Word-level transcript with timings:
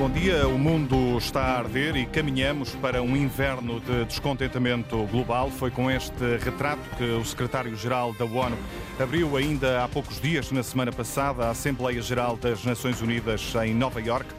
Bom 0.00 0.08
dia. 0.08 0.48
O 0.48 0.58
mundo 0.58 1.18
está 1.18 1.42
a 1.42 1.58
arder 1.58 1.94
e 1.94 2.06
caminhamos 2.06 2.74
para 2.76 3.02
um 3.02 3.14
inverno 3.14 3.80
de 3.80 4.06
descontentamento 4.06 4.96
global. 5.08 5.50
Foi 5.50 5.70
com 5.70 5.90
este 5.90 6.38
retrato 6.38 6.80
que 6.96 7.04
o 7.04 7.22
secretário-geral 7.22 8.14
da 8.14 8.24
ONU 8.24 8.56
abriu 8.98 9.36
ainda 9.36 9.84
há 9.84 9.88
poucos 9.88 10.18
dias, 10.18 10.50
na 10.52 10.62
semana 10.62 10.90
passada, 10.90 11.44
a 11.44 11.50
Assembleia 11.50 12.00
Geral 12.00 12.38
das 12.38 12.64
Nações 12.64 13.02
Unidas 13.02 13.52
em 13.62 13.74
Nova 13.74 14.00
Iorque. 14.00 14.32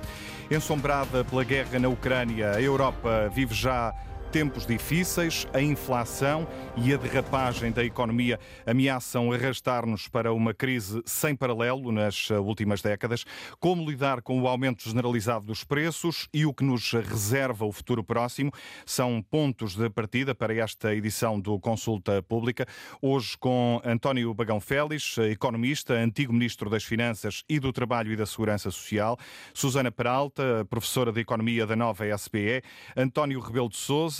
Ensombrada 0.49 1.23
pela 1.23 1.43
guerra 1.43 1.77
na 1.77 1.89
Ucrânia, 1.89 2.53
a 2.53 2.61
Europa 2.61 3.29
vive 3.31 3.53
já 3.53 3.93
tempos 4.31 4.65
difíceis, 4.65 5.45
a 5.53 5.61
inflação 5.61 6.47
e 6.77 6.93
a 6.93 6.97
derrapagem 6.97 7.69
da 7.69 7.83
economia 7.83 8.39
ameaçam 8.65 9.29
arrastar-nos 9.33 10.07
para 10.07 10.31
uma 10.31 10.53
crise 10.53 11.01
sem 11.05 11.35
paralelo 11.35 11.91
nas 11.91 12.29
últimas 12.29 12.81
décadas. 12.81 13.25
Como 13.59 13.87
lidar 13.89 14.21
com 14.21 14.41
o 14.41 14.47
aumento 14.47 14.87
generalizado 14.87 15.45
dos 15.45 15.65
preços 15.65 16.29
e 16.33 16.45
o 16.45 16.53
que 16.53 16.63
nos 16.63 16.93
reserva 16.93 17.65
o 17.65 17.73
futuro 17.73 18.05
próximo 18.05 18.53
são 18.85 19.21
pontos 19.21 19.75
de 19.75 19.89
partida 19.89 20.33
para 20.33 20.55
esta 20.55 20.95
edição 20.95 21.37
do 21.37 21.59
Consulta 21.59 22.23
Pública. 22.23 22.65
Hoje 23.01 23.37
com 23.37 23.81
António 23.83 24.33
Bagão 24.33 24.61
Félix, 24.61 25.17
economista, 25.17 25.93
antigo 25.93 26.31
ministro 26.31 26.69
das 26.69 26.85
Finanças 26.85 27.43
e 27.49 27.59
do 27.59 27.73
Trabalho 27.73 28.13
e 28.13 28.15
da 28.15 28.25
Segurança 28.25 28.71
Social, 28.71 29.17
Susana 29.53 29.91
Peralta, 29.91 30.65
professora 30.69 31.11
de 31.11 31.19
Economia 31.19 31.67
da 31.67 31.75
nova 31.75 32.05
SPE, 32.17 32.63
António 32.95 33.41
Rebelo 33.41 33.67
de 33.67 33.75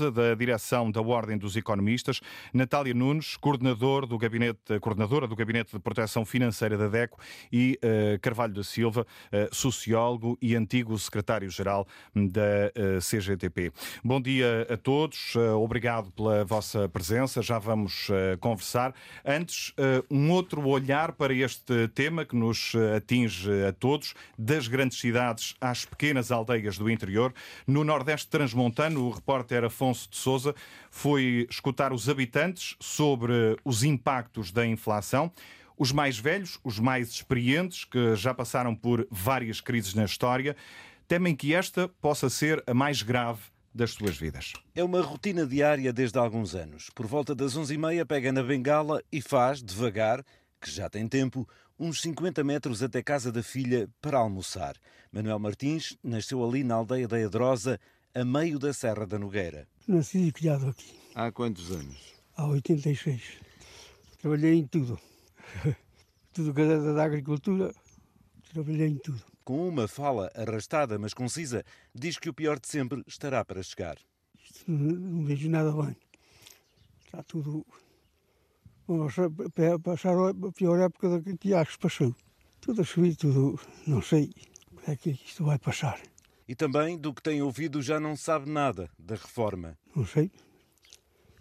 Da 0.10 0.34
direção 0.34 0.90
da 0.90 1.02
Ordem 1.02 1.38
dos 1.38 1.56
Economistas, 1.56 2.22
Natália 2.52 2.94
Nunes, 2.94 3.38
coordenador 3.38 4.08
do 4.08 4.18
gabinete, 4.18 4.80
coordenadora 4.80 5.28
do 5.28 5.36
Gabinete 5.36 5.74
de 5.74 5.80
Proteção 5.80 6.26
Financeira 6.26 6.78
da 6.78 6.88
DECO 6.88 7.20
e 7.52 7.78
uh, 7.84 8.20
Carvalho 8.20 8.54
da 8.54 8.64
Silva, 8.64 9.06
uh, 9.06 9.56
sociólogo 9.56 10.38
e 10.42 10.56
antigo 10.56 10.98
secretário-geral 10.98 11.86
da 12.16 12.42
uh, 12.42 12.98
eh, 12.98 13.00
CGTP. 13.00 13.72
Bom 14.04 14.22
dia 14.22 14.68
a 14.70 14.78
todos, 14.78 15.36
obrigado 15.36 16.12
pela 16.12 16.44
vossa 16.46 16.88
presença, 16.90 17.42
já 17.42 17.60
vamos 17.60 18.08
conversar. 18.40 18.94
Antes, 19.26 19.74
um 20.10 20.32
outro 20.32 20.68
olhar 20.68 21.12
para 21.14 21.34
este 21.34 21.88
tema 21.90 22.26
que 22.26 22.36
nos 22.36 22.74
atinge 22.96 23.50
a 23.66 23.72
todos, 23.72 24.14
das 24.38 24.68
grandes 24.68 25.00
cidades 25.00 25.56
às 25.60 25.86
pequenas 25.86 26.32
aldeias 26.32 26.78
do 26.78 26.90
interior. 26.90 27.34
No 27.68 27.84
Nordeste 27.84 28.30
Transmontano, 28.30 29.08
o 29.08 29.12
repórter 29.12 29.64
Afonso 29.64 29.91
Afonso 29.92 30.10
de 30.10 30.18
Souza 30.18 30.56
foi 30.90 31.46
escutar 31.50 31.92
os 31.92 32.08
habitantes 32.08 32.76
sobre 32.80 33.58
os 33.66 33.84
impactos 33.84 34.52
da 34.52 34.66
inflação. 34.66 35.32
Os 35.78 35.92
mais 35.92 36.18
velhos, 36.18 36.60
os 36.64 36.80
mais 36.80 37.10
experientes, 37.10 37.84
que 37.84 38.16
já 38.16 38.34
passaram 38.34 38.74
por 38.74 39.06
várias 39.12 39.60
crises 39.60 39.94
na 39.94 40.06
história, 40.06 40.56
temem 41.08 41.36
que 41.36 41.54
esta 41.54 41.90
possa 42.02 42.30
ser 42.30 42.64
a 42.66 42.74
mais 42.74 43.02
grave 43.02 43.42
das 43.74 43.92
suas 43.92 44.18
vidas. 44.18 44.54
É 44.74 44.84
uma 44.84 45.02
rotina 45.02 45.46
diária 45.46 45.92
desde 45.92 46.18
há 46.18 46.22
alguns 46.22 46.56
anos. 46.56 46.90
Por 46.96 47.06
volta 47.06 47.36
das 47.36 47.58
11h30 47.58 48.06
pega 48.06 48.32
na 48.32 48.44
bengala 48.44 49.02
e 49.12 49.22
faz, 49.22 49.62
devagar, 49.62 50.24
que 50.62 50.72
já 50.72 50.90
tem 50.90 51.08
tempo, 51.08 51.48
uns 51.78 52.02
50 52.02 52.44
metros 52.44 52.84
até 52.84 53.02
casa 53.02 53.32
da 53.32 53.42
filha 53.42 53.90
para 54.02 54.20
almoçar. 54.20 54.76
Manuel 55.12 55.40
Martins 55.40 55.98
nasceu 56.04 56.46
ali 56.46 56.64
na 56.64 56.76
aldeia 56.76 57.08
da 57.08 57.20
Edrosa, 57.20 57.80
a 58.14 58.26
meio 58.26 58.60
da 58.60 58.74
Serra 58.74 59.06
da 59.06 59.18
Nogueira. 59.18 59.68
Nasci 59.88 60.20
e 60.28 60.32
criado 60.32 60.70
aqui. 60.70 60.94
Há 61.16 61.32
quantos 61.32 61.72
anos? 61.72 62.14
Há 62.36 62.46
86. 62.48 63.22
Trabalhei 64.20 64.56
em 64.56 64.68
tudo. 64.68 65.00
tudo 66.34 66.54
que 66.54 66.62
era 66.62 66.94
da 66.94 67.04
agricultura, 67.04 67.74
trabalhei 68.52 68.88
em 68.88 68.98
tudo. 68.98 69.22
Com 69.44 69.68
uma 69.68 69.88
fala 69.88 70.32
arrastada, 70.36 71.00
mas 71.00 71.14
concisa, 71.14 71.64
diz 71.94 72.18
que 72.18 72.30
o 72.30 72.34
pior 72.34 72.60
de 72.60 72.68
sempre 72.68 73.04
estará 73.08 73.44
para 73.44 73.64
chegar. 73.64 73.98
Isto 74.44 74.72
não 74.72 75.26
vejo 75.26 75.50
nada 75.50 75.72
bem. 75.72 75.96
Está 77.06 77.24
tudo. 77.24 77.66
Vamos 78.88 79.16
passar 79.84 80.14
a 80.14 80.52
pior 80.52 80.80
época 80.80 81.22
que 81.40 81.54
acho 81.54 81.74
que 81.74 81.80
passou. 81.80 82.16
Tudo 82.60 82.82
a 82.82 82.86
subir, 82.86 83.16
tudo. 83.16 83.60
Não 83.88 84.02
sei 84.02 84.32
como 84.70 84.82
é 84.88 84.96
que 84.96 85.12
isto 85.12 85.44
vai 85.46 85.58
passar. 85.58 86.00
E 86.52 86.56
também 86.56 86.98
do 86.98 87.14
que 87.14 87.24
tem 87.24 87.42
ouvido 87.42 87.82
já 87.82 87.98
não 87.98 88.14
sabe 88.14 88.52
nada 88.52 88.90
da 89.00 89.16
reforma. 89.16 89.78
Não 89.96 90.06
sei. 90.06 90.30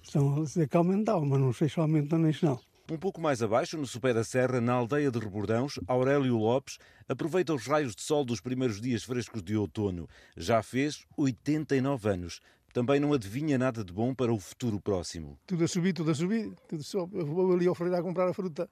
Estão 0.01 0.37
a 0.37 0.45
dizer 0.45 0.69
que 0.69 0.77
aumentava, 0.77 1.27
mas 1.27 1.41
não 1.41 1.53
sei 1.53 1.69
se 1.69 1.81
aumentam 1.81 2.17
nem 2.21 2.33
se 2.33 2.45
não. 2.45 2.61
Um 2.89 2.97
pouco 2.97 3.21
mais 3.21 3.43
abaixo, 3.43 3.77
no 3.77 3.89
Super 3.89 4.15
da 4.15 4.23
Serra, 4.23 4.61
na 4.61 4.73
aldeia 4.75 5.11
de 5.11 5.19
Rebordãos, 5.19 5.81
Aurélio 5.89 6.37
Lopes 6.37 6.79
aproveita 7.09 7.53
os 7.53 7.67
raios 7.67 7.97
de 7.97 8.03
sol 8.03 8.25
dos 8.25 8.41
primeiros 8.41 8.81
dias 8.81 9.03
frescos 9.03 9.43
de 9.43 9.57
outono. 9.57 10.09
Já 10.37 10.63
fez 10.63 11.05
89 11.17 12.09
anos. 12.09 12.41
Também 12.73 13.01
não 13.01 13.13
adivinha 13.13 13.59
nada 13.59 13.83
de 13.83 13.93
bom 13.93 14.15
para 14.15 14.33
o 14.33 14.39
futuro 14.39 14.81
próximo. 14.81 15.37
Tudo 15.45 15.65
a 15.65 15.67
subir, 15.67 15.93
tudo 15.93 16.13
a 16.13 16.15
subir. 16.15 16.55
Tudo 16.69 16.85
só. 16.85 17.09
Eu 17.13 17.27
vou 17.27 17.53
ali 17.53 17.67
ao 17.67 17.75
Freire 17.75 17.97
a 17.97 18.03
comprar 18.03 18.29
a 18.29 18.33
fruta. 18.33 18.71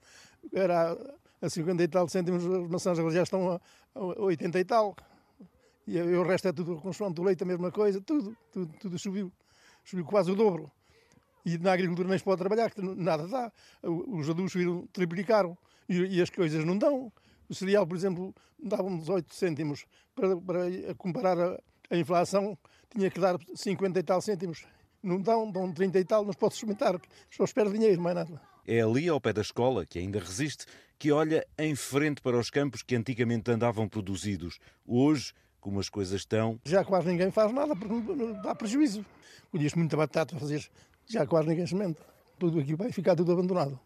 Era 0.52 0.96
a 1.42 1.50
50 1.50 1.82
e 1.82 1.88
tal 1.88 2.08
cêntimos, 2.08 2.46
as 2.46 2.68
maçãs 2.68 2.96
já 3.12 3.24
estão 3.24 3.60
a 3.92 4.00
80 4.22 4.60
e 4.60 4.64
tal. 4.64 4.94
E, 5.88 5.96
e 5.96 6.16
o 6.16 6.22
resto 6.22 6.48
é 6.48 6.52
tudo 6.52 6.76
consoante 6.76 7.14
do 7.14 7.22
leite, 7.22 7.42
a 7.42 7.46
mesma 7.46 7.72
coisa, 7.72 7.98
tudo, 8.02 8.36
tudo, 8.52 8.74
tudo 8.78 8.98
subiu. 8.98 9.32
Subiu 9.82 10.04
quase 10.04 10.30
o 10.30 10.34
dobro. 10.34 10.70
E 11.46 11.56
na 11.56 11.72
agricultura 11.72 12.06
nem 12.06 12.18
se 12.18 12.24
pode 12.24 12.38
trabalhar, 12.38 12.70
que 12.70 12.82
nada 12.82 13.26
dá. 13.26 13.50
Os 13.82 14.28
adultos 14.28 14.52
subiram, 14.52 14.86
triplicaram 14.92 15.56
e, 15.88 16.18
e, 16.18 16.20
as 16.20 16.28
coisas 16.28 16.62
não 16.62 16.76
dão. 16.76 17.10
O 17.48 17.54
cereal, 17.54 17.86
por 17.86 17.96
exemplo, 17.96 18.34
dava 18.62 18.82
uns 18.82 19.08
8 19.08 19.34
cêntimos. 19.34 19.86
Para, 20.14 20.36
para 20.36 20.94
comparar 20.98 21.38
a, 21.38 21.58
a, 21.90 21.96
inflação, 21.96 22.58
tinha 22.90 23.10
que 23.10 23.18
dar 23.18 23.38
50 23.54 23.98
e 23.98 24.02
tal 24.02 24.20
cêntimos. 24.20 24.66
Não 25.02 25.18
dão, 25.18 25.50
dão 25.50 25.72
30 25.72 25.98
e 26.00 26.04
tal, 26.04 26.22
não 26.22 26.32
se 26.32 26.38
pode 26.38 26.54
sustentar, 26.54 27.00
só 27.30 27.44
espera 27.44 27.70
dinheiro, 27.70 28.02
mais 28.02 28.16
nada. 28.16 28.42
É 28.66 28.82
ali 28.82 29.08
ao 29.08 29.20
pé 29.20 29.32
da 29.32 29.40
escola, 29.40 29.86
que 29.86 29.98
ainda 29.98 30.18
resiste, 30.18 30.66
que 30.98 31.12
olha 31.12 31.46
em 31.56 31.74
frente 31.74 32.20
para 32.20 32.36
os 32.36 32.50
campos 32.50 32.82
que 32.82 32.94
antigamente 32.94 33.50
andavam 33.50 33.88
produzidos. 33.88 34.58
Hoje 34.84 35.32
como 35.68 35.80
as 35.80 35.90
coisas 35.90 36.22
estão. 36.22 36.58
Já 36.64 36.82
quase 36.82 37.08
ninguém 37.08 37.30
faz 37.30 37.52
nada 37.52 37.76
porque 37.76 37.94
dá 38.42 38.54
prejuízo. 38.54 39.04
Colhias 39.50 39.74
muita 39.74 39.96
batata 39.98 40.34
a 40.34 40.38
fazer, 40.38 40.66
já 41.06 41.26
quase 41.26 41.48
ninguém 41.48 41.66
semente. 41.66 42.00
Tudo 42.38 42.58
aqui 42.58 42.74
vai 42.74 42.90
ficar 42.90 43.14
tudo 43.14 43.32
abandonado. 43.32 43.78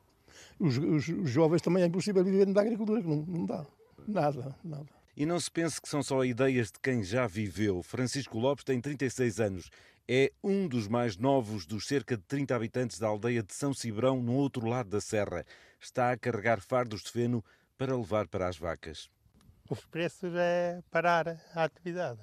Os, 0.60 0.78
os, 0.78 1.08
os 1.08 1.30
jovens 1.30 1.60
também 1.60 1.82
é 1.82 1.86
impossível 1.86 2.24
viver 2.24 2.46
da 2.46 2.60
agricultura, 2.60 3.00
não, 3.00 3.16
não 3.16 3.46
dá. 3.46 3.66
Nada, 4.06 4.54
nada. 4.62 4.86
E 5.16 5.26
não 5.26 5.38
se 5.40 5.50
pense 5.50 5.80
que 5.80 5.88
são 5.88 6.02
só 6.02 6.24
ideias 6.24 6.68
de 6.68 6.78
quem 6.80 7.02
já 7.02 7.26
viveu. 7.26 7.82
Francisco 7.82 8.38
Lopes 8.38 8.64
tem 8.64 8.80
36 8.80 9.40
anos. 9.40 9.70
É 10.08 10.32
um 10.42 10.68
dos 10.68 10.86
mais 10.86 11.16
novos 11.16 11.66
dos 11.66 11.86
cerca 11.86 12.16
de 12.16 12.22
30 12.24 12.54
habitantes 12.54 12.98
da 12.98 13.08
aldeia 13.08 13.42
de 13.42 13.54
São 13.54 13.74
Cibrão, 13.74 14.22
no 14.22 14.34
outro 14.34 14.66
lado 14.66 14.88
da 14.88 15.00
serra. 15.00 15.44
Está 15.80 16.12
a 16.12 16.16
carregar 16.16 16.60
fardos 16.60 17.02
de 17.02 17.10
feno 17.10 17.44
para 17.76 17.96
levar 17.96 18.28
para 18.28 18.48
as 18.48 18.56
vacas 18.56 19.10
os 19.72 19.86
preços 19.86 20.34
é 20.34 20.82
parar 20.90 21.28
a 21.54 21.64
atividade, 21.64 22.20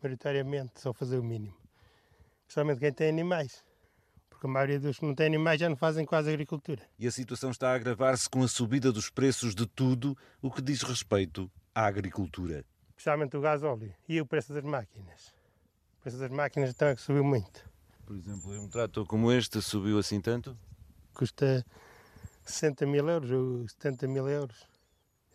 maioritariamente, 0.00 0.80
só 0.80 0.92
fazer 0.92 1.18
o 1.18 1.24
mínimo. 1.24 1.56
Principalmente 2.44 2.78
quem 2.78 2.92
tem 2.92 3.08
animais, 3.08 3.64
porque 4.30 4.46
a 4.46 4.50
maioria 4.50 4.78
dos 4.78 5.00
que 5.00 5.04
não 5.04 5.12
têm 5.12 5.26
animais 5.26 5.58
já 5.58 5.68
não 5.68 5.76
fazem 5.76 6.06
quase 6.06 6.30
agricultura. 6.30 6.82
E 6.96 7.08
a 7.08 7.10
situação 7.10 7.50
está 7.50 7.72
a 7.72 7.74
agravar-se 7.74 8.30
com 8.30 8.44
a 8.44 8.48
subida 8.48 8.92
dos 8.92 9.10
preços 9.10 9.56
de 9.56 9.66
tudo 9.66 10.16
o 10.40 10.52
que 10.52 10.62
diz 10.62 10.82
respeito 10.82 11.50
à 11.74 11.84
agricultura. 11.84 12.64
Principalmente 12.94 13.36
o 13.36 13.40
gás 13.40 13.64
óleo 13.64 13.92
e 14.08 14.20
o 14.20 14.26
preço 14.26 14.54
das 14.54 14.62
máquinas. 14.62 15.34
O 15.98 16.02
preço 16.02 16.18
das 16.18 16.30
máquinas 16.30 16.70
estão 16.70 16.88
a 16.88 16.96
subir 16.96 17.24
muito. 17.24 17.68
Por 18.06 18.14
exemplo, 18.14 18.52
um 18.52 18.68
trator 18.68 19.04
como 19.04 19.32
este 19.32 19.60
subiu 19.60 19.98
assim 19.98 20.20
tanto? 20.20 20.56
Custa 21.12 21.66
60 22.44 22.86
mil 22.86 23.08
euros 23.08 23.32
ou 23.32 23.68
70 23.68 24.06
mil 24.06 24.28
euros. 24.28 24.73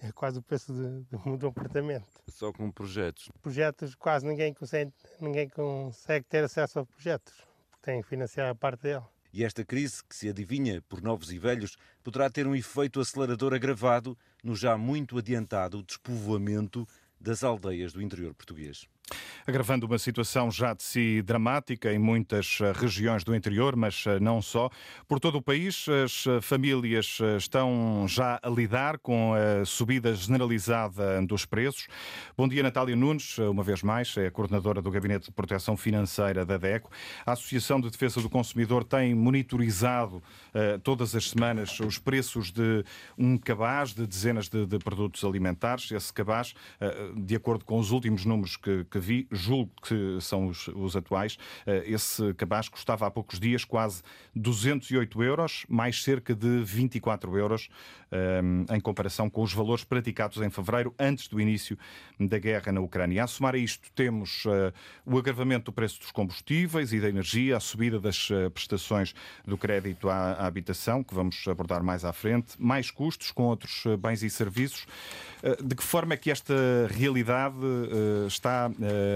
É 0.01 0.11
quase 0.11 0.39
o 0.39 0.41
preço 0.41 0.73
de, 0.73 1.03
de, 1.03 1.37
de 1.37 1.45
um 1.45 1.49
apartamento. 1.49 2.07
Só 2.29 2.53
com 2.53 2.71
projetos? 2.71 3.29
Projetos, 3.41 3.95
quase 3.95 4.25
ninguém 4.25 4.53
consegue, 4.53 4.93
ninguém 5.19 5.49
consegue 5.49 6.25
ter 6.25 6.43
acesso 6.43 6.79
a 6.79 6.85
projetos, 6.85 7.33
porque 7.69 7.83
tem 7.83 8.01
que 8.01 8.07
financiar 8.07 8.49
a 8.49 8.55
parte 8.55 8.83
dele. 8.83 9.03
E 9.31 9.43
esta 9.43 9.63
crise, 9.63 10.03
que 10.03 10.15
se 10.15 10.29
adivinha 10.29 10.81
por 10.83 11.01
novos 11.01 11.31
e 11.31 11.37
velhos, 11.37 11.77
poderá 12.03 12.29
ter 12.29 12.47
um 12.47 12.55
efeito 12.55 12.99
acelerador 12.99 13.53
agravado 13.53 14.17
no 14.43 14.55
já 14.55 14.77
muito 14.77 15.17
adiantado 15.17 15.83
despovoamento 15.83 16.87
das 17.19 17.43
aldeias 17.43 17.93
do 17.93 18.01
interior 18.01 18.33
português 18.33 18.87
agravando 19.49 19.87
uma 19.87 19.97
situação 19.97 20.51
já 20.51 20.73
de 20.73 20.83
si 20.83 21.21
dramática 21.23 21.91
em 21.91 21.97
muitas 21.97 22.59
eh, 22.61 22.71
regiões 22.71 23.23
do 23.23 23.35
interior, 23.35 23.75
mas 23.75 24.05
eh, 24.05 24.19
não 24.19 24.41
só. 24.41 24.69
Por 25.07 25.19
todo 25.19 25.39
o 25.39 25.41
país, 25.41 25.87
as 25.89 26.27
eh, 26.27 26.39
famílias 26.41 27.17
estão 27.37 28.05
já 28.07 28.39
a 28.41 28.49
lidar 28.49 28.99
com 28.99 29.33
a 29.33 29.65
subida 29.65 30.13
generalizada 30.13 31.21
dos 31.23 31.45
preços. 31.45 31.87
Bom 32.37 32.47
dia, 32.47 32.61
Natália 32.61 32.95
Nunes, 32.95 33.37
uma 33.39 33.63
vez 33.63 33.81
mais, 33.81 34.15
é 34.17 34.29
coordenadora 34.29 34.81
do 34.81 34.91
Gabinete 34.91 35.25
de 35.25 35.31
Proteção 35.31 35.75
Financeira 35.75 36.45
da 36.45 36.57
DECO. 36.57 36.91
A 37.25 37.31
Associação 37.31 37.81
de 37.81 37.89
Defesa 37.89 38.21
do 38.21 38.29
Consumidor 38.29 38.83
tem 38.83 39.15
monitorizado 39.15 40.21
todas 40.83 41.15
as 41.15 41.29
semanas 41.29 41.79
os 41.79 41.97
preços 41.97 42.51
de 42.51 42.83
um 43.17 43.37
cabaz 43.37 43.93
de 43.93 44.05
dezenas 44.05 44.49
de, 44.49 44.65
de 44.65 44.77
produtos 44.79 45.23
alimentares. 45.23 45.91
Esse 45.91 46.11
cabaz, 46.13 46.53
de 47.15 47.35
acordo 47.35 47.65
com 47.65 47.79
os 47.79 47.91
últimos 47.91 48.25
números 48.25 48.57
que, 48.57 48.85
que 48.85 48.98
que 48.99 49.05
vi, 49.05 49.27
julgo 49.31 49.71
que 49.81 50.17
são 50.21 50.47
os, 50.47 50.67
os 50.67 50.95
atuais, 50.95 51.37
esse 51.85 52.33
cabaz 52.33 52.67
custava 52.67 53.07
há 53.07 53.11
poucos 53.11 53.39
dias 53.39 53.63
quase 53.63 54.01
208 54.35 55.23
euros, 55.23 55.65
mais 55.69 56.03
cerca 56.03 56.35
de 56.35 56.63
24 56.63 57.37
euros 57.37 57.69
em 58.75 58.79
comparação 58.79 59.29
com 59.29 59.43
os 59.43 59.53
valores 59.53 59.83
praticados 59.83 60.41
em 60.41 60.49
fevereiro, 60.49 60.93
antes 60.99 61.27
do 61.27 61.39
início 61.39 61.77
da 62.19 62.39
guerra 62.39 62.71
na 62.71 62.81
Ucrânia. 62.81 63.23
A 63.23 63.27
somar 63.27 63.55
a 63.55 63.57
isto, 63.57 63.89
temos 63.93 64.43
o 65.05 65.17
agravamento 65.17 65.65
do 65.65 65.71
preço 65.71 65.99
dos 65.99 66.11
combustíveis 66.11 66.91
e 66.91 66.99
da 66.99 67.07
energia, 67.07 67.57
a 67.57 67.59
subida 67.59 67.99
das 67.99 68.29
prestações 68.53 69.13
do 69.45 69.57
crédito 69.57 70.09
à, 70.09 70.33
à 70.33 70.47
habitação, 70.47 71.03
que 71.03 71.13
vamos 71.13 71.47
abordar 71.47 71.83
mais 71.83 72.03
à 72.03 72.11
frente, 72.11 72.55
mais 72.57 72.89
custos 72.91 73.31
com 73.31 73.43
outros 73.43 73.83
bens 73.99 74.23
e 74.23 74.29
serviços. 74.29 74.85
De 75.63 75.75
que 75.75 75.83
forma 75.83 76.13
é 76.13 76.17
que 76.17 76.31
esta 76.31 76.53
realidade 76.89 77.55
está 78.27 78.69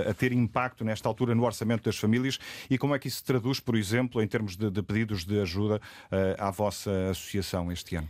a 0.10 0.14
ter 0.14 0.32
impacto 0.32 0.84
nesta 0.84 1.08
altura 1.08 1.36
no 1.36 1.44
orçamento 1.44 1.84
das 1.84 1.98
famílias 1.98 2.40
e 2.70 2.78
como 2.78 2.96
é 2.96 3.00
que 3.00 3.08
isso 3.08 3.18
se 3.18 3.24
traduz, 3.24 3.60
por 3.60 3.76
exemplo, 3.76 4.22
em 4.22 4.28
termos 4.28 4.56
de, 4.56 4.70
de 4.70 4.82
pedidos 4.82 5.26
de 5.26 5.40
ajuda 5.40 5.82
à 6.38 6.52
vossa 6.52 7.10
associação 7.10 7.72
este 7.72 7.96
ano? 7.96 8.10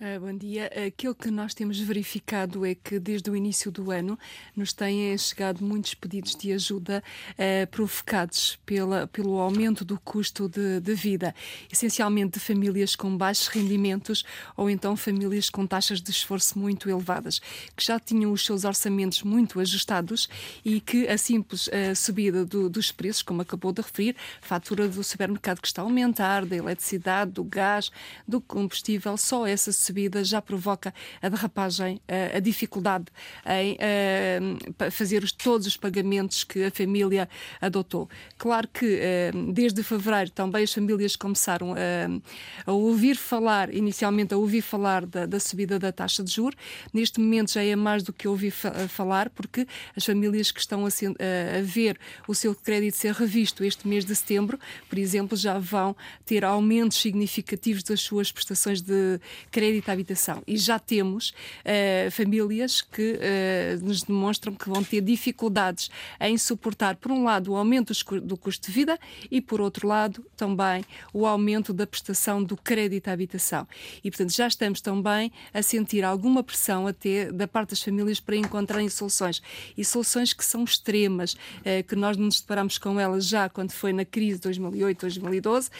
Uh, 0.00 0.20
bom 0.20 0.32
dia. 0.32 0.70
Aquilo 0.86 1.12
que 1.12 1.28
nós 1.28 1.52
temos 1.52 1.80
verificado 1.80 2.64
é 2.64 2.72
que 2.72 3.00
desde 3.00 3.28
o 3.28 3.34
início 3.34 3.68
do 3.68 3.90
ano 3.90 4.16
nos 4.54 4.72
têm 4.72 5.18
chegado 5.18 5.64
muitos 5.64 5.92
pedidos 5.92 6.36
de 6.36 6.52
ajuda 6.52 7.02
uh, 7.32 7.66
provocados 7.66 8.60
pela, 8.64 9.08
pelo 9.08 9.40
aumento 9.40 9.84
do 9.84 9.98
custo 9.98 10.48
de, 10.48 10.78
de, 10.78 10.94
vida, 10.94 11.34
essencialmente 11.72 12.34
de 12.34 12.38
famílias 12.38 12.94
com 12.94 13.16
baixos 13.16 13.48
rendimentos 13.48 14.24
ou 14.56 14.70
então 14.70 14.96
famílias 14.96 15.50
com 15.50 15.66
taxas 15.66 16.00
de 16.00 16.12
esforço 16.12 16.56
muito 16.56 16.88
elevadas, 16.88 17.40
que 17.74 17.84
já 17.84 17.98
tinham 17.98 18.30
os 18.30 18.46
seus 18.46 18.64
orçamentos 18.64 19.24
muito 19.24 19.58
ajustados 19.58 20.28
e 20.64 20.80
que 20.80 21.08
a 21.08 21.18
simples 21.18 21.66
uh, 21.66 21.96
subida 21.96 22.44
do, 22.44 22.70
dos 22.70 22.92
preços, 22.92 23.22
como 23.22 23.42
acabou 23.42 23.72
de 23.72 23.82
referir, 23.82 24.14
fatura 24.40 24.86
do 24.86 25.02
supermercado 25.02 25.60
que 25.60 25.66
está 25.66 25.82
a 25.82 25.84
aumentar, 25.84 26.46
da 26.46 26.54
eletricidade, 26.54 27.32
do 27.32 27.42
gás, 27.42 27.90
do 28.28 28.40
combustível, 28.40 29.16
só 29.16 29.44
essa 29.44 29.72
subida 29.72 29.87
já 30.24 30.40
provoca 30.40 30.92
a 31.20 31.28
derrapagem, 31.28 32.00
a 32.34 32.40
dificuldade 32.40 33.06
em 33.46 33.74
uh, 33.74 34.90
fazer 34.90 35.22
os, 35.22 35.32
todos 35.32 35.66
os 35.66 35.76
pagamentos 35.76 36.44
que 36.44 36.64
a 36.64 36.70
família 36.70 37.28
adotou. 37.60 38.08
Claro 38.36 38.68
que 38.68 39.00
uh, 39.34 39.52
desde 39.52 39.82
fevereiro 39.82 40.30
também 40.30 40.64
as 40.64 40.72
famílias 40.72 41.16
começaram 41.16 41.74
a, 41.74 42.70
a 42.70 42.72
ouvir 42.72 43.16
falar, 43.16 43.72
inicialmente 43.72 44.34
a 44.34 44.36
ouvir 44.36 44.62
falar 44.62 45.06
da, 45.06 45.26
da, 45.26 45.40
subida 45.40 45.78
da 45.78 45.92
taxa 45.92 46.22
de 46.22 46.32
juros. 46.32 46.58
Neste 46.92 47.20
momento 47.20 47.52
já 47.52 47.62
é 47.62 47.76
mais 47.76 48.02
do 48.02 48.12
que 48.12 48.26
ouvir 48.26 48.52
falar, 48.88 49.30
porque 49.30 49.66
as 49.96 50.04
famílias 50.04 50.50
que 50.50 50.60
estão 50.60 50.84
a, 50.84 50.88
a 50.88 51.62
ver 51.62 51.98
o 52.26 52.34
seu 52.34 52.54
crédito 52.54 52.96
ser 52.96 53.12
revisto 53.14 53.64
este 53.64 53.86
mês 53.86 54.04
de 54.04 54.14
setembro, 54.14 54.58
por 54.88 54.98
exemplo, 54.98 55.36
já 55.36 55.58
vão 55.58 55.96
ter 56.24 56.44
aumentos 56.44 57.00
significativos 57.00 57.82
das 57.82 58.00
suas 58.00 58.32
prestações 58.32 58.80
de 58.80 59.20
crédito 59.50 59.77
crédito 59.78 59.88
à 59.88 59.92
habitação. 59.92 60.42
E 60.46 60.56
já 60.56 60.78
temos 60.78 61.30
uh, 61.30 62.10
famílias 62.10 62.80
que 62.80 63.12
uh, 63.12 63.84
nos 63.84 64.02
demonstram 64.02 64.54
que 64.54 64.68
vão 64.68 64.82
ter 64.82 65.00
dificuldades 65.00 65.90
em 66.20 66.36
suportar, 66.36 66.96
por 66.96 67.12
um 67.12 67.24
lado, 67.24 67.52
o 67.52 67.56
aumento 67.56 67.92
do 68.20 68.36
custo 68.36 68.66
de 68.66 68.72
vida 68.72 68.98
e, 69.30 69.40
por 69.40 69.60
outro 69.60 69.86
lado, 69.86 70.24
também 70.36 70.84
o 71.12 71.26
aumento 71.26 71.72
da 71.72 71.86
prestação 71.86 72.42
do 72.42 72.56
crédito 72.56 73.08
à 73.08 73.12
habitação. 73.12 73.66
E, 74.02 74.10
portanto, 74.10 74.34
já 74.34 74.46
estamos 74.46 74.80
também 74.80 75.32
a 75.52 75.62
sentir 75.62 76.04
alguma 76.04 76.42
pressão 76.42 76.86
até 76.86 77.30
da 77.30 77.46
parte 77.46 77.70
das 77.70 77.82
famílias 77.82 78.20
para 78.20 78.36
encontrarem 78.36 78.88
soluções. 78.88 79.42
E 79.76 79.84
soluções 79.84 80.32
que 80.32 80.44
são 80.44 80.64
extremas, 80.64 81.34
uh, 81.34 81.84
que 81.86 81.96
nós 81.96 82.16
nos 82.16 82.40
deparamos 82.40 82.78
com 82.78 82.98
elas 82.98 83.26
já 83.26 83.48
quando 83.48 83.72
foi 83.72 83.92
na 83.92 84.04
crise 84.04 84.36
de 84.36 84.42
2008, 84.42 85.00
2012. 85.00 85.70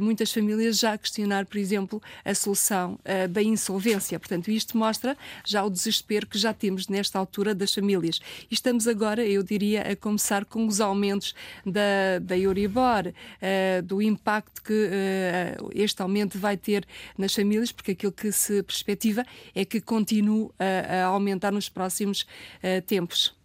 muitas 0.00 0.32
famílias 0.32 0.78
já 0.78 0.96
questionar, 0.96 1.46
por 1.46 1.58
exemplo, 1.58 2.02
a 2.24 2.34
solução 2.34 2.98
da 3.26 3.42
insolvência. 3.42 4.18
Portanto, 4.18 4.50
isto 4.50 4.76
mostra 4.76 5.16
já 5.44 5.64
o 5.64 5.70
desespero 5.70 6.26
que 6.26 6.38
já 6.38 6.52
temos 6.52 6.88
nesta 6.88 7.18
altura 7.18 7.54
das 7.54 7.72
famílias. 7.74 8.20
E 8.50 8.54
estamos 8.54 8.88
agora, 8.88 9.24
eu 9.24 9.42
diria, 9.42 9.82
a 9.82 9.96
começar 9.96 10.44
com 10.44 10.66
os 10.66 10.80
aumentos 10.80 11.34
da, 11.64 12.18
da 12.20 12.36
Euribor, 12.36 13.08
uh, 13.08 13.82
do 13.82 14.00
impacto 14.00 14.62
que 14.62 14.72
uh, 14.72 15.70
este 15.74 16.02
aumento 16.02 16.38
vai 16.38 16.56
ter 16.56 16.86
nas 17.16 17.34
famílias, 17.34 17.72
porque 17.72 17.92
aquilo 17.92 18.12
que 18.12 18.32
se 18.32 18.62
perspectiva 18.62 19.24
é 19.54 19.64
que 19.64 19.80
continue 19.80 20.50
a, 20.58 21.02
a 21.02 21.04
aumentar 21.06 21.52
nos 21.52 21.68
próximos 21.68 22.22
uh, 22.22 22.80
tempos. 22.86 23.35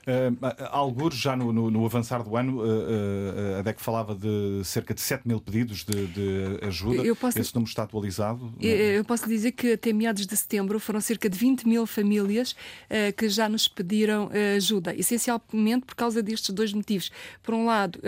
Uh, 0.00 0.34
alguns 0.70 1.14
já 1.14 1.36
no, 1.36 1.52
no, 1.52 1.70
no, 1.70 1.84
avançar 1.84 2.22
do 2.22 2.34
ano, 2.34 2.62
uh, 2.62 2.64
uh, 2.64 3.58
a 3.58 3.62
DEC 3.62 3.80
falava 3.80 4.14
de 4.14 4.62
cerca 4.64 4.94
de 4.94 5.00
7 5.00 5.28
mil 5.28 5.40
pedidos 5.40 5.84
de, 5.84 6.06
de 6.06 6.58
ajuda. 6.66 7.02
Eu 7.02 7.14
posso, 7.14 7.38
Esse 7.38 7.54
número 7.54 7.68
está 7.68 7.82
atualizado? 7.82 8.52
Eu, 8.58 8.70
eu, 8.70 9.04
posso 9.04 9.28
dizer 9.28 9.52
que 9.52 9.72
até 9.72 9.92
meados 9.92 10.26
de 10.26 10.34
setembro 10.36 10.80
foram 10.80 11.00
cerca 11.00 11.28
de 11.28 11.36
20 11.36 11.68
mil 11.68 11.86
famílias 11.86 12.56
que 13.16 13.28
já 13.28 13.48
nos 13.48 13.68
pediram 13.68 14.30
ajuda, 14.56 14.94
essencialmente 14.94 15.86
por 15.86 15.94
causa 15.94 16.22
destes 16.22 16.50
dois 16.50 16.72
motivos. 16.72 17.10
Por 17.42 17.54
um 17.54 17.66
lado, 17.66 18.00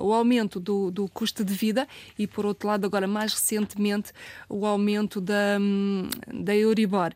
o 0.00 0.12
aumento 0.12 0.58
do, 0.58 0.90
do, 0.90 1.08
custo 1.08 1.44
de 1.44 1.52
vida 1.52 1.86
e, 2.18 2.26
por 2.26 2.46
outro 2.46 2.68
lado, 2.68 2.86
agora 2.86 3.06
mais 3.06 3.32
recentemente, 3.32 4.12
o 4.48 4.66
aumento 4.66 5.20
da, 5.20 5.58
um, 5.60 6.08
da 6.32 6.54
Euribor. 6.56 7.12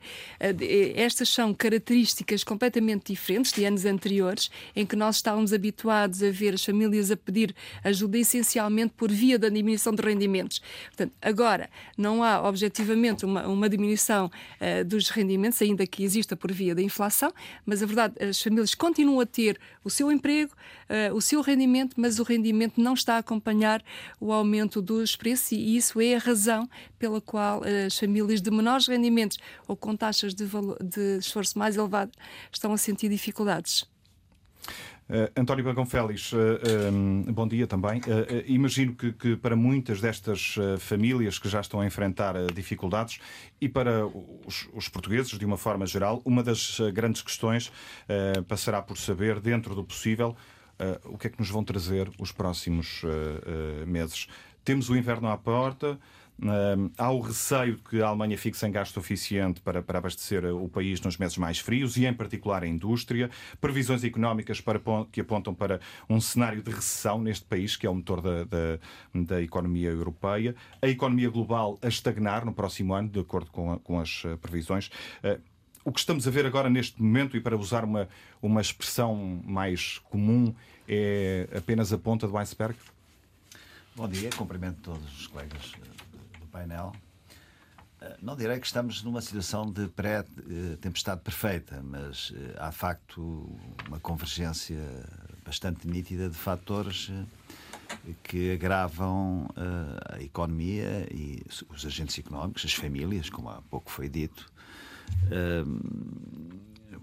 estas 0.95 1.29
são 1.29 1.55
características 1.55 2.45
completamente 2.45 3.13
diferentes 3.13 3.53
de 3.53 3.65
anos 3.65 3.85
anteriores 3.85 4.10
anteriores, 4.11 4.51
em 4.75 4.85
que 4.85 4.97
nós 4.97 5.17
estávamos 5.17 5.53
habituados 5.53 6.23
a 6.23 6.31
ver 6.31 6.55
as 6.55 6.65
famílias 6.65 7.11
a 7.11 7.17
pedir 7.17 7.55
ajuda 7.85 8.19
essencialmente 8.19 8.93
por 8.97 9.11
via 9.11 9.39
da 9.39 9.49
diminuição 9.49 9.95
de 9.95 10.03
rendimentos. 10.03 10.61
Portanto, 10.87 11.13
agora 11.23 11.71
não 11.97 12.23
há 12.23 12.43
objetivamente 12.43 13.25
uma, 13.25 13.47
uma 13.47 13.69
diminuição 13.69 14.27
uh, 14.27 14.85
dos 14.85 15.09
rendimentos, 15.09 15.63
ainda 15.63 15.87
que 15.87 16.03
exista 16.03 16.37
por 16.37 16.53
via 16.53 16.75
da 16.75 16.83
inflação, 16.83 17.33
mas 17.65 17.83
a 17.83 17.87
verdade, 17.87 18.15
as 18.23 18.43
famílias 18.43 18.75
continuam 18.75 19.21
a 19.21 19.27
ter 19.27 19.59
o 19.85 19.91
seu 19.91 20.11
emprego, 20.11 20.53
uh, 20.89 21.15
o 21.15 21.21
seu 21.21 21.41
rendimento, 21.41 21.95
mas 21.97 22.19
o 22.19 22.23
rendimento 22.23 22.81
não 22.81 22.95
está 22.95 23.15
a 23.15 23.19
acompanhar 23.19 23.83
o 24.21 24.33
aumento 24.33 24.83
dos 24.83 25.15
preços 25.17 25.53
e 25.53 25.77
isso 25.77 26.01
é 26.01 26.17
a 26.17 26.19
razão 26.19 26.69
pela 26.99 27.21
qual 27.21 27.61
uh, 27.61 27.87
as 27.87 27.99
famílias 27.99 28.41
de 28.41 28.51
menores 28.51 28.87
rendimentos 28.87 29.39
ou 29.69 29.77
com 29.77 29.97
taxas 29.97 30.35
de, 30.35 30.45
valor, 30.45 30.77
de 30.83 31.19
esforço 31.19 31.59
mais 31.59 31.77
elevado 31.77 32.13
estão 32.53 32.73
a 32.73 32.77
sentir 32.77 33.09
dificuldades. 33.09 33.87
Uh, 35.11 35.41
António 35.41 35.65
Bagão 35.65 35.85
Félix, 35.85 36.33
uh, 36.33 36.37
eh, 36.37 36.89
um, 36.89 37.25
bom 37.33 37.49
dia 37.49 37.67
também. 37.67 37.99
Uh, 37.99 38.45
imagino 38.47 38.95
que, 38.95 39.13
que, 39.13 39.37
para 39.37 39.57
muitas 39.57 40.01
destas 40.01 40.55
famílias 40.79 41.37
que 41.37 41.49
já 41.49 41.61
estão 41.61 41.81
a 41.81 41.87
enfrentar 41.87 42.35
dificuldades 42.55 43.19
e 43.61 43.69
para 43.69 44.07
os, 44.07 44.69
os, 44.73 44.89
portugueses, 44.89 45.37
de 45.37 45.45
uma 45.45 45.59
forma 45.59 45.85
geral, 45.85 46.23
uma 46.25 46.45
das 46.45 46.79
grandes 46.93 47.23
questões 47.23 47.73
passará 48.47 48.81
por 48.81 48.97
saber, 48.97 49.41
dentro 49.41 49.75
do 49.75 49.83
possível, 49.85 50.37
o 51.05 51.19
que 51.19 51.27
é 51.27 51.31
que 51.31 51.39
nos 51.41 51.51
vão 51.51 51.65
trazer 51.65 52.09
os 52.19 52.31
próximos 52.31 53.03
meses. 53.87 54.29
Temos 54.65 54.89
o 54.89 54.97
inverno 54.97 55.29
à 55.29 55.37
porta. 55.37 55.99
Há 56.97 57.11
o 57.11 57.21
receio 57.21 57.77
de 57.77 57.83
que 57.83 58.01
a 58.01 58.07
Alemanha 58.07 58.39
fique 58.39 58.57
sem 58.57 58.73
gasto 58.73 58.95
suficiente 58.95 59.61
para, 59.61 59.83
para 59.83 59.99
abastecer 59.99 60.45
o 60.47 60.69
país 60.69 61.01
nos 61.01 61.19
meses 61.19 61.37
mais 61.37 61.59
frios 61.59 61.97
e, 61.97 62.07
em 62.07 62.15
particular, 62.15 62.63
a 62.63 62.67
indústria. 62.67 63.31
Previsões 63.61 64.03
económicas 64.05 64.61
para, 64.61 64.81
que 65.13 65.21
apontam 65.21 65.55
para 65.55 65.81
um 66.09 66.21
cenário 66.21 66.63
de 66.63 66.71
recessão 66.71 67.21
neste 67.21 67.45
país, 67.45 67.77
que 67.77 67.87
é 67.87 67.91
o 67.91 67.95
motor 67.95 68.23
da, 68.23 68.45
da, 68.45 68.79
da 69.15 69.43
economia 69.43 69.91
europeia. 69.91 70.55
A 70.81 70.89
economia 70.89 71.29
global 71.29 71.79
a 71.83 71.89
estagnar 71.89 72.45
no 72.47 72.55
próximo 72.55 72.95
ano, 72.95 73.09
de 73.09 73.21
acordo 73.21 73.51
com, 73.51 73.73
a, 73.73 73.79
com 73.79 74.01
as 74.01 74.23
eh, 74.25 74.37
previsões. 74.37 74.91
Uh, 75.23 75.41
o 75.85 75.93
que 75.93 76.01
estamos 76.01 76.27
a 76.27 76.31
ver 76.31 76.47
agora 76.47 76.71
neste 76.71 77.03
momento, 77.03 77.37
e 77.37 77.41
para 77.41 77.57
usar 77.57 77.85
uma, 77.85 78.09
uma 78.41 78.61
expressão 78.61 79.43
mais 79.45 79.99
comum, 80.11 80.55
é 80.89 81.49
apenas 81.57 81.93
a 81.93 81.99
ponta 81.99 82.27
do 82.27 82.37
iceberg? 82.37 82.77
Bom 83.97 84.09
dia, 84.09 84.31
cumprimento 84.37 84.79
todos 84.83 85.21
os 85.21 85.27
colegas 85.27 85.73
painel. 86.51 86.93
Eh, 88.01 88.17
não 88.23 88.35
direi 88.35 88.59
que 88.59 88.67
estamos 88.67 89.03
numa 89.03 89.21
situação 89.21 89.71
de 89.71 89.87
pré-tempestade 89.89 91.21
perfeita, 91.21 91.83
mas 91.83 92.33
eh, 92.35 92.57
há, 92.59 92.71
de 92.71 92.77
facto, 92.77 93.21
uma 93.87 94.01
convergência 94.01 94.79
bastante 95.45 95.87
nítida 95.87 96.29
de 96.29 96.37
fatores 96.37 97.11
eh, 97.11 98.13
que 98.23 98.53
agravam 98.53 99.49
a 100.09 100.23
economia 100.23 101.07
e 101.11 101.43
os 101.69 101.85
agentes 101.85 102.17
económicos, 102.19 102.65
as 102.65 102.73
famílias, 102.73 103.29
como 103.29 103.51
há 103.51 103.61
pouco 103.63 103.91
foi 103.91 104.09
dito, 104.09 104.51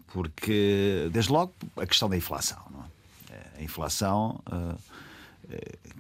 porque, 0.08 1.10
desde 1.12 1.30
logo, 1.30 1.54
a 1.76 1.86
questão 1.86 2.10
da 2.10 2.16
inflação. 2.16 2.66
É? 3.30 3.60
A 3.60 3.64
inflação 3.64 4.42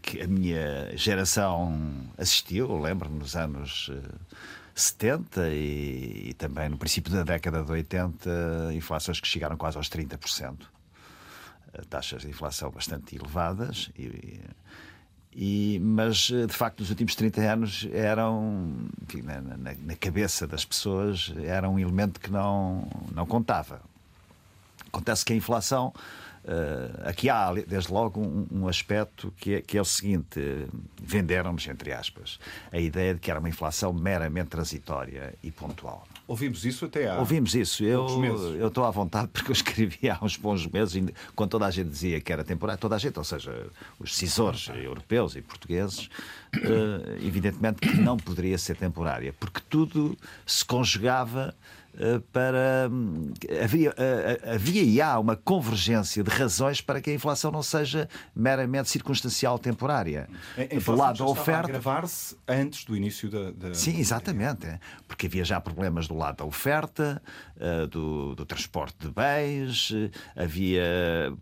que 0.02 0.22
a 0.22 0.28
minha 0.28 0.96
geração 0.96 1.78
assistiu, 2.18 2.80
lembro-me 2.80 3.20
nos 3.20 3.36
anos 3.36 3.92
70 4.76 5.42
eh, 5.42 5.54
e, 5.54 6.30
e, 6.30 6.34
também 6.34 6.70
no 6.70 6.78
princípio 6.78 7.12
da 7.12 7.24
década 7.24 7.64
de 7.64 7.72
80, 7.72 8.74
inflações 8.74 9.20
que 9.20 9.28
chegaram 9.28 9.58
quase 9.58 9.78
aos 9.78 9.90
30%. 9.90 10.58
taxas 11.90 12.22
de 12.22 12.30
inflação 12.30 12.72
bastante 12.72 13.16
elevadas 13.16 13.90
e, 13.98 14.40
e, 15.40 15.80
mas, 15.80 16.32
de 16.32 16.48
facto, 16.48 16.80
nos 16.80 16.90
últimos 16.90 17.14
30 17.14 17.42
anos 17.42 17.88
eram, 17.92 18.90
enfim, 19.04 19.22
na, 19.22 19.40
na, 19.40 19.56
na, 19.58 19.96
cabeça 19.96 20.48
das 20.48 20.66
pessoas, 20.66 21.32
era 21.44 21.70
um 21.70 21.78
elemento 21.78 22.20
que 22.20 22.32
não, 22.32 22.88
não 23.14 23.24
contava. 23.24 23.80
Acontece 24.88 25.24
que 25.24 25.34
a 25.34 25.36
inflação. 25.36 25.94
Uh, 26.48 27.10
aqui 27.10 27.30
há, 27.30 27.54
desde 27.54 27.92
logo, 27.92 28.22
um, 28.22 28.48
um 28.50 28.68
aspecto 28.70 29.34
que 29.36 29.56
é, 29.56 29.62
que 29.62 29.78
é 29.78 29.82
o 29.82 29.86
seguinte: 29.86 30.40
venderam-nos, 31.02 31.68
entre 31.68 31.92
aspas, 31.92 32.40
a 32.72 32.80
ideia 32.80 33.14
de 33.14 33.20
que 33.20 33.30
era 33.30 33.38
uma 33.38 33.50
inflação 33.50 33.92
meramente 33.92 34.48
transitória 34.48 35.34
e 35.44 35.52
pontual. 35.52 36.08
Ouvimos 36.26 36.64
isso 36.64 36.86
até 36.86 37.10
há. 37.10 37.18
Ouvimos 37.20 37.54
isso. 37.54 37.84
Eu 37.84 38.08
eu 38.56 38.68
estou 38.70 38.86
à 38.86 38.92
vontade 38.92 39.28
porque 39.34 39.52
eu 39.52 39.54
escrevi 39.54 40.10
há 40.10 40.18
uns 40.22 40.38
bons 40.38 40.66
meses, 40.68 41.04
quando 41.36 41.50
toda 41.50 41.66
a 41.66 41.72
gente 41.72 41.90
dizia 41.90 42.22
que 42.22 42.32
era 42.32 42.44
temporário, 42.44 42.80
toda 42.80 42.96
a 42.96 43.00
gente, 43.00 43.18
ou 43.18 43.26
seja, 43.26 43.68
os 44.00 44.12
decisores 44.12 44.70
europeus 44.70 45.36
e 45.36 45.42
portugueses, 45.42 46.10
uh, 46.56 47.26
evidentemente 47.26 47.82
que 47.82 47.98
não 47.98 48.16
poderia 48.16 48.58
ser 48.58 48.78
temporária, 48.78 49.34
porque 49.38 49.60
tudo 49.70 50.18
se 50.46 50.64
conjugava 50.64 51.54
eh, 51.87 51.87
para. 52.32 52.90
Hum, 52.92 53.34
havia, 53.64 53.94
eh, 53.98 54.40
eh, 54.44 54.54
havia 54.56 54.84
e 54.84 55.02
há 55.02 55.18
uma 55.20 55.36
convergência 55.36 56.24
de 56.24 56.30
razões 56.30 56.82
para 56.82 57.02
que 57.02 57.10
a 57.10 57.14
inflação 57.14 57.52
não 57.52 57.64
seja 57.64 58.08
meramente 58.36 58.90
circunstancial 58.90 59.58
temporária. 59.58 60.30
do 60.86 60.96
lado 60.96 61.18
da 61.18 61.26
oferta. 61.26 61.68
agravar-se 61.68 62.36
antes 62.48 62.86
do 62.86 62.96
início 62.96 63.30
da, 63.30 63.52
da. 63.52 63.74
Sim, 63.74 64.00
exatamente. 64.00 64.68
Porque 65.08 65.28
havia 65.28 65.44
já 65.44 65.60
problemas 65.60 66.08
do 66.08 66.16
lado 66.16 66.38
da 66.38 66.46
oferta, 66.46 67.22
do, 67.90 68.36
do 68.36 68.46
transporte 68.46 68.96
de 69.00 69.12
bens, 69.12 69.92
havia 70.36 71.36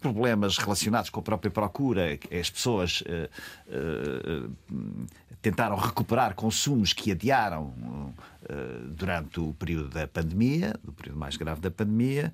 problemas 0.00 0.56
relacionados 0.56 1.10
com 1.10 1.20
a 1.20 1.22
própria 1.22 1.50
procura, 1.50 2.18
as 2.38 2.50
pessoas 2.50 3.02
uh, 3.02 4.46
uh, 4.46 4.50
tentaram 5.42 5.76
recuperar 5.76 6.34
consumos 6.34 6.92
que 6.92 7.12
adiaram 7.12 7.74
durante 8.90 9.40
o 9.40 9.52
período 9.54 9.88
da 9.90 10.06
pandemia, 10.06 10.74
do 10.82 10.92
período 10.92 11.18
mais 11.18 11.36
grave 11.36 11.60
da 11.60 11.70
pandemia. 11.70 12.32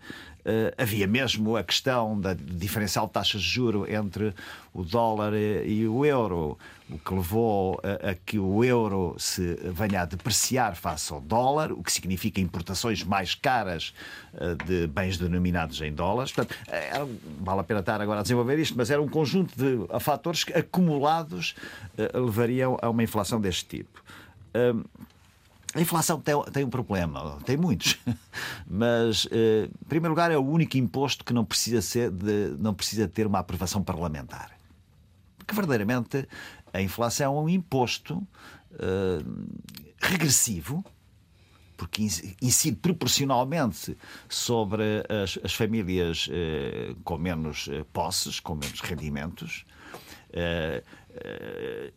havia 0.79 1.07
mesmo 1.07 1.57
a 1.57 1.65
questão 1.65 2.21
da 2.21 2.35
diferencial 2.35 3.07
de 3.07 3.13
taxas 3.13 3.43
de 3.43 3.49
juro 3.49 3.91
entre 3.91 4.35
o 4.73 4.85
dólar 4.85 5.33
e 5.35 5.87
o 5.89 6.05
euro 6.05 6.59
o 6.91 6.99
que 6.99 7.15
levou 7.15 7.81
a, 7.83 8.11
a, 8.11 8.15
que 8.15 8.39
o 8.39 8.63
euro 8.63 9.15
se 9.19 9.55
venha 9.73 10.03
a 10.03 10.05
depreciar 10.05 10.77
face 10.77 11.13
ao 11.13 11.21
dólar, 11.21 11.73
o 11.73 11.83
que 11.83 11.91
significa 11.91 12.41
importações 12.41 13.03
mais 13.03 13.35
caras 13.35 13.95
uh, 14.35 14.55
de 14.65 14.87
bens 14.87 15.17
denominados 15.17 15.81
em 15.81 15.93
dólares. 15.93 16.33
Portanto, 16.33 16.57
era, 16.69 17.07
vale 17.41 17.61
a 17.61 17.65
pena 17.65 17.81
estar 17.81 18.01
agora 18.01 18.21
a 18.21 18.23
desenvolver 18.23 18.59
isto, 18.59 18.77
mas 18.77 18.91
era 18.91 19.01
um 19.01 19.09
conjunto 19.09 19.55
de 19.57 20.01
fatores 20.01 20.45
que, 20.45 20.53
acumulados, 20.53 21.55
levariam 22.15 22.77
a 22.83 22.91
uma 22.91 23.03
inflação 23.03 23.41
deste 23.41 23.65
tipo. 23.65 24.03
Uh, 24.55 24.85
a 25.75 25.81
inflação 25.81 26.21
tem, 26.21 26.35
tem, 26.53 26.65
um 26.65 26.71
problema, 26.71 27.39
tem 27.45 27.57
muitos, 27.57 27.99
mas, 28.67 29.27
em 29.27 29.87
primeiro 29.89 30.13
lugar, 30.13 30.31
é 30.31 30.39
o 30.39 30.45
único 30.45 30.77
imposto 30.77 31.25
que 31.25 31.33
não 31.33 31.45
precisa, 31.45 31.83
ser 31.83 32.11
de, 32.11 32.55
não 32.59 32.73
precisa 32.73 33.09
ter 33.09 33.27
uma 33.27 33.41
aprovação 33.41 33.83
parlamentar. 33.83 34.53
Porque 35.39 35.55
verdadeiramente 35.55 36.27
a 36.73 36.81
inflação 36.81 37.37
é 37.37 37.41
um 37.41 37.49
imposto 37.49 38.17
uh, 38.73 39.47
regressivo, 40.01 40.85
porque 41.77 42.03
incide 42.41 42.77
proporcionalmente 42.77 43.97
sobre 44.29 45.05
as, 45.09 45.39
as 45.43 45.55
famílias 45.55 46.29
uh, 46.29 46.95
com 47.05 47.19
menos 47.19 47.67
uh, 47.67 47.85
posses, 47.93 48.41
com 48.41 48.55
menos 48.55 48.81
rendimentos. 48.81 49.65
Uh, 50.31 50.83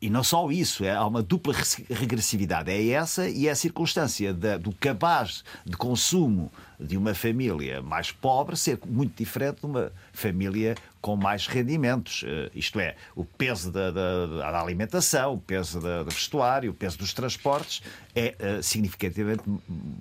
e 0.01 0.09
não 0.09 0.23
só 0.23 0.49
isso, 0.51 0.83
é, 0.83 0.91
há 0.91 1.05
uma 1.05 1.23
dupla 1.23 1.53
regressividade. 1.89 2.71
É 2.71 2.89
essa 2.89 3.27
e 3.27 3.47
é 3.47 3.51
a 3.51 3.55
circunstância 3.55 4.33
da, 4.33 4.57
do 4.57 4.71
cabaz 4.73 5.43
de 5.65 5.75
consumo 5.75 6.51
de 6.79 6.95
uma 6.95 7.13
família 7.13 7.81
mais 7.81 8.11
pobre 8.11 8.55
ser 8.55 8.79
muito 8.85 9.17
diferente 9.17 9.61
de 9.61 9.65
uma 9.65 9.91
família 10.13 10.75
com 11.01 11.15
mais 11.15 11.47
rendimentos. 11.47 12.23
Uh, 12.23 12.51
isto 12.53 12.79
é, 12.79 12.95
o 13.15 13.25
peso 13.25 13.71
da, 13.71 13.89
da, 13.89 14.27
da 14.27 14.61
alimentação, 14.61 15.33
o 15.33 15.39
peso 15.39 15.79
da, 15.79 16.03
do 16.03 16.11
vestuário, 16.11 16.71
o 16.71 16.73
peso 16.73 16.97
dos 16.97 17.13
transportes 17.13 17.81
é 18.15 18.35
uh, 18.39 18.61
significativamente 18.61 19.43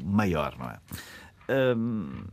maior, 0.04 0.56
não 0.58 0.70
é? 0.70 0.78
Um, 1.48 2.24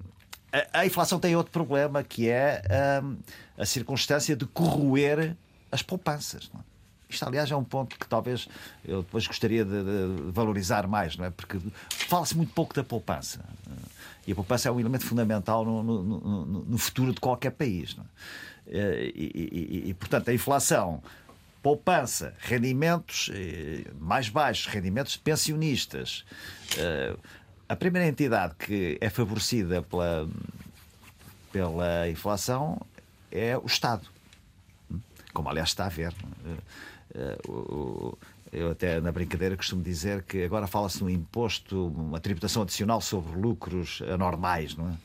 a, 0.51 0.79
a, 0.79 0.85
inflação 0.85 1.19
tem 1.19 1.35
outro 1.35 1.51
problema 1.51 2.03
que 2.03 2.29
é 2.29 2.61
um, 3.03 3.17
a 3.57 3.65
circunstância 3.65 4.35
de 4.35 4.45
corroer 4.45 5.35
as 5.71 5.81
poupanças. 5.81 6.49
Não 6.53 6.59
é? 6.59 6.72
Isto, 7.13 7.27
aliás, 7.27 7.49
é 7.51 7.55
um 7.55 7.63
ponto 7.63 7.97
que 7.97 8.07
talvez 8.07 8.47
eu 8.83 9.03
depois 9.03 9.27
gostaria 9.27 9.63
de, 9.63 9.83
de 9.83 10.31
valorizar 10.31 10.87
mais, 10.87 11.15
não 11.15 11.25
é? 11.25 11.29
Porque 11.29 11.59
fala-se 11.89 12.35
muito 12.35 12.53
pouco 12.53 12.73
da 12.73 12.83
poupança. 12.83 13.39
E 14.25 14.31
a 14.31 14.35
poupança 14.35 14.69
é 14.69 14.71
um 14.71 14.79
elemento 14.79 15.05
fundamental 15.05 15.65
no, 15.65 15.83
no, 15.83 16.03
no, 16.03 16.45
no 16.45 16.77
futuro 16.77 17.13
de 17.13 17.19
qualquer 17.19 17.51
país. 17.51 17.95
É? 18.67 19.11
E, 19.13 19.83
e, 19.85 19.89
e, 19.89 19.93
portanto, 19.93 20.29
a 20.29 20.33
inflação, 20.33 21.03
poupança, 21.61 22.33
rendimentos 22.39 23.29
eh, 23.33 23.85
mais 23.99 24.29
baixos, 24.29 24.67
rendimentos 24.67 25.13
de 25.13 25.19
pensionistas. 25.19 26.25
Eh, 26.77 27.15
a 27.67 27.75
primeira 27.75 28.07
entidade 28.07 28.55
que 28.55 28.97
é 29.01 29.09
favorecida 29.09 29.81
pela, 29.81 30.29
pela 31.51 32.09
inflação 32.09 32.81
é 33.31 33.57
o 33.57 33.65
Estado. 33.65 34.07
Como, 35.33 35.49
aliás, 35.49 35.69
está 35.69 35.85
a 35.85 35.89
ver. 35.89 36.13
Não? 37.13 38.17
Eh, 38.21 38.33
eu 38.53 38.69
até 38.71 39.01
na 39.01 39.11
brincadeira 39.11 39.57
costumo 39.57 39.81
dizer 39.81 40.23
que 40.23 40.43
agora 40.43 40.67
fala-se 40.67 41.01
num 41.01 41.09
imposto, 41.09 41.87
uma 41.87 42.19
tributação 42.19 42.61
adicional 42.61 43.01
sobre 43.01 43.35
lucros 43.35 44.01
anormais, 44.07 44.75
não 44.75 44.89
é? 44.89 44.97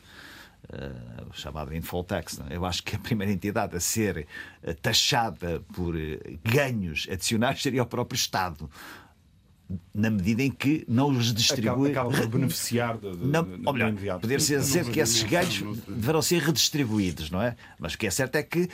Uh, 0.71 1.33
chamado 1.33 1.73
Infall 1.73 2.03
Tax. 2.03 2.39
É? 2.47 2.55
Eu 2.55 2.63
acho 2.63 2.83
que 2.83 2.95
a 2.95 2.99
primeira 2.99 3.33
entidade 3.33 3.75
a 3.75 3.79
ser 3.79 4.27
eh, 4.61 4.73
taxada 4.73 5.63
por 5.73 5.95
ganhos 6.43 7.07
adicionais 7.09 7.59
seria 7.59 7.81
o 7.81 7.87
próprio 7.87 8.15
Estado. 8.15 8.69
Na 9.93 10.11
medida 10.11 10.43
em 10.43 10.51
que 10.51 10.85
não 10.87 11.09
os 11.09 11.33
distribui. 11.33 11.91
Acaba, 11.91 12.09
acaba 12.11 12.21
por 12.21 12.39
beneficiar 12.39 12.97
de, 12.99 13.17
de, 13.17 13.25
não, 13.25 13.47
ou 13.65 13.73
melhor, 13.73 14.19
poder-se 14.19 14.55
dizer 14.57 14.85
que 14.91 14.99
esses 14.99 15.23
ganhos 15.23 15.63
deverão 15.87 16.21
ser 16.21 16.39
redistribuídos, 16.41 17.31
não 17.31 17.41
é? 17.41 17.55
Mas 17.79 17.93
o 17.93 17.97
que 17.97 18.05
é 18.05 18.11
certo 18.11 18.35
é 18.35 18.43
que 18.43 18.69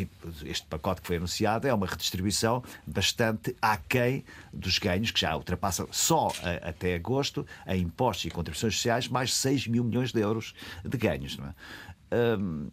Tipo, 0.00 0.32
este 0.46 0.66
pacote 0.66 1.02
que 1.02 1.06
foi 1.06 1.16
anunciado 1.16 1.68
é 1.68 1.74
uma 1.74 1.86
redistribuição 1.86 2.64
bastante 2.86 3.54
aquém 3.60 4.24
dos 4.50 4.78
ganhos, 4.78 5.10
que 5.10 5.20
já 5.20 5.36
ultrapassa 5.36 5.86
só 5.90 6.32
a, 6.42 6.70
até 6.70 6.94
agosto, 6.94 7.46
a 7.66 7.76
impostos 7.76 8.24
e 8.24 8.30
contribuições 8.30 8.76
sociais, 8.76 9.08
mais 9.08 9.34
6 9.34 9.66
mil 9.66 9.84
milhões 9.84 10.10
de 10.10 10.20
euros 10.20 10.54
de 10.82 10.96
ganhos. 10.96 11.36
Não 11.36 11.46
é? 11.46 11.54
Hum, 12.38 12.68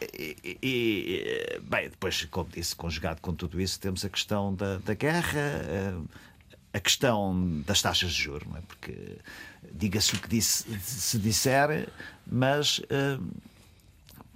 e, 0.00 0.58
e, 0.62 1.60
bem, 1.60 1.90
depois, 1.90 2.24
como 2.24 2.48
disse, 2.48 2.74
conjugado 2.74 3.20
com 3.20 3.34
tudo 3.34 3.60
isso, 3.60 3.78
temos 3.78 4.02
a 4.06 4.08
questão 4.08 4.54
da, 4.54 4.78
da 4.78 4.94
guerra, 4.94 5.62
hum, 5.98 6.06
a 6.72 6.80
questão 6.80 7.62
das 7.66 7.82
taxas 7.82 8.12
de 8.12 8.22
juros, 8.22 8.48
é? 8.56 8.60
porque 8.62 9.18
diga-se 9.70 10.14
o 10.14 10.18
que 10.18 10.28
disse, 10.28 10.64
se 10.80 11.18
disser, 11.18 11.90
mas 12.26 12.80
hum, 12.90 13.28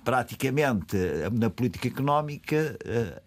praticamente 0.05 0.97
na 1.33 1.51
política 1.51 1.89
económica 1.89 2.77
eh, 2.85 3.23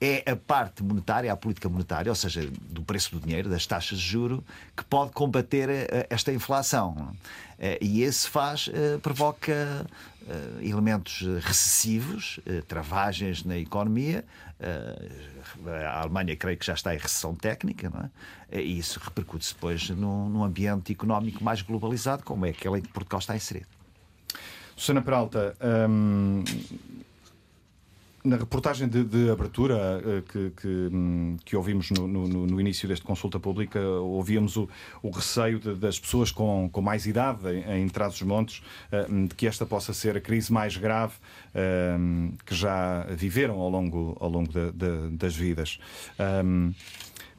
é 0.00 0.30
a 0.30 0.36
parte 0.36 0.82
monetária, 0.82 1.32
a 1.32 1.36
política 1.36 1.68
monetária, 1.68 2.10
ou 2.10 2.16
seja, 2.16 2.46
do 2.68 2.82
preço 2.82 3.16
do 3.16 3.24
dinheiro, 3.24 3.48
das 3.48 3.66
taxas 3.66 3.98
de 3.98 4.04
juro, 4.04 4.44
que 4.76 4.84
pode 4.84 5.12
combater 5.12 5.68
eh, 5.70 6.06
esta 6.10 6.32
inflação. 6.32 7.16
Eh, 7.58 7.78
e 7.80 8.02
esse 8.02 8.28
faz, 8.28 8.68
provoca 9.02 9.86
elementos 10.62 11.20
recessivos, 11.42 12.40
travagens 12.66 13.44
na 13.44 13.58
economia. 13.58 14.24
A 15.86 16.00
Alemanha, 16.00 16.34
creio 16.34 16.56
que 16.56 16.64
já 16.64 16.72
está 16.72 16.94
em 16.94 16.98
recessão 16.98 17.34
técnica, 17.34 17.90
não 17.90 18.00
é? 18.00 18.62
E 18.62 18.78
isso 18.78 18.98
repercute-se 18.98 19.52
depois 19.52 19.90
num 19.90 20.42
ambiente 20.42 20.92
económico 20.92 21.44
mais 21.44 21.60
globalizado, 21.60 22.22
como 22.24 22.46
é 22.46 22.50
aquele 22.50 22.78
em 22.78 22.82
que 22.82 22.88
Portugal 22.88 23.20
está 23.20 23.36
inserido. 23.36 23.66
Susana 24.76 25.02
Peralta, 25.02 25.56
hum, 25.88 26.44
na 28.24 28.36
reportagem 28.36 28.88
de, 28.88 29.04
de 29.04 29.30
abertura 29.30 29.74
uh, 29.98 30.22
que, 30.22 30.50
que, 30.56 30.66
um, 30.66 31.36
que, 31.44 31.54
ouvimos 31.54 31.90
no, 31.90 32.08
no, 32.08 32.26
no, 32.26 32.60
início 32.60 32.88
desta 32.88 33.04
consulta 33.06 33.38
pública, 33.38 33.78
ouvíamos 33.78 34.56
o, 34.56 34.66
o 35.02 35.10
receio 35.10 35.60
de, 35.60 35.74
das 35.74 36.00
pessoas 36.00 36.30
com, 36.30 36.70
com 36.72 36.80
mais 36.80 37.04
idade 37.04 37.46
em, 37.50 37.82
em 37.82 37.88
Trás-os-Montes 37.88 38.62
uh, 38.90 39.26
de 39.28 39.34
que 39.34 39.46
esta 39.46 39.66
possa 39.66 39.92
ser 39.92 40.16
a 40.16 40.20
crise 40.22 40.50
mais 40.50 40.74
grave 40.74 41.12
uh, 41.54 42.32
que 42.46 42.54
já 42.54 43.04
viveram 43.10 43.60
ao 43.60 43.68
longo, 43.68 44.16
ao 44.18 44.30
longo 44.30 44.50
de, 44.50 45.10
das 45.10 45.36
vidas. 45.36 45.78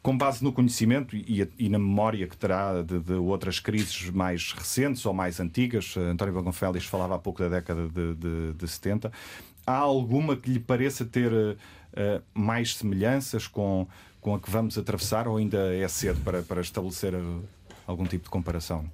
Com 0.06 0.16
base 0.16 0.44
no 0.44 0.54
conhecimento 0.54 1.16
e, 1.16 1.50
e 1.58 1.68
na 1.68 1.80
memória 1.80 2.28
que 2.28 2.38
terá 2.38 2.84
de, 2.84 3.00
de, 3.00 3.14
outras 3.14 3.60
crises 3.60 4.08
mais 4.12 4.54
recentes 4.54 5.04
ou 5.04 5.16
mais 5.16 5.40
antigas, 5.40 5.98
António 5.98 6.32
Bagonfélix 6.32 6.86
falava 6.86 7.16
há 7.16 7.18
pouco 7.18 7.40
da 7.42 7.50
década 7.50 7.88
de, 7.88 8.14
de, 8.14 8.54
de 8.54 8.68
70, 8.68 9.12
há 9.66 9.76
alguma 9.76 10.38
que 10.38 10.52
lhe 10.52 10.60
pareça 10.60 11.06
ter 11.06 11.34
uh, 11.34 11.58
mais 12.36 12.76
semelhanças 12.76 13.48
com, 13.48 13.88
com 14.22 14.36
a 14.36 14.40
que 14.40 14.48
vamos 14.48 14.78
atravessar 14.78 15.28
ou 15.28 15.38
ainda 15.38 15.76
é 15.76 15.88
cedo 15.88 16.22
para, 16.24 16.44
para 16.44 16.62
estabelecer 16.62 17.16
algum 17.88 18.06
tipo 18.06 18.26
de 18.26 18.30
comparação? 18.30 18.88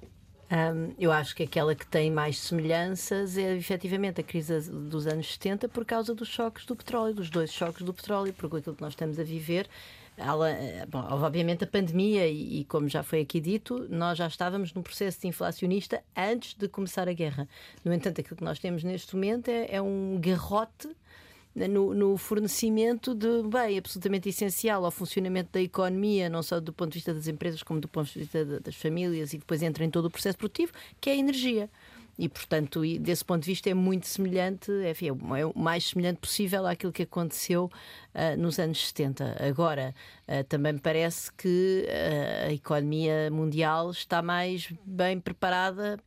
Um, 0.50 0.94
eu 0.98 1.12
acho 1.12 1.36
que 1.36 1.42
aquela 1.42 1.74
que 1.74 1.86
tem 1.86 2.10
mais 2.10 2.38
semelhanças 2.38 3.36
é 3.36 3.54
efetivamente 3.54 4.22
a 4.22 4.24
crise 4.24 4.70
dos 4.70 5.06
anos 5.06 5.30
70 5.34 5.68
por 5.68 5.84
causa 5.84 6.14
dos 6.14 6.28
choques 6.28 6.64
do 6.64 6.74
petróleo, 6.74 7.12
dos 7.12 7.28
dois 7.28 7.52
choques 7.52 7.82
do 7.82 7.92
petróleo, 7.92 8.32
porque 8.32 8.56
aquilo 8.56 8.74
que 8.74 8.82
nós 8.82 8.94
estamos 8.94 9.18
a 9.18 9.22
viver. 9.22 9.68
Ela, 10.16 10.50
eh, 10.50 10.86
bom, 10.86 11.00
obviamente 11.10 11.64
a 11.64 11.66
pandemia 11.66 12.26
e, 12.28 12.60
e, 12.60 12.64
como 12.64 12.88
já 12.88 13.02
foi 13.02 13.20
aqui 13.20 13.40
dito, 13.40 13.86
nós 13.88 14.18
já 14.18 14.26
estávamos 14.26 14.72
num 14.74 14.82
processo 14.82 15.26
inflacionista 15.26 16.02
antes 16.16 16.54
de 16.54 16.68
começar 16.68 17.08
a 17.08 17.12
guerra. 17.12 17.48
No 17.84 17.92
entanto, 17.92 18.20
aquilo 18.20 18.36
que 18.36 18.44
nós 18.44 18.58
temos 18.58 18.84
neste 18.84 19.14
momento 19.14 19.48
é, 19.48 19.76
é 19.76 19.82
um 19.82 20.18
garrote 20.20 20.88
no, 21.54 21.94
no, 21.94 22.16
fornecimento 22.16 23.14
de 23.14 23.42
bem 23.42 23.78
absolutamente 23.78 24.28
essencial 24.28 24.84
ao 24.84 24.90
funcionamento 24.90 25.50
da 25.52 25.60
economia, 25.60 26.28
não 26.28 26.42
só 26.42 26.60
do 26.60 26.72
ponto 26.72 26.92
de 26.92 26.98
vista 26.98 27.12
das 27.12 27.26
empresas, 27.26 27.62
como 27.62 27.80
do 27.80 27.88
ponto 27.88 28.10
de 28.10 28.20
vista 28.20 28.44
das 28.60 28.74
famílias, 28.74 29.32
e 29.32 29.38
depois 29.38 29.62
entra 29.62 29.84
em 29.84 29.90
todo 29.90 30.06
o 30.06 30.10
processo 30.10 30.38
produtivo, 30.38 30.72
que 31.00 31.10
é 31.10 31.14
a 31.14 31.16
energia. 31.16 31.70
E, 32.18 32.28
portanto, 32.28 32.82
desse 33.00 33.24
ponto 33.24 33.42
de 33.42 33.50
vista 33.50 33.70
é 33.70 33.74
muito 33.74 34.06
semelhante, 34.06 34.70
enfim, 34.88 35.08
é 35.08 35.46
o 35.46 35.58
mais 35.58 35.88
semelhante 35.88 36.18
possível 36.20 36.66
àquilo 36.66 36.92
que 36.92 37.02
aconteceu 37.02 37.70
uh, 38.14 38.40
nos 38.40 38.58
anos 38.58 38.86
70. 38.88 39.36
Agora, 39.40 39.94
uh, 40.28 40.44
também 40.44 40.74
me 40.74 40.78
parece 40.78 41.32
que 41.32 41.86
uh, 41.88 42.48
a 42.48 42.52
economia 42.52 43.30
mundial 43.30 43.90
está 43.90 44.20
mais 44.20 44.72
bem 44.84 45.18
preparada 45.18 45.98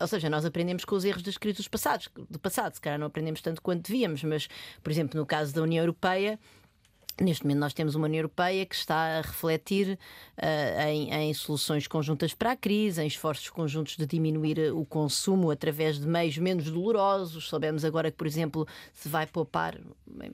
ou 0.00 0.06
seja, 0.06 0.30
nós 0.30 0.46
aprendemos 0.46 0.84
com 0.84 0.96
os 0.96 1.04
erros 1.04 1.36
crises 1.36 1.68
passados, 1.68 2.08
do 2.30 2.38
passado, 2.38 2.74
se 2.74 2.80
calhar 2.80 2.98
não 2.98 3.06
aprendemos 3.06 3.42
tanto 3.42 3.60
quanto 3.60 3.86
devíamos, 3.86 4.24
mas, 4.24 4.48
por 4.82 4.90
exemplo, 4.90 5.20
no 5.20 5.26
caso 5.26 5.54
da 5.54 5.60
União 5.60 5.82
Europeia, 5.82 6.38
Neste 7.20 7.44
momento, 7.44 7.60
nós 7.60 7.72
temos 7.72 7.94
uma 7.94 8.06
União 8.06 8.20
Europeia 8.20 8.66
que 8.66 8.74
está 8.74 9.18
a 9.18 9.20
refletir 9.20 9.98
uh, 10.36 10.80
em, 10.88 11.12
em, 11.12 11.34
soluções 11.34 11.86
conjuntas 11.86 12.34
para 12.34 12.52
a 12.52 12.56
crise, 12.56 13.00
em 13.02 13.06
esforços 13.06 13.48
conjuntos 13.50 13.96
de 13.96 14.04
diminuir 14.04 14.72
o 14.72 14.84
consumo 14.84 15.50
através 15.50 15.98
de 16.00 16.08
meios 16.08 16.36
menos 16.38 16.68
dolorosos. 16.70 17.48
Sabemos 17.48 17.84
agora 17.84 18.10
que, 18.10 18.16
por 18.16 18.26
exemplo, 18.26 18.66
se 18.92 19.08
vai 19.08 19.26
poupar, 19.26 19.78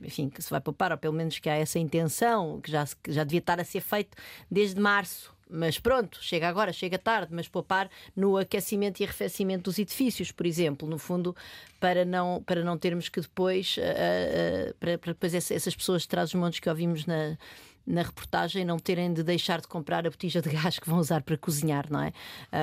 enfim, 0.03 0.27
que 0.27 0.41
se 0.41 0.49
vai 0.49 0.59
poupar, 0.59 0.91
ou 0.91 0.97
pelo 0.97 1.13
menos 1.13 1.37
que 1.37 1.49
há 1.49 1.55
essa 1.55 1.77
intenção, 1.77 2.59
que 2.59 2.71
já, 2.71 2.85
que 3.03 3.11
já 3.11 3.23
devia 3.23 3.39
estar 3.39 3.59
a 3.59 3.63
ser 3.63 3.81
feito 3.81 4.17
desde 4.49 4.79
março 4.81 5.31
mas 5.51 5.77
pronto, 5.77 6.17
chega 6.21 6.47
agora, 6.47 6.71
chega 6.71 6.97
tarde, 6.97 7.33
mas 7.33 7.47
poupar 7.47 7.89
no 8.15 8.37
aquecimento 8.37 9.01
e 9.01 9.03
arrefecimento 9.03 9.63
dos 9.63 9.77
edifícios, 9.77 10.31
por 10.31 10.45
exemplo, 10.45 10.87
no 10.87 10.97
fundo, 10.97 11.35
para 11.79 12.05
não, 12.05 12.41
para 12.43 12.63
não 12.63 12.77
termos 12.77 13.09
que 13.09 13.19
depois, 13.19 13.75
uh, 13.77 13.81
uh, 13.81 14.73
para, 14.75 14.97
para 14.97 15.13
depois 15.13 15.33
essas 15.33 15.75
pessoas 15.75 16.03
de 16.03 16.07
trás 16.07 16.31
dos 16.31 16.39
montes 16.39 16.59
que 16.59 16.69
ouvimos 16.69 17.05
na 17.05 17.37
na 17.85 18.03
reportagem 18.03 18.63
não 18.63 18.77
terem 18.77 19.13
de 19.13 19.23
deixar 19.23 19.61
de 19.61 19.67
comprar 19.67 20.05
a 20.05 20.09
botija 20.09 20.41
de 20.41 20.49
gás 20.49 20.79
que 20.79 20.89
vão 20.89 20.99
usar 20.99 21.21
para 21.23 21.37
cozinhar, 21.37 21.87
não 21.89 22.01
é? 22.01 22.13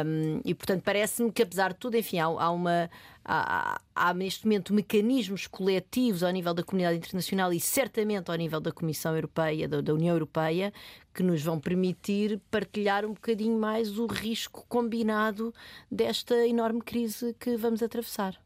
Um, 0.05 0.41
e 0.45 0.55
portanto 0.55 0.83
parece-me 0.83 1.33
que 1.33 1.43
apesar 1.43 1.73
de 1.73 1.79
tudo, 1.79 1.97
enfim, 1.97 2.19
há, 2.19 2.25
há 2.25 2.51
uma 2.51 2.91
há, 3.25 3.81
há, 3.95 4.15
neste 4.15 4.47
momento 4.47 4.73
mecanismos 4.73 5.47
coletivos 5.47 6.23
ao 6.23 6.31
nível 6.31 6.55
da 6.55 6.63
comunidade 6.63 6.99
internacional 6.99 7.53
e 7.53 7.61
certamente 7.61 8.31
ao 8.31 8.37
nível 8.37 8.61
da 8.61 8.73
Comissão 8.73 9.15
Europeia, 9.15 9.69
da, 9.69 9.81
da 9.81 9.93
União 9.93 10.15
Europeia, 10.15 10.73
que 11.13 11.23
nos 11.23 11.43
vão 11.43 11.61
permitir 11.61 12.41
partilhar 12.51 13.05
um 13.05 13.13
bocadinho 13.13 13.59
mais 13.59 13.99
o 13.99 14.07
risco 14.07 14.65
combinado 14.69 15.53
desta 15.91 16.47
enorme 16.47 16.81
crise 16.81 17.35
que 17.39 17.57
vamos 17.57 17.83
atravessar. 17.83 18.39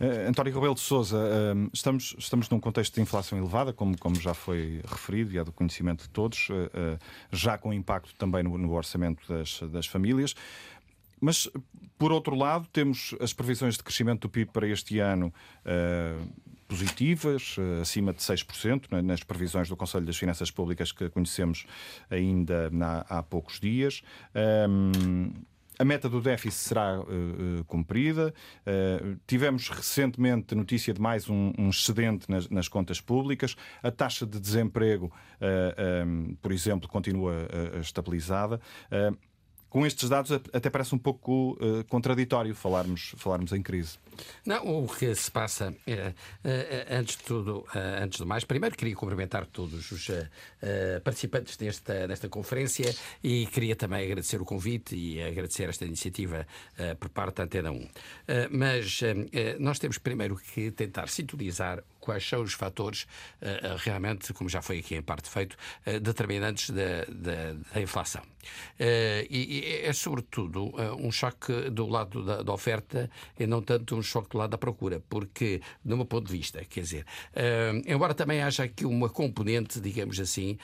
Uh, 0.00 0.28
António 0.28 0.52
Rebelo 0.52 0.74
de 0.74 0.80
Souza, 0.80 1.16
uh, 1.16 1.70
estamos, 1.72 2.14
estamos 2.18 2.48
num 2.48 2.60
contexto 2.60 2.94
de 2.94 3.00
inflação 3.00 3.38
elevada, 3.38 3.72
como, 3.72 3.96
como 3.98 4.16
já 4.16 4.34
foi 4.34 4.80
referido 4.86 5.32
e 5.32 5.38
é 5.38 5.44
do 5.44 5.52
conhecimento 5.52 6.02
de 6.02 6.10
todos, 6.10 6.48
uh, 6.50 6.98
já 7.30 7.56
com 7.58 7.72
impacto 7.72 8.14
também 8.16 8.42
no, 8.42 8.56
no 8.58 8.72
orçamento 8.72 9.26
das, 9.32 9.60
das 9.70 9.86
famílias. 9.86 10.34
Mas, 11.20 11.48
por 11.98 12.12
outro 12.12 12.34
lado, 12.34 12.66
temos 12.72 13.14
as 13.20 13.32
previsões 13.32 13.76
de 13.76 13.82
crescimento 13.82 14.22
do 14.22 14.28
PIB 14.28 14.50
para 14.52 14.68
este 14.68 14.98
ano 14.98 15.32
positivas, 16.68 17.56
acima 17.80 18.12
de 18.12 18.20
6%, 18.20 18.86
né, 18.90 19.00
nas 19.00 19.22
previsões 19.22 19.68
do 19.68 19.76
Conselho 19.76 20.04
das 20.04 20.16
Finanças 20.16 20.50
Públicas 20.50 20.92
que 20.92 21.08
conhecemos 21.08 21.64
ainda 22.10 22.70
há, 23.08 23.18
há 23.18 23.22
poucos 23.22 23.58
dias. 23.58 24.02
Um, 24.68 25.32
a 25.78 25.84
meta 25.84 26.08
do 26.08 26.20
déficit 26.20 26.68
será 26.68 27.00
uh, 27.00 27.64
cumprida. 27.64 28.32
Uh, 28.66 29.18
tivemos 29.26 29.68
recentemente 29.68 30.54
notícia 30.54 30.92
de 30.92 31.00
mais 31.00 31.28
um, 31.28 31.52
um 31.58 31.68
excedente 31.68 32.30
nas, 32.30 32.48
nas, 32.48 32.68
contas 32.68 33.00
públicas. 33.00 33.56
A 33.82 33.90
taxa 33.90 34.26
de 34.26 34.40
desemprego, 34.40 35.06
uh, 35.06 36.06
um, 36.06 36.36
por 36.40 36.52
exemplo, 36.52 36.88
continua 36.88 37.48
estabilizada 37.80 38.60
com 39.76 39.84
estes 39.84 40.08
dados 40.08 40.32
até 40.32 40.70
parece 40.70 40.94
um 40.94 40.98
pouco 40.98 41.52
uh, 41.60 41.84
contraditório 41.88 42.54
falarmos, 42.54 43.14
falarmos 43.18 43.52
em 43.52 43.60
crise. 43.60 43.98
Não, 44.44 44.84
o 44.84 44.88
que 44.88 45.14
se 45.14 45.30
passa, 45.30 45.74
é, 45.86 46.12
é, 46.44 46.86
antes 46.90 47.16
de 47.16 47.22
tudo, 47.24 47.66
é, 47.74 48.02
antes 48.02 48.18
de 48.18 48.24
mais, 48.24 48.44
primeiro 48.44 48.76
queria 48.76 48.94
cumprimentar 48.94 49.46
todos 49.46 49.90
os 49.90 50.10
participantes 51.04 51.56
desta, 51.56 52.06
desta 52.08 52.28
conferência 52.28 52.94
e 53.22 53.46
queria 53.46 53.76
também 53.76 54.04
agradecer 54.04 54.40
o 54.40 54.44
convite 54.44 54.94
e 54.96 55.22
agradecer 55.22 55.68
esta 55.68 55.84
iniciativa 55.84 56.46
por 56.98 57.08
parte 57.08 57.36
da 57.36 57.44
Antena 57.44 57.70
1. 57.70 57.88
Mas 58.50 59.00
nós 59.58 59.78
temos 59.78 59.98
primeiro 59.98 60.36
que 60.36 60.70
tentar 60.70 61.08
sintonizar 61.08 61.82
quais 62.00 62.26
são 62.26 62.42
os 62.42 62.54
fatores 62.54 63.06
realmente, 63.78 64.32
como 64.32 64.48
já 64.48 64.62
foi 64.62 64.78
aqui 64.78 64.94
em 64.96 65.02
parte 65.02 65.28
feito, 65.28 65.56
determinantes 66.02 66.70
da, 66.70 67.04
da, 67.08 67.52
da 67.72 67.80
inflação. 67.80 68.22
E, 68.78 69.26
e, 69.30 69.86
é, 69.86 69.92
sobretudo, 69.92 70.72
um 70.98 71.10
choque 71.10 71.70
do 71.70 71.86
lado 71.86 72.24
da, 72.24 72.42
da, 72.42 72.52
oferta 72.52 73.10
e 73.38 73.46
não 73.46 73.62
tanto 73.62 73.96
um 73.96 74.02
choque 74.06 74.30
do 74.30 74.38
lado 74.38 74.50
da 74.50 74.58
procura, 74.58 75.02
porque, 75.08 75.60
do 75.84 75.96
meu 75.96 76.06
ponto 76.06 76.26
de 76.26 76.32
vista, 76.32 76.64
quer 76.64 76.80
dizer, 76.80 77.06
embora 77.86 78.14
também 78.14 78.42
haja 78.42 78.64
aqui 78.64 78.84
uma 78.84 79.08
componente, 79.08 79.80
digamos 79.80 80.18
assim, 80.20 80.58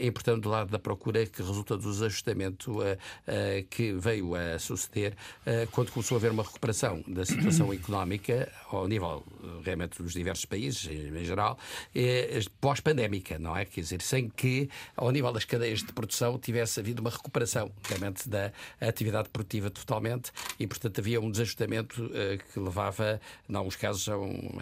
importante 0.00 0.42
do 0.42 0.48
lado 0.48 0.70
da 0.70 0.78
procura 0.78 1.26
que 1.26 1.42
resulta 1.42 1.76
do 1.76 1.90
desajustamento 1.90 2.78
que 3.70 3.92
veio 3.92 4.34
a 4.34 4.58
suceder 4.58 5.14
quando 5.72 5.90
começou 5.90 6.16
a 6.16 6.18
haver 6.18 6.30
uma 6.30 6.42
recuperação 6.42 7.02
da 7.06 7.24
situação 7.24 7.72
económica 7.74 8.50
ao 8.70 8.86
nível 8.86 9.24
realmente 9.64 10.02
dos 10.02 10.12
diversos 10.12 10.44
países 10.44 10.88
em 10.90 11.24
geral, 11.24 11.58
pós-pandémica, 12.60 13.38
não 13.38 13.56
é? 13.56 13.64
Quer 13.64 13.80
dizer, 13.80 14.02
sem 14.02 14.28
que, 14.28 14.68
ao 14.96 15.10
nível 15.10 15.32
das 15.32 15.44
cadeias 15.44 15.80
de 15.80 15.92
produção, 15.92 16.38
tivesse 16.38 16.80
havido 16.80 17.00
uma 17.00 17.10
recuperação 17.10 17.70
realmente 17.84 18.28
da 18.28 18.52
atividade 18.80 19.28
produtiva 19.28 19.70
totalmente 19.70 20.30
e, 20.58 20.66
portanto, 20.66 20.98
havia 21.00 21.20
um 21.20 21.30
desajustamento 21.30 22.04
uh, 22.04 22.52
que 22.52 22.58
levava, 22.76 23.20
em 23.48 23.54
alguns 23.54 23.76
casos, 23.76 24.08
a 24.08 24.18
um, 24.18 24.60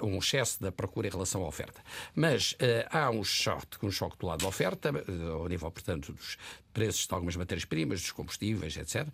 a 0.00 0.04
um 0.04 0.18
excesso 0.18 0.62
da 0.62 0.72
procura 0.72 1.08
em 1.08 1.10
relação 1.10 1.44
à 1.44 1.46
oferta. 1.46 1.80
Mas 2.14 2.52
uh, 2.52 2.88
há 2.90 3.10
um 3.10 3.22
choque, 3.22 3.84
um 3.84 3.90
choque 3.90 4.16
do 4.18 4.26
lado 4.26 4.42
da 4.42 4.48
oferta, 4.48 4.90
uh, 4.90 5.32
ao 5.32 5.48
nível, 5.48 5.70
portanto, 5.70 6.12
dos 6.12 6.38
preços 6.72 7.06
de 7.06 7.14
algumas 7.14 7.36
matérias-primas, 7.36 8.00
dos 8.00 8.12
combustíveis, 8.12 8.76
etc. 8.76 9.06
Uh, 9.06 9.12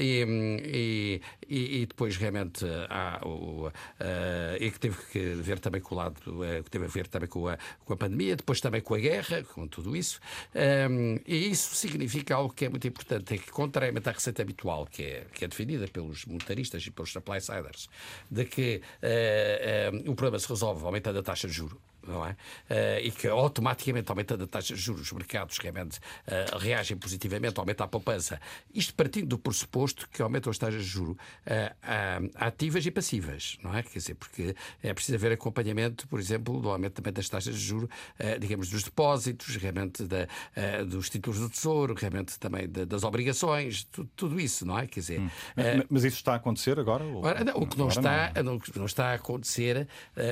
e, 0.00 1.20
e, 1.48 1.82
e, 1.82 1.86
depois 1.86 2.16
realmente 2.16 2.64
há 2.88 3.20
o. 3.24 3.68
Uh, 3.68 3.72
e 4.60 4.70
que 4.70 4.80
teve 4.80 4.96
que 5.12 5.18
ver 5.34 5.58
também 5.58 5.80
com 5.80 5.94
o 5.94 5.98
lado, 5.98 6.18
uh, 6.26 6.62
que 6.62 6.70
teve 6.70 6.84
a 6.84 6.88
ver 6.88 7.06
também 7.06 7.28
com 7.28 7.48
a, 7.48 7.58
com 7.84 7.92
a 7.92 7.96
pandemia, 7.96 8.36
depois 8.36 8.60
também 8.60 8.80
com 8.80 8.94
a 8.94 8.98
guerra, 8.98 9.42
com 9.44 9.66
tudo 9.66 9.96
isso. 9.96 10.20
Um, 10.54 11.18
e 11.26 11.50
isso 11.50 11.74
significa 11.74 12.34
algo 12.34 12.52
que 12.52 12.64
é 12.64 12.68
muito 12.68 12.86
importante, 12.86 13.34
é 13.34 13.38
que, 13.38 13.50
contrariamente 13.50 14.08
à 14.08 14.12
receita 14.12 14.42
habitual, 14.42 14.86
que 14.86 15.02
é, 15.02 15.26
que 15.32 15.44
é 15.44 15.48
defendida 15.48 15.86
pelos 15.88 16.24
monetaristas 16.24 16.86
e 16.86 16.90
pelos 16.90 17.12
supply-siders, 17.12 17.88
de 18.30 18.44
que 18.44 18.80
o 20.06 20.14
problema 20.14 20.38
se 20.38 20.48
resolve 20.48 20.84
aumentando 20.84 21.18
a 21.18 21.22
taxa 21.22 21.46
de 21.46 21.54
juros 21.54 21.78
não 22.06 22.24
é? 22.24 22.30
Uh, 22.30 22.36
e 23.02 23.10
que 23.10 23.26
automaticamente 23.28 24.10
aumentando 24.10 24.44
a 24.44 24.46
taxa 24.46 24.74
de 24.74 24.80
juros, 24.80 25.02
os 25.02 25.12
mercados 25.12 25.58
realmente 25.58 25.98
uh, 25.98 26.58
reagem 26.58 26.96
positivamente, 26.96 27.58
aumenta 27.58 27.84
a 27.84 27.88
poupança. 27.88 28.40
Isto 28.72 28.94
partindo 28.94 29.28
do 29.28 29.38
pressuposto 29.38 30.08
que 30.08 30.22
aumentam 30.22 30.50
as 30.50 30.58
taxas 30.58 30.82
de 30.82 30.88
juros 30.88 31.16
uh, 31.16 32.30
ativas 32.34 32.86
e 32.86 32.90
passivas, 32.90 33.58
não 33.62 33.74
é? 33.74 33.82
Quer 33.82 33.98
dizer, 33.98 34.14
porque 34.14 34.54
é 34.82 34.94
preciso 34.94 35.16
haver 35.16 35.32
acompanhamento, 35.32 36.06
por 36.08 36.20
exemplo, 36.20 36.60
do 36.60 36.70
aumento 36.70 36.94
também 36.94 37.12
das 37.12 37.28
taxas 37.28 37.54
de 37.54 37.60
juros, 37.60 37.88
digamos, 38.40 38.68
dos 38.68 38.82
depósitos, 38.82 39.56
realmente 39.56 40.04
da, 40.04 40.26
dos 40.84 41.08
títulos 41.08 41.40
do 41.40 41.48
Tesouro, 41.48 41.94
realmente 41.94 42.38
também 42.38 42.68
das 42.68 43.02
obrigações, 43.04 43.84
tudo, 43.84 44.10
tudo, 44.14 44.40
isso, 44.40 44.64
não 44.66 44.78
é? 44.78 44.86
Quer 44.86 45.00
dizer, 45.00 45.20
hum. 45.20 45.28
mas 45.88 46.04
isso 46.04 46.16
está 46.16 46.32
a 46.32 46.36
acontecer 46.36 46.78
agora? 46.78 47.04
Ou... 47.04 47.24
Ora, 47.24 47.44
não, 47.44 47.56
o 47.56 47.66
que 47.66 47.78
não 47.78 47.88
está, 47.88 48.32
não, 48.44 48.60
não 48.74 48.86
está 48.86 49.10
a 49.10 49.14
acontecer 49.14 49.88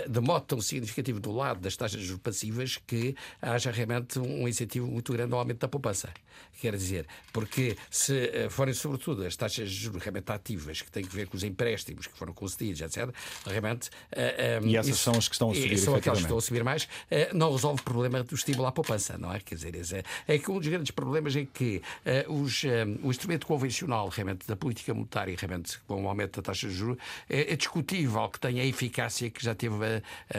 de 0.09 0.21
modo 0.21 0.45
tão 0.45 0.61
significativo 0.61 1.21
do 1.21 1.33
lado 1.33 1.61
das 1.65 1.77
taxas 1.77 2.01
de 2.01 2.07
juros 2.07 2.23
passivas 2.23 2.79
que 2.87 3.17
haja 3.41 3.71
realmente 3.71 4.19
um 4.19 4.47
incentivo 4.47 4.87
muito 4.87 5.13
grande 5.13 5.33
ao 5.33 5.41
aumento 5.41 5.61
da 5.61 5.69
poupança. 5.69 6.13
Quer 6.61 6.77
dizer, 6.77 7.07
porque 7.33 7.77
se 7.91 8.29
eh, 8.29 8.49
forem 8.49 8.73
sobretudo 8.73 9.25
as 9.25 9.37
taxas 9.37 9.69
de 9.71 9.77
juros 9.77 10.03
realmente 10.03 10.31
ativas, 10.31 10.81
que 10.81 10.91
têm 10.91 11.05
que 11.05 11.15
ver 11.15 11.27
com 11.27 11.37
os 11.37 11.43
empréstimos 11.43 12.07
que 12.07 12.17
foram 12.17 12.33
concedidos, 12.33 12.81
etc., 12.81 13.11
realmente... 13.45 13.89
Uh, 14.13 14.65
um, 14.65 14.69
e 14.69 14.77
essas 14.77 14.95
isso, 14.95 15.03
são 15.03 15.15
as 15.15 15.29
que 15.29 15.35
estão 15.35 15.51
a 15.51 15.55
subir, 15.55 15.79
São 15.79 15.95
aquelas 15.95 16.19
que 16.19 16.25
estão 16.25 16.39
a 16.39 16.41
subir 16.41 16.65
mais, 16.65 16.85
uh, 16.85 16.89
não 17.35 17.53
resolve 17.53 17.81
o 17.81 17.85
problema 17.85 18.23
do 18.23 18.35
estímulo 18.35 18.67
à 18.67 18.73
poupança, 18.73 19.19
não 19.19 19.33
é? 19.33 19.41
Quer 19.41 19.57
dizer, 19.57 20.05
é, 20.27 20.35
é 20.35 20.39
que 20.39 20.51
um 20.51 20.59
dos 20.59 20.69
grandes 20.69 20.91
problemas 20.93 21.35
é 21.35 21.45
que 21.45 21.83
uh, 22.29 22.33
os, 22.33 22.63
o 23.03 23.11
instrumento 23.11 23.47
convencional, 23.47 24.09
realmente, 24.09 24.47
da 24.47 24.57
política 24.57 24.95
monetária, 24.95 25.37
realmente, 25.39 25.79
com 25.87 26.05
o 26.05 26.09
aumento 26.09 26.37
da 26.41 26.43
taxa 26.43 26.69
de 26.69 26.75
juros, 26.75 26.99
é, 27.29 27.53
é 27.53 27.57
discutível 27.57 28.29
que 28.29 28.39
tenha 28.39 28.63
a 28.63 28.67
eficácia 28.67 29.29
que 29.29 29.45
já 29.45 29.55
teve 29.55 29.75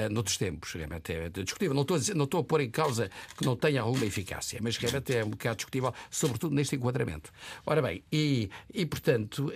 noutros 0.09 0.37
tempos. 0.37 0.73
Realmente 0.73 1.11
é 1.23 1.29
discutível. 1.29 1.73
Não 1.73 1.81
estou, 1.81 1.95
a 1.95 1.99
dizer, 1.99 2.15
não 2.15 2.25
estou 2.25 2.41
a 2.41 2.43
pôr 2.43 2.61
em 2.61 2.69
causa 2.69 3.09
que 3.37 3.45
não 3.45 3.55
tenha 3.55 3.81
alguma 3.81 4.05
eficácia, 4.05 4.59
mas 4.61 4.77
realmente 4.77 5.15
é 5.15 5.23
um 5.23 5.29
bocado 5.29 5.57
discutível, 5.57 5.93
sobretudo 6.09 6.55
neste 6.55 6.75
enquadramento. 6.75 7.31
Ora 7.65 7.81
bem, 7.81 8.03
e, 8.11 8.49
e 8.73 8.85
portanto, 8.85 9.51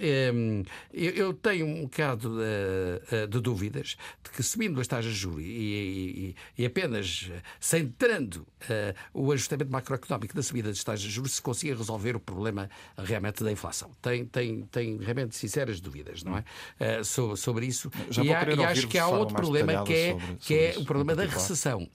eu, 0.94 1.34
tenho 1.34 1.66
um 1.66 1.84
bocado 1.84 2.38
de, 2.38 3.28
de, 3.28 3.40
dúvidas 3.40 3.96
de 4.24 4.30
que 4.32 4.44
subindo 4.44 4.80
as 4.80 4.88
taxas 4.88 5.12
de 5.12 5.18
juros 5.18 5.44
e, 5.44 6.36
e, 6.58 6.62
e 6.64 6.66
apenas 6.66 7.30
centrando 7.60 8.46
uh, 8.64 8.96
o 9.14 9.32
ajustamento 9.32 9.72
macroeconómico 9.72 10.36
da 10.36 10.44
subida 10.44 10.70
das 10.70 10.84
taxas 10.84 11.02
de 11.02 11.10
juros 11.10 11.34
se 11.34 11.42
consiga 11.42 11.76
resolver 11.76 12.16
o 12.16 12.20
problema 12.20 12.70
realmente 12.98 13.44
da 13.44 13.52
inflação. 13.52 13.92
Tem, 14.02 14.26
tem, 14.26 14.62
tem 14.64 14.98
realmente 14.98 15.36
sinceras 15.36 15.80
dúvidas, 15.80 16.24
não 16.24 16.38
é? 16.38 17.04
Sobre, 17.04 17.38
sobre 17.38 17.66
isso. 17.66 17.92
Já 18.10 18.24
e, 18.24 18.34
há, 18.34 18.44
e 18.50 18.64
acho 18.64 18.88
que 18.88 18.98
há 18.98 19.08
outro 19.08 19.36
problema 19.36 19.84
que 19.84 19.94
é, 19.94 20.12
sobre, 20.12 20.36
que 20.38 20.54
é 20.54 20.76
o 20.78 20.86
problema 20.86 21.16
da 21.16 21.24
recessão. 21.24 21.49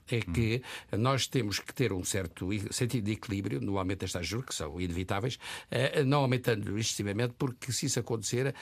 É 0.09 0.19
que 0.19 0.61
hum. 0.93 0.97
nós 0.97 1.27
temos 1.27 1.59
que 1.59 1.73
ter 1.73 1.93
um 1.93 2.03
certo 2.03 2.49
sentido 2.71 3.05
de 3.05 3.13
equilíbrio 3.13 3.61
no 3.61 3.77
aumento 3.77 4.01
das 4.01 4.11
taxas 4.11 4.27
de 4.27 4.31
juros, 4.31 4.47
que 4.47 4.55
são 4.55 4.79
inevitáveis, 4.79 5.35
uh, 5.35 6.03
não 6.05 6.21
aumentando 6.21 6.77
excessivamente, 6.77 7.33
porque 7.37 7.71
se 7.71 7.85
isso 7.85 7.99
acontecer, 7.99 8.53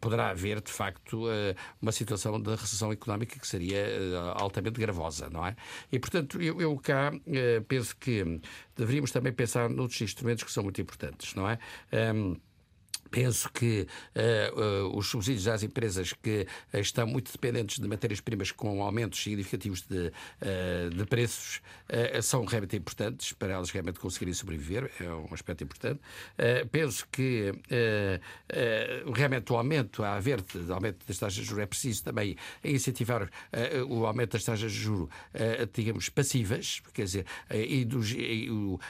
poderá 0.00 0.30
haver, 0.30 0.60
de 0.60 0.70
facto, 0.70 1.24
uma 1.80 1.92
situação 1.92 2.40
de 2.40 2.50
recessão 2.54 2.92
económica 2.92 3.38
que 3.38 3.46
seria 3.46 3.84
altamente 4.34 4.80
gravosa, 4.80 5.28
não 5.30 5.46
é? 5.46 5.56
E, 5.90 5.98
portanto, 5.98 6.40
eu, 6.40 6.60
eu 6.60 6.76
cá 6.78 7.12
penso 7.68 7.96
que 7.96 8.40
deveríamos 8.76 9.10
também 9.10 9.32
pensar 9.32 9.68
noutros 9.68 10.00
instrumentos 10.00 10.44
que 10.44 10.52
são 10.52 10.62
muito 10.62 10.80
importantes, 10.80 11.34
não 11.34 11.48
é? 11.48 11.58
Um, 12.14 12.36
Penso 13.12 13.52
que 13.52 13.86
uh, 14.16 14.88
uh, 14.88 14.96
os 14.96 15.06
subsídios 15.06 15.46
às 15.46 15.62
empresas 15.62 16.14
que 16.14 16.46
uh, 16.72 16.78
estão 16.78 17.06
muito 17.06 17.30
dependentes 17.30 17.78
de 17.78 17.86
matérias-primas 17.86 18.50
com 18.50 18.82
aumentos 18.82 19.22
significativos 19.22 19.82
de, 19.82 20.10
de 20.96 21.04
preços 21.04 21.60
são 22.22 22.44
realmente 22.46 22.76
importantes 22.76 23.32
para 23.34 23.52
elas 23.52 23.70
realmente 23.70 23.98
conseguirem 23.98 24.32
sobreviver, 24.32 24.90
é 24.98 25.08
um 25.10 25.34
aspecto 25.34 25.62
importante. 25.62 26.00
penso 26.70 27.06
que 27.12 27.52
realmente 29.14 29.52
o 29.52 29.56
aumento, 29.56 30.02
a 30.02 30.14
haver 30.14 30.40
de 30.40 30.72
aumento 30.72 31.04
das 31.06 31.18
taxas 31.18 31.34
de 31.34 31.44
juros, 31.44 31.62
é 31.62 31.66
preciso 31.66 32.04
também 32.04 32.36
incentivar 32.64 33.28
o 33.88 34.06
aumento 34.06 34.32
das 34.32 34.44
taxas 34.44 34.72
de 34.72 34.78
juros, 34.78 35.08
digamos, 35.74 36.08
passivas, 36.08 36.80
quer 36.94 37.04
dizer, 37.04 37.26
e, 37.50 37.84
dos, 37.84 38.12
e, 38.12 38.48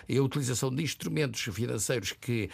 e, 0.09 0.19
a 0.19 0.23
utilização 0.23 0.73
de 0.73 0.83
instrumentos 0.83 1.41
financeiros 1.41 2.13
que 2.13 2.49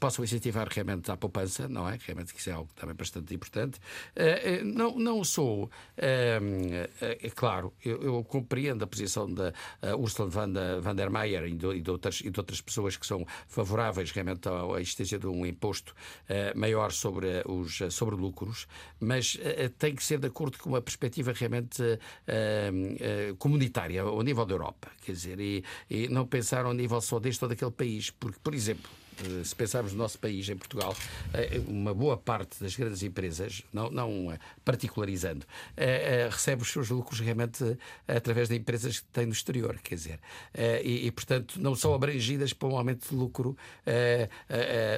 possam 0.00 0.24
incentivar 0.24 0.68
realmente 0.68 0.95
realmente 0.96 1.10
à 1.10 1.16
poupança, 1.16 1.68
não 1.68 1.88
é? 1.88 1.98
Realmente 2.00 2.32
que 2.32 2.40
isso 2.40 2.50
é 2.50 2.52
algo 2.52 2.70
também 2.74 2.94
bastante 2.94 3.34
importante. 3.34 3.78
Eh, 4.14 4.60
eh, 4.60 4.64
não, 4.64 4.98
não 4.98 5.22
sou, 5.22 5.70
eh, 5.96 6.88
é 7.00 7.30
claro, 7.30 7.72
eu, 7.84 8.02
eu 8.02 8.24
compreendo 8.24 8.82
a 8.84 8.86
posição 8.86 9.32
da 9.32 9.52
Ursula 9.96 10.28
von 10.28 10.94
der 10.94 11.10
Mayer 11.10 11.44
e 11.44 11.54
de, 11.54 11.80
de 11.80 11.90
outras, 11.90 12.20
e 12.20 12.30
de 12.30 12.40
outras 12.40 12.60
pessoas 12.60 12.96
que 12.96 13.06
são 13.06 13.26
favoráveis 13.46 14.10
realmente 14.10 14.48
à 14.48 14.80
existência 14.80 15.18
de 15.18 15.26
um 15.26 15.44
imposto 15.44 15.94
maior 16.54 16.92
sobre 16.92 17.42
os 17.46 17.78
sobre 17.90 18.16
lucros, 18.16 18.66
mas 19.00 19.38
tem 19.78 19.94
que 19.94 20.02
ser 20.02 20.18
de 20.18 20.26
acordo 20.26 20.58
com 20.58 20.70
uma 20.70 20.80
perspectiva 20.80 21.32
realmente 21.32 21.82
comunitária, 23.38 24.02
ao 24.02 24.22
nível 24.22 24.44
da 24.44 24.54
Europa. 24.54 24.90
Quer 25.04 25.12
dizer, 25.12 25.40
e, 25.40 25.64
e 25.90 26.08
não 26.08 26.26
pensar 26.26 26.64
ao 26.64 26.72
nível 26.72 27.00
só 27.00 27.18
deste 27.18 27.44
ou 27.44 27.48
daquele 27.48 27.70
país, 27.70 28.10
porque, 28.10 28.38
por 28.42 28.54
exemplo, 28.54 28.90
se 29.44 29.54
pensarmos 29.54 29.92
no 29.92 29.98
nosso 29.98 30.18
país, 30.18 30.48
em 30.48 30.56
Portugal, 30.56 30.94
eh, 31.32 31.60
uma 31.66 31.94
boa 31.94 32.16
parte 32.16 32.62
das 32.62 32.76
grandes 32.76 33.02
empresas, 33.02 33.62
não, 33.72 33.90
não 33.90 34.32
eh, 34.32 34.38
particularizando, 34.64 35.46
recebe 36.30 36.62
os 36.62 36.70
seus 36.70 36.90
lucros 36.90 37.20
realmente 37.20 37.78
através 38.06 38.48
de 38.48 38.56
empresas 38.56 39.00
que 39.00 39.06
têm 39.08 39.26
no 39.26 39.32
exterior, 39.32 39.78
quer 39.82 39.94
dizer, 39.94 40.20
e, 40.82 41.06
e 41.06 41.10
portanto 41.10 41.60
não 41.60 41.74
são 41.74 41.94
abrangidas 41.94 42.52
por 42.52 42.70
um 42.70 42.76
aumento 42.76 43.08
de 43.08 43.14
lucro, 43.14 43.56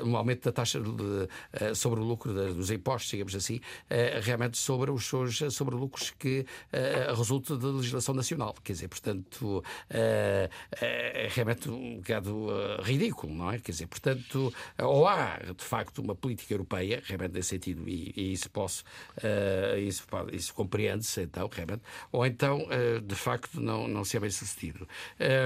um 0.04 0.16
aumento 0.16 0.44
da 0.44 0.52
taxa 0.52 0.80
de, 0.80 1.74
sobre 1.74 2.00
o 2.00 2.04
lucro 2.04 2.32
dos 2.54 2.70
impostos, 2.70 3.10
digamos 3.10 3.34
assim, 3.34 3.60
realmente 4.22 4.56
sobre 4.56 4.90
os 4.90 5.06
seus 5.06 5.38
sobre 5.52 5.74
lucros 5.74 6.10
que 6.10 6.46
resultam 7.16 7.58
da 7.58 7.68
legislação 7.68 8.14
nacional, 8.14 8.54
quer 8.64 8.72
dizer, 8.72 8.88
portanto, 8.88 9.62
é 9.90 11.28
realmente 11.30 11.70
um 11.70 11.96
bocado 11.98 12.48
ridículo, 12.82 13.34
não 13.34 13.50
é? 13.50 13.58
Quer 13.58 13.72
dizer, 13.72 13.86
portanto, 13.86 14.07
Portanto, 14.08 14.54
ou 14.78 15.06
há, 15.06 15.38
de 15.56 15.64
facto, 15.64 15.98
uma 15.98 16.14
política 16.14 16.54
europeia, 16.54 17.02
realmente 17.04 17.32
nesse 17.32 17.50
sentido, 17.50 17.88
e, 17.88 18.12
e 18.16 18.32
isso 18.32 18.50
posso, 18.50 18.84
uh, 19.18 19.78
isso, 19.78 20.04
isso 20.32 20.54
compreende-se, 20.54 21.22
então, 21.22 21.48
realmente, 21.52 21.82
ou 22.10 22.24
então, 22.24 22.66
uh, 22.66 23.00
de 23.00 23.14
facto, 23.14 23.60
não, 23.60 23.86
não 23.86 24.04
se 24.04 24.16
é 24.16 24.20
bem 24.20 24.30
sucedido. 24.30 24.88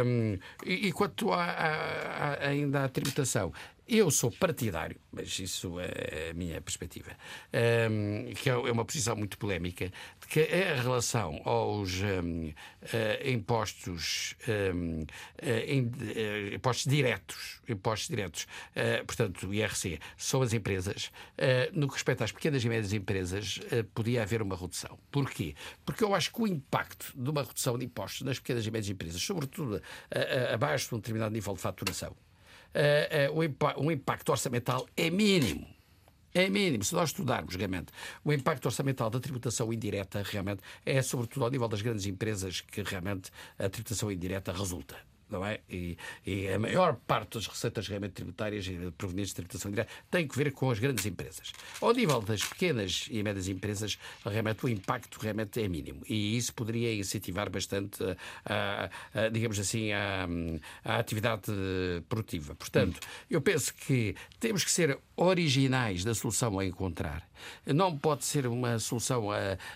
Um, 0.05 0.39
e, 0.65 0.89
e 0.89 0.93
quanto 0.93 1.33
a, 1.33 1.43
a, 1.43 2.35
a, 2.35 2.49
ainda 2.49 2.85
à 2.85 2.89
tributação, 2.89 3.53
eu 3.89 4.11
sou 4.11 4.31
partidário, 4.31 4.97
mas 5.11 5.39
isso 5.39 5.79
é 5.81 6.31
a 6.31 6.35
minha 6.35 6.61
perspectiva, 6.61 7.11
um, 7.91 8.33
que 8.35 8.49
é 8.49 8.57
uma 8.57 8.85
posição 8.85 9.17
muito 9.17 9.37
polémica, 9.37 9.93
de 10.21 10.27
que 10.29 10.41
a 10.41 10.81
relação 10.81 11.41
aos 11.45 12.01
um, 12.01 12.49
uh, 12.49 12.55
eh, 12.93 13.31
impostos, 13.33 14.37
um, 14.75 15.03
uh, 15.03 15.07
in, 15.69 15.87
uh, 15.87 16.55
impostos 16.55 16.91
diretos, 16.91 17.61
impostos 17.69 18.09
diretos, 18.09 18.47
portanto, 19.07 19.53
IRC, 19.53 19.99
são 20.17 20.43
as 20.43 20.53
empresas, 20.53 21.11
no 21.73 21.89
que 21.89 21.95
respeita 21.95 22.25
às 22.25 22.33
pequenas 22.33 22.65
e 22.65 22.69
médias 22.69 22.93
empresas, 22.93 23.61
podia 23.95 24.23
haver 24.23 24.43
uma 24.43 24.57
redução. 24.57 24.99
Porquê? 25.11 25.55
Porque 25.85 26.05
eu 26.05 26.15
acho 26.15 26.33
que 26.33 26.43
o 26.43 26.47
impacto 26.47 27.13
de 27.17 27.31
uma 27.31 27.43
redução 27.43 27.79
de 27.79 27.85
impostos 27.85 28.23
nas 28.23 28.39
pequenas 28.39 28.67
e 28.67 28.71
médias 28.71 28.91
empresas, 28.91 29.23
sobretudo 29.23 29.81
abaixo 30.53 30.89
de 30.91 30.95
um 30.97 30.99
determinado 30.99 31.33
nível 31.33 31.55
de 31.55 31.61
faturação, 31.61 32.15
uh, 32.75 33.33
uh, 33.33 33.85
o, 33.85 33.91
impacto 33.91 34.31
orçamental 34.31 34.87
é 34.97 35.11
mínimo. 35.11 35.67
É 36.35 36.49
mínimo. 36.49 36.83
Se 36.83 36.95
nós 36.95 37.11
estudarmos 37.11 37.55
realmente 37.55 37.93
o 38.25 38.33
impacto 38.33 38.67
orçamental 38.67 39.11
da 39.11 39.21
tributação 39.21 39.73
indireta, 39.73 40.23
realmente 40.25 40.63
é 40.85 41.03
sobretudo 41.03 41.45
ao 41.45 41.51
nível 41.51 41.69
das 41.69 41.83
grandes 41.83 42.07
empresas 42.07 42.61
que 42.63 42.83
realmente 42.83 43.31
a 43.59 43.69
tributação 43.69 44.11
indireta 44.11 44.53
resulta 44.53 45.12
não 45.33 45.45
é? 45.45 45.61
E, 45.69 45.97
e, 46.27 46.49
a 46.49 46.59
maior 46.59 46.97
parte 47.07 47.35
das 47.39 47.47
receitas 47.47 47.89
realmente 47.89 48.13
tributárias 48.13 48.67
provenientes 48.97 49.31
de 49.31 49.37
tributação 49.37 49.71
indireta 49.71 49.91
tem 50.11 50.29
que 50.29 50.37
ver 50.37 50.53
com 50.53 50.71
as 50.71 50.79
grandes 50.79 51.07
empresas. 51.07 51.53
Ao 51.81 51.93
nível 51.93 52.21
das 52.21 52.45
pequenas 52.45 53.09
e 53.11 53.23
médias 53.23 53.49
empresas, 53.49 53.99
realmente 54.25 54.65
o 54.65 54.69
impacto 54.69 55.19
realmente 55.19 55.61
é 55.63 55.69
mínimo 55.69 56.03
e 56.09 56.37
isso 56.37 56.53
poderia 56.55 56.95
incentivar 56.95 57.49
bastante, 57.51 58.03
a, 58.45 58.91
a, 59.15 59.25
a 59.25 59.29
digamos 59.29 59.59
assim, 59.59 59.93
a, 59.93 60.29
atividade 60.85 61.51
produtiva. 62.09 62.55
Portanto, 62.55 63.01
eu 63.31 63.41
penso 63.41 63.75
que 63.75 64.15
temos 64.39 64.65
que 64.65 64.71
ser 64.71 64.99
originais 65.17 66.05
da 66.05 66.15
solução 66.15 66.59
a 66.59 66.65
encontrar. 66.65 67.27
Não 67.67 67.97
pode 67.97 68.25
ser 68.25 68.47
uma 68.47 68.79
solução 68.79 69.29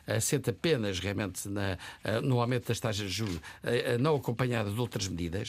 assente 0.07 0.51
apenas 0.51 1.01
realmente 1.01 1.49
na, 1.49 1.79
no 2.23 2.41
aumento 2.41 2.69
das 2.69 2.79
taxas 2.79 3.09
de 3.09 3.17
juros, 3.17 3.41
não 4.01 4.17
acompanhada 4.17 4.71
de 4.71 4.81
outras 4.81 5.09
medidas. 5.09 5.46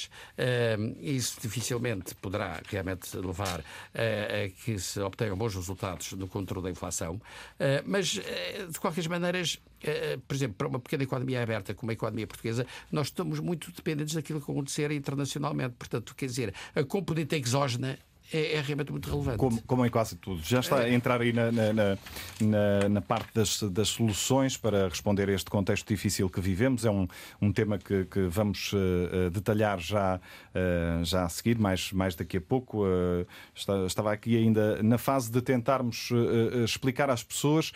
Isso 0.99 1.37
dificilmente 1.41 2.15
poderá 2.15 2.61
realmente 2.67 3.15
levar 3.17 3.61
a 3.93 4.49
que 4.63 4.79
se 4.79 4.99
obtenham 4.99 5.37
bons 5.37 5.55
resultados 5.55 6.13
no 6.13 6.27
controle 6.27 6.65
da 6.65 6.71
inflação. 6.71 7.19
Mas, 7.85 8.19
eh, 8.23 8.67
de 8.69 8.79
qualquer 8.79 9.07
maneira, 9.09 9.41
eh, 9.81 10.17
por 10.27 10.35
exemplo, 10.35 10.55
para 10.57 10.67
uma 10.67 10.79
pequena 10.79 11.03
economia 11.03 11.41
aberta 11.41 11.73
como 11.73 11.91
a 11.91 11.93
economia 11.93 12.27
portuguesa, 12.27 12.65
nós 12.91 13.07
estamos 13.07 13.39
muito 13.39 13.71
dependentes 13.71 14.13
daquilo 14.13 14.41
que 14.41 14.51
acontecer 14.51 14.91
internacionalmente. 14.91 15.75
Portanto, 15.77 16.15
quer 16.15 16.25
dizer, 16.27 16.53
a 16.75 16.83
componente 16.83 17.35
exógena 17.35 17.97
é, 18.33 18.55
é, 18.55 18.61
realmente 18.61 18.91
muito 18.91 19.09
relevante. 19.09 19.37
Como, 19.37 19.61
como 19.63 19.85
em 19.85 19.89
quase 19.89 20.15
tudo. 20.15 20.41
Já 20.43 20.59
está 20.59 20.79
a 20.79 20.89
entrar 20.89 21.21
aí 21.21 21.31
na, 21.31 21.51
na, 21.51 21.73
na, 21.73 22.89
na, 22.89 23.01
parte 23.01 23.33
das, 23.33 23.61
das 23.63 23.89
soluções 23.89 24.57
para 24.57 24.89
responder 24.89 25.29
a 25.29 25.33
este 25.33 25.49
contexto 25.49 25.87
difícil 25.87 26.29
que 26.29 26.41
vivemos. 26.41 26.85
É 26.85 26.91
um, 26.91 27.07
um 27.41 27.51
tema 27.51 27.77
que, 27.77 28.05
que 28.05 28.21
vamos 28.27 28.73
uh, 28.73 29.29
detalhar 29.31 29.79
já, 29.79 30.19
uh, 30.19 31.03
já 31.03 31.25
a 31.25 31.29
seguir, 31.29 31.57
mais, 31.57 31.91
mais 31.91 32.15
daqui 32.15 32.37
a 32.37 32.41
pouco. 32.41 32.85
Uh, 32.85 33.25
estava 33.85 34.11
aqui 34.11 34.37
ainda 34.37 34.81
na 34.83 34.97
fase 34.97 35.31
de 35.31 35.41
tentarmos 35.41 36.09
explicar 36.63 37.09
às 37.09 37.23
pessoas 37.23 37.71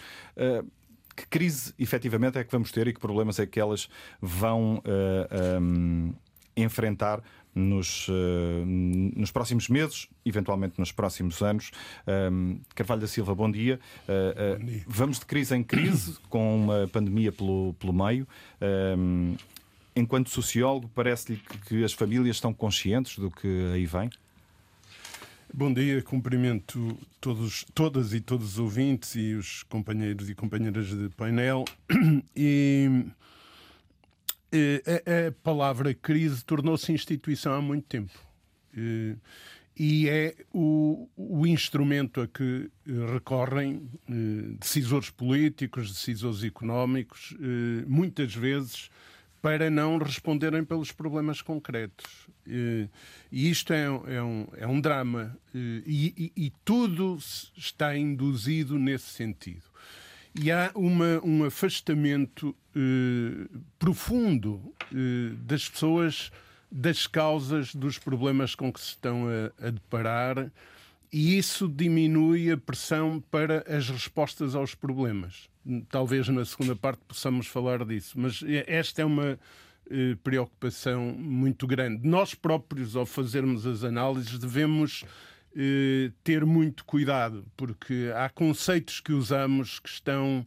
que 1.16 1.28
crise 1.28 1.74
efetivamente 1.78 2.38
é 2.38 2.44
que 2.44 2.52
vamos 2.52 2.72
ter 2.72 2.88
e 2.88 2.94
que 2.94 3.00
problemas 3.00 3.40
é 3.40 3.46
que 3.46 3.60
elas 3.60 3.90
vão 4.22 4.78
uh, 4.78 5.62
um, 5.62 6.14
enfrentar 6.56 7.22
nos, 7.54 8.08
uh, 8.08 8.66
nos 8.66 9.32
próximos 9.32 9.68
meses, 9.68 10.08
eventualmente 10.26 10.80
nos 10.80 10.92
próximos 10.92 11.42
anos. 11.42 11.72
Carvalho 12.76 13.02
da 13.02 13.08
Silva, 13.08 13.36
bom 13.36 13.52
dia. 13.52 13.80
Uh, 14.08 14.60
bom 14.60 14.66
dia. 14.66 14.84
Vamos 14.88 15.20
de 15.20 15.26
crise 15.26 15.56
em 15.56 15.64
crise, 15.64 16.18
com 16.30 16.64
uma 16.64 16.88
pandemia 16.88 17.32
pelo, 17.32 17.74
pelo 17.80 17.94
meio. 17.94 18.28
Enquanto 19.96 20.30
sociólogo, 20.30 20.90
parece-lhe 20.96 21.38
que, 21.38 21.58
que 21.60 21.84
as 21.84 21.92
famílias 21.92 22.38
estão 22.38 22.54
conscientes 22.54 23.18
do 23.18 23.30
que 23.30 23.72
aí 23.74 23.86
vem? 23.86 24.10
Bom 25.54 25.74
dia, 25.74 26.02
cumprimento 26.02 26.98
todos, 27.20 27.66
todas 27.76 28.14
e 28.14 28.22
todos 28.22 28.54
os 28.54 28.60
ouvintes 28.60 29.16
e 29.16 29.34
os 29.34 29.64
companheiros 29.64 30.30
e 30.30 30.36
companheiras 30.36 30.88
de 30.88 31.10
painel. 31.10 31.66
E 32.34 33.06
a, 34.54 35.28
a 35.28 35.32
palavra 35.44 35.94
crise 35.94 36.44
tornou-se 36.44 36.92
instituição 36.92 37.54
há 37.54 37.62
muito 37.62 37.86
tempo. 37.86 38.12
E 39.78 40.10
é 40.10 40.36
o, 40.54 41.10
o 41.16 41.48
instrumento 41.48 42.22
a 42.22 42.28
que 42.28 42.70
recorrem 43.14 43.90
decisores 44.60 45.10
políticos, 45.10 45.92
decisores 45.92 46.44
económicos, 46.44 47.36
muitas 47.88 48.36
vezes 48.36 48.90
para 49.42 49.72
não 49.72 49.98
responderem 49.98 50.64
pelos 50.64 50.92
problemas 50.92 51.42
concretos. 51.42 52.28
E 52.46 53.50
isto 53.50 53.74
é, 53.74 53.86
é, 53.86 54.22
um, 54.22 54.48
é 54.56 54.68
um 54.68 54.80
drama. 54.80 55.36
E, 55.54 56.32
e, 56.36 56.46
e, 56.46 56.54
tudo 56.64 57.18
está 57.58 57.98
induzido 57.98 58.78
nesse 58.78 59.10
sentido. 59.10 59.70
E 60.34 60.52
há 60.52 60.72
uma, 60.76 61.20
um 61.24 61.44
afastamento 61.44 62.56
eh, 62.76 63.50
profundo 63.78 64.74
eh, 64.91 65.36
das 65.44 65.67
pessoas 65.67 66.32
das 66.72 67.06
causas 67.06 67.76
dos 67.76 68.00
problemas 68.00 68.56
com 68.56 68.72
que 68.72 68.80
se 68.80 68.88
estão 68.88 69.28
a, 69.28 69.67
a 69.67 69.70
deparar 69.72 70.50
e 71.12 71.38
isso 71.38 71.67
diminui 71.67 72.50
a 72.50 72.58
pressão 72.58 73.22
para 73.30 73.65
as 73.67 73.89
respostas 73.89 74.56
aos 74.56 74.74
problemas. 74.74 75.50
Talvez 75.89 76.30
na 76.30 76.46
segunda 76.46 76.76
parte 76.76 77.02
possamos 77.06 77.48
falar 77.48 77.84
disso, 77.84 78.17
mas 78.17 78.41
esta 78.65 79.02
é 79.02 79.06
uma 79.06 79.38
eh, 79.89 80.15
preocupação 80.24 81.12
muito 81.12 81.67
grande. 81.67 82.08
Nós 82.08 82.34
próprios, 82.34 82.96
ao 82.96 83.06
fazermos 83.06 83.67
as 83.67 83.84
análises, 83.84 84.39
devemos 84.39 85.04
eh, 85.56 86.12
ter 86.24 86.46
muito 86.46 86.86
cuidado, 86.86 87.46
porque 87.58 88.12
há 88.16 88.30
conceitos 88.30 89.00
que 89.00 89.12
usamos 89.12 89.80
que 89.80 89.90
estão 89.90 90.46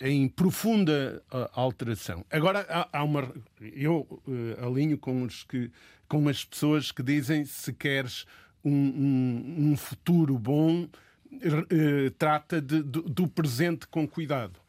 em 0.00 0.28
profunda 0.28 1.22
alteração. 1.52 2.24
Agora 2.30 2.66
há, 2.68 2.98
há 2.98 3.04
uma. 3.04 3.32
Eu 3.60 4.06
uh, 4.26 4.66
alinho 4.66 4.98
com, 4.98 5.22
os 5.22 5.42
que, 5.42 5.70
com 6.08 6.28
as 6.28 6.44
pessoas 6.44 6.92
que 6.92 7.02
dizem 7.02 7.44
se 7.44 7.72
queres 7.72 8.26
um, 8.64 8.72
um, 8.72 9.70
um 9.70 9.76
futuro 9.76 10.38
bom, 10.38 10.82
uh, 10.84 12.10
trata 12.18 12.60
de, 12.60 12.82
do, 12.82 13.02
do 13.02 13.28
presente 13.28 13.86
com 13.86 14.06
cuidado. 14.06 14.60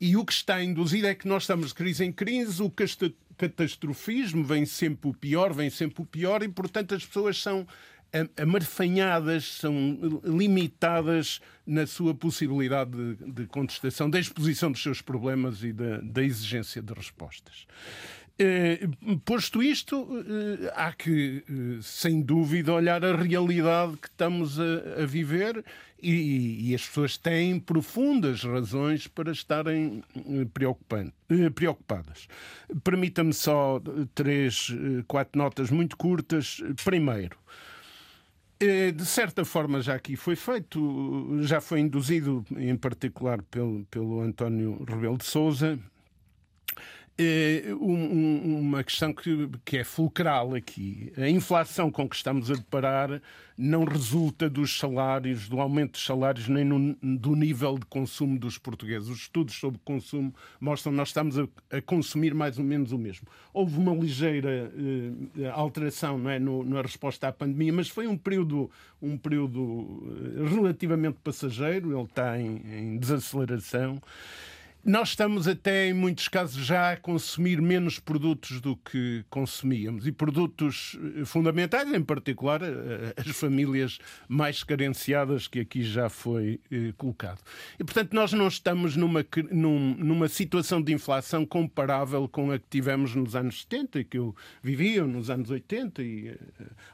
E 0.00 0.16
o 0.16 0.24
que 0.24 0.32
está 0.32 0.62
induzido 0.62 1.06
é 1.06 1.14
que 1.14 1.28
nós 1.28 1.44
estamos 1.44 1.68
de 1.68 1.74
crise 1.74 2.04
em 2.04 2.12
crise, 2.12 2.62
o 2.62 2.72
catastrofismo 3.36 4.44
vem 4.44 4.66
sempre 4.66 5.08
o 5.08 5.14
pior, 5.14 5.52
vem 5.52 5.70
sempre 5.70 6.02
o 6.02 6.06
pior, 6.06 6.42
e 6.42 6.48
portanto 6.48 6.94
as 6.94 7.06
pessoas 7.06 7.40
são 7.40 7.66
amarfanhadas, 8.36 9.44
são 9.44 10.20
limitadas 10.24 11.40
na 11.66 11.86
sua 11.86 12.14
possibilidade 12.14 12.90
de, 12.92 13.32
de 13.32 13.46
contestação, 13.46 14.08
da 14.08 14.20
exposição 14.20 14.70
dos 14.70 14.82
seus 14.82 15.00
problemas 15.00 15.62
e 15.62 15.72
da, 15.72 15.98
da 15.98 16.22
exigência 16.22 16.82
de 16.82 16.92
respostas. 16.92 17.66
Eh, 18.36 18.88
posto 19.24 19.62
isto, 19.62 20.08
eh, 20.26 20.72
há 20.74 20.92
que, 20.92 21.44
eh, 21.48 21.78
sem 21.80 22.20
dúvida, 22.20 22.72
olhar 22.72 23.04
a 23.04 23.14
realidade 23.14 23.96
que 23.96 24.08
estamos 24.08 24.58
a, 24.58 25.02
a 25.02 25.06
viver 25.06 25.64
e, 26.02 26.70
e, 26.70 26.74
as 26.74 26.84
pessoas 26.84 27.16
têm 27.16 27.60
profundas 27.60 28.42
razões 28.42 29.06
para 29.06 29.30
estarem 29.30 30.02
preocupadas. 31.54 32.28
Permita-me 32.82 33.32
só 33.32 33.80
três, 34.14 34.68
quatro 35.06 35.38
notas 35.38 35.70
muito 35.70 35.96
curtas. 35.96 36.60
Primeiro, 36.84 37.38
de 38.58 39.04
certa 39.04 39.44
forma, 39.44 39.80
já 39.80 39.94
aqui 39.94 40.16
foi 40.16 40.36
feito, 40.36 41.38
já 41.42 41.60
foi 41.60 41.80
induzido, 41.80 42.44
em 42.56 42.76
particular 42.76 43.42
pelo, 43.42 43.84
pelo 43.86 44.20
António 44.20 44.82
Rebelo 44.84 45.18
de 45.18 45.24
Souza, 45.24 45.78
uma 47.80 48.82
questão 48.82 49.12
que, 49.12 49.48
que, 49.64 49.78
é 49.78 49.84
fulcral 49.84 50.54
aqui. 50.54 51.12
A 51.16 51.28
inflação 51.28 51.88
com 51.90 52.08
que 52.08 52.16
estamos 52.16 52.50
a 52.50 52.54
deparar 52.54 53.20
não 53.56 53.84
resulta 53.84 54.50
dos 54.50 54.76
salários, 54.76 55.48
do 55.48 55.60
aumento 55.60 55.92
dos 55.92 56.04
salários, 56.04 56.48
nem 56.48 56.64
no, 56.64 56.96
do 57.00 57.36
nível 57.36 57.78
de 57.78 57.86
consumo 57.86 58.36
dos 58.36 58.58
portugueses. 58.58 59.08
Os 59.08 59.18
estudos 59.20 59.54
sobre 59.54 59.80
consumo 59.84 60.34
mostram 60.60 60.92
que 60.92 60.96
nós 60.96 61.08
estamos 61.08 61.38
a, 61.38 61.46
a 61.70 61.80
consumir 61.80 62.34
mais 62.34 62.58
ou 62.58 62.64
menos 62.64 62.90
o 62.90 62.98
mesmo. 62.98 63.28
Houve 63.52 63.78
uma 63.78 63.94
ligeira 63.94 64.72
uh, 64.74 65.50
alteração 65.52 66.18
não 66.18 66.30
é, 66.30 66.40
no, 66.40 66.64
na 66.64 66.82
resposta 66.82 67.28
à 67.28 67.32
pandemia, 67.32 67.72
mas 67.72 67.88
foi 67.88 68.08
um 68.08 68.16
período, 68.16 68.68
um 69.00 69.16
período 69.16 70.02
eh, 70.36 70.48
relativamente 70.52 71.18
passageiro, 71.22 71.96
ele 71.96 72.08
está 72.08 72.40
em, 72.40 72.56
em 72.66 72.98
desaceleração. 72.98 74.02
Nós 74.86 75.10
estamos 75.10 75.48
até, 75.48 75.88
em 75.88 75.94
muitos 75.94 76.28
casos, 76.28 76.62
já 76.62 76.92
a 76.92 76.96
consumir 76.98 77.58
menos 77.62 77.98
produtos 77.98 78.60
do 78.60 78.76
que 78.76 79.24
consumíamos. 79.30 80.06
E 80.06 80.12
produtos 80.12 80.98
eh, 81.20 81.24
fundamentais, 81.24 81.90
em 81.90 82.02
particular, 82.02 82.60
eh, 82.62 83.14
as 83.16 83.28
famílias 83.28 83.98
mais 84.28 84.62
carenciadas, 84.62 85.48
que 85.48 85.60
aqui 85.60 85.82
já 85.82 86.10
foi 86.10 86.60
eh, 86.70 86.92
colocado. 86.98 87.40
E, 87.78 87.84
portanto, 87.84 88.12
nós 88.12 88.34
não 88.34 88.46
estamos 88.46 88.94
numa, 88.94 89.24
numa 89.52 90.28
situação 90.28 90.82
de 90.82 90.92
inflação 90.92 91.46
comparável 91.46 92.28
com 92.28 92.52
a 92.52 92.58
que 92.58 92.66
tivemos 92.68 93.14
nos 93.14 93.34
anos 93.34 93.62
70, 93.62 94.04
que 94.04 94.18
eu 94.18 94.36
vivia, 94.62 95.02
nos 95.04 95.30
anos 95.30 95.48
80, 95.48 96.02
e 96.02 96.38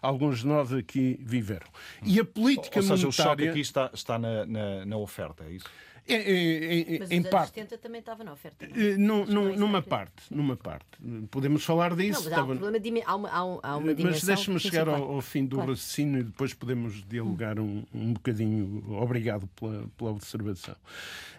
alguns 0.00 0.40
de 0.40 0.46
nós 0.46 0.72
aqui 0.72 1.18
viveram. 1.24 1.66
E 2.04 2.20
a 2.20 2.24
política 2.24 2.78
Ou 2.78 2.82
seja, 2.84 3.06
monetária... 3.06 3.08
o 3.08 3.12
choque 3.12 3.48
aqui 3.48 3.60
está, 3.60 3.90
está 3.92 4.16
na, 4.16 4.46
na, 4.46 4.86
na 4.86 4.96
oferta, 4.96 5.42
é 5.42 5.54
isso? 5.54 5.66
É, 6.12 6.16
é, 6.16 6.94
é, 6.96 6.98
Mas 6.98 7.10
em 7.10 7.22
parte. 7.22 7.54
70 7.54 7.78
também 7.78 8.00
estava 8.00 8.24
na 8.24 8.32
oferta. 8.32 8.66
Não? 8.66 8.76
Eh, 8.76 8.96
num, 8.96 9.26
num, 9.26 9.56
numa 9.56 9.82
parte, 9.82 10.22
numa 10.30 10.56
parte. 10.56 10.86
Podemos 11.30 11.64
falar 11.64 11.94
disso. 11.94 12.24
Não, 12.24 12.30
mas 12.30 12.38
há, 12.38 12.42
um 12.42 12.46
problema 12.46 12.80
de, 12.80 13.02
há, 13.04 13.14
uma, 13.14 13.30
há 13.62 13.76
uma 13.76 13.94
dimensão. 13.94 14.10
Mas 14.10 14.22
deixe-me 14.22 14.60
chegar 14.60 14.88
ao, 14.88 15.12
ao, 15.12 15.20
fim 15.20 15.44
do 15.44 15.56
claro. 15.56 15.72
raciocínio 15.72 16.20
e 16.20 16.24
depois 16.24 16.52
podemos 16.52 17.04
dialogar 17.08 17.58
um, 17.58 17.84
um 17.94 18.12
bocadinho. 18.12 18.84
Obrigado 19.00 19.46
pela, 19.48 19.86
pela 19.96 20.10
observação. 20.10 20.76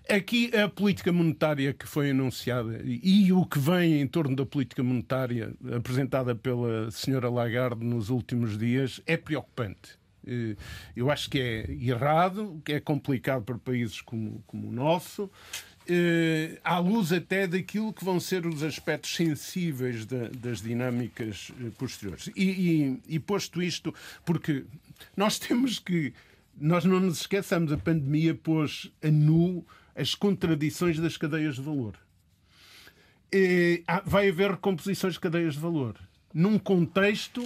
Aqui 0.09 0.51
a 0.57 0.67
política 0.67 1.11
monetária 1.11 1.73
que 1.73 1.87
foi 1.87 2.09
anunciada 2.09 2.81
e, 2.83 3.31
o 3.31 3.45
que 3.45 3.59
vem 3.59 4.01
em 4.01 4.07
torno 4.07 4.35
da 4.35 4.45
política 4.45 4.83
monetária 4.83 5.53
apresentada 5.75 6.35
pela 6.35 6.89
senhora 6.91 7.29
Lagarde 7.29 7.85
nos 7.85 8.09
últimos 8.09 8.57
dias 8.57 8.99
é 9.05 9.15
preocupante 9.15 9.91
eh, 9.93 10.00
eu 10.95 11.09
acho 11.09 11.29
que 11.29 11.39
é 11.39 11.71
errado, 11.71 12.61
que 12.63 12.73
é 12.73 12.79
complicado 12.79 13.43
para 13.43 13.57
países 13.57 14.01
como, 14.01 14.43
como 14.47 14.69
o 14.69 14.71
nosso, 14.71 15.29
eh, 15.87 16.59
à 16.63 16.77
luz 16.77 17.11
até 17.11 17.47
daquilo 17.47 17.91
que 17.91 18.05
vão 18.05 18.19
ser 18.19 18.45
os 18.45 18.61
aspectos 18.61 19.15
sensíveis 19.15 20.05
da, 20.05 20.29
das 20.29 20.61
dinâmicas 20.61 21.51
eh, 21.59 21.69
posteriores. 21.77 22.29
E, 22.35 22.43
e, 22.43 23.15
e, 23.15 23.19
posto 23.19 23.61
isto, 23.61 23.93
porque 24.23 24.65
nós 25.17 25.37
temos 25.39 25.79
que. 25.79 26.13
Nós 26.59 26.85
não 26.85 26.99
nos 26.99 27.21
esqueçamos, 27.21 27.71
a 27.71 27.77
pandemia 27.77 28.35
pôs 28.35 28.91
a 29.01 29.09
nu 29.09 29.65
as 29.95 30.13
contradições 30.13 30.99
das 30.99 31.17
cadeias 31.17 31.55
de 31.55 31.61
valor. 31.61 31.95
vai 34.05 34.29
haver 34.29 34.51
recomposições 34.51 35.13
de 35.13 35.19
cadeias 35.19 35.55
de 35.55 35.59
valor 35.59 35.95
num 36.33 36.59
contexto 36.59 37.43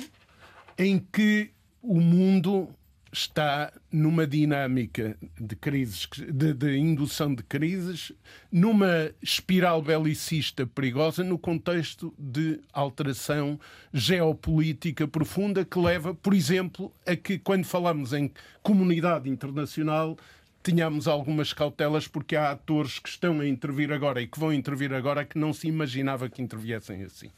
em 0.77 0.99
que 0.99 1.51
o 1.85 2.01
mundo 2.01 2.67
está 3.13 3.71
numa 3.91 4.27
dinâmica 4.27 5.15
de 5.39 5.55
crises, 5.55 6.07
de, 6.33 6.53
de, 6.53 6.77
indução 6.77 7.33
de 7.33 7.43
crises, 7.43 8.11
numa 8.51 9.11
espiral 9.21 9.81
belicista 9.81 10.65
perigosa 10.65 11.23
no 11.23 11.37
contexto 11.37 12.13
de 12.17 12.59
alteração 12.73 13.59
geopolítica 13.93 15.07
profunda 15.07 15.63
que 15.63 15.79
leva, 15.79 16.13
por 16.13 16.33
exemplo, 16.33 16.91
a 17.05 17.15
que 17.15 17.39
quando 17.39 17.63
falamos 17.63 18.11
em 18.11 18.31
comunidade 18.61 19.29
internacional 19.29 20.17
tenhamos 20.61 21.07
algumas 21.07 21.53
cautelas 21.53 22.07
porque 22.07 22.35
há 22.35 22.49
atores 22.49 22.97
que 22.97 23.07
estão 23.07 23.39
a 23.39 23.47
intervir 23.47 23.93
agora 23.93 24.19
e 24.19 24.27
que 24.27 24.39
vão 24.39 24.51
intervir 24.51 24.91
agora 24.91 25.23
que 25.23 25.37
não 25.37 25.53
se 25.53 25.67
imaginava 25.67 26.27
que 26.27 26.41
interviessem 26.41 27.03
assim. 27.03 27.29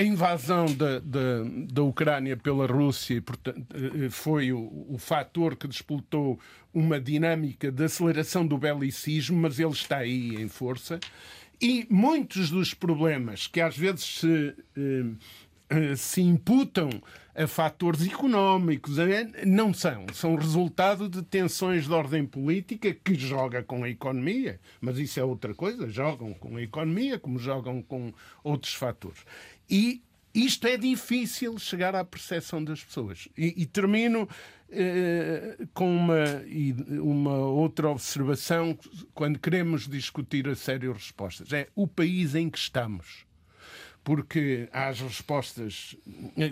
A 0.00 0.02
invasão 0.02 0.64
da, 0.64 0.98
da, 0.98 1.44
da 1.70 1.82
Ucrânia 1.82 2.34
pela 2.34 2.66
Rússia 2.66 3.20
portanto, 3.20 3.66
foi 4.10 4.50
o, 4.50 4.86
o 4.88 4.96
fator 4.98 5.56
que 5.56 5.68
despoltou 5.68 6.40
uma 6.72 6.98
dinâmica 6.98 7.70
de 7.70 7.84
aceleração 7.84 8.46
do 8.46 8.56
belicismo, 8.56 9.38
mas 9.38 9.58
ele 9.58 9.70
está 9.70 9.98
aí 9.98 10.36
em 10.36 10.48
força. 10.48 10.98
E 11.60 11.86
muitos 11.90 12.48
dos 12.48 12.72
problemas 12.72 13.46
que 13.46 13.60
às 13.60 13.76
vezes 13.76 14.20
se, 14.20 14.54
se 15.96 16.22
imputam 16.22 16.88
a 17.34 17.46
fatores 17.46 18.06
económicos, 18.06 18.96
não 19.46 19.72
são. 19.72 20.06
São 20.12 20.34
resultado 20.34 21.08
de 21.08 21.22
tensões 21.22 21.86
de 21.86 21.92
ordem 21.92 22.24
política 22.24 22.92
que 22.92 23.14
joga 23.14 23.62
com 23.62 23.84
a 23.84 23.90
economia, 23.90 24.58
mas 24.80 24.98
isso 24.98 25.20
é 25.20 25.24
outra 25.24 25.54
coisa. 25.54 25.88
Jogam 25.88 26.32
com 26.34 26.56
a 26.56 26.62
economia 26.62 27.18
como 27.18 27.38
jogam 27.38 27.82
com 27.82 28.12
outros 28.42 28.74
fatores. 28.74 29.24
E 29.70 30.02
isto 30.34 30.66
é 30.66 30.76
difícil 30.76 31.58
chegar 31.58 31.94
à 31.94 32.04
percepção 32.04 32.62
das 32.62 32.82
pessoas. 32.82 33.28
E, 33.36 33.62
e 33.62 33.66
termino 33.66 34.28
eh, 34.70 35.56
com 35.74 35.96
uma, 35.96 36.24
uma 37.02 37.36
outra 37.38 37.88
observação 37.88 38.78
quando 39.12 39.38
queremos 39.38 39.88
discutir 39.88 40.48
a 40.48 40.54
sério 40.54 40.92
respostas. 40.92 41.52
É 41.52 41.68
o 41.74 41.86
país 41.86 42.34
em 42.34 42.48
que 42.48 42.58
estamos 42.58 43.26
porque 44.10 44.68
as 44.72 45.00
respostas 45.00 45.96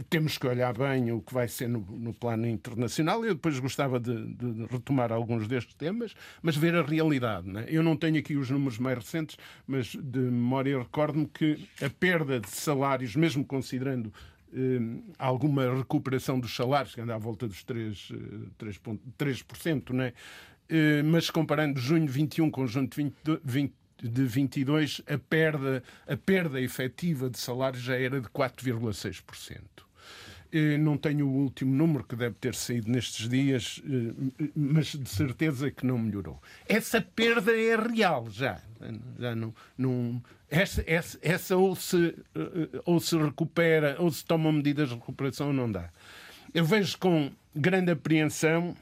temos 0.08 0.38
que 0.38 0.46
olhar 0.46 0.72
bem 0.78 1.10
o 1.10 1.20
que 1.20 1.34
vai 1.34 1.48
ser 1.48 1.68
no, 1.68 1.80
no 1.80 2.14
plano 2.14 2.46
internacional. 2.46 3.24
Eu 3.24 3.34
depois 3.34 3.58
gostava 3.58 3.98
de, 3.98 4.32
de, 4.32 4.66
retomar 4.70 5.10
alguns 5.10 5.48
destes 5.48 5.74
temas, 5.74 6.14
mas 6.40 6.56
ver 6.56 6.76
a 6.76 6.82
realidade. 6.82 7.48
Né? 7.48 7.64
Eu 7.66 7.82
não 7.82 7.96
tenho 7.96 8.16
aqui 8.16 8.36
os 8.36 8.48
números 8.48 8.78
mais 8.78 8.98
recentes, 8.98 9.36
mas 9.66 9.88
de 9.88 10.20
memória 10.20 10.78
recordo-me 10.78 11.26
que 11.26 11.68
a 11.82 11.90
perda 11.90 12.38
de 12.38 12.48
salários, 12.48 13.16
mesmo 13.16 13.44
considerando 13.44 14.14
eh, 14.54 14.78
alguma 15.18 15.74
recuperação 15.78 16.38
dos 16.38 16.54
salários, 16.54 16.94
que 16.94 17.00
anda 17.00 17.16
à 17.16 17.18
volta 17.18 17.48
dos 17.48 17.64
3%, 17.64 18.50
3, 18.56 18.80
3% 19.18 19.92
né? 19.92 20.12
Eh, 20.68 21.02
mas 21.02 21.28
comparando 21.28 21.80
junho 21.80 22.06
21 22.06 22.52
com 22.52 22.68
junho 22.68 22.88
20, 22.94 23.14
20 23.42 23.74
de 24.02 24.24
22, 24.24 25.02
a 25.06 25.18
perda, 25.18 25.82
a 26.06 26.16
perda 26.16 26.60
efetiva 26.60 27.28
de 27.28 27.38
salário 27.38 27.78
já 27.78 27.96
era 27.98 28.20
de 28.20 28.28
4,6%. 28.28 29.60
Não 30.80 30.96
tenho 30.96 31.26
o 31.26 31.42
último 31.42 31.74
número 31.74 32.04
que 32.04 32.16
deve 32.16 32.34
ter 32.36 32.54
saído 32.54 32.90
nestes 32.90 33.28
dias, 33.28 33.82
eh, 33.84 34.48
mas 34.56 34.86
de 34.86 35.08
certeza 35.08 35.70
que 35.70 35.84
não 35.84 35.98
melhorou. 35.98 36.40
Essa 36.66 37.02
perda 37.02 37.52
é 37.52 37.76
real 37.76 38.30
já. 38.30 38.58
já 39.18 39.34
não, 39.34 39.54
não, 39.76 40.22
essa, 40.48 40.82
essa, 40.86 41.18
essa 41.20 41.54
ou, 41.54 41.76
se, 41.76 42.14
eh, 42.34 42.80
ou 42.86 42.98
se 42.98 43.14
recupera, 43.18 43.96
ou 43.98 44.10
se 44.10 44.24
tomam 44.24 44.50
medidas 44.50 44.88
de 44.88 44.94
recuperação, 44.94 45.52
não 45.52 45.70
dá. 45.70 45.90
Eu 46.54 46.64
vejo 46.64 46.96
com 46.96 47.30
grande 47.54 47.90
apreensão 47.90 48.74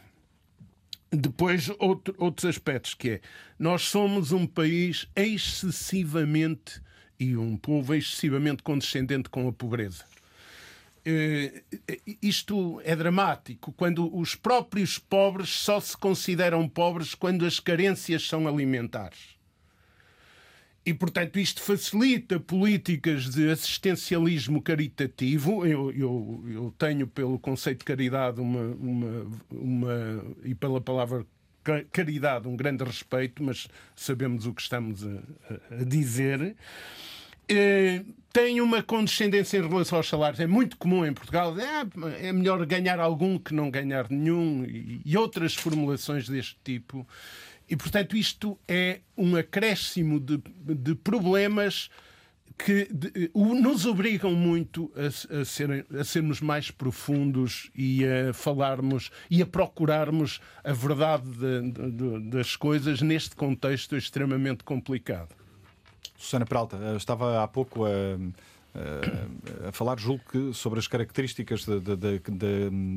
depois, 1.10 1.70
outro, 1.78 2.14
outros 2.18 2.44
aspectos, 2.44 2.94
que 2.94 3.10
é, 3.10 3.20
nós 3.58 3.82
somos 3.82 4.32
um 4.32 4.46
país 4.46 5.08
excessivamente, 5.14 6.80
e 7.18 7.36
um 7.36 7.56
povo 7.56 7.94
excessivamente 7.94 8.62
condescendente 8.62 9.28
com 9.28 9.48
a 9.48 9.52
pobreza. 9.52 10.04
Uh, 11.06 11.62
isto 12.20 12.80
é 12.84 12.96
dramático 12.96 13.72
quando 13.72 14.14
os 14.14 14.34
próprios 14.34 14.98
pobres 14.98 15.48
só 15.50 15.80
se 15.80 15.96
consideram 15.96 16.68
pobres 16.68 17.14
quando 17.14 17.46
as 17.46 17.60
carências 17.60 18.26
são 18.26 18.48
alimentares. 18.48 19.35
E, 20.86 20.94
portanto, 20.94 21.36
isto 21.40 21.60
facilita 21.60 22.38
políticas 22.38 23.28
de 23.28 23.50
assistencialismo 23.50 24.62
caritativo. 24.62 25.66
Eu, 25.66 25.90
eu, 25.90 26.44
eu 26.48 26.74
tenho, 26.78 27.08
pelo 27.08 27.40
conceito 27.40 27.80
de 27.80 27.84
caridade, 27.84 28.40
uma, 28.40 28.68
uma, 28.76 29.26
uma, 29.50 30.24
e 30.44 30.54
pela 30.54 30.80
palavra 30.80 31.26
caridade, 31.90 32.46
um 32.46 32.56
grande 32.56 32.84
respeito, 32.84 33.42
mas 33.42 33.66
sabemos 33.96 34.46
o 34.46 34.54
que 34.54 34.62
estamos 34.62 35.04
a, 35.04 35.18
a 35.80 35.84
dizer. 35.84 36.54
Eh, 37.48 38.04
tem 38.32 38.60
uma 38.60 38.82
condescendência 38.82 39.58
em 39.58 39.66
relação 39.66 39.98
aos 39.98 40.08
salários. 40.08 40.40
É 40.40 40.46
muito 40.46 40.76
comum 40.76 41.06
em 41.06 41.12
Portugal. 41.12 41.54
É, 41.58 42.28
é 42.28 42.32
melhor 42.32 42.64
ganhar 42.66 43.00
algum 43.00 43.38
que 43.38 43.54
não 43.54 43.70
ganhar 43.70 44.10
nenhum, 44.10 44.64
e, 44.64 45.00
e 45.04 45.16
outras 45.16 45.54
formulações 45.54 46.28
deste 46.28 46.56
tipo. 46.62 47.06
E, 47.68 47.76
portanto, 47.76 48.16
isto 48.16 48.58
é 48.68 49.00
um 49.16 49.36
acréscimo 49.36 50.20
de, 50.20 50.40
de 50.74 50.94
problemas 50.94 51.90
que 52.58 52.88
de, 52.90 53.30
nos 53.34 53.84
obrigam 53.84 54.32
muito 54.32 54.90
a, 54.96 55.40
a, 55.40 55.44
ser, 55.44 55.86
a, 55.94 56.04
sermos 56.04 56.40
mais 56.40 56.70
profundos 56.70 57.70
e 57.74 58.04
a 58.04 58.32
falarmos 58.32 59.10
e 59.30 59.42
a 59.42 59.46
procurarmos 59.46 60.40
a 60.64 60.72
verdade 60.72 61.28
de, 61.30 61.90
de, 61.90 62.30
das 62.30 62.56
coisas 62.56 63.02
neste 63.02 63.36
contexto 63.36 63.96
extremamente 63.96 64.64
complicado. 64.64 65.34
Susana 66.16 66.46
Peralta, 66.46 66.78
eh, 66.80 66.96
estava 66.96 67.42
há 67.42 67.48
pouco 67.48 67.84
a 67.84 68.18
a 69.68 69.72
falar, 69.72 69.98
julgo 69.98 70.22
que, 70.30 70.52
sobre 70.52 70.78
as 70.78 70.86
características 70.86 71.64
da, 71.64 71.78
da, 71.78 71.94
da, 71.94 72.10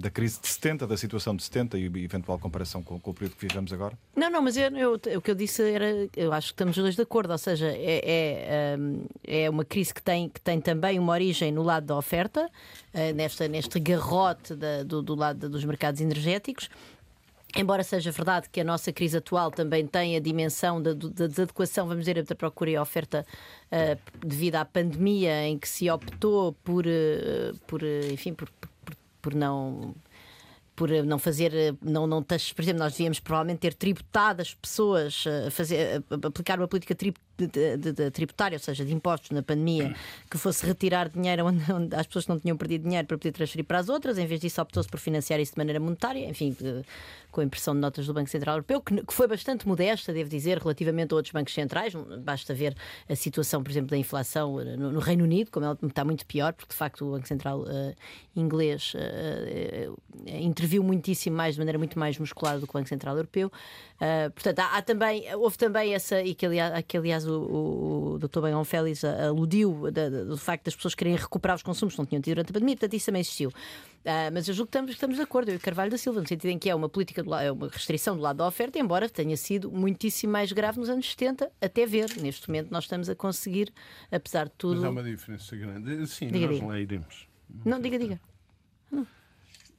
da, 0.01 0.09
crise 0.09 0.39
de 0.41 0.47
70, 0.47 0.87
da 0.87 0.97
situação 0.97 1.35
de 1.35 1.43
70 1.43 1.77
e 1.77 1.85
eventual 1.85 2.37
comparação 2.39 2.83
com, 2.83 2.99
com 2.99 3.11
o 3.11 3.13
período 3.13 3.35
que 3.35 3.47
vivemos 3.47 3.71
agora? 3.71 3.97
Não, 4.15 4.29
não, 4.29 4.41
mas 4.41 4.57
eu, 4.57 4.69
eu, 4.75 4.93
o 5.17 5.21
que 5.21 5.31
eu 5.31 5.35
disse 5.35 5.61
era, 5.63 6.07
eu 6.15 6.33
acho 6.33 6.47
que 6.47 6.53
estamos 6.53 6.75
dois 6.75 6.95
de 6.95 7.01
acordo, 7.01 7.31
ou 7.31 7.37
seja, 7.37 7.67
é, 7.67 8.01
é, 8.03 8.77
hum, 8.77 9.05
é 9.25 9.49
uma 9.49 9.65
crise 9.65 9.93
que 9.93 10.01
tem, 10.01 10.29
que 10.29 10.41
tem 10.41 10.59
também 10.59 10.99
uma 10.99 11.13
origem 11.13 11.51
no 11.51 11.63
lado 11.63 11.85
da 11.85 11.95
oferta, 11.95 12.49
eh, 12.93 13.13
nesta, 13.13 13.47
neste 13.47 13.79
garrote 13.79 14.55
do, 14.85 15.01
do 15.01 15.15
lado 15.15 15.49
dos 15.49 15.63
mercados 15.63 16.01
energéticos, 16.01 16.69
Embora 17.55 17.83
seja 17.83 18.11
verdade 18.11 18.47
que 18.49 18.61
a 18.61 18.63
nossa 18.63 18.93
crise 18.93 19.17
atual 19.17 19.49
também 19.49 19.85
tem 19.87 20.15
a 20.15 20.19
dimensão 20.19 20.81
da, 20.81 20.93
da 20.93 21.25
desadequação, 21.25 21.87
vamos 21.87 22.05
dizer, 22.05 22.23
da 22.23 22.35
procura 22.35 22.69
e 22.69 22.77
oferta 22.77 23.25
uh, 23.71 24.17
devido 24.25 24.55
à 24.55 24.65
pandemia, 24.65 25.47
em 25.47 25.57
que 25.57 25.67
se 25.67 25.89
optou 25.89 26.53
por, 26.63 26.85
uh, 26.85 27.57
por 27.65 27.81
enfim, 28.11 28.33
por, 28.33 28.49
por, 28.49 28.95
por 29.21 29.35
não 29.35 29.95
por 30.75 30.89
não 31.03 31.19
fazer, 31.19 31.75
não, 31.81 32.07
não, 32.07 32.23
por 32.23 32.35
exemplo, 32.35 32.79
nós 32.79 32.93
devíamos 32.93 33.19
provavelmente 33.19 33.59
ter 33.59 33.73
tributado 33.73 34.41
as 34.41 34.53
pessoas, 34.53 35.25
fazer, 35.51 36.01
aplicar 36.25 36.57
uma 36.57 36.69
política 36.69 36.95
de, 37.47 37.77
de, 37.77 37.91
de, 37.93 38.11
tributária, 38.11 38.55
ou 38.55 38.59
seja, 38.59 38.83
de 38.85 38.93
impostos 38.93 39.31
na 39.31 39.41
pandemia, 39.41 39.95
que 40.29 40.37
fosse 40.37 40.65
retirar 40.65 41.09
dinheiro 41.09 41.45
onde, 41.45 41.63
onde, 41.71 41.95
as 41.95 42.07
pessoas 42.07 42.27
não 42.27 42.39
tinham 42.39 42.57
perdido 42.57 42.83
dinheiro 42.83 43.07
para 43.07 43.17
poder 43.17 43.31
transferir 43.31 43.65
para 43.65 43.79
as 43.79 43.89
outras, 43.89 44.17
em 44.17 44.25
vez 44.25 44.39
disso 44.39 44.61
optou-se 44.61 44.89
por 44.89 44.99
financiar 44.99 45.39
isso 45.39 45.53
de 45.53 45.57
maneira 45.57 45.79
monetária, 45.79 46.29
enfim, 46.29 46.55
com 47.31 47.41
a 47.41 47.43
impressão 47.43 47.73
de 47.73 47.79
notas 47.79 48.05
do 48.07 48.13
Banco 48.13 48.29
Central 48.29 48.55
Europeu, 48.55 48.81
que, 48.81 49.03
que, 49.03 49.13
foi 49.13 49.27
bastante 49.27 49.67
modesta, 49.67 50.11
devo 50.11 50.29
dizer, 50.29 50.57
relativamente 50.57 51.13
a 51.13 51.15
outros 51.15 51.31
bancos 51.31 51.53
centrais. 51.53 51.93
Basta 51.93 52.53
ver 52.53 52.75
a 53.07 53.15
situação, 53.15 53.63
por 53.63 53.69
exemplo, 53.69 53.89
da 53.89 53.97
inflação 53.97 54.59
eh, 54.59 54.75
no, 54.75 54.91
no 54.91 54.99
Reino 54.99 55.23
Unido, 55.23 55.51
como 55.51 55.65
ela 55.65 55.77
está 55.81 56.03
muito 56.03 56.25
pior, 56.25 56.53
porque 56.53 56.71
de 56.71 56.77
facto 56.77 57.05
o 57.05 57.11
Banco 57.11 57.27
Central 57.27 57.61
uh, 57.61 57.95
inglês 58.35 58.93
uh, 58.95 59.91
uh, 59.91 59.99
interviu 60.27 60.83
muitíssimo 60.83 61.35
mais, 61.35 61.55
de 61.55 61.59
maneira 61.59 61.77
muito 61.77 61.99
mais 61.99 62.17
musculada 62.17 62.59
do 62.59 62.65
que 62.65 62.71
o 62.71 62.79
Banco 62.79 62.89
Central 62.89 63.15
Europeu. 63.15 63.51
Portanto, 64.33 64.59
há, 64.59 64.77
há, 64.77 64.81
também, 64.81 65.23
houve 65.35 65.57
também 65.57 65.93
essa, 65.93 66.21
e 66.21 66.33
que 66.33 66.45
aliás, 66.45 66.83
que, 66.87 66.97
aliás 66.97 67.27
o, 67.27 68.13
o 68.13 68.19
Dr. 68.19 68.41
Benham 68.41 68.63
Félix 68.63 69.03
aludiu 69.03 69.91
da, 69.91 70.09
da, 70.09 70.23
do 70.23 70.37
facto 70.37 70.65
das 70.65 70.75
pessoas 70.75 70.95
quererem 70.95 71.19
recuperar 71.19 71.55
os 71.55 71.63
consumos 71.63 71.93
que 71.95 71.99
não 71.99 72.05
tinham 72.05 72.21
tido 72.21 72.35
durante 72.35 72.51
a 72.51 72.53
pandemia, 72.53 72.75
portanto, 72.75 72.93
isso 72.93 73.05
também 73.07 73.21
existiu. 73.21 73.49
Uh, 73.49 74.31
mas 74.33 74.47
eu 74.47 74.53
julgo 74.53 74.71
que 74.71 74.77
estamos, 74.77 74.91
estamos 74.91 75.15
de 75.17 75.21
acordo, 75.21 75.49
eu 75.49 75.55
e 75.55 75.59
Carvalho 75.59 75.91
da 75.91 75.97
Silva, 75.97 76.21
no 76.21 76.27
sentido 76.27 76.49
em 76.49 76.57
que 76.57 76.69
é 76.69 76.75
uma 76.75 76.87
política, 76.87 77.21
do, 77.21 77.35
é 77.35 77.51
uma 77.51 77.67
restrição 77.67 78.15
do 78.15 78.21
lado 78.21 78.37
da 78.37 78.47
oferta, 78.47 78.79
embora 78.79 79.09
tenha 79.09 79.35
sido 79.35 79.69
muitíssimo 79.69 80.31
mais 80.31 80.51
grave 80.53 80.79
nos 80.79 80.89
anos 80.89 81.09
70, 81.09 81.51
até 81.61 81.85
ver. 81.85 82.09
Neste 82.21 82.47
momento 82.47 82.71
nós 82.71 82.85
estamos 82.85 83.09
a 83.09 83.15
conseguir, 83.15 83.73
apesar 84.09 84.45
de 84.45 84.53
tudo. 84.57 84.75
Mas 84.75 84.85
há 84.85 84.89
uma 84.89 85.03
diferença 85.03 85.55
grande. 85.55 86.07
Sim, 86.07 86.27
diga, 86.27 86.47
nós 86.47 86.55
diga. 86.55 86.67
lá 86.67 86.79
iremos. 86.79 87.27
Não, 87.65 87.79
diga, 87.81 87.99
diga. 87.99 88.21
Não. 88.89 89.05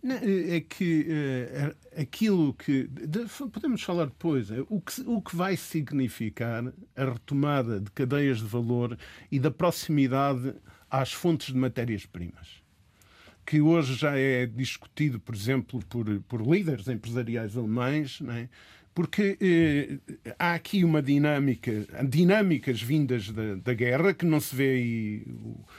É 0.03 0.61
que 0.61 1.07
é, 1.11 2.01
aquilo 2.01 2.55
que. 2.55 2.87
De, 2.89 3.27
podemos 3.53 3.83
falar 3.83 4.07
depois. 4.07 4.51
É, 4.51 4.61
o, 4.69 4.81
que, 4.81 5.03
o 5.03 5.21
que 5.21 5.37
vai 5.37 5.57
significar 5.57 6.73
a 6.97 7.05
retomada 7.05 7.79
de 7.79 7.91
cadeias 7.91 8.39
de 8.39 8.47
valor 8.47 8.97
e 9.31 9.39
da 9.39 9.51
proximidade 9.51 10.55
às 10.91 11.13
fontes 11.13 11.53
de 11.53 11.59
matérias-primas. 11.59 12.63
Que 13.45 13.61
hoje 13.61 13.95
já 13.95 14.17
é 14.17 14.47
discutido, 14.47 15.21
por 15.21 15.35
exemplo, 15.35 15.85
por, 15.87 16.07
por 16.23 16.41
líderes 16.41 16.89
empresariais 16.89 17.57
alemães, 17.57 18.21
não 18.21 18.33
é? 18.33 18.49
Porque 18.95 19.37
eh, 19.41 20.35
há 20.39 20.55
aqui 20.55 20.85
uma 20.85 21.01
dinâmica, 21.01 21.87
dinâmicas 22.09 22.83
vindas 22.83 23.31
da, 23.31 23.55
da 23.55 23.75
guerra, 23.75 24.13
que 24.13 24.27
não 24.27 24.41
se 24.41 24.55
vê 24.55 24.71
aí 24.71 25.23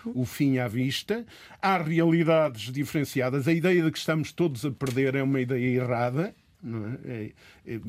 o, 0.06 0.22
o, 0.22 0.26
fim 0.26 0.58
à 0.58 0.68
vista, 0.68 1.26
há 1.62 1.78
realidades 1.78 2.72
diferenciadas. 2.72 3.48
A 3.48 3.54
ideia 3.54 3.84
de 3.84 3.92
que 3.92 3.98
estamos 3.98 4.32
todos 4.32 4.66
a 4.66 4.72
perder 4.72 5.16
é 5.16 5.24
uma 5.24 5.42
ideia 5.42 5.82
errada. 5.82 6.34
É? 7.04 7.32
É, 7.66 7.80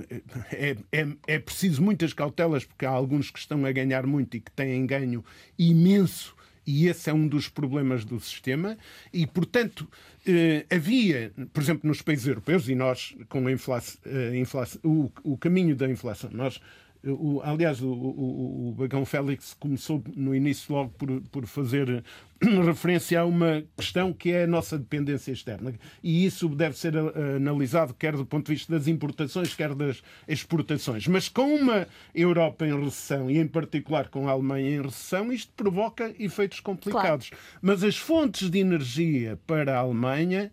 é, 0.50 0.76
é, 0.90 1.08
é 1.26 1.38
preciso 1.38 1.82
muitas 1.82 2.12
cautelas, 2.14 2.64
porque 2.64 2.86
há 2.86 2.90
alguns 2.90 3.30
que 3.30 3.38
estão 3.38 3.64
a 3.66 3.72
ganhar 3.72 4.06
muito 4.06 4.36
e 4.36 4.40
que 4.40 4.50
têm 4.50 4.86
ganho 4.86 5.22
imenso 5.58 6.34
E 6.66 6.86
esse 6.86 7.10
é 7.10 7.12
um 7.12 7.26
dos 7.26 7.48
problemas 7.48 8.04
do 8.04 8.20
sistema. 8.20 8.78
E, 9.12 9.26
portanto, 9.26 9.88
eh, 10.26 10.64
havia, 10.70 11.32
por 11.52 11.62
exemplo, 11.62 11.88
nos 11.88 12.02
países 12.02 12.26
europeus, 12.26 12.68
e 12.68 12.74
nós, 12.74 13.14
com 13.28 13.46
a 13.46 13.52
inflação, 13.52 14.80
o, 14.84 15.10
o 15.24 15.36
caminho 15.36 15.74
da 15.74 15.88
inflação, 15.88 16.30
nós 16.32 16.60
o, 17.04 17.40
aliás, 17.42 17.82
o, 17.82 17.88
o, 17.88 18.68
o, 18.68 18.72
Bagão 18.72 19.04
Félix 19.04 19.54
começou 19.54 20.02
no 20.14 20.34
início 20.34 20.72
logo 20.72 20.90
por, 20.90 21.20
por 21.22 21.46
fazer 21.46 22.04
referência 22.64 23.20
a 23.20 23.24
uma 23.24 23.64
questão 23.76 24.12
que 24.12 24.30
é 24.30 24.44
a 24.44 24.46
nossa 24.46 24.78
dependência 24.78 25.32
externa. 25.32 25.74
E 26.00 26.24
isso 26.24 26.48
deve 26.48 26.78
ser 26.78 26.94
analisado 26.96 27.92
quer 27.94 28.16
do 28.16 28.24
ponto 28.24 28.46
de 28.46 28.52
vista 28.52 28.72
das 28.72 28.86
importações, 28.86 29.52
quer 29.52 29.74
das 29.74 30.00
exportações. 30.28 31.08
Mas 31.08 31.28
com 31.28 31.54
uma 31.54 31.88
Europa 32.14 32.66
em 32.66 32.84
recessão, 32.84 33.28
e 33.28 33.38
em 33.38 33.48
particular 33.48 34.08
com 34.08 34.28
a 34.28 34.32
Alemanha 34.32 34.76
em 34.76 34.82
recessão, 34.82 35.32
isto 35.32 35.52
provoca 35.56 36.14
efeitos 36.20 36.60
complicados. 36.60 37.30
Claro. 37.30 37.44
Mas 37.60 37.82
as 37.82 37.96
fontes 37.96 38.48
de 38.48 38.60
energia 38.60 39.40
para 39.44 39.76
a 39.76 39.80
Alemanha 39.80 40.52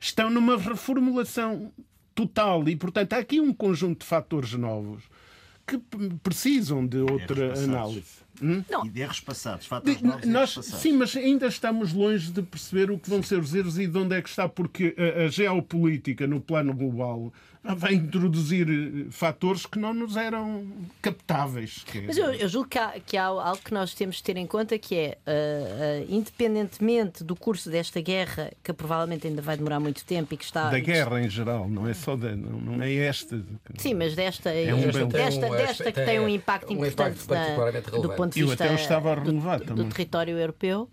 estão 0.00 0.30
numa 0.30 0.56
reformulação 0.56 1.72
total 2.14 2.68
e, 2.68 2.76
portanto, 2.76 3.12
há 3.14 3.18
aqui 3.18 3.40
um 3.40 3.52
conjunto 3.52 4.00
de 4.00 4.06
fatores 4.06 4.52
novos 4.54 5.04
que 5.66 5.78
precisam 6.22 6.86
de 6.86 6.98
outra 6.98 7.58
análise. 7.58 8.26
Hum? 8.40 8.62
Não. 8.70 8.84
E 8.84 8.90
de 8.90 9.00
erros 9.00 9.20
passados, 9.20 9.66
fatores 9.66 10.00
novos 10.02 10.26
Nós, 10.26 10.54
passados. 10.54 10.80
Sim, 10.80 10.92
mas 10.92 11.16
ainda 11.16 11.46
estamos 11.46 11.92
longe 11.92 12.30
de 12.30 12.42
perceber 12.42 12.90
o 12.90 12.98
que 12.98 13.08
vão 13.08 13.22
ser 13.22 13.38
os 13.38 13.54
erros 13.54 13.78
e 13.78 13.86
de 13.86 13.98
onde 13.98 14.14
é 14.14 14.22
que 14.22 14.28
está, 14.28 14.48
porque 14.48 14.94
a, 14.98 15.24
a 15.24 15.28
geopolítica 15.28 16.26
no 16.26 16.40
plano 16.40 16.74
global 16.74 17.32
vai 17.74 17.94
introduzir 17.94 18.68
eh, 18.68 19.10
fatores 19.10 19.66
que 19.66 19.78
não 19.78 19.92
nos 19.92 20.16
eram 20.16 20.66
captáveis. 21.02 21.84
Mas 22.06 22.16
eu, 22.16 22.32
eu 22.32 22.48
julgo 22.48 22.68
que 22.68 22.78
há, 22.78 22.94
que 23.04 23.16
há, 23.16 23.24
algo 23.24 23.58
que 23.62 23.72
nós 23.72 23.94
temos 23.94 24.16
de 24.16 24.22
ter 24.22 24.36
em 24.36 24.46
conta 24.46 24.78
que 24.78 24.94
é, 24.94 25.18
uh, 25.26 26.04
uh, 26.04 26.14
independentemente 26.14 27.24
do 27.24 27.34
curso 27.34 27.70
desta 27.70 28.00
guerra, 28.00 28.52
que 28.62 28.72
provavelmente 28.72 29.26
ainda 29.26 29.42
vai 29.42 29.56
demorar 29.56 29.80
muito 29.80 30.04
tempo 30.04 30.34
e 30.34 30.36
que 30.36 30.44
está... 30.44 30.70
Da 30.70 30.78
guerra 30.78 31.20
em 31.20 31.28
geral, 31.28 31.68
não 31.68 31.88
é 31.88 31.94
só 31.94 32.16
da, 32.16 32.34
não, 32.36 32.58
não 32.58 32.82
é 32.82 32.94
esta. 32.94 33.42
Sim, 33.78 33.94
mas 33.94 34.14
desta, 34.14 34.50
é 34.50 34.74
um 34.74 34.80
desta, 34.80 35.06
desta, 35.06 35.48
desta, 35.50 35.92
que 35.92 36.04
tem 36.04 36.20
um 36.20 36.28
impacto 36.28 36.72
um 36.72 36.76
importante 36.76 37.22
impacto 37.24 37.92
na, 37.92 38.00
do 38.00 38.10
ponto 38.10 38.34
de 38.34 38.44
vista 38.44 38.66
do, 39.24 39.74
do 39.74 39.84
território 39.88 40.38
europeu. 40.38 40.88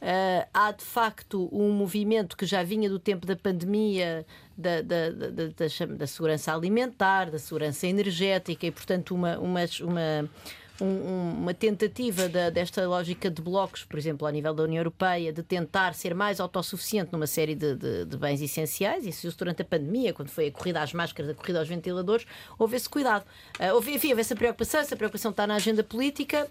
Uh, 0.00 0.46
há 0.54 0.70
de 0.70 0.84
facto 0.84 1.48
um 1.50 1.72
movimento 1.72 2.36
que 2.36 2.46
já 2.46 2.62
vinha 2.62 2.88
do 2.88 3.00
tempo 3.00 3.26
da 3.26 3.34
pandemia, 3.34 4.24
da, 4.58 4.82
da, 4.82 5.10
da, 5.10 5.86
da, 5.96 6.06
segurança 6.06 6.52
alimentar, 6.52 7.30
da 7.30 7.38
segurança 7.38 7.86
energética 7.86 8.66
e, 8.66 8.70
portanto, 8.72 9.14
uma, 9.14 9.38
uma, 9.38 9.60
uma 9.82 10.28
uma 10.80 11.52
tentativa 11.52 12.28
desta 12.28 12.86
lógica 12.86 13.28
de 13.28 13.42
blocos, 13.42 13.84
por 13.84 13.98
exemplo, 13.98 14.26
ao 14.26 14.32
nível 14.32 14.54
da 14.54 14.62
União 14.62 14.78
Europeia, 14.78 15.32
de 15.32 15.42
tentar 15.42 15.92
ser 15.92 16.14
mais 16.14 16.38
autossuficiente 16.38 17.12
numa 17.12 17.26
série 17.26 17.56
de, 17.56 17.74
de, 17.74 18.04
de 18.04 18.16
bens 18.16 18.40
essenciais. 18.40 19.04
Isso 19.04 19.34
durante 19.36 19.62
a 19.62 19.64
pandemia, 19.64 20.12
quando 20.12 20.28
foi 20.28 20.46
a 20.46 20.52
corrida 20.52 20.80
às 20.80 20.92
máscaras, 20.92 21.32
a 21.32 21.34
corrida 21.34 21.58
aos 21.58 21.68
ventiladores, 21.68 22.24
houve 22.56 22.76
esse 22.76 22.88
cuidado. 22.88 23.24
Uh, 23.58 23.74
houve, 23.74 23.92
enfim, 23.92 24.10
houve 24.10 24.20
essa 24.20 24.36
preocupação, 24.36 24.80
essa 24.80 24.96
preocupação 24.96 25.32
está 25.32 25.48
na 25.48 25.56
agenda 25.56 25.82
política. 25.82 26.48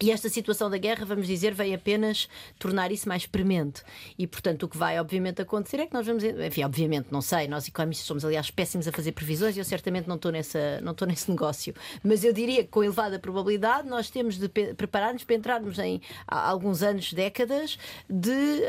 E 0.00 0.12
esta 0.12 0.28
situação 0.28 0.70
da 0.70 0.78
guerra, 0.78 1.04
vamos 1.04 1.26
dizer, 1.26 1.52
veio 1.52 1.74
apenas 1.74 2.28
tornar 2.56 2.92
isso 2.92 3.08
mais 3.08 3.26
premente. 3.26 3.82
E, 4.16 4.28
portanto, 4.28 4.62
o 4.62 4.68
que 4.68 4.76
vai, 4.76 4.98
obviamente, 5.00 5.42
acontecer 5.42 5.80
é 5.80 5.86
que 5.86 5.92
nós 5.92 6.06
vamos. 6.06 6.22
Enfim, 6.22 6.62
obviamente, 6.62 7.08
não 7.10 7.20
sei, 7.20 7.48
nós 7.48 7.66
economistas 7.66 8.06
somos, 8.06 8.24
aliás, 8.24 8.48
péssimos 8.48 8.86
a 8.86 8.92
fazer 8.92 9.10
previsões 9.10 9.56
e 9.56 9.58
eu 9.58 9.64
certamente 9.64 10.06
não 10.06 10.14
estou, 10.14 10.30
nessa, 10.30 10.80
não 10.82 10.92
estou 10.92 11.08
nesse 11.08 11.28
negócio. 11.32 11.74
Mas 12.02 12.22
eu 12.22 12.32
diria 12.32 12.62
que, 12.62 12.70
com 12.70 12.84
elevada 12.84 13.18
probabilidade, 13.18 13.88
nós 13.88 14.08
temos 14.08 14.38
de 14.38 14.48
preparar-nos 14.48 15.24
para 15.24 15.34
entrarmos 15.34 15.78
em 15.80 16.00
alguns 16.28 16.82
anos, 16.82 17.12
décadas, 17.12 17.76
de, 18.08 18.62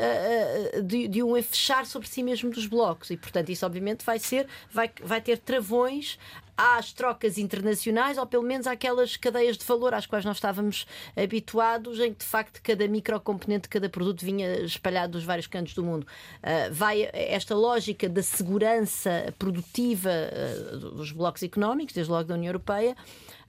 de, 0.84 1.06
de 1.06 1.22
um 1.22 1.40
fechar 1.40 1.86
sobre 1.86 2.08
si 2.08 2.24
mesmo 2.24 2.50
dos 2.50 2.66
blocos. 2.66 3.08
E, 3.10 3.16
portanto, 3.16 3.50
isso, 3.50 3.64
obviamente, 3.64 4.04
vai 4.04 4.18
ser. 4.18 4.48
vai, 4.72 4.90
vai 5.00 5.20
ter 5.20 5.38
travões 5.38 6.18
às 6.60 6.92
trocas 6.92 7.38
internacionais 7.38 8.18
ou 8.18 8.26
pelo 8.26 8.42
menos 8.42 8.66
àquelas 8.66 9.16
cadeias 9.16 9.56
de 9.56 9.64
valor 9.64 9.94
às 9.94 10.04
quais 10.04 10.26
nós 10.26 10.36
estávamos 10.36 10.86
habituados, 11.16 11.98
em 11.98 12.12
que 12.12 12.18
de 12.18 12.26
facto 12.26 12.60
cada 12.62 12.86
microcomponente 12.86 13.66
cada 13.66 13.88
produto 13.88 14.22
vinha 14.22 14.60
espalhado 14.60 15.12
dos 15.12 15.24
vários 15.24 15.46
cantos 15.46 15.72
do 15.72 15.82
mundo. 15.82 16.06
Uh, 16.42 16.70
vai 16.70 17.08
esta 17.14 17.54
lógica 17.54 18.10
da 18.10 18.22
segurança 18.22 19.32
produtiva 19.38 20.10
uh, 20.10 20.76
dos 20.90 21.12
blocos 21.12 21.42
económicos, 21.42 21.94
desde 21.94 22.12
logo 22.12 22.24
da 22.24 22.34
União 22.34 22.50
Europeia. 22.50 22.94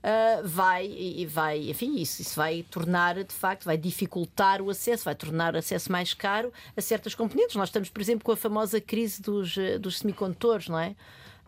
Uh, 0.02 0.48
vai 0.48 0.86
e 0.86 1.26
vai, 1.26 1.70
enfim, 1.70 1.96
isso, 1.96 2.22
isso 2.22 2.34
vai 2.34 2.64
tornar, 2.70 3.22
de 3.22 3.34
facto, 3.34 3.64
vai 3.64 3.76
dificultar 3.76 4.62
o 4.62 4.70
acesso, 4.70 5.04
vai 5.04 5.14
tornar 5.14 5.54
o 5.54 5.58
acesso 5.58 5.92
mais 5.92 6.14
caro 6.14 6.50
a 6.74 6.80
certas 6.80 7.14
componentes. 7.14 7.56
Nós 7.56 7.68
estamos, 7.68 7.90
por 7.90 8.00
exemplo, 8.00 8.24
com 8.24 8.32
a 8.32 8.36
famosa 8.36 8.80
crise 8.80 9.20
dos, 9.20 9.54
dos 9.78 9.98
semicondutores, 9.98 10.68
não 10.68 10.78
é? 10.78 10.96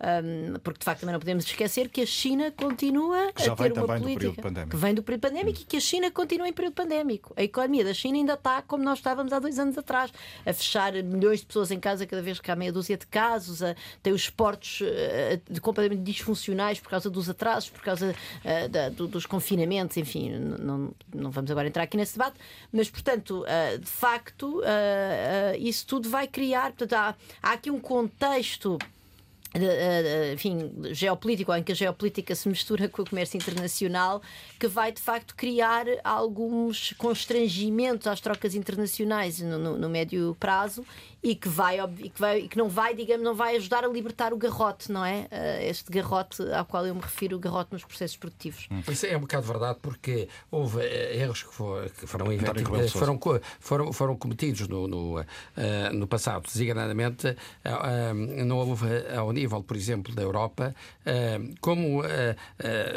Um, 0.01 0.59
porque 0.59 0.81
de 0.81 0.85
facto 0.85 1.01
também 1.01 1.13
não 1.13 1.21
podemos 1.21 1.45
esquecer 1.45 1.89
que 1.89 2.01
a 2.01 2.07
China 2.07 2.51
continua 2.51 3.33
que 3.33 3.49
a 3.49 3.55
ter 3.55 3.73
uma 3.73 3.87
política 3.87 4.67
que 4.69 4.77
vem 4.77 4.93
do 4.93 5.05
período 5.05 5.21
pandémico 5.21 5.61
e 5.61 5.65
que 5.65 5.77
a 5.77 5.81
China 5.81 6.11
continua 6.11 6.49
em 6.49 6.53
período 6.53 6.75
pandémico. 6.75 7.33
A 7.37 7.43
economia 7.43 7.85
da 7.85 7.95
China 7.95 8.19
ainda 8.19 8.35
está 8.35 8.61
como 8.61 8.83
nós 8.83 8.99
estávamos 8.99 9.33
há 9.33 9.39
dois 9.39 9.59
anos 9.59 9.79
atrás, 9.79 10.13
a 10.45 10.53
fechar 10.53 10.93
milhões 10.95 11.41
de 11.41 11.47
pessoas 11.47 11.71
em 11.71 11.79
casa 11.79 12.07
cada 12.07 12.21
vez 12.21 12.41
que 12.41 12.51
há 12.51 12.57
meia 12.57 12.73
dúzia 12.73 12.97
de 12.97 13.07
casos, 13.07 13.63
a, 13.63 13.77
tem 14.03 14.13
os 14.13 14.29
portos 14.29 14.81
uh, 14.81 15.61
completamente 15.61 16.03
disfuncionais 16.03 16.81
por 16.81 16.91
causa 16.91 17.09
dos 17.09 17.31
atrasos, 17.31 17.71
por 17.71 17.81
causa 17.81 18.11
uh, 18.45 18.69
da, 18.69 18.89
do, 18.89 19.07
dos 19.07 19.27
confinamentos, 19.27 19.97
enfim, 19.97 20.31
não, 20.31 20.93
não 21.15 21.31
vamos 21.31 21.51
agora 21.53 21.69
entrar 21.69 21.85
aqui 21.85 21.97
nesse 21.97 22.15
debate, 22.15 22.37
mas 22.73 22.91
portanto, 22.91 23.45
uh, 23.45 23.79
de 23.79 23.87
facto, 23.87 24.61
isso 25.59 25.87
tudo 25.87 26.09
vai 26.09 26.27
criar, 26.27 26.73
portanto, 26.73 26.95
há, 26.95 27.15
há 27.43 27.53
aqui 27.53 27.71
um 27.71 27.79
contexto 27.79 28.77
enfim, 30.33 30.73
geopolítico, 30.93 31.55
em 31.55 31.63
que 31.63 31.73
a 31.73 31.75
geopolítica 31.75 32.35
se 32.35 32.49
mistura 32.49 32.89
com 32.89 33.03
o 33.03 33.09
comércio 33.09 33.37
internacional, 33.37 34.21
que 34.59 34.67
vai 34.67 34.91
de 34.91 35.01
facto 35.01 35.35
criar 35.37 35.87
alguns 36.03 36.93
constrangimentos 36.99 38.07
às 38.07 38.21
trocas 38.21 38.55
internacionais 38.55 39.41
no, 39.41 39.59
no, 39.59 39.79
no 39.79 39.89
médio 39.89 40.37
prazo 40.41 40.85
e 41.25 41.35
que 41.35 41.49
vai, 41.49 41.81
e 41.99 42.11
que 42.11 42.21
vai 42.21 42.41
e 42.41 42.49
que 42.49 42.59
não 42.59 42.69
vai, 42.69 42.95
digamos, 42.95 43.25
não 43.25 43.35
vai 43.35 43.57
ajudar 43.57 43.83
a 43.83 43.89
libertar 43.89 44.35
o 44.35 44.37
garrote, 44.37 44.93
não 44.93 45.03
é? 45.03 45.27
Eh, 45.31 45.71
este 45.71 45.91
garrote 45.91 46.43
ao 46.53 46.67
qual 46.67 46.87
eu 46.87 46.95
me 46.95 47.01
refiro, 47.01 47.37
o 47.37 47.41
garrote 47.41 47.73
nos 47.73 47.83
processos 47.83 48.19
produtivos. 48.19 48.69
Hum. 48.71 48.83
Isso 48.87 49.07
é 49.07 49.17
um 49.17 49.21
bocado 49.21 49.47
verdade 49.47 49.79
porque 49.81 50.29
houve 50.51 50.83
eh, 50.83 51.17
erros 51.23 51.43
que, 51.43 51.55
for, 51.55 51.89
que 51.89 52.07
foram, 52.07 52.31
eh, 52.31 52.89
foram, 52.89 53.19
foram, 53.59 53.93
foram 53.93 54.17
cometidos 54.17 54.69
no, 54.69 54.87
no, 54.87 55.25
no 55.95 56.07
passado, 56.07 56.45
designadamente 56.45 57.35
não 58.45 58.59
houve 58.59 58.87
ao 59.17 59.33
nível, 59.45 59.63
por 59.63 59.77
exemplo, 59.77 60.15
da 60.15 60.23
Europa, 60.23 60.75
uh, 61.07 61.55
como 61.61 62.03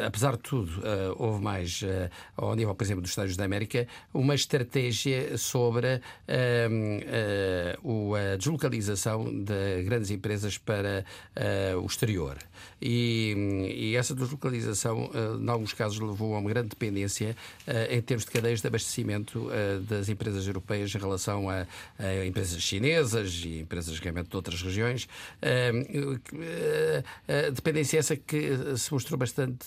apesar 0.06 0.38
de 0.38 0.44
tudo 0.44 0.82
houve 1.18 1.44
mais 1.44 1.82
ao 2.36 2.56
nível, 2.56 2.74
por 2.74 2.84
exemplo, 2.84 3.02
dos 3.02 3.12
Estados 3.12 3.36
da 3.36 3.46
América, 3.46 3.88
uma 4.14 4.36
estratégia 4.36 5.38
sobre 5.38 6.02
a 6.28 8.38
deslocalização 8.38 9.26
de 9.26 9.84
grandes 9.84 10.12
empresas 10.12 10.58
para 10.58 11.06
o 11.82 11.86
exterior. 11.86 12.38
E, 12.82 13.96
essa 13.98 14.14
deslocalização, 14.14 15.10
em 15.42 15.50
alguns 15.50 15.74
casos, 15.74 16.00
levou 16.00 16.36
a 16.36 16.40
uma 16.40 16.50
grande 16.50 16.70
dependência 16.70 17.36
em 17.90 18.02
termos 18.02 18.26
de 18.26 18.32
cadeias 18.32 18.62
de 18.62 18.68
abastecimento 18.68 19.50
das 19.88 20.10
empresas 20.10 20.46
europeias 20.48 20.94
em 20.94 20.98
relação 20.98 21.50
a, 21.50 21.66
empresas 22.26 22.62
chinesas 22.62 23.44
e 23.46 23.62
empresas 23.62 23.98
realmente 24.00 24.30
de 24.30 24.36
outras 24.36 24.62
regiões. 24.62 25.08
Dependência 27.54 28.00
essa 28.00 28.16
que 28.16 28.78
se 28.78 28.92
mostrou 28.94 29.18
bastante, 29.18 29.66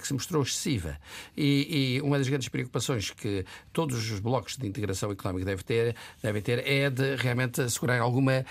que 0.00 0.06
se 0.06 0.12
mostrou 0.12 0.42
excessiva. 0.42 0.98
E, 1.36 1.96
e 1.96 2.00
uma 2.02 2.18
das 2.18 2.28
grandes 2.28 2.48
preocupações 2.48 3.10
que 3.10 3.44
todos 3.72 4.10
os 4.10 4.20
blocos 4.20 4.56
de 4.56 4.66
integração 4.66 5.10
económica 5.10 5.44
devem 5.46 5.64
ter, 5.64 5.96
devem 6.22 6.42
ter 6.42 6.66
é 6.66 6.90
de 6.90 7.16
realmente 7.16 7.60
assegurar 7.60 8.00
alguma 8.00 8.44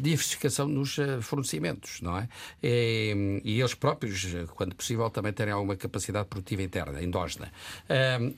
diversificação 0.00 0.68
nos 0.68 0.96
fornecimentos, 1.22 2.00
não 2.00 2.16
é? 2.18 2.28
E, 2.62 3.40
e, 3.44 3.60
eles 3.60 3.74
próprios, 3.74 4.26
quando 4.54 4.74
possível, 4.74 5.10
também 5.10 5.32
terem 5.32 5.52
alguma 5.52 5.76
capacidade 5.76 6.28
produtiva 6.28 6.62
interna, 6.62 7.02
endógena. 7.02 7.50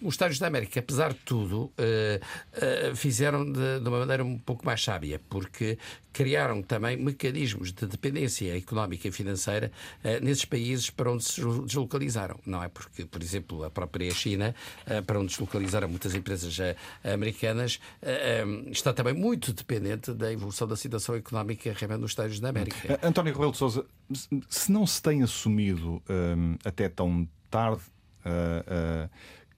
Os 0.02 0.14
Estados 0.14 0.38
da 0.38 0.46
América, 0.46 0.80
apesar 0.80 1.12
de 1.12 1.18
tudo, 1.20 1.72
fizeram 2.94 3.44
de, 3.50 3.80
de 3.80 3.88
uma 3.88 4.00
maneira 4.00 4.24
um 4.24 4.38
pouco 4.38 4.64
mais 4.64 4.82
sábia, 4.82 5.20
porque 5.28 5.78
criaram 6.12 6.62
também 6.62 6.96
mecanismos 6.96 7.72
de 7.72 7.86
dependência 7.86 8.56
económica 8.56 9.08
e 9.08 9.12
financeira 9.12 9.70
uh, 10.04 10.24
nesses 10.24 10.44
países 10.44 10.90
para 10.90 11.10
onde 11.10 11.24
se 11.24 11.40
deslocalizaram, 11.40 12.38
não 12.44 12.62
é? 12.62 12.68
Porque, 12.68 13.04
por 13.04 13.22
exemplo, 13.22 13.64
a 13.64 13.70
própria 13.70 14.10
China, 14.12 14.54
uh, 14.86 15.02
para 15.04 15.18
onde 15.18 15.28
deslocalizaram 15.28 15.88
muitas 15.88 16.14
empresas 16.14 16.58
uh, 16.58 17.12
americanas, 17.12 17.80
um, 18.46 18.70
está 18.70 18.92
também 18.92 19.14
muito 19.14 19.52
dependente 19.52 20.12
da 20.12 20.32
evolução 20.32 20.66
da 20.66 20.76
situação 20.76 21.14
económica 21.14 21.74
realmente 21.76 22.00
nos 22.00 22.10
Estados 22.12 22.40
da 22.40 22.48
América. 22.48 22.98
António 23.02 23.32
Rebelo 23.32 23.52
de 23.52 23.58
Sousa, 23.58 23.84
se 24.48 24.72
não 24.72 24.86
se 24.86 25.02
tem 25.02 25.22
assumido 25.22 26.02
um, 26.08 26.56
até 26.64 26.88
tão 26.88 27.28
tarde 27.50 27.82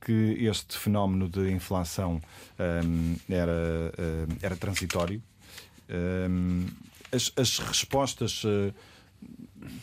que 0.04 0.36
este 0.44 0.76
fenómeno 0.76 1.28
de 1.28 1.50
inflação 1.50 2.20
um, 2.58 3.16
era, 3.28 3.52
uh, 3.52 4.36
era 4.42 4.56
transitório. 4.56 5.22
Um, 5.90 6.66
as, 7.10 7.32
as, 7.36 7.60
respostas 7.60 8.44
uh, 8.44 8.72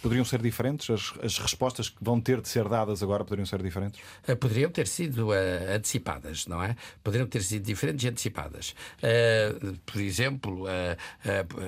poderiam 0.01 0.25
ser 0.25 0.41
diferentes? 0.41 0.89
As, 0.89 1.13
as, 1.23 1.37
respostas 1.37 1.89
que 1.89 1.97
vão 2.01 2.19
ter 2.19 2.41
de 2.41 2.47
ser 2.47 2.67
dadas 2.67 3.01
agora 3.03 3.23
poderiam 3.23 3.45
ser 3.45 3.61
diferentes? 3.61 3.99
Uh, 4.27 4.35
poderiam 4.35 4.69
ter 4.69 4.87
sido 4.87 5.29
uh, 5.29 5.75
antecipadas, 5.75 6.47
não 6.47 6.61
é? 6.63 6.75
Poderiam 7.03 7.27
ter 7.27 7.43
sido 7.43 7.63
diferentes 7.63 8.03
e 8.05 8.07
antecipadas. 8.07 8.75
Uh, 8.97 9.77
por 9.85 10.01
exemplo, 10.01 10.65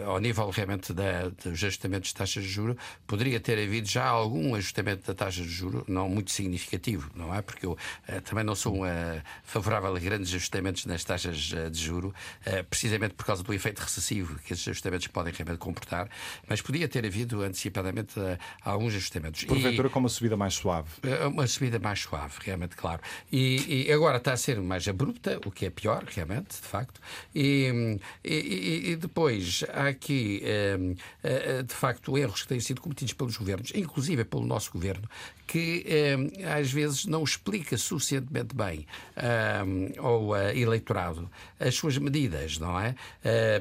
ao 0.05 0.19
nível 0.19 0.49
realmente 0.49 0.93
da, 0.93 1.29
dos 1.29 1.63
ajustamentos 1.63 2.09
de 2.09 2.15
taxas 2.15 2.43
de 2.43 2.49
juros, 2.49 2.75
poderia 3.07 3.39
ter 3.39 3.57
havido 3.57 3.87
já 3.87 4.05
algum 4.05 4.55
ajustamento 4.55 5.05
da 5.07 5.13
taxa 5.13 5.41
de 5.41 5.49
juros, 5.49 5.83
não 5.87 6.09
muito 6.09 6.31
significativo, 6.31 7.09
não 7.15 7.33
é? 7.33 7.41
Porque 7.41 7.65
eu 7.65 7.77
também 8.23 8.43
não 8.43 8.55
sou 8.55 8.81
favorável 9.43 9.95
a 9.95 9.99
grandes 9.99 10.33
ajustamentos 10.33 10.85
nas 10.85 11.03
taxas 11.03 11.37
de 11.37 11.73
juros, 11.73 12.13
precisamente 12.69 13.13
por 13.13 13.25
causa 13.25 13.43
do 13.43 13.53
efeito 13.53 13.79
recessivo 13.79 14.37
que 14.39 14.53
esses 14.53 14.67
ajustamentos 14.67 15.07
podem 15.07 15.33
realmente 15.33 15.59
comportar, 15.59 16.09
mas 16.47 16.61
podia 16.61 16.87
ter 16.87 17.05
havido 17.05 17.41
antecipadamente 17.41 18.00
a 18.63 18.71
alguns 18.71 18.93
ajustamentos. 18.93 19.43
Porventura 19.43 19.87
e, 19.87 19.91
com 19.91 19.99
uma 19.99 20.09
subida 20.09 20.37
mais 20.37 20.53
suave. 20.53 20.89
É, 21.03 21.25
uma 21.25 21.47
subida 21.47 21.79
mais 21.79 21.99
suave, 21.99 22.35
realmente, 22.39 22.75
claro. 22.75 23.01
E, 23.31 23.87
e, 23.87 23.91
agora 23.91 24.17
está 24.17 24.33
a 24.33 24.37
ser 24.37 24.59
mais 24.61 24.87
abrupta, 24.87 25.39
o 25.45 25.51
que 25.51 25.65
é 25.65 25.69
pior, 25.69 26.03
realmente, 26.05 26.61
de 26.61 26.67
facto. 26.67 26.99
E, 27.33 27.99
e 28.23 28.95
depois 28.95 29.63
há 29.73 29.87
aqui, 29.87 30.41
ehm, 30.43 30.93
eh, 31.23 31.59
eh, 31.59 31.63
de 31.63 31.73
facto, 31.73 32.17
erros 32.17 32.43
que 32.43 32.47
têm 32.47 32.59
sido 32.59 32.81
cometidos 32.81 33.13
pelos 33.13 33.37
governos, 33.37 33.71
inclusive 33.75 34.23
pelo 34.23 34.45
nosso 34.45 34.71
governo, 34.71 35.07
que 35.47 35.83
ehm, 35.85 36.29
às 36.57 36.71
vezes 36.71 37.05
não 37.05 37.23
explica 37.23 37.77
suficientemente 37.77 38.55
bem 38.55 38.85
ehm, 39.17 39.93
ao 39.97 40.35
eh, 40.35 40.57
eleitorado 40.57 41.29
as 41.59 41.75
suas 41.75 41.97
medidas, 41.97 42.57
não 42.57 42.79
é? 42.79 42.95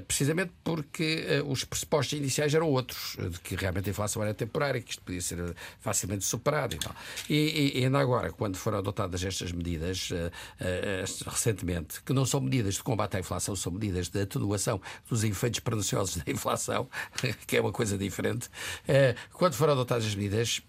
precisamente 0.06 0.52
porque 0.64 1.42
os 1.46 1.64
pressupostos 1.64 2.18
iniciais 2.18 2.54
eram 2.54 2.68
outros, 2.68 3.16
de 3.18 3.38
que 3.40 3.54
realmente 3.54 3.88
a 3.88 3.90
inflação 3.90 4.22
era 4.22 4.29
temporária, 4.34 4.80
que 4.80 4.90
isto 4.90 5.02
podia 5.02 5.20
ser 5.20 5.54
facilmente 5.80 6.24
superado 6.24 6.74
e 6.74 6.78
tal. 6.78 6.94
E, 7.28 7.80
e 7.80 7.84
ainda 7.84 7.98
agora, 7.98 8.32
quando 8.32 8.56
foram 8.56 8.78
adotadas 8.78 9.22
estas 9.22 9.52
medidas, 9.52 10.10
uh, 10.10 10.14
uh, 10.14 11.30
recentemente, 11.30 12.02
que 12.02 12.12
não 12.12 12.24
são 12.24 12.40
medidas 12.40 12.74
de 12.74 12.82
combate 12.82 13.16
à 13.16 13.20
inflação, 13.20 13.54
são 13.56 13.72
medidas 13.72 14.08
de 14.08 14.20
atenuação 14.20 14.80
dos 15.08 15.24
efeitos 15.24 15.60
perniciosos 15.60 16.22
da 16.22 16.30
inflação, 16.30 16.88
que 17.46 17.56
é 17.56 17.60
uma 17.60 17.72
coisa 17.72 17.96
diferente, 17.96 18.46
uh, 18.46 19.14
quando 19.32 19.54
foram 19.54 19.74
adotadas 19.74 20.06
as 20.06 20.14
medidas, 20.14 20.62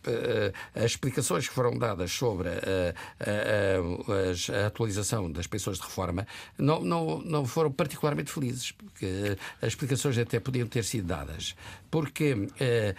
as 0.75 0.91
explicações 0.91 1.47
que 1.47 1.53
foram 1.53 1.77
dadas 1.77 2.11
sobre 2.11 2.49
a 2.49 4.67
atualização 4.67 5.31
das 5.31 5.47
pensões 5.47 5.77
de 5.77 5.83
reforma 5.83 6.27
não, 6.57 6.81
não, 6.81 7.21
não 7.21 7.45
foram 7.45 7.71
particularmente 7.71 8.31
felizes, 8.31 8.71
porque 8.71 9.37
as 9.61 9.69
explicações 9.69 10.17
até 10.17 10.39
podiam 10.39 10.67
ter 10.67 10.83
sido 10.83 11.07
dadas. 11.07 11.55
Porque 11.89 12.47
eh, 12.59 12.95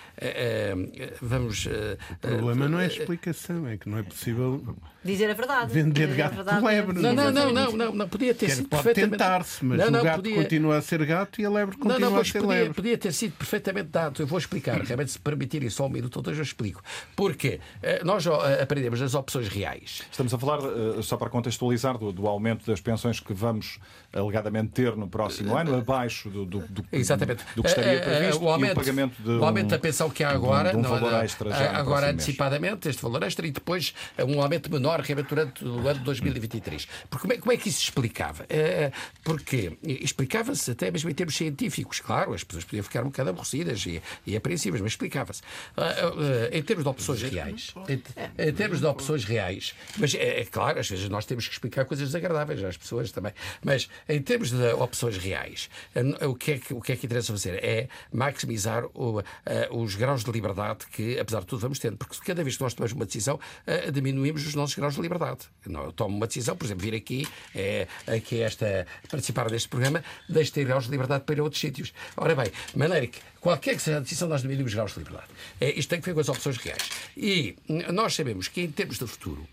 vamos. 1.20 1.66
Eh, 1.66 1.96
o 2.12 2.28
problema 2.28 2.68
não 2.68 2.78
é 2.78 2.82
a 2.82 2.86
eh, 2.86 2.88
explicação, 2.88 3.66
é 3.66 3.76
que 3.76 3.88
não 3.88 3.98
é 3.98 4.03
possível. 4.03 4.76
Dizer 5.05 5.30
a 5.30 5.34
verdade. 5.34 5.72
Vender 5.72 6.07
Dizer 6.07 6.16
gato 6.16 6.44
por 6.44 6.64
lebre. 6.64 7.00
Não, 7.00 7.12
não, 7.12 7.30
não, 7.32 7.53
não, 7.53 7.72
não, 7.72 7.92
não, 7.92 8.09
podia 8.09 8.34
ter 8.34 8.50
sido 8.50 8.68
pode 8.68 8.94
tentar-se, 8.94 9.64
mas 9.64 9.78
não, 9.78 9.90
não, 9.90 10.00
o 10.00 10.05
gato 10.05 10.16
podia... 10.16 10.36
continua 10.36 10.76
a 10.76 10.82
ser 10.82 11.05
gato 11.05 11.40
e 11.40 11.44
a 11.44 11.50
lebre 11.50 11.76
continua 11.76 11.98
não, 11.98 12.11
não, 12.12 12.20
a 12.20 12.24
ser 12.24 12.40
podia, 12.40 12.48
lebre. 12.48 12.74
Podia 12.74 12.98
ter 12.98 13.12
sido 13.12 13.32
perfeitamente 13.32 13.88
dado. 13.88 14.22
Eu 14.22 14.26
vou 14.26 14.38
explicar, 14.38 14.80
realmente, 14.80 15.12
se 15.12 15.18
permitirem 15.18 15.68
só 15.70 15.86
um 15.86 15.90
minuto 15.90 16.16
ou 16.16 16.22
dois, 16.22 16.36
eu 16.36 16.42
explico. 16.42 16.82
Porque 17.16 17.61
nós 18.05 18.26
aprendemos 18.26 19.03
as 19.03 19.14
opções 19.14 19.48
reais. 19.48 20.03
Estamos 20.11 20.32
a 20.32 20.38
falar, 20.38 20.61
só 21.03 21.16
para 21.16 21.30
contextualizar, 21.30 21.98
do, 21.98 22.12
do 22.12 22.26
aumento 22.26 22.64
das 22.66 22.80
pensões 22.80 23.18
que 23.18 23.32
vamos 23.32 23.78
alegadamente 24.12 24.72
ter 24.72 24.96
no 24.96 25.08
próximo 25.08 25.56
ano, 25.56 25.76
abaixo 25.76 26.28
do, 26.28 26.44
do, 26.44 26.60
do, 26.68 26.84
Exatamente. 26.92 27.44
do 27.56 27.62
que 27.62 27.68
estaria 27.68 28.00
previsto, 28.00 28.44
o 28.44 28.48
aumento, 28.48 28.70
e 28.70 28.72
o 28.72 28.76
pagamento 28.76 29.22
de 29.22 29.30
o 29.30 29.44
aumento 29.44 29.68
da 29.68 29.78
pensão 29.78 30.10
que 30.10 30.22
há 30.22 30.30
agora, 30.30 30.70
de 30.70 30.76
um, 30.76 30.82
de 30.82 30.86
um 30.86 30.90
valor 30.90 31.24
extra 31.24 31.50
já 31.50 31.76
agora 31.76 32.10
antecipadamente, 32.10 32.88
este 32.88 33.02
valor 33.02 33.22
extra, 33.22 33.46
e 33.46 33.50
depois 33.50 33.94
um 34.26 34.40
aumento 34.42 34.70
menor 34.70 35.00
realmente 35.00 35.28
durante 35.28 35.64
o 35.64 35.88
ano 35.88 35.98
de 35.98 36.04
2023. 36.04 36.86
Porque 37.08 37.22
como 37.22 37.32
é, 37.32 37.38
como 37.38 37.52
é 37.52 37.56
que 37.56 37.68
isso 37.68 37.78
se 37.78 37.84
explicava? 37.84 38.46
Porque 39.24 39.78
explicava-se 39.82 40.70
até 40.70 40.90
mesmo 40.90 41.08
em 41.08 41.14
termos 41.14 41.34
científicos, 41.34 42.00
claro, 42.00 42.34
as 42.34 42.44
pessoas 42.44 42.64
podiam 42.64 42.84
ficar 42.84 43.02
um 43.02 43.06
bocado 43.06 43.30
aborrecidas 43.30 43.84
e, 43.86 44.02
e 44.26 44.36
apreensivas, 44.36 44.80
mas 44.80 44.92
explicava-se. 44.92 45.42
Em 46.52 46.62
termos 46.62 46.84
de 46.84 46.90
opções 46.90 47.22
reais, 47.22 47.74
em, 47.88 48.02
em 48.48 48.52
termos 48.52 48.80
de 48.80 48.86
opções 48.86 49.24
reais, 49.24 49.74
mas 49.98 50.14
é, 50.14 50.40
é 50.40 50.44
claro, 50.44 50.78
às 50.78 50.88
vezes 50.88 51.08
nós 51.08 51.24
temos 51.24 51.46
que 51.46 51.54
explicar 51.54 51.84
coisas 51.84 52.08
desagradáveis 52.08 52.62
às 52.62 52.76
pessoas 52.76 53.10
também, 53.10 53.32
mas 53.64 53.88
em 54.09 54.20
termos 54.20 54.50
de 54.50 54.72
opções 54.74 55.16
reais, 55.16 55.68
o 56.22 56.34
que 56.34 56.53
é 56.53 56.59
que, 56.59 56.74
o 56.74 56.80
que, 56.80 56.92
é 56.92 56.96
que 56.96 57.07
interessa 57.07 57.32
fazer? 57.32 57.62
É 57.62 57.88
maximizar 58.12 58.84
o, 58.94 59.20
uh, 59.20 59.24
os 59.70 59.94
graus 59.94 60.24
de 60.24 60.30
liberdade 60.30 60.86
que, 60.86 61.18
apesar 61.18 61.40
de 61.40 61.46
tudo, 61.46 61.61
vamos 61.61 61.78
tendo. 61.78 61.96
Porque 61.96 62.16
cada 62.24 62.42
vez 62.42 62.57
que 62.57 62.62
nós 62.62 62.74
tomamos 62.74 62.92
uma 62.92 63.05
decisão, 63.05 63.36
uh, 63.36 63.92
diminuímos 63.92 64.46
os 64.46 64.55
nossos 64.55 64.74
graus 64.74 64.94
de 64.94 65.00
liberdade. 65.00 65.40
Eu 65.66 65.92
tomo 65.92 66.16
uma 66.16 66.26
decisão, 66.26 66.57
por 66.57 66.64
exemplo, 66.64 66.82
vir 66.82 66.94
aqui, 66.94 67.26
é, 67.55 67.86
aqui 68.07 68.40
esta, 68.40 68.86
participar 69.11 69.48
deste 69.48 69.68
programa, 69.68 70.03
deixo 70.28 70.50
de 70.50 70.55
ter 70.55 70.64
graus 70.64 70.84
de 70.84 70.90
liberdade 70.90 71.24
para 71.24 71.34
ir 71.34 71.40
a 71.40 71.44
outros 71.44 71.61
sítios. 71.61 71.92
Ora 72.16 72.34
bem, 72.34 72.50
maneira 72.74 73.07
que 73.07 73.20
qualquer 73.40 73.76
que 73.76 73.82
seja 73.82 73.98
a 73.98 74.00
decisão, 74.00 74.28
nós 74.28 74.42
diminuímos 74.42 74.74
graus 74.74 74.92
de 74.92 74.98
liberdade. 74.98 75.28
É, 75.61 75.70
isto 75.78 75.88
tem 75.88 76.00
que 76.00 76.07
ver 76.07 76.14
com 76.14 76.20
as 76.20 76.28
opções 76.28 76.57
reais. 76.59 76.88
E 77.16 77.57
nós 77.92 78.14
sabemos 78.14 78.48
que, 78.48 78.61
em 78.61 78.70
termos 78.70 78.98
de 78.98 79.07
futuro, 79.07 79.46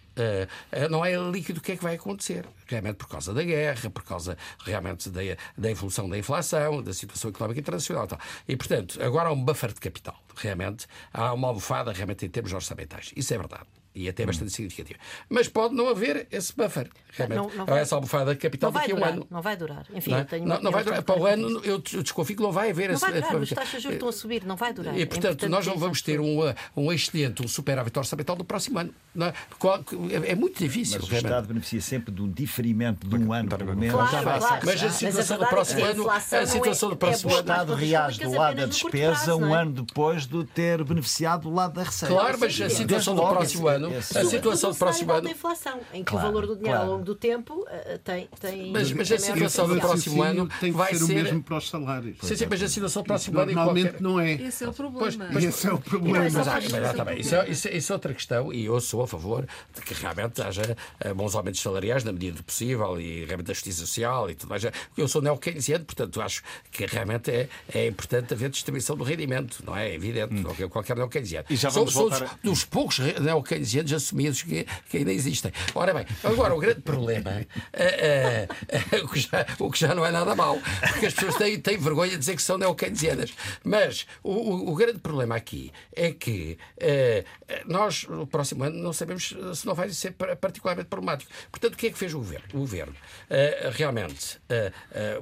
não 0.90 1.04
é 1.04 1.16
líquido 1.16 1.60
o 1.60 1.62
que 1.62 1.74
é 1.74 1.78
que 1.78 1.84
vai 1.84 1.96
acontecer. 1.96 2.46
Realmente 2.66 2.96
por 2.96 3.08
causa 3.08 3.34
da 3.34 3.44
guerra, 3.44 3.90
por 3.90 4.04
causa 4.04 4.38
realmente 4.64 5.10
da, 5.10 5.22
da 5.58 5.72
evolução 5.72 6.10
da 6.10 6.18
inflação, 6.18 6.82
da 6.82 6.94
situação 6.94 7.30
económica 7.30 7.60
internacional. 7.60 8.06
E, 8.06 8.08
tal. 8.08 8.20
e, 8.48 8.56
portanto, 8.56 9.02
agora 9.02 9.30
há 9.30 9.32
um 9.32 9.44
buffer 9.44 9.74
de 9.74 9.80
capital. 9.80 10.20
Realmente 10.36 10.88
há 11.14 11.34
uma 11.34 11.48
almofada 11.48 11.92
realmente 11.92 12.26
em 12.26 12.30
termos 12.30 12.54
orçamentais. 12.54 13.12
Isso 13.16 13.34
é 13.34 13.38
verdade 13.38 13.79
e 13.94 14.08
até 14.08 14.26
bastante 14.26 14.52
significativa. 14.52 15.00
Mas 15.28 15.48
pode 15.48 15.74
não 15.74 15.90
haver 15.90 16.28
esse 16.32 16.56
buffer. 16.56 16.90
Realmente. 17.12 17.38
Não, 17.38 17.50
não 17.58 17.66
vai, 17.66 17.82
essa 17.82 17.96
almofada 17.96 18.34
de 18.34 18.40
capital 18.40 18.72
daqui 18.72 18.92
a 18.92 18.96
um 18.96 19.04
ano. 19.04 19.28
Não 19.30 19.42
vai 19.42 19.58
durar. 19.58 19.86
Enfim, 19.94 20.12
não, 20.12 20.26
tenho 20.26 20.46
não, 20.46 20.62
não 20.62 20.72
vai 20.72 20.84
durar. 20.84 21.02
Para 21.02 21.20
o 21.20 21.26
ano, 21.26 21.62
eu 21.66 21.80
desconfio 21.80 22.36
que 22.36 22.42
não 22.42 22.52
vai 22.52 22.70
haver 22.70 22.90
não 22.90 22.96
esse. 22.96 23.02
Vai 23.02 23.22
durar, 23.22 23.36
as 23.36 23.50
taxas 23.50 23.78
de 23.78 23.80
juros 23.82 23.96
estão 23.96 24.10
a 24.10 24.14
subir, 24.14 24.46
não 24.46 24.56
vai 24.56 24.74
durar. 24.74 24.98
E, 24.98 25.06
portanto, 25.06 25.46
é 25.46 25.50
nós 25.50 25.66
não 25.66 25.78
vamos 25.78 26.02
ter 26.02 26.20
um, 26.20 26.40
um 26.76 26.92
excedente, 26.92 27.44
um 27.44 27.48
superávit 27.48 27.98
orçamental 27.98 28.36
do 28.36 28.44
próximo 28.44 28.80
ano. 28.80 28.94
É? 29.20 30.32
é 30.32 30.36
muito 30.36 30.60
difícil. 30.60 31.00
Mas 31.02 31.10
o 31.10 31.16
Estado 31.16 31.48
beneficia 31.48 31.82
sempre 31.82 32.14
de 32.14 32.22
um 32.22 32.32
diferimento 32.32 33.08
de 33.08 33.16
um 33.16 33.34
ano, 33.34 33.50
pelo 33.50 33.76
menos. 33.76 33.96
Claro, 33.96 34.40
claro, 34.40 34.66
mas 34.66 34.84
a 34.84 34.90
situação 34.90 35.38
do 35.38 35.48
próximo 35.48 35.80
é 35.80 35.92
ano. 35.92 36.10
A 36.10 36.20
situação 36.20 36.90
do 36.90 36.96
próximo 36.96 37.32
ano. 37.32 37.40
O 37.40 37.42
Estado 37.42 37.74
reage 37.74 38.20
do 38.20 38.32
lado 38.32 38.56
da 38.56 38.66
despesa 38.66 39.36
um 39.36 39.54
ano 39.54 39.84
depois 39.84 40.28
de 40.28 40.44
ter 40.46 40.84
beneficiado 40.84 41.44
do 41.44 41.54
lado 41.54 41.74
da 41.74 41.84
receita. 41.84 42.14
Claro, 42.14 42.38
mas 42.40 42.62
a 42.62 42.70
situação 42.70 43.16
do 43.16 43.22
próximo 43.28 43.68
ano. 43.68 43.79
A 43.88 44.02
situação 44.26 44.60
situação 44.60 44.72
do 44.72 44.78
próximo 44.78 45.12
ano. 45.12 45.22
da 45.22 45.32
inflação, 45.32 45.80
em 45.94 46.04
que 46.04 46.12
claro, 46.12 46.28
o 46.28 46.32
valor 46.32 46.48
do 46.48 46.56
dinheiro 46.56 46.78
claro. 46.78 46.92
ao 46.92 46.92
longo 46.94 47.06
do 47.06 47.16
tempo 47.16 47.54
uh, 47.62 48.00
tem, 48.04 48.30
tem. 48.40 48.72
Mas, 48.72 48.92
mas 48.92 49.12
a 49.12 49.18
situação 49.18 49.68
do 49.68 49.80
próximo 49.80 50.22
ano 50.22 50.50
tem 50.60 50.72
que 50.72 50.78
vai 50.78 50.94
ser, 50.94 51.06
ser 51.06 51.12
o 51.12 51.16
mesmo 51.16 51.44
para 51.44 51.58
os 51.58 51.70
salários. 51.70 52.18
Sim, 52.22 52.36
sim, 52.36 52.48
mas 52.50 52.64
a 52.64 52.68
situação 52.68 53.04
do 53.04 53.06
próximo 53.06 53.40
ano. 53.40 53.52
Normalmente 53.52 53.90
qualquer... 53.90 54.02
não 54.02 54.20
é. 54.20 54.34
Esse 54.34 54.64
é 54.64 54.70
o 54.70 54.74
problema. 54.74 55.00
Pois, 55.00 55.16
mas, 55.16 55.44
esse 55.44 55.68
é 55.68 55.74
o 55.74 55.78
problema. 55.80 56.20
Mas, 56.20 56.34
mas, 56.34 56.48
mas, 56.48 56.72
mas, 56.72 56.96
tá 56.96 57.06
bem. 57.06 57.20
Isso, 57.20 57.36
é, 57.36 57.50
isso, 57.50 57.68
isso, 57.70 57.92
é 57.92 57.96
outra 57.96 58.14
questão 58.14 58.54
e 58.54 58.66
eu 58.66 58.80
sou 58.82 59.04
a 59.04 59.08
favor 59.08 59.48
de 59.74 59.82
que 59.82 59.94
realmente 59.94 60.42
haja 60.42 60.76
uh, 61.06 61.16
bons 61.16 61.36
aumentos 61.36 61.62
salariais 61.62 62.04
na 62.04 62.12
medida 62.12 62.38
do 62.38 62.44
possível 62.44 63.00
e 63.00 63.26
realmente 63.26 63.52
a 63.52 63.54
justiça 63.54 63.80
social 63.80 64.30
e 64.30 64.36
tudo 64.36 64.50
mais. 64.50 64.64
Eu 64.98 65.08
sou 65.08 65.22
neo-keynesiano, 65.22 65.86
portanto 65.86 66.22
acho 66.22 66.44
que 66.72 66.86
realmente 66.86 67.32
é, 67.32 67.50
é 67.74 67.88
importante 67.88 68.34
haver 68.34 68.50
distribuição 68.50 68.96
do 68.96 69.04
rendimento, 69.04 69.64
não 69.66 69.76
é? 69.76 69.90
É 69.90 69.96
evidente, 69.96 70.34
hum. 70.34 70.70
qualquer 70.70 70.96
neo-keynesiano. 70.96 71.46
E 71.50 71.56
já 71.56 71.70
vamos 71.70 71.94
sou, 71.94 72.10
voltar... 72.10 72.38
dos, 72.44 72.60
dos 72.60 72.66
poucos 72.66 73.00
neo-keynesianos 73.00 73.69
assumidos 73.76 74.42
que, 74.42 74.66
que 74.90 74.98
ainda 74.98 75.12
existem. 75.12 75.52
Ora 75.74 75.94
bem, 75.94 76.06
agora 76.24 76.54
o 76.56 76.60
grande 76.60 76.82
problema, 76.82 77.46
é, 77.74 78.48
é, 78.68 78.98
o, 79.04 79.08
que 79.08 79.20
já, 79.20 79.46
o 79.60 79.72
que 79.72 79.80
já 79.80 79.96
não 79.96 80.06
é 80.06 80.12
nada 80.12 80.36
mau, 80.36 80.60
porque 80.90 81.06
as 81.08 81.14
pessoas 81.14 81.36
têm, 81.36 81.60
têm 81.60 81.78
vergonha 81.78 82.12
de 82.12 82.18
dizer 82.18 82.36
que 82.36 82.42
são 82.42 82.58
neo-keynesianas. 82.58 83.34
Mas 83.64 84.08
o, 84.24 84.32
o, 84.32 84.72
o, 84.72 84.76
grande 84.76 85.00
problema 85.00 85.36
aqui 85.36 85.72
é 85.96 86.12
que 86.12 86.58
é, 86.78 87.24
nós, 87.66 88.04
no 88.04 88.26
próximo 88.26 88.64
ano, 88.64 88.78
não 88.82 88.94
sabemos 88.94 89.36
se 89.54 89.66
não 89.66 89.74
vai 89.74 89.90
ser 89.90 90.14
particularmente 90.40 90.88
problemático. 90.88 91.32
Portanto, 91.52 91.74
o 91.74 91.78
que 91.78 91.88
é 91.88 91.92
que 91.92 91.98
fez 91.98 92.14
o 92.14 92.20
governo? 92.20 92.48
O 92.54 92.60
governo, 92.60 92.96
realmente, 93.74 94.40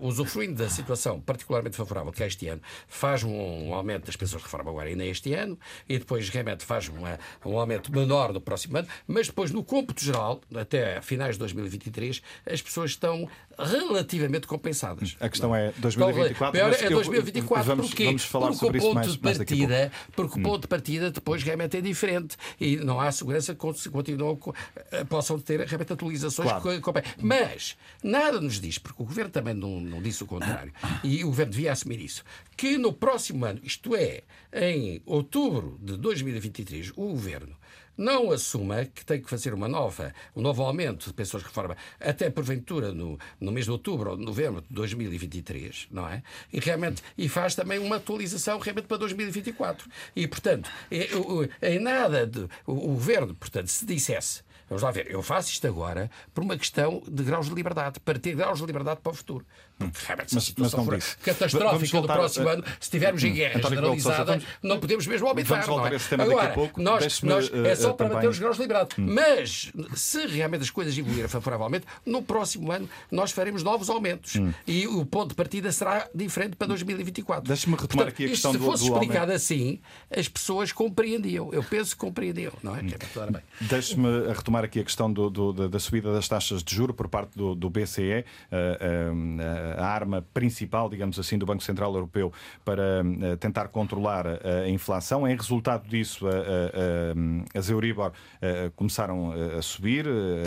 usufruindo 0.02 0.56
da 0.56 0.70
situação 0.70 1.20
particularmente 1.20 1.76
favorável 1.76 2.12
que 2.12 2.24
é 2.24 2.28
este 2.28 2.48
ano, 2.48 2.62
faz 2.88 3.24
um, 3.24 3.32
um 3.32 3.74
aumento 3.74 4.06
das 4.06 4.16
pensões 4.16 4.42
de 4.42 4.46
reforma 4.46 4.72
agora 4.72 4.90
ainda 4.90 5.06
este 5.06 5.34
ano 5.34 5.58
e 5.88 5.98
depois 5.98 6.30
realmente 6.30 6.66
faz 6.66 6.88
uma, 6.88 7.20
um 7.46 7.58
aumento 7.58 7.92
menor 7.92 8.34
do 8.38 8.42
próximo 8.42 8.78
ano, 8.78 8.88
mas 9.08 9.28
depois, 9.28 9.52
no 9.52 9.64
cômputo 9.64 10.04
geral, 10.04 10.42
até 10.56 11.02
finais 11.02 11.36
de 11.36 11.40
2023, 11.40 12.22
as 12.46 12.62
pessoas 12.62 12.92
estão 12.92 13.28
relativamente 13.58 14.46
compensadas. 14.46 15.16
A 15.20 15.30
questão 15.30 15.56
é 15.56 15.74
2024. 15.78 16.60
Então, 16.60 16.70
é 16.70 16.90
2024 16.90 17.66
vamos, 17.66 17.88
porque, 17.88 18.06
vamos 18.06 18.24
falar 18.24 18.48
porque 18.48 18.60
sobre 18.60 18.78
o 18.78 18.82
ponto 18.82 18.92
isso 18.92 18.96
mais, 18.96 19.14
de 19.14 19.24
mais 19.24 19.38
partida, 19.38 19.92
porque 20.16 20.40
o 20.40 20.44
ponto 20.44 20.62
de 20.62 20.68
partida 20.68 21.12
depois 21.12 21.44
realmente 21.44 21.78
é 21.78 21.82
diferente 21.82 22.38
e 22.60 22.78
não 22.78 23.00
há 23.00 23.12
segurança 23.12 23.56
que 23.56 23.90
continuam, 23.90 24.40
eh, 24.92 25.04
possam 25.06 25.40
ter 25.40 25.60
realmente 25.62 25.94
atualizações. 25.94 26.50
Claro. 26.50 26.82
Que, 26.82 27.24
mas 27.24 27.76
nada 28.04 28.40
nos 28.40 28.60
diz, 28.60 28.78
porque 28.78 29.02
o 29.02 29.06
governo 29.06 29.32
também 29.32 29.54
não, 29.54 29.80
não 29.80 30.02
disse 30.02 30.24
o 30.24 30.28
contrário, 30.28 30.72
e 31.04 31.24
o 31.24 31.28
governo 31.28 31.52
devia 31.52 31.72
assumir 31.72 32.00
isso, 32.00 32.24
que 32.56 32.78
no 32.78 32.94
próximo 32.94 33.46
ano, 33.46 33.60
isto 33.64 33.96
é, 33.96 34.24
em 34.54 35.02
outubro 35.06 35.78
de 35.82 35.98
2023, 35.98 36.92
o 36.96 37.10
governo 37.10 37.56
não 37.98 38.32
assuma 38.32 38.86
que 38.86 39.06
tem 39.06 39.22
que 39.22 39.30
fazer 39.30 39.54
uma 39.54 39.68
nova, 39.68 40.14
um 40.36 40.42
novo 40.42 40.64
aumento 40.64 41.08
de 41.08 41.14
pensões 41.14 41.44
de 41.44 41.50
reforma 41.50 41.76
até 42.00 42.30
porventura 42.30 42.94
no, 42.94 43.20
no 43.40 43.52
mês 43.52 43.66
de 43.66 43.72
outubro 43.72 44.12
ou 44.12 44.18
novembro 44.18 44.62
de 44.62 44.74
2023, 44.74 45.88
não 45.92 46.08
é? 46.08 46.22
E 46.52 46.60
realmente 46.60 47.02
e 47.18 47.28
faz 47.28 47.56
também 47.56 47.80
uma 47.80 47.98
atualização 47.98 48.60
realmente 48.60 48.86
para 48.86 48.98
2024. 48.98 49.90
E 50.16 50.28
portanto, 50.28 50.70
em 51.62 51.80
nada 51.80 52.28
de, 52.28 52.48
o 52.66 52.74
governo, 52.74 53.34
portanto, 53.36 53.68
se 53.68 53.86
dissesse 53.86 54.48
Vamos 54.70 54.84
lá 54.84 54.92
ver, 54.92 55.10
eu 55.10 55.24
faço 55.24 55.50
isto 55.50 55.66
agora 55.66 56.12
por 56.34 56.44
uma 56.44 56.58
questão 56.58 57.02
de 57.08 57.24
graus 57.24 57.48
de 57.48 57.56
liberdade, 57.56 58.02
para 58.02 58.20
ter 58.20 58.36
graus 58.36 58.60
de 58.60 58.66
liberdade 58.66 59.00
para 59.02 59.12
o 59.14 59.16
futuro. 59.16 59.46
Porque 59.78 60.06
realmente, 60.06 60.32
se 60.32 60.38
a 60.38 60.42
situação 60.42 60.84
for 60.84 61.00
catastrófica 61.24 62.02
do 62.02 62.08
próximo 62.08 62.50
a... 62.50 62.54
ano, 62.54 62.64
se 62.80 62.90
tivermos 62.90 63.24
em 63.24 63.34
guerra 63.34 63.62
generalizada, 63.62 64.26
vamos... 64.26 64.46
não 64.64 64.80
podemos 64.80 65.06
mesmo 65.06 65.28
aumentar. 65.28 65.50
Vamos 65.50 65.68
voltar 65.68 65.92
é? 65.92 65.94
a 65.94 65.96
esse 65.96 66.10
tema 66.10 66.24
agora, 66.24 66.38
daqui 66.38 66.52
a 66.52 66.56
pouco. 66.56 66.82
Nós, 66.82 67.22
nós, 67.22 67.52
é 67.54 67.76
só 67.76 67.92
uh, 67.92 67.94
para 67.94 68.08
também... 68.08 68.16
manter 68.16 68.28
os 68.28 68.40
graus 68.40 68.56
de 68.56 68.62
liberdade. 68.64 68.90
Hum. 68.98 69.14
Mas, 69.14 69.72
se 69.96 70.26
realmente 70.26 70.64
as 70.64 70.70
coisas 70.70 70.98
evoluírem 70.98 71.28
favoravelmente, 71.28 71.86
no 72.06 72.22
próximo 72.22 72.72
ano 72.72 72.90
nós 73.12 73.32
faremos 73.32 73.62
novos 73.62 73.90
aumentos. 73.90 74.36
Hum. 74.36 74.52
E 74.66 74.88
o 74.88 75.06
ponto 75.06 75.30
de 75.30 75.36
partida 75.36 75.72
será 75.72 76.08
diferente 76.14 76.56
para 76.56 76.68
2024. 76.68 77.48
Deixe-me 77.48 77.76
retomar 77.76 78.06
Portanto, 78.06 78.14
aqui 78.14 78.26
a 78.26 78.30
questão 78.30 78.52
se 78.52 78.58
do 78.58 78.64
Se 78.64 78.70
fosse 78.70 78.84
do 78.86 78.94
explicado 78.94 79.32
aumento... 79.32 79.36
assim, 79.36 79.80
as 80.16 80.28
pessoas 80.28 80.72
compreendiam. 80.72 81.54
Eu 81.54 81.64
penso 81.64 81.92
que 81.92 81.98
compreendiam, 81.98 82.54
não 82.64 82.76
é? 82.76 82.82
Hum. 82.82 82.90
é 82.90 83.42
Deixe-me 83.62 84.28
retomar 84.28 84.64
aqui 84.64 84.80
a 84.80 84.84
questão 84.84 85.12
do, 85.12 85.30
do, 85.30 85.54
da, 85.54 85.68
da, 85.68 85.80
subida 85.80 86.12
das 86.12 86.28
taxas 86.28 86.64
de 86.64 86.76
juro 86.76 86.94
por 86.94 87.08
parte 87.08 87.38
do, 87.38 87.54
do 87.54 87.70
BCE, 87.70 88.26
a, 88.52 88.56
a, 88.56 89.67
a 89.78 89.86
arma 89.86 90.26
principal, 90.34 90.90
digamos 90.90 91.20
assim, 91.20 91.38
do 91.38 91.46
Banco 91.46 91.64
Central 91.64 91.94
Europeu 91.94 92.32
para 92.64 93.04
tentar 93.40 93.68
controlar 93.70 94.26
a 94.28 94.70
inflação. 94.70 95.28
Em 95.28 95.36
resultado 95.36 95.88
disso, 95.88 96.26
as 97.56 97.70
Euribor 97.70 98.12
começaram 98.76 99.34
a 99.58 99.62
subir, 99.62 100.06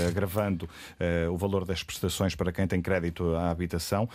agravando 0.09 0.69
o 1.31 1.37
valor 1.37 1.65
das 1.65 1.83
prestações 1.83 2.35
para 2.35 2.53
quem 2.53 2.67
tem 2.67 2.81
crédito 2.81 3.35
à 3.35 3.51
habitação. 3.51 4.09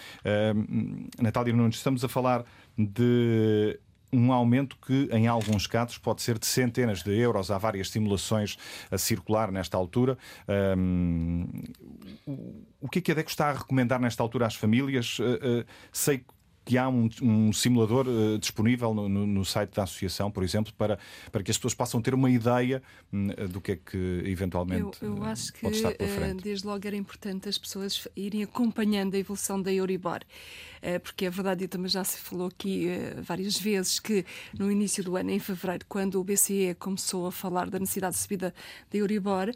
Natália 1.21 1.53
Nunes, 1.53 1.75
estamos 1.75 2.03
a 2.03 2.07
falar 2.07 2.43
de 2.77 3.79
um 4.13 4.31
aumento 4.31 4.77
que, 4.77 5.09
em 5.11 5.27
alguns 5.27 5.67
casos, 5.67 5.97
pode 5.97 6.21
ser 6.21 6.39
de 6.39 6.45
centenas 6.45 7.03
de 7.03 7.11
euros. 7.19 7.51
Há 7.51 7.57
várias 7.57 7.89
simulações 7.89 8.55
a 8.89 8.97
circular 8.97 9.51
nesta 9.51 9.75
altura. 9.75 10.17
O 12.85 12.87
que 12.87 12.99
é 12.99 13.01
que 13.01 13.11
a 13.11 13.15
DECO 13.15 13.31
está 13.31 13.49
a 13.49 13.53
recomendar 13.53 13.99
nesta 13.99 14.21
altura 14.21 14.45
às 14.45 14.53
famílias? 14.53 15.17
Uh, 15.17 15.23
uh, 15.23 15.65
sei 15.91 16.19
que 16.19 16.25
há 16.77 16.89
um, 16.89 17.07
um 17.21 17.53
simulador 17.53 18.07
uh, 18.07 18.37
disponível 18.39 18.93
no, 18.93 19.07
no, 19.07 19.45
site 19.45 19.71
da 19.75 19.83
associação, 19.83 20.31
por 20.31 20.43
exemplo, 20.43 20.73
para, 20.75 20.97
para 21.31 21.43
que 21.43 21.51
as 21.51 21.57
pessoas 21.57 21.75
possam 21.75 22.01
ter 22.01 22.13
uma 22.13 22.29
ideia 22.29 22.81
uh, 23.13 23.47
do 23.47 23.61
que 23.61 23.73
é 23.73 23.75
que 23.75 24.23
eventualmente 24.25 24.97
eu, 25.01 25.15
eu 25.15 25.23
acho 25.23 25.53
que, 25.53 25.61
pode 25.61 25.75
estar 25.75 25.93
pela 25.93 26.09
frente. 26.09 26.43
Desde 26.43 26.65
logo 26.65 26.85
era 26.87 26.95
importante 26.95 27.47
as 27.47 27.57
pessoas 27.57 28.07
irem 28.15 28.43
acompanhando 28.43 29.13
a 29.15 29.17
evolução 29.17 29.61
da 29.61 29.71
Euribor. 29.71 30.21
Eh, 30.85 30.99
porque 30.99 31.25
é 31.25 31.31
verdade, 31.31 31.63
e 31.63 31.67
também 31.67 31.89
já 31.89 32.03
se 32.03 32.19
falou 32.19 32.45
aqui 32.45 32.87
eh, 32.87 33.15
várias 33.19 33.57
vezes, 33.57 33.99
que 33.99 34.23
no 34.57 34.71
início 34.71 35.03
do 35.03 35.15
ano, 35.15 35.31
em 35.31 35.39
fevereiro, 35.39 35.83
quando 35.89 36.21
o 36.21 36.23
BCE 36.23 36.75
começou 36.77 37.25
a 37.25 37.31
falar 37.31 37.71
da 37.71 37.79
necessidade 37.79 38.13
de 38.13 38.21
subida 38.21 38.53
da 38.91 38.97
Euribor, 38.99 39.51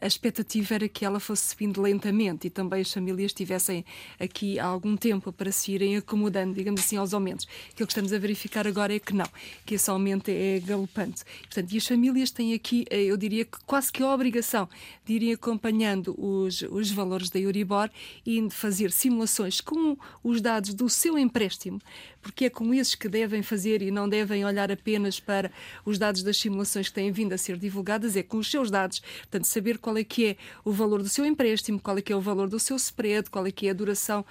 a 0.00 0.06
expectativa 0.06 0.74
era 0.76 0.88
que 0.88 1.04
ela 1.04 1.18
fosse 1.18 1.48
subindo 1.48 1.82
lentamente 1.82 2.46
e 2.46 2.50
também 2.50 2.80
as 2.80 2.92
famílias 2.92 3.32
tivessem 3.32 3.84
aqui 4.20 4.58
algum 4.60 4.96
tempo 4.96 5.32
para 5.32 5.50
se 5.50 5.72
irem 5.72 5.96
acomodando, 5.96 6.47
digamos 6.52 6.80
assim, 6.80 6.96
aos 6.96 7.14
aumentos. 7.14 7.46
Aquilo 7.70 7.86
que 7.86 7.92
estamos 7.92 8.12
a 8.12 8.18
verificar 8.18 8.66
agora 8.66 8.94
é 8.94 8.98
que 8.98 9.14
não, 9.14 9.28
que 9.64 9.74
esse 9.74 9.88
aumento 9.90 10.28
é 10.28 10.60
galopante. 10.60 11.24
Portanto, 11.42 11.72
e 11.72 11.78
as 11.78 11.86
famílias 11.86 12.30
têm 12.30 12.54
aqui, 12.54 12.84
eh, 12.90 13.04
eu 13.04 13.16
diria 13.16 13.44
que 13.44 13.58
quase 13.64 13.92
que 13.92 14.02
a 14.02 14.12
obrigação 14.12 14.68
de 15.04 15.14
irem 15.14 15.32
acompanhando 15.32 16.14
os, 16.18 16.62
os 16.62 16.90
valores 16.90 17.30
da 17.30 17.38
Euribor 17.38 17.90
e 18.26 18.40
de 18.40 18.54
fazer 18.54 18.90
simulações 18.92 19.60
com 19.60 19.96
os 20.22 20.40
dados 20.40 20.58
dados 20.58 20.74
do 20.74 20.88
seu 20.88 21.18
empréstimo, 21.18 21.80
porque 22.22 22.46
é 22.46 22.50
com 22.50 22.72
esses 22.74 22.94
que 22.94 23.08
devem 23.08 23.42
fazer 23.42 23.82
e 23.82 23.90
não 23.90 24.08
devem 24.08 24.44
olhar 24.44 24.70
apenas 24.70 25.20
para 25.20 25.50
os 25.84 25.98
dados 25.98 26.22
das 26.22 26.36
simulações 26.36 26.88
que 26.88 26.94
têm 26.94 27.10
vindo 27.10 27.32
a 27.32 27.38
ser 27.38 27.56
divulgadas, 27.56 28.16
é 28.16 28.22
com 28.22 28.38
os 28.38 28.50
seus 28.50 28.70
dados, 28.70 29.00
portanto, 29.00 29.44
saber 29.44 29.78
qual 29.78 29.96
é 29.96 30.04
que 30.04 30.26
é 30.26 30.36
o 30.64 30.72
valor 30.72 31.02
do 31.02 31.08
seu 31.08 31.24
empréstimo, 31.24 31.80
qual 31.80 31.98
é 31.98 32.02
que 32.02 32.12
é 32.12 32.16
o 32.16 32.20
valor 32.20 32.48
do 32.48 32.58
seu 32.58 32.76
spread, 32.76 33.30
qual 33.30 33.46
é 33.46 33.50
que 33.50 33.66
é 33.66 33.70
a 33.70 33.74
duração 33.74 34.24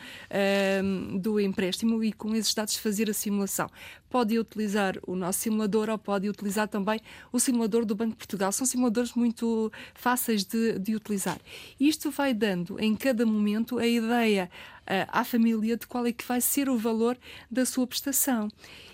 um, 0.83 1.17
do 1.17 1.39
empréstimo 1.39 2.03
e 2.03 2.11
com 2.11 2.35
esses 2.35 2.53
dados 2.53 2.77
fazer 2.77 3.09
a 3.09 3.13
simulação. 3.13 3.69
Pode 4.10 4.38
utilizar 4.38 4.97
o 5.05 5.16
nosso 5.16 5.39
simulador 5.39 5.89
ou 5.89 5.97
pode 5.97 6.30
utilizar 6.30 6.68
também 6.68 6.99
o 7.32 7.39
simulador 7.39 7.86
do 7.86 7.95
Banco 7.95 8.12
de 8.12 8.18
Portugal. 8.18 8.51
São 8.51 8.66
simuladores 8.66 9.14
muito 9.14 9.72
fáceis 9.93 10.43
de, 10.43 10.80
de 10.80 10.95
utilizar. 10.95 11.39
Isto 11.80 12.12
vai 12.12 12.34
dando 12.34 12.80
em 12.80 12.95
cada 12.95 13.26
momento 13.26 13.78
a 13.78 13.86
ideia 13.86 14.49
à 15.10 15.24
família 15.24 15.76
de 15.76 15.86
qual 15.86 16.05
é 16.05 16.12
que 16.12 16.26
vai 16.26 16.39
ser 16.39 16.70
o 16.70 16.78
valor 16.78 17.18
da 17.51 17.66
sua 17.66 17.86
prestação. 17.86 18.49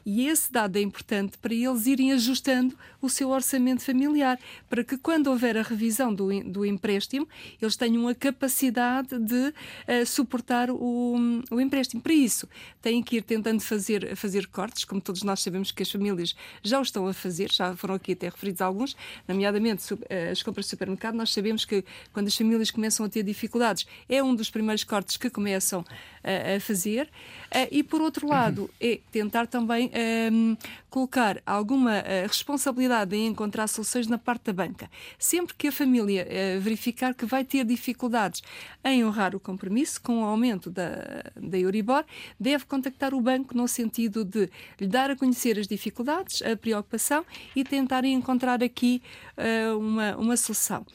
E 0.06 0.28
esse 0.28 0.52
dado 0.52 0.76
é 0.76 0.82
importante 0.82 1.38
para 1.38 1.54
eles 1.54 1.86
irem 1.86 2.12
ajustando 2.12 2.78
o 3.02 3.10
seu 3.10 3.30
orçamento 3.30 3.84
familiar, 3.84 4.38
para 4.70 4.84
que 4.84 4.98
quando 4.98 5.28
houver 5.28 5.58
a 5.58 5.62
revisão 5.62 6.14
do, 6.14 6.28
do 6.44 6.66
empréstimo, 6.66 7.28
eles 7.62 7.78
tenham 7.78 8.08
a 8.08 8.16
capacidade 8.16 9.18
de 9.18 9.48
uh, 9.48 10.06
suportar 10.06 10.70
o, 10.70 11.16
o 11.50 11.62
empréstimo. 11.62 12.02
Para 12.02 12.14
isso, 12.14 12.50
têm 12.82 13.02
que 13.02 13.18
ir 13.18 13.22
tentando 13.22 13.62
fazer, 13.62 14.14
fazer 14.18 14.48
cortes, 14.48 14.84
como 14.84 15.00
todos 15.04 15.24
nós 15.24 15.42
sabemos 15.42 15.72
que 15.72 15.84
as 15.84 15.92
famílias 15.92 16.36
já 16.62 16.80
o 16.80 16.82
estão 16.82 17.08
a 17.08 17.14
fazer, 17.14 17.52
já 17.52 17.76
foram 17.76 17.96
aqui 17.96 18.14
até 18.14 18.28
referidos 18.28 18.62
alguns, 18.62 18.96
nomeadamente 19.28 19.84
eh, 20.10 20.32
as 20.32 20.42
compras 20.42 20.66
de 20.66 20.72
supermercado. 20.72 21.16
Nós 21.16 21.34
sabemos 21.34 21.66
que 21.66 21.84
quando 22.12 22.28
as 22.28 22.36
famílias 22.36 22.72
começam 22.72 23.06
a 23.06 23.10
ter 23.10 23.24
dificuldades, 23.24 23.86
é 24.08 24.24
um 24.24 24.34
dos 24.34 24.50
primeiros 24.50 24.84
cortes 24.84 25.18
que 25.18 25.30
começam 25.30 25.86
a 26.24 26.60
fazer. 26.60 27.10
Uh, 27.54 27.68
e, 27.70 27.84
por 27.84 28.02
outro 28.02 28.28
lado, 28.28 28.70
é 28.80 29.00
tentar 29.12 29.46
também 29.46 29.92
um, 30.32 30.58
colocar 30.90 31.42
alguma 31.46 32.00
uh, 32.00 32.28
responsabilidade 32.28 33.16
em 33.16 33.28
encontrar 33.28 33.68
soluções 33.68 34.08
na 34.08 34.18
parte 34.18 34.46
da 34.46 34.54
banca. 34.54 34.90
Sempre 35.20 35.54
que 35.54 35.68
a 35.68 35.72
família 35.72 36.26
verificar 36.60 37.14
que 37.14 37.26
vai 37.26 37.44
ter 37.44 37.66
dificuldades 37.66 38.42
em 38.84 39.04
honrar 39.06 39.36
o 39.36 39.40
compromisso 39.40 40.02
com 40.02 40.22
o 40.22 40.26
aumento 40.26 40.70
da, 40.70 41.24
da 41.36 41.58
Euribor, 41.58 42.06
deve 42.40 42.66
contactar 42.66 43.14
o 43.14 43.22
banco 43.22 43.56
no 43.56 43.68
sentido 43.68 44.24
de 44.24 44.50
lhe 44.80 44.88
dar 44.94 45.10
a 45.10 45.16
conhecer 45.16 45.58
as 45.58 45.68
dificuldades, 45.68 46.44
a 46.44 46.56
preocupação 46.56 47.26
e 47.56 47.64
tentar 47.64 48.06
encontrar 48.06 48.64
aqui 48.64 49.02
uh, 49.36 49.78
uma, 49.78 50.16
uma 50.18 50.38
solução. 50.38 50.86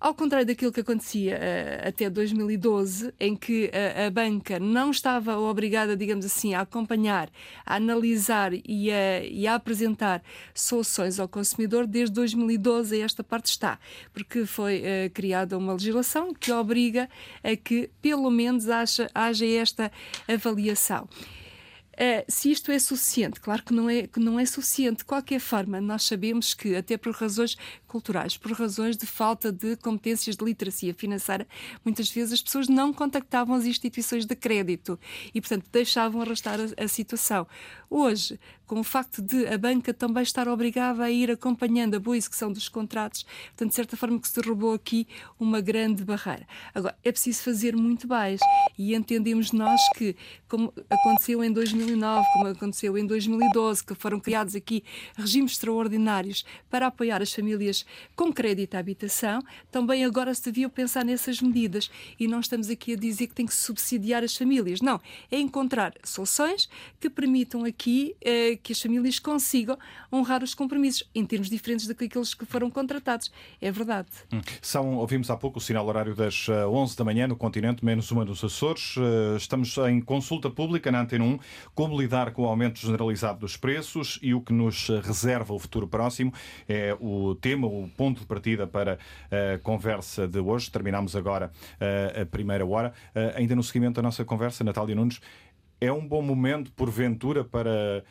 Ao 0.00 0.14
contrário 0.14 0.46
daquilo 0.46 0.72
que 0.72 0.80
acontecia 0.80 1.36
uh, 1.36 1.88
até 1.88 2.08
2012, 2.08 3.12
em 3.20 3.36
que 3.36 3.70
a, 3.70 4.06
a, 4.06 4.10
banca 4.10 4.58
não 4.58 4.90
estava 4.90 5.38
obrigada, 5.38 5.94
digamos 5.94 6.24
assim, 6.24 6.54
a 6.54 6.62
acompanhar, 6.62 7.28
a 7.66 7.76
analisar 7.76 8.54
e 8.54 8.90
a, 8.90 9.22
e 9.22 9.46
a, 9.46 9.54
apresentar 9.56 10.22
soluções 10.54 11.20
ao 11.20 11.28
consumidor, 11.28 11.86
desde 11.86 12.14
2012 12.14 12.98
esta 12.98 13.22
parte 13.22 13.50
está, 13.50 13.78
porque 14.10 14.46
foi 14.46 14.78
uh, 14.78 15.10
criada 15.12 15.58
uma 15.58 15.74
legislação 15.74 16.32
que 16.32 16.50
obriga 16.50 17.06
a 17.44 17.54
que, 17.54 17.90
pelo 18.00 18.30
menos, 18.30 18.70
haja, 18.70 19.10
haja 19.14 19.44
esta 19.44 19.92
avaliação. 20.26 21.06
Uh, 22.00 22.24
se 22.28 22.50
isto 22.50 22.72
é 22.72 22.78
suficiente, 22.78 23.38
claro 23.38 23.62
que 23.62 23.74
não 23.74 23.90
é, 23.90 24.06
que 24.06 24.18
não 24.18 24.40
é 24.40 24.46
suficiente. 24.46 24.98
De 24.98 25.04
qualquer 25.04 25.38
forma, 25.38 25.82
nós 25.82 26.04
sabemos 26.04 26.54
que, 26.54 26.74
até 26.74 26.96
por 26.96 27.12
razões 27.12 27.58
culturais, 27.86 28.38
por 28.38 28.52
razões 28.52 28.96
de 28.96 29.04
falta 29.04 29.52
de 29.52 29.76
competências 29.76 30.34
de 30.34 30.42
literacia 30.42 30.94
financeira, 30.94 31.46
muitas 31.84 32.08
vezes 32.08 32.32
as 32.32 32.42
pessoas 32.42 32.68
não 32.68 32.90
contactavam 32.90 33.54
as 33.54 33.66
instituições 33.66 34.24
de 34.24 34.34
crédito 34.34 34.98
e, 35.34 35.42
portanto, 35.42 35.66
deixavam 35.70 36.22
arrastar 36.22 36.58
a, 36.58 36.84
a 36.84 36.88
situação. 36.88 37.46
Hoje, 37.90 38.40
com 38.70 38.78
o 38.78 38.84
facto 38.84 39.20
de 39.20 39.48
a 39.48 39.58
banca 39.58 39.92
também 39.92 40.22
estar 40.22 40.46
obrigada 40.46 41.02
a 41.02 41.10
ir 41.10 41.28
acompanhando 41.28 41.96
a 41.96 41.98
boa 41.98 42.16
execução 42.16 42.52
dos 42.52 42.68
contratos, 42.68 43.24
portanto, 43.48 43.70
de 43.70 43.74
certa 43.74 43.96
forma 43.96 44.20
que 44.20 44.28
se 44.28 44.40
derrubou 44.40 44.72
aqui 44.74 45.08
uma 45.40 45.60
grande 45.60 46.04
barreira. 46.04 46.46
Agora, 46.72 46.96
é 47.02 47.10
preciso 47.10 47.42
fazer 47.42 47.74
muito 47.74 48.06
mais 48.06 48.38
e 48.78 48.94
entendemos 48.94 49.50
nós 49.50 49.80
que, 49.96 50.14
como 50.46 50.72
aconteceu 50.88 51.42
em 51.42 51.52
2009, 51.52 52.24
como 52.32 52.46
aconteceu 52.46 52.96
em 52.96 53.04
2012, 53.04 53.82
que 53.82 53.94
foram 53.96 54.20
criados 54.20 54.54
aqui 54.54 54.84
regimes 55.16 55.50
extraordinários 55.50 56.44
para 56.70 56.86
apoiar 56.86 57.20
as 57.20 57.32
famílias 57.32 57.84
com 58.14 58.32
crédito 58.32 58.76
à 58.76 58.78
habitação, 58.78 59.42
também 59.72 60.04
agora 60.04 60.32
se 60.32 60.44
devia 60.44 60.68
pensar 60.68 61.04
nessas 61.04 61.42
medidas 61.42 61.90
e 62.20 62.28
não 62.28 62.38
estamos 62.38 62.70
aqui 62.70 62.92
a 62.92 62.96
dizer 62.96 63.26
que 63.26 63.34
tem 63.34 63.46
que 63.46 63.54
subsidiar 63.54 64.22
as 64.22 64.36
famílias. 64.36 64.80
Não, 64.80 65.00
é 65.28 65.40
encontrar 65.40 65.92
soluções 66.04 66.68
que 67.00 67.10
permitam 67.10 67.64
aqui 67.64 68.14
eh, 68.20 68.59
que 68.62 68.72
as 68.72 68.80
famílias 68.80 69.18
consigam 69.18 69.78
honrar 70.12 70.42
os 70.42 70.54
compromissos 70.54 71.08
em 71.14 71.24
termos 71.24 71.48
diferentes 71.48 71.86
daqueles 71.86 72.34
que 72.34 72.44
foram 72.44 72.70
contratados. 72.70 73.30
É 73.60 73.70
verdade. 73.70 74.08
Hum. 74.32 74.40
São, 74.60 74.96
ouvimos 74.96 75.30
há 75.30 75.36
pouco 75.36 75.58
o 75.58 75.60
sinal 75.60 75.86
horário 75.86 76.14
das 76.14 76.48
11 76.48 76.94
eh, 76.94 76.96
da 76.96 77.04
manhã 77.04 77.26
no 77.26 77.36
continente, 77.36 77.84
menos 77.84 78.10
uma 78.10 78.24
nos 78.24 78.42
Açores. 78.42 78.94
Eh, 78.96 79.36
estamos 79.36 79.76
em 79.78 80.00
consulta 80.00 80.50
pública 80.50 80.90
na 80.90 81.00
Antena 81.00 81.24
1 81.24 81.38
como 81.74 82.00
lidar 82.00 82.32
com 82.32 82.42
o 82.42 82.46
aumento 82.46 82.78
generalizado 82.78 83.40
dos 83.40 83.56
preços 83.56 84.18
e 84.22 84.34
o 84.34 84.40
que 84.40 84.52
nos 84.52 84.88
reserva 85.02 85.54
o 85.54 85.58
futuro 85.58 85.86
próximo 85.86 86.32
é 86.68 86.96
o 87.00 87.34
tema, 87.34 87.66
o 87.66 87.88
ponto 87.96 88.20
de 88.20 88.26
partida 88.26 88.66
para 88.66 88.98
a 89.30 89.58
conversa 89.58 90.26
de 90.26 90.38
hoje. 90.38 90.70
Terminamos 90.70 91.16
agora 91.16 91.50
eh, 91.78 92.22
a 92.22 92.26
primeira 92.26 92.64
hora. 92.64 92.92
Ainda 93.34 93.54
no 93.54 93.62
seguimento 93.62 93.96
da 93.96 94.02
nossa 94.02 94.24
conversa, 94.24 94.64
Natália 94.64 94.94
Nunes, 94.94 95.20
é 95.80 95.90
um 95.90 96.06
bom 96.06 96.20
momento, 96.20 96.70
porventura, 96.72 97.42
para 97.42 98.04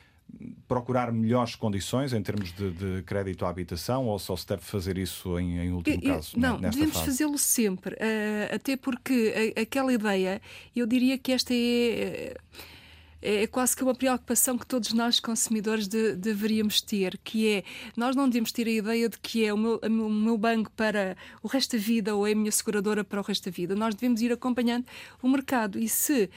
procurar 0.68 1.12
melhores 1.12 1.56
condições 1.56 2.14
em 2.14 2.22
termos 2.22 2.52
de, 2.52 2.72
de, 2.72 3.04
crédito 3.04 3.46
à 3.46 3.50
habitação 3.50 4.06
ou 4.06 4.20
só 4.20 4.36
se 4.36 4.48
deve 4.48 4.62
fazer 4.62 4.98
isso 4.98 5.40
em, 5.40 5.60
em 5.60 5.72
último 5.72 6.02
caso? 6.02 6.40
Não, 6.40 6.60
devemos 6.60 6.98
fazê-lo 7.00 7.38
sempre, 7.38 7.96
uh, 7.96 8.56
até 8.56 8.78
porque 8.78 9.54
a, 9.58 9.62
aquela 9.62 9.92
ideia, 9.92 10.42
eu 10.76 10.86
diria 10.86 11.18
que 11.18 11.32
esta 11.32 11.54
é. 11.54 12.36
Uh, 12.36 12.79
é, 13.22 13.44
é 13.44 13.48
quase 13.48 13.76
que 13.76 13.84
uma 13.84 13.96
preocupação 13.96 14.58
que 14.58 14.66
todos 14.66 14.94
nós 14.94 15.20
consumidores 15.20 15.88
de, 15.88 16.16
deveríamos 16.16 16.82
ter, 16.82 17.18
que 17.24 17.48
é 17.48 17.64
nós 17.96 18.16
não 18.16 18.28
devemos 18.28 18.52
ter 18.52 18.68
a 18.68 18.72
ideia 18.72 19.10
de 19.10 19.18
que 19.20 19.46
é 19.46 19.54
o 19.54 19.58
meu, 19.58 19.80
o 19.84 20.10
meu 20.10 20.38
banco 20.38 20.72
para 20.72 21.16
o 21.44 21.48
resto 21.48 21.78
da 21.78 21.84
vida 21.84 22.16
ou 22.16 22.28
é 22.28 22.32
a 22.32 22.36
minha 22.36 22.52
seguradora 22.52 23.04
para 23.04 23.20
o 23.20 23.24
resto 23.24 23.46
da 23.46 23.52
vida. 23.52 23.76
Nós 23.76 23.96
devemos 23.96 24.22
ir 24.22 24.32
acompanhando 24.32 24.86
o 25.22 25.28
mercado 25.28 25.80
e 25.80 25.88
se 25.88 26.30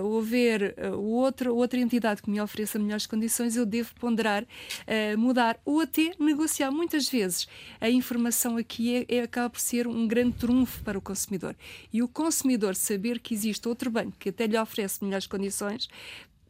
uh, 0.00 0.04
houver 0.04 0.74
uh, 0.78 0.98
outra, 0.98 1.52
outra 1.52 1.78
entidade 1.78 2.22
que 2.22 2.30
me 2.30 2.40
ofereça 2.40 2.78
melhores 2.78 3.06
condições, 3.06 3.56
eu 3.56 3.66
devo 3.66 3.94
ponderar, 3.96 4.44
uh, 4.44 5.18
mudar 5.18 5.58
ou 5.64 5.80
até 5.80 6.12
negociar. 6.18 6.70
Muitas 6.70 7.08
vezes 7.08 7.48
a 7.80 7.90
informação 7.90 8.56
aqui 8.56 9.06
é, 9.08 9.16
é, 9.16 9.22
acaba 9.22 9.50
por 9.50 9.60
ser 9.60 9.86
um 9.86 10.06
grande 10.06 10.36
trunfo 10.36 10.82
para 10.82 10.98
o 10.98 11.00
consumidor. 11.00 11.56
E 11.92 12.02
o 12.02 12.08
consumidor 12.08 12.74
saber 12.74 13.18
que 13.20 13.34
existe 13.34 13.66
outro 13.68 13.90
banco 13.90 14.16
que 14.18 14.28
até 14.28 14.46
lhe 14.46 14.58
oferece 14.58 15.02
melhores 15.04 15.26
condições 15.26 15.88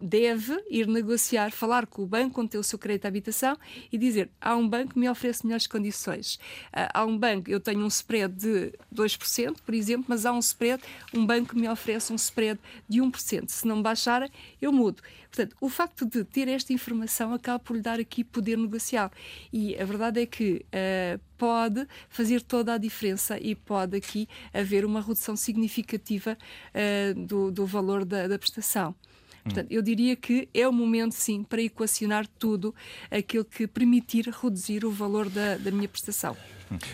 deve 0.00 0.64
ir 0.70 0.86
negociar, 0.86 1.50
falar 1.50 1.86
com 1.86 2.02
o 2.02 2.06
banco 2.06 2.40
onde 2.40 2.50
tem 2.50 2.60
o 2.60 2.64
seu 2.64 2.78
crédito 2.78 3.02
de 3.02 3.08
habitação 3.08 3.58
e 3.92 3.98
dizer: 3.98 4.30
há 4.40 4.56
um 4.56 4.66
banco 4.66 4.94
que 4.94 4.98
me 4.98 5.08
oferece 5.08 5.44
melhores 5.44 5.66
condições. 5.66 6.38
Ah, 6.72 6.90
há 6.94 7.04
um 7.04 7.16
banco, 7.16 7.50
eu 7.50 7.60
tenho 7.60 7.80
um 7.80 7.88
spread 7.88 8.34
de 8.34 8.72
2%, 8.94 9.56
por 9.64 9.74
exemplo, 9.74 10.06
mas 10.08 10.24
há 10.24 10.32
um 10.32 10.38
spread, 10.38 10.82
um 11.12 11.26
banco 11.26 11.50
que 11.50 11.60
me 11.60 11.68
oferece 11.68 12.12
um 12.12 12.16
spread 12.16 12.58
de 12.88 13.00
1%. 13.00 13.48
Se 13.48 13.66
não 13.66 13.82
baixar, 13.82 14.28
eu 14.60 14.72
mudo. 14.72 15.02
Portanto, 15.30 15.56
o 15.60 15.68
facto 15.68 16.04
de 16.04 16.24
ter 16.24 16.48
esta 16.48 16.72
informação 16.72 17.32
acaba 17.32 17.58
por 17.58 17.76
lhe 17.76 17.82
dar 17.82 18.00
aqui 18.00 18.24
poder 18.24 18.58
negocial. 18.58 19.12
E 19.52 19.76
a 19.76 19.84
verdade 19.84 20.20
é 20.20 20.26
que 20.26 20.64
uh, 20.66 21.20
pode 21.38 21.86
fazer 22.08 22.42
toda 22.42 22.74
a 22.74 22.78
diferença 22.78 23.38
e 23.38 23.54
pode 23.54 23.96
aqui 23.96 24.28
haver 24.52 24.84
uma 24.84 25.00
redução 25.00 25.36
significativa 25.36 26.36
uh, 26.74 27.26
do, 27.26 27.52
do 27.52 27.64
valor 27.64 28.04
da, 28.04 28.26
da 28.26 28.38
prestação. 28.38 28.94
Portanto, 29.42 29.70
eu 29.70 29.82
diria 29.82 30.16
que 30.16 30.48
é 30.52 30.66
o 30.68 30.72
momento, 30.72 31.12
sim, 31.12 31.42
para 31.42 31.62
equacionar 31.62 32.26
tudo 32.38 32.74
aquilo 33.10 33.44
que 33.44 33.66
permitir 33.66 34.28
reduzir 34.28 34.84
o 34.84 34.90
valor 34.90 35.28
da, 35.28 35.56
da 35.56 35.70
minha 35.70 35.88
prestação. 35.88 36.36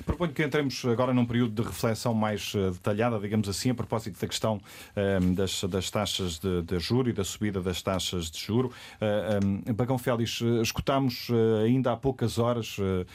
Proponho 0.05 0.33
que 0.33 0.43
entremos 0.43 0.85
agora 0.87 1.13
num 1.13 1.27
período 1.27 1.63
de 1.63 1.69
reflexão 1.69 2.15
mais 2.15 2.53
eh, 2.55 2.71
detalhada, 2.71 3.19
digamos 3.19 3.47
assim, 3.49 3.71
a 3.71 3.75
propósito 3.75 4.19
da 4.19 4.27
questão 4.27 4.55
um, 4.55 5.01
ehm, 5.01 5.35
das, 5.35 5.63
das, 5.65 5.91
taxas 5.91 6.39
de, 6.39 6.63
de 6.63 6.79
juro 6.79 7.11
e 7.11 7.13
da 7.13 7.25
subida 7.25 7.61
das 7.61 7.83
taxas 7.83 8.31
de 8.31 8.39
juro. 8.39 8.69
Uh, 9.01 9.45
um, 9.45 9.63
ehm, 9.67 9.75
Bagão 9.75 9.99
Félix, 9.99 10.41
eh, 10.41 10.63
escutámos 10.63 11.29
uh, 11.29 11.65
ainda 11.65 11.93
há 11.93 11.97
poucas 11.97 12.39
horas 12.39 12.79
uh, 12.79 13.07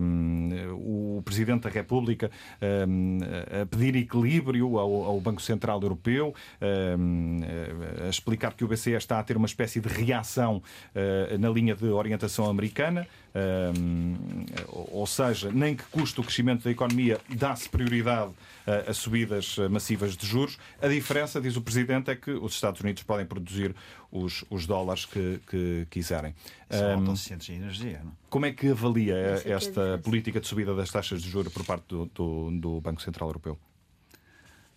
um, 0.00 1.18
o 1.18 1.22
Presidente 1.22 1.62
da 1.62 1.70
República 1.70 2.30
a 2.60 3.66
pedir 3.66 3.96
equilíbrio 3.96 4.78
ao, 4.78 5.04
ao 5.04 5.20
Banco 5.20 5.42
Central 5.42 5.80
Europeu, 5.82 6.34
a 8.04 8.08
explicar 8.08 8.54
que 8.54 8.64
o 8.64 8.68
BCE 8.68 8.92
está 8.92 9.18
a 9.18 9.22
ter 9.22 9.36
uma 9.36 9.46
espécie 9.46 9.80
de 9.80 9.88
reação 9.88 10.62
na 11.38 11.48
linha 11.50 11.74
de 11.74 11.86
orientação 11.86 12.48
americana. 12.48 13.06
Um, 13.32 14.16
ou 14.68 15.06
seja, 15.06 15.52
nem 15.52 15.76
que 15.76 15.84
custe 15.84 16.18
o 16.20 16.24
crescimento 16.24 16.64
da 16.64 16.70
economia, 16.70 17.20
dá-se 17.28 17.68
prioridade 17.68 18.32
a, 18.66 18.90
a, 18.90 18.94
subidas 18.94 19.56
massivas 19.70 20.16
de 20.16 20.26
juros. 20.26 20.58
A 20.82 20.88
diferença, 20.88 21.40
diz 21.40 21.56
o 21.56 21.62
Presidente, 21.62 22.10
é 22.10 22.16
que 22.16 22.32
os 22.32 22.54
Estados 22.54 22.80
Unidos 22.80 23.04
podem 23.04 23.24
produzir 23.24 23.74
os, 24.10 24.44
os 24.50 24.66
dólares 24.66 25.04
que, 25.04 25.40
que 25.48 25.86
quiserem. 25.90 26.34
São 26.68 26.88
um, 26.88 26.92
autossuficientes 26.94 27.48
em 27.50 27.54
energia. 27.54 28.00
Não? 28.04 28.12
Como 28.28 28.46
é 28.46 28.52
que 28.52 28.68
avalia 28.68 29.14
é 29.14 29.50
esta 29.52 29.80
é 29.80 29.98
política 29.98 30.40
de 30.40 30.46
subida 30.46 30.74
das 30.74 30.90
taxas 30.90 31.22
de 31.22 31.30
juros 31.30 31.52
por 31.52 31.64
parte 31.64 31.84
do, 31.88 32.06
do, 32.06 32.50
do 32.50 32.80
Banco 32.80 33.00
Central 33.00 33.28
Europeu? 33.28 33.56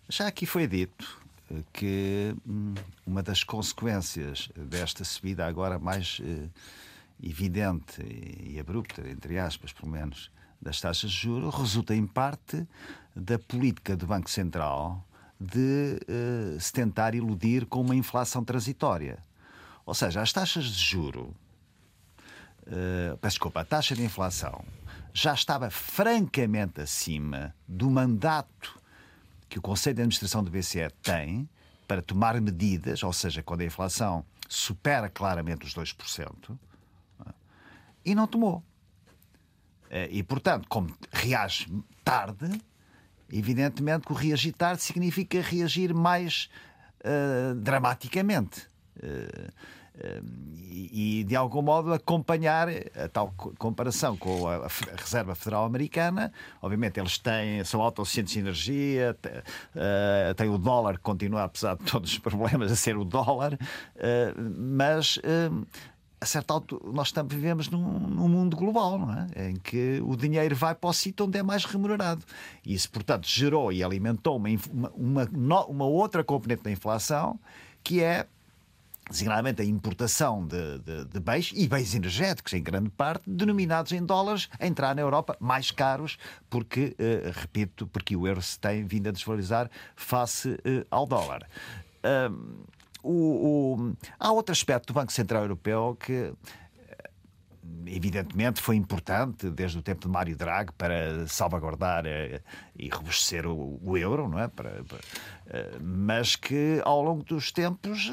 Já 0.08 0.28
aqui 0.28 0.46
foi 0.46 0.66
dito 0.66 1.24
que 1.72 2.34
hum, 2.46 2.74
uma 3.06 3.22
das 3.22 3.44
consequências 3.44 4.48
desta 4.56 5.04
subida 5.04 5.46
agora 5.46 5.78
mais 5.78 6.20
eh, 6.22 6.48
evidente 7.22 8.02
e 8.02 8.58
abrupta, 8.58 9.08
entre 9.08 9.38
aspas, 9.38 9.72
pelo 9.72 9.90
menos, 9.90 10.30
das 10.60 10.80
taxas 10.80 11.10
de 11.10 11.16
juros, 11.16 11.54
resulta 11.54 11.94
em 11.94 12.06
parte 12.06 12.66
da 13.14 13.38
política 13.38 13.96
do 13.96 14.06
Banco 14.06 14.30
Central 14.30 15.06
de 15.38 15.98
uh, 16.08 16.60
se 16.60 16.72
tentar 16.72 17.14
iludir 17.14 17.66
com 17.66 17.80
uma 17.80 17.94
inflação 17.94 18.44
transitória. 18.44 19.18
Ou 19.84 19.94
seja, 19.94 20.22
as 20.22 20.32
taxas 20.32 20.64
de 20.64 20.82
juro, 20.82 21.34
uh, 22.66 23.16
peço 23.18 23.34
desculpa, 23.34 23.60
a 23.60 23.64
taxa 23.64 23.94
de 23.94 24.02
inflação 24.02 24.64
já 25.12 25.34
estava 25.34 25.70
francamente 25.70 26.80
acima 26.80 27.54
do 27.68 27.90
mandato 27.90 28.80
que 29.48 29.58
o 29.58 29.62
Conselho 29.62 29.96
de 29.96 30.02
Administração 30.02 30.42
do 30.42 30.50
BCE 30.50 30.90
tem 31.02 31.48
para 31.86 32.02
tomar 32.02 32.40
medidas, 32.40 33.02
ou 33.02 33.12
seja, 33.12 33.42
quando 33.42 33.60
a 33.60 33.64
inflação 33.64 34.24
supera 34.48 35.08
claramente 35.08 35.64
os 35.66 35.74
2%, 35.74 36.58
e 38.04 38.14
não 38.14 38.26
tomou. 38.26 38.62
Eh, 39.90 40.08
e, 40.10 40.22
portanto, 40.22 40.66
como 40.68 40.92
reage 41.12 41.66
tarde, 42.02 42.60
evidentemente 43.32 44.06
que 44.06 44.12
o 44.12 44.16
reagir 44.16 44.52
tarde 44.52 44.82
significa 44.82 45.40
reagir 45.40 45.94
mais 45.94 46.48
uh, 47.04 47.54
dramaticamente. 47.54 48.66
Uh, 48.96 49.50
uh, 49.94 50.24
e, 50.70 51.20
e, 51.20 51.24
de 51.24 51.36
algum 51.36 51.62
modo, 51.62 51.92
acompanhar 51.92 52.68
a 52.68 53.08
tal 53.08 53.32
comparação 53.56 54.16
com 54.16 54.48
a, 54.48 54.66
a 54.66 54.68
Reserva 54.96 55.36
Federal 55.36 55.64
Americana. 55.64 56.32
Obviamente, 56.60 56.98
eles 56.98 57.16
têm, 57.16 57.62
são 57.62 57.80
autossuficientes 57.80 58.32
de 58.32 58.40
energia, 58.40 59.16
têm 60.36 60.48
o 60.48 60.58
dólar 60.58 60.96
que 60.96 61.02
continua, 61.04 61.44
apesar 61.44 61.76
de 61.76 61.84
todos 61.84 62.10
os 62.10 62.18
problemas, 62.20 62.72
a 62.72 62.76
ser 62.76 62.96
o 62.96 63.04
dólar, 63.04 63.56
mas 64.56 65.20
a 66.24 66.26
certa 66.26 66.54
altura, 66.54 66.90
nós 66.90 67.08
estamos, 67.08 67.32
vivemos 67.32 67.68
num, 67.68 68.00
num, 68.08 68.28
mundo 68.28 68.56
global, 68.56 68.98
não 68.98 69.12
é? 69.12 69.50
Em 69.50 69.56
que 69.56 70.00
o 70.02 70.16
dinheiro 70.16 70.56
vai 70.56 70.74
para 70.74 70.88
o 70.88 70.92
sítio 70.92 71.26
onde 71.26 71.38
é 71.38 71.42
mais 71.42 71.66
remunerado. 71.66 72.24
Isso, 72.64 72.90
portanto, 72.90 73.28
gerou 73.28 73.70
e 73.70 73.84
alimentou 73.84 74.36
uma, 74.36 74.48
uma, 74.94 75.66
uma 75.66 75.84
outra 75.84 76.24
componente 76.24 76.62
da 76.62 76.70
inflação, 76.70 77.38
que 77.82 78.02
é 78.02 78.26
designadamente 79.10 79.60
a 79.60 79.64
importação 79.66 80.46
de, 80.46 80.78
de, 80.78 81.04
de, 81.04 81.20
bens 81.20 81.52
e 81.54 81.68
bens 81.68 81.94
energéticos, 81.94 82.54
em 82.54 82.62
grande 82.62 82.88
parte, 82.88 83.28
denominados 83.28 83.92
em 83.92 84.02
dólares, 84.02 84.48
a 84.58 84.66
entrar 84.66 84.94
na 84.94 85.02
Europa 85.02 85.36
mais 85.38 85.70
caros, 85.70 86.16
porque, 86.48 86.96
uh, 86.98 87.38
repito, 87.38 87.86
porque 87.86 88.16
o 88.16 88.26
euro 88.26 88.40
se 88.40 88.58
tem 88.58 88.82
vindo 88.82 89.10
a 89.10 89.12
desvalorizar 89.12 89.70
face 89.94 90.52
uh, 90.52 90.86
ao 90.90 91.06
dólar. 91.06 91.46
Uh, 92.02 92.64
o, 93.04 93.76
o, 93.78 93.96
há 94.18 94.32
outro 94.32 94.52
aspecto 94.52 94.88
do 94.88 94.94
Banco 94.94 95.12
Central 95.12 95.42
Europeu 95.42 95.96
que 96.00 96.32
evidentemente 97.86 98.62
foi 98.62 98.76
importante 98.76 99.50
desde 99.50 99.78
o 99.78 99.82
tempo 99.82 100.02
de 100.02 100.08
Mário 100.08 100.36
Draghi 100.36 100.72
para 100.72 101.26
salvaguardar 101.26 102.04
uh, 102.04 102.40
e 102.76 102.88
robustecer 102.88 103.46
o, 103.46 103.78
o, 103.82 103.96
euro, 103.96 104.28
não 104.28 104.38
é? 104.38 104.48
Para, 104.48 104.82
para, 104.84 104.98
uh, 104.98 105.82
mas 105.82 106.34
que 106.34 106.80
ao 106.84 107.02
longo 107.02 107.22
dos 107.22 107.52
tempos, 107.52 108.10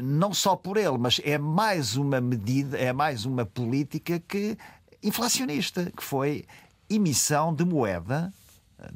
não 0.00 0.32
só 0.32 0.54
por 0.54 0.76
ele, 0.76 0.96
mas 0.96 1.20
é 1.24 1.36
mais 1.36 1.96
uma 1.96 2.20
medida, 2.20 2.78
é 2.78 2.92
mais 2.92 3.24
uma 3.24 3.44
política 3.44 4.20
que 4.20 4.56
inflacionista, 5.02 5.90
que 5.90 6.02
foi 6.02 6.44
emissão 6.88 7.54
de 7.54 7.64
moeda 7.64 8.32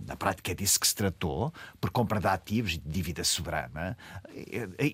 na 0.07 0.17
prática 0.17 0.53
é 0.53 0.55
disso 0.55 0.81
que 0.81 0.87
se 0.87 0.95
tratou, 0.95 1.53
por 1.81 1.91
compra 1.91 2.21
de 2.21 2.27
ativos 2.27 2.75
e 2.75 2.79
de 2.79 2.89
dívida 2.89 3.25
soberana, 3.25 3.97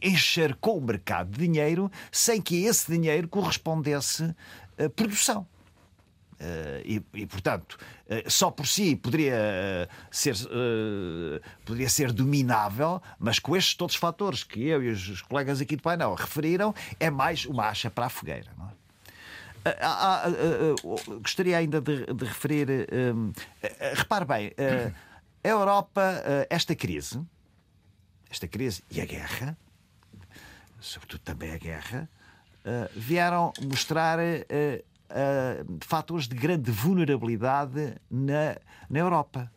encharcou 0.03 0.79
o 0.79 0.81
mercado 0.81 1.31
de 1.31 1.39
dinheiro 1.39 1.91
sem 2.11 2.41
que 2.41 2.65
esse 2.65 2.91
dinheiro 2.91 3.29
correspondesse 3.29 4.35
a 4.79 4.89
produção. 4.89 5.47
Uh, 6.41 6.81
e, 6.87 7.03
e, 7.21 7.27
portanto, 7.27 7.77
uh, 8.07 8.31
só 8.31 8.51
por 8.51 8.67
si 8.67 8.97
poderia, 8.97 9.35
uh, 9.37 9.95
ser, 10.11 10.35
poderia 11.67 11.89
ser 11.91 12.13
dominável, 12.13 13.03
mas 13.19 13.39
com 13.39 13.55
estes 13.55 13.75
todos 13.75 13.95
os 13.95 14.01
fatores 14.01 14.43
que 14.43 14.67
eu 14.67 14.83
e 14.83 14.89
os 14.89 15.21
colegas 15.21 15.61
aqui 15.61 15.77
do 15.77 15.83
painel 15.83 16.15
referiram, 16.15 16.75
é 16.99 17.11
mais 17.11 17.45
uma 17.45 17.65
acha 17.67 17.91
para 17.91 18.07
a 18.07 18.09
fogueira. 18.09 18.51
Não 18.57 18.69
é? 18.69 18.70
Ah, 19.65 19.77
ah, 19.83 20.23
ah, 20.27 21.15
gostaria 21.21 21.59
ainda 21.59 21.81
de, 21.81 22.07
de 22.07 22.25
referir. 22.25 22.69
repare 23.95 24.25
bem, 24.25 24.53
a 25.43 25.49
Europa, 25.49 26.23
esta 26.49 26.75
crise, 26.75 27.21
esta 28.31 28.49
crise 28.49 28.83
e 28.91 29.01
a 29.01 29.05
guerra, 29.05 29.57
sobretudo 30.81 31.21
também 31.21 31.53
a 31.53 31.59
guerra, 31.59 32.09
vieram 32.95 33.53
mostrar 33.63 34.19
fatores 35.83 36.27
de 36.27 36.37
grande 36.37 36.71
vulnerabilidade 36.71 37.97
na, 38.11 38.57
na 38.89 38.99
Europa 38.99 39.51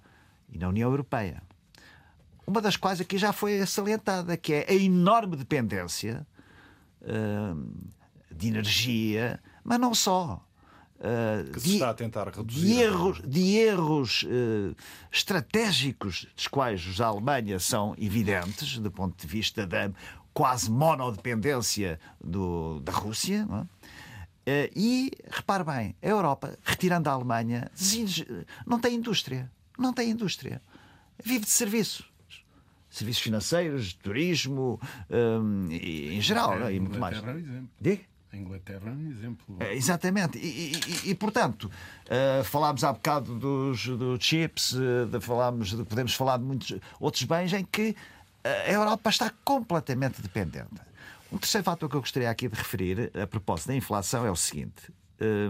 e 0.50 0.58
na 0.58 0.68
União 0.68 0.90
Europeia. 0.90 1.42
Uma 2.46 2.60
das 2.60 2.76
quais 2.76 3.00
aqui 3.00 3.18
já 3.18 3.32
foi 3.32 3.66
salientada, 3.66 4.36
que 4.36 4.54
é 4.54 4.66
a 4.70 4.74
enorme 4.74 5.38
dependência 5.38 6.28
de 8.30 8.48
energia 8.48 9.40
mas 9.64 9.80
não 9.80 9.94
só. 9.94 10.44
Uh, 11.00 11.52
que 11.52 11.60
se 11.60 11.68
de, 11.68 11.74
está 11.74 11.90
a 11.90 11.94
tentar 11.94 12.30
reduzir. 12.30 12.66
De 12.66 12.74
erros, 12.80 13.22
de 13.26 13.58
erros 13.58 14.24
uh, 14.24 14.76
estratégicos, 15.12 16.28
dos 16.36 16.48
quais 16.48 16.86
os 16.88 16.98
da 16.98 17.08
Alemanha 17.08 17.60
são 17.60 17.94
evidentes, 17.98 18.78
do 18.78 18.90
ponto 18.90 19.20
de 19.20 19.28
vista 19.28 19.68
da 19.68 19.92
quase 20.34 20.72
monodependência 20.72 22.00
do, 22.24 22.80
da 22.80 22.94
Rússia. 22.94 23.46
É? 24.48 24.70
uh, 24.70 24.72
e, 24.76 25.12
repare 25.30 25.64
bem, 25.66 25.96
a 26.02 26.08
Europa, 26.08 26.58
retirando 26.64 27.10
a 27.10 27.14
Alemanha, 27.14 27.70
não 28.66 28.80
tem 28.80 28.96
indústria. 28.96 29.52
Não 29.78 29.92
tem 29.92 30.10
indústria. 30.10 30.62
Vive 31.22 31.46
de 31.46 31.52
serviços. 31.52 32.12
Serviços 32.90 33.24
financeiros, 33.24 33.94
turismo, 33.94 34.80
um, 35.10 35.68
em 35.72 36.22
geral, 36.22 36.62
é, 36.62 36.76
e 36.76 36.80
muito 36.80 37.00
mais. 37.00 37.18
Diga? 37.82 38.04
A 38.34 38.38
Inglaterra 38.38 38.90
é 38.90 38.92
um 38.92 39.12
exemplo. 39.12 39.58
É, 39.60 39.76
exatamente. 39.76 40.40
E, 40.40 40.74
e, 41.06 41.12
e 41.12 41.16
portanto, 41.16 41.70
uh, 41.70 42.44
falámos 42.44 42.84
há 42.84 42.92
bocado 42.92 43.38
dos, 43.38 43.86
dos 43.86 44.24
chips, 44.24 44.74
uh, 44.74 45.06
de, 45.06 45.20
falámos, 45.22 45.70
de, 45.70 45.84
podemos 45.84 46.16
falar 46.16 46.38
de 46.38 46.44
muitos 46.44 46.80
outros 47.00 47.24
bens 47.24 47.54
em 47.54 47.64
que 47.64 47.96
a 48.44 48.72
Europa 48.72 49.10
está 49.10 49.32
completamente 49.46 50.22
dependente. 50.22 50.82
Um 51.32 51.38
terceiro 51.38 51.64
fator 51.64 51.90
que 51.90 51.96
eu 51.96 52.02
gostaria 52.02 52.30
aqui 52.30 52.50
de 52.50 52.56
referir, 52.56 53.12
a 53.16 53.26
propósito 53.26 53.68
da 53.68 53.76
inflação, 53.76 54.26
é 54.26 54.32
o 54.32 54.36
seguinte. 54.36 54.92
Eh, 55.20 55.50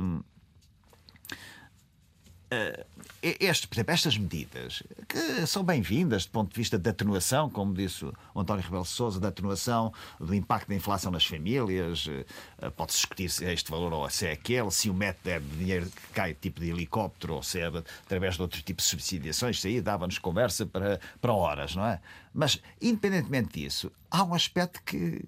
este, 3.21 3.67
por 3.67 3.75
exemplo, 3.75 3.93
estas 3.93 4.17
medidas, 4.17 4.83
que 5.07 5.47
são 5.47 5.63
bem-vindas 5.63 6.25
do 6.25 6.31
ponto 6.31 6.51
de 6.51 6.57
vista 6.57 6.77
da 6.77 6.89
atenuação, 6.91 7.49
como 7.49 7.73
disse 7.73 8.03
o 8.05 8.39
António 8.39 8.63
Rebelo 8.63 8.83
Souza, 8.83 9.19
da 9.19 9.29
atenuação 9.29 9.93
do 10.19 10.35
impacto 10.35 10.67
da 10.67 10.75
inflação 10.75 11.11
nas 11.11 11.25
famílias, 11.25 12.05
eh, 12.09 12.69
pode-se 12.71 12.99
discutir 12.99 13.29
se 13.29 13.45
é 13.45 13.53
este 13.53 13.71
valor 13.71 13.93
ou 13.93 14.09
se 14.09 14.27
é 14.27 14.33
aquele, 14.33 14.69
se 14.71 14.89
o 14.89 14.93
método 14.93 15.29
é 15.29 15.39
de 15.39 15.47
dinheiro 15.57 15.85
que 15.85 16.13
cai 16.13 16.33
tipo 16.33 16.59
de 16.59 16.69
helicóptero 16.69 17.35
ou 17.35 17.43
se 17.43 17.59
é 17.59 17.67
através 17.67 18.35
de 18.35 18.41
outro 18.41 18.61
tipo 18.61 18.81
de 18.81 18.87
subsidiações, 18.87 19.57
isso 19.57 19.67
aí 19.67 19.79
dava-nos 19.79 20.19
conversa 20.19 20.65
para, 20.65 20.99
para 21.21 21.33
horas, 21.33 21.75
não 21.75 21.85
é? 21.85 22.01
Mas, 22.33 22.59
independentemente 22.81 23.61
disso, 23.61 23.91
há 24.11 24.23
um 24.23 24.33
aspecto 24.33 24.81
que, 24.83 25.23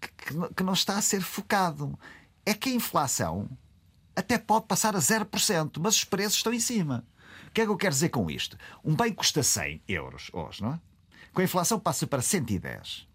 que, 0.00 0.54
que 0.56 0.62
não 0.62 0.72
está 0.72 0.96
a 0.96 1.02
ser 1.02 1.20
focado. 1.20 1.98
É 2.44 2.54
que 2.54 2.70
a 2.70 2.72
inflação 2.72 3.48
até 4.18 4.36
pode 4.36 4.66
passar 4.66 4.96
a 4.96 4.98
0%, 4.98 5.78
mas 5.78 5.94
os 5.94 6.04
preços 6.04 6.38
estão 6.38 6.52
em 6.52 6.58
cima. 6.58 7.04
O 7.46 7.50
que 7.52 7.60
é 7.60 7.64
que 7.64 7.70
eu 7.70 7.76
quero 7.76 7.94
dizer 7.94 8.08
com 8.08 8.28
isto? 8.28 8.58
Um 8.84 8.96
bem 8.96 9.12
custa 9.12 9.44
100 9.44 9.80
euros 9.86 10.28
hoje, 10.32 10.60
não 10.60 10.72
é? 10.72 10.80
Com 11.32 11.40
a 11.40 11.44
inflação 11.44 11.78
passa 11.78 12.04
para 12.04 12.20
110. 12.20 13.06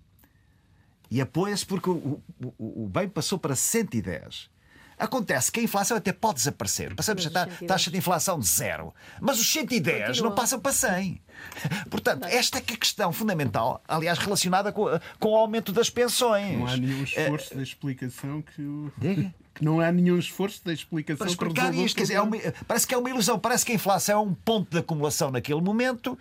E 1.12 1.20
apoia-se 1.20 1.66
porque 1.66 1.90
o, 1.90 2.22
o, 2.42 2.86
o 2.86 2.88
bem 2.88 3.10
passou 3.10 3.38
para 3.38 3.54
110. 3.54 4.50
Acontece 4.98 5.52
que 5.52 5.60
a 5.60 5.64
inflação 5.64 5.98
até 5.98 6.14
pode 6.14 6.36
desaparecer. 6.36 6.96
Passamos 6.96 7.28
a 7.28 7.48
taxa 7.68 7.92
de 7.92 7.98
inflação 7.98 8.40
de 8.40 8.48
zero. 8.48 8.94
Mas 9.20 9.42
os 9.42 9.52
110 9.52 10.08
Continua. 10.08 10.30
não 10.30 10.36
passam 10.36 10.60
para 10.60 10.72
100. 10.72 11.22
Portanto, 11.92 12.24
esta 12.26 12.60
é 12.60 12.62
que 12.62 12.74
é 12.74 12.76
a 12.78 12.80
questão 12.80 13.12
fundamental, 13.12 13.84
aliás, 13.86 14.18
relacionada 14.18 14.72
com, 14.72 14.86
com 15.20 15.32
o 15.32 15.36
aumento 15.36 15.74
das 15.74 15.90
pensões. 15.90 16.58
Não 16.58 16.68
há 16.68 16.78
nenhum 16.78 17.04
esforço 17.04 17.54
é... 17.54 17.58
de 17.58 17.64
explicação 17.64 18.42
que 18.42 18.62
o. 18.62 18.92
Diga 18.98 19.34
que 19.54 19.64
não 19.64 19.80
há 19.80 19.92
nenhum 19.92 20.18
esforço 20.18 20.64
da 20.66 20.74
explicação 20.74 21.18
para 21.18 21.28
explicar 21.28 21.74
isto. 21.76 21.96
Quer 21.96 22.04
dizer, 22.04 22.16
é 22.16 22.22
uma, 22.22 22.38
parece 22.68 22.88
que 22.88 22.96
é 22.96 22.98
uma 22.98 23.10
ilusão, 23.10 23.38
parece 23.38 23.66
que 23.66 23.72
a 23.72 23.76
inflação 23.76 24.20
é 24.20 24.22
um 24.24 24.34
ponto 24.34 24.72
de 24.72 24.80
acumulação 24.80 25.30
naquele 25.32 25.62
momento 25.62 26.18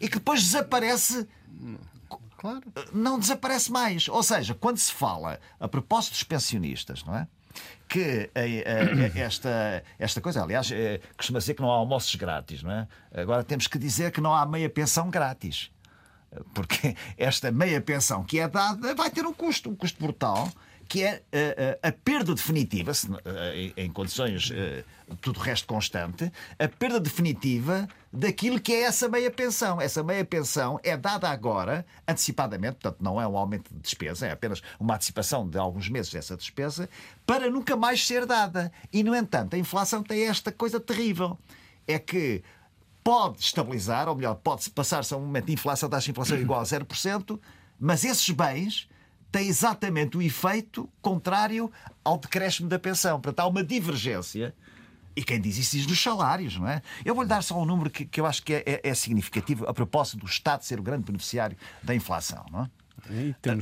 e 0.00 0.08
que 0.08 0.18
depois 0.18 0.42
desaparece. 0.42 1.26
Claro. 2.36 2.62
Não 2.92 3.18
desaparece 3.18 3.72
mais. 3.72 4.06
Ou 4.08 4.22
seja, 4.22 4.54
quando 4.54 4.76
se 4.76 4.92
fala 4.92 5.40
a 5.58 5.66
propósito 5.66 6.12
dos 6.12 6.22
pensionistas, 6.24 7.02
não 7.04 7.16
é? 7.16 7.26
que 7.88 8.30
eh, 8.34 8.64
eh, 8.66 9.12
esta, 9.20 9.82
esta 9.98 10.20
coisa, 10.20 10.42
aliás, 10.42 10.70
é, 10.72 11.00
costuma 11.16 11.38
dizer 11.38 11.54
que 11.54 11.62
não 11.62 11.70
há 11.70 11.76
almoços 11.76 12.14
grátis, 12.16 12.62
não 12.62 12.70
é? 12.70 12.88
Agora 13.14 13.44
temos 13.44 13.66
que 13.66 13.78
dizer 13.78 14.10
que 14.10 14.20
não 14.20 14.34
há 14.34 14.44
meia 14.44 14.68
pensão 14.68 15.08
grátis. 15.10 15.70
Porque 16.52 16.96
esta 17.16 17.52
meia 17.52 17.80
pensão 17.80 18.24
que 18.24 18.40
é 18.40 18.48
dada 18.48 18.94
vai 18.94 19.10
ter 19.10 19.24
um 19.24 19.32
custo, 19.32 19.70
um 19.70 19.76
custo 19.76 20.02
brutal 20.02 20.50
que 20.88 21.02
é 21.02 21.10
a, 21.10 21.18
eh, 21.32 21.54
eh, 21.82 21.88
a 21.88 21.92
perda 21.92 22.34
definitiva, 22.34 22.92
se, 22.94 23.08
eh, 23.24 23.72
em 23.76 23.90
condições 23.90 24.52
tudo 25.20 25.38
o 25.38 25.42
resto 25.42 25.66
constante, 25.66 26.32
a 26.58 26.66
perda 26.68 26.98
definitiva 26.98 27.86
daquilo 28.12 28.58
que 28.58 28.72
é 28.72 28.82
essa 28.82 29.08
meia 29.08 29.30
pensão. 29.30 29.80
Essa 29.80 30.02
meia 30.02 30.24
pensão 30.24 30.80
é 30.82 30.96
dada 30.96 31.28
agora, 31.28 31.84
antecipadamente, 32.08 32.76
portanto, 32.80 33.02
não 33.02 33.20
é 33.20 33.26
um 33.26 33.36
aumento 33.36 33.72
de 33.72 33.80
despesa, 33.80 34.26
é 34.26 34.32
apenas 34.32 34.62
uma 34.78 34.94
antecipação 34.94 35.48
de 35.48 35.58
alguns 35.58 35.88
meses 35.88 36.10
dessa 36.10 36.36
despesa, 36.36 36.88
para 37.26 37.50
nunca 37.50 37.76
mais 37.76 38.06
ser 38.06 38.24
dada. 38.24 38.72
E, 38.92 39.02
no 39.02 39.14
entanto, 39.14 39.54
a 39.54 39.58
inflação 39.58 40.02
tem 40.02 40.24
esta 40.24 40.50
coisa 40.50 40.80
terrível: 40.80 41.38
é 41.86 41.98
que 41.98 42.42
pode 43.02 43.40
estabilizar, 43.40 44.08
ou 44.08 44.16
melhor, 44.16 44.36
pode 44.36 44.70
passar-se 44.70 45.12
a 45.12 45.16
um 45.16 45.20
momento 45.20 45.46
de 45.46 45.52
inflação, 45.52 45.88
taxa 45.88 46.06
de 46.06 46.10
inflação 46.12 46.38
igual 46.38 46.60
a 46.60 46.64
0%, 46.64 47.38
mas 47.78 48.04
esses 48.04 48.30
bens 48.30 48.88
tem 49.34 49.48
exatamente 49.48 50.16
o 50.16 50.22
efeito 50.22 50.88
contrário 51.02 51.68
ao 52.04 52.16
decréscimo 52.16 52.68
da 52.68 52.78
pensão. 52.78 53.20
Portanto, 53.20 53.40
há 53.40 53.48
uma 53.48 53.64
divergência. 53.64 54.54
E 55.16 55.24
quem 55.24 55.40
diz 55.40 55.58
isso 55.58 55.76
diz 55.76 55.86
dos 55.86 56.00
salários, 56.00 56.56
não 56.56 56.68
é? 56.68 56.80
Eu 57.04 57.16
vou-lhe 57.16 57.28
dar 57.28 57.42
só 57.42 57.60
um 57.60 57.64
número 57.64 57.90
que, 57.90 58.04
que 58.04 58.20
eu 58.20 58.26
acho 58.26 58.40
que 58.44 58.54
é, 58.54 58.62
é, 58.64 58.80
é, 58.90 58.94
significativo 58.94 59.66
a 59.66 59.74
propósito 59.74 60.18
do 60.18 60.26
Estado 60.26 60.62
ser 60.62 60.78
o 60.78 60.84
grande 60.84 61.02
beneficiário 61.02 61.56
da 61.82 61.92
inflação, 61.92 62.46
não 62.48 62.62
é? 62.62 62.70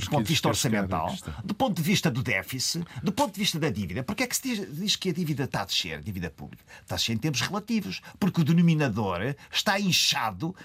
do 0.05 0.09
ponto 0.09 0.23
de 0.23 0.29
vista 0.29 0.47
orçamental, 0.47 1.15
do 1.43 1.53
ponto 1.53 1.75
de 1.75 1.81
vista 1.81 2.09
do 2.09 2.23
déficit, 2.23 2.85
do 3.01 3.11
ponto 3.11 3.33
de 3.33 3.39
vista 3.39 3.59
da 3.59 3.69
dívida. 3.69 4.03
Porque 4.03 4.23
é 4.23 4.27
que 4.27 4.35
se 4.35 4.43
diz, 4.43 4.75
diz, 4.75 4.95
que 4.95 5.09
a 5.09 5.13
dívida 5.13 5.43
está 5.43 5.63
a 5.63 5.65
descer, 5.65 5.97
a 5.97 6.01
dívida 6.01 6.29
pública? 6.29 6.63
Está 6.81 6.95
a 6.95 6.97
descer 6.97 7.13
em 7.13 7.17
termos 7.17 7.41
relativos, 7.41 8.01
porque 8.19 8.41
o 8.41 8.43
denominador 8.43 9.35
está 9.51 9.79
inchado 9.79 10.55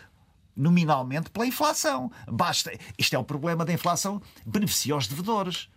nominalmente 0.58 1.30
pela 1.30 1.46
inflação. 1.46 2.10
Basta. 2.26 2.72
Isto 2.98 3.14
é 3.14 3.18
o 3.18 3.24
problema 3.24 3.64
da 3.64 3.72
inflação, 3.72 4.20
beneficia 4.44 4.96
os 4.96 5.06
devedores. 5.06 5.68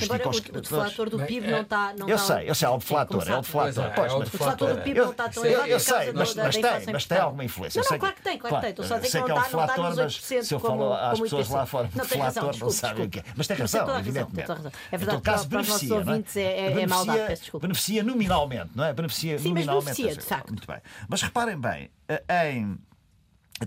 Embora 0.00 0.28
o, 0.28 0.30
o 0.30 0.60
deflator 0.60 1.10
do 1.10 1.18
PIB 1.18 1.50
não 1.50 1.62
está. 1.62 1.94
Não 1.98 2.08
eu 2.08 2.16
tá 2.16 2.22
sei, 2.22 2.50
eu 2.50 2.54
sei, 2.54 2.68
é 2.68 2.70
o 2.70 2.78
deflator, 2.78 3.28
é 3.28 3.36
o 3.36 3.40
deflator. 3.40 3.84
É, 3.84 4.00
é, 4.00 4.12
o 4.12 4.20
deflator 4.20 4.74
do 4.74 4.82
PIB 4.82 5.00
não 5.00 5.10
está 5.10 5.28
tão 5.28 5.44
elevado. 5.44 5.68
Eu, 5.68 5.80
sei, 5.80 6.12
mas, 6.12 6.34
mas, 6.34 6.56
tem, 6.56 6.92
mas 6.92 7.04
tem 7.06 7.18
alguma 7.18 7.44
influência. 7.44 7.82
Não, 7.82 7.90
não, 7.90 7.98
claro 7.98 8.14
que 8.14 8.22
tem, 8.22 8.38
claro 8.38 8.56
que 8.56 8.60
tem. 8.60 8.70
Estou 8.70 8.84
só 8.84 8.94
a 8.94 8.98
dizer 8.98 9.22
que 9.22 9.28
não 9.28 9.42
está, 9.42 9.56
não 9.56 9.64
está 9.64 10.04
nos 10.04 10.16
8% 10.16 10.42
Se 10.42 10.54
eu 10.54 10.60
falo 10.60 10.92
às 10.92 11.20
pessoas 11.20 11.48
lá 11.48 11.66
fora, 11.66 11.88
o 11.92 11.98
deflator 11.98 12.56
não 12.58 12.70
sabem 12.70 13.06
o 13.06 13.10
que 13.10 13.18
é. 13.20 13.24
Mas 13.34 13.46
tem 13.46 13.56
razão, 13.56 13.98
evidentemente. 13.98 14.52
É 14.92 14.96
verdade, 14.96 15.22
para 15.22 15.60
os 15.60 15.68
nossos 15.68 15.90
ouvintes 15.90 16.36
é 16.36 16.86
maldade, 16.86 17.26
peço 17.26 17.42
desculpa. 17.42 17.66
Beneficia 17.66 18.02
nominalmente, 18.02 18.70
não 18.74 18.84
é? 18.84 18.92
Beneficia 18.92 19.38
nominalmente. 19.38 19.62
Sim, 19.62 19.74
mas 19.74 19.84
beneficia, 19.96 20.16
de 20.16 20.26
facto. 20.26 20.50
Muito 20.50 20.66
bem. 20.66 20.78
Mas 21.08 21.22
reparem 21.22 21.58
bem, 21.58 21.90
em 22.28 22.78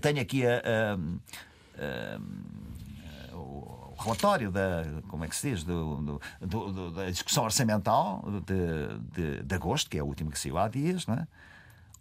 tenho 0.00 0.20
aqui 0.20 0.46
a, 0.46 0.62
a, 1.78 1.82
a, 1.82 3.36
o 3.36 3.94
relatório 3.98 4.50
da, 4.50 4.84
como 5.08 5.24
é 5.24 5.28
que 5.28 5.36
se 5.36 5.50
diz, 5.50 5.64
do, 5.64 6.20
do, 6.40 6.72
do, 6.72 6.90
da 6.90 7.10
discussão 7.10 7.44
orçamental 7.44 8.24
de, 8.44 8.98
de, 9.12 9.42
de, 9.42 9.54
agosto, 9.54 9.88
que 9.88 9.98
é 9.98 10.02
o 10.02 10.06
último 10.06 10.30
que 10.30 10.38
saiu 10.38 10.58
há 10.58 10.68
dias, 10.68 11.06
é? 11.08 11.26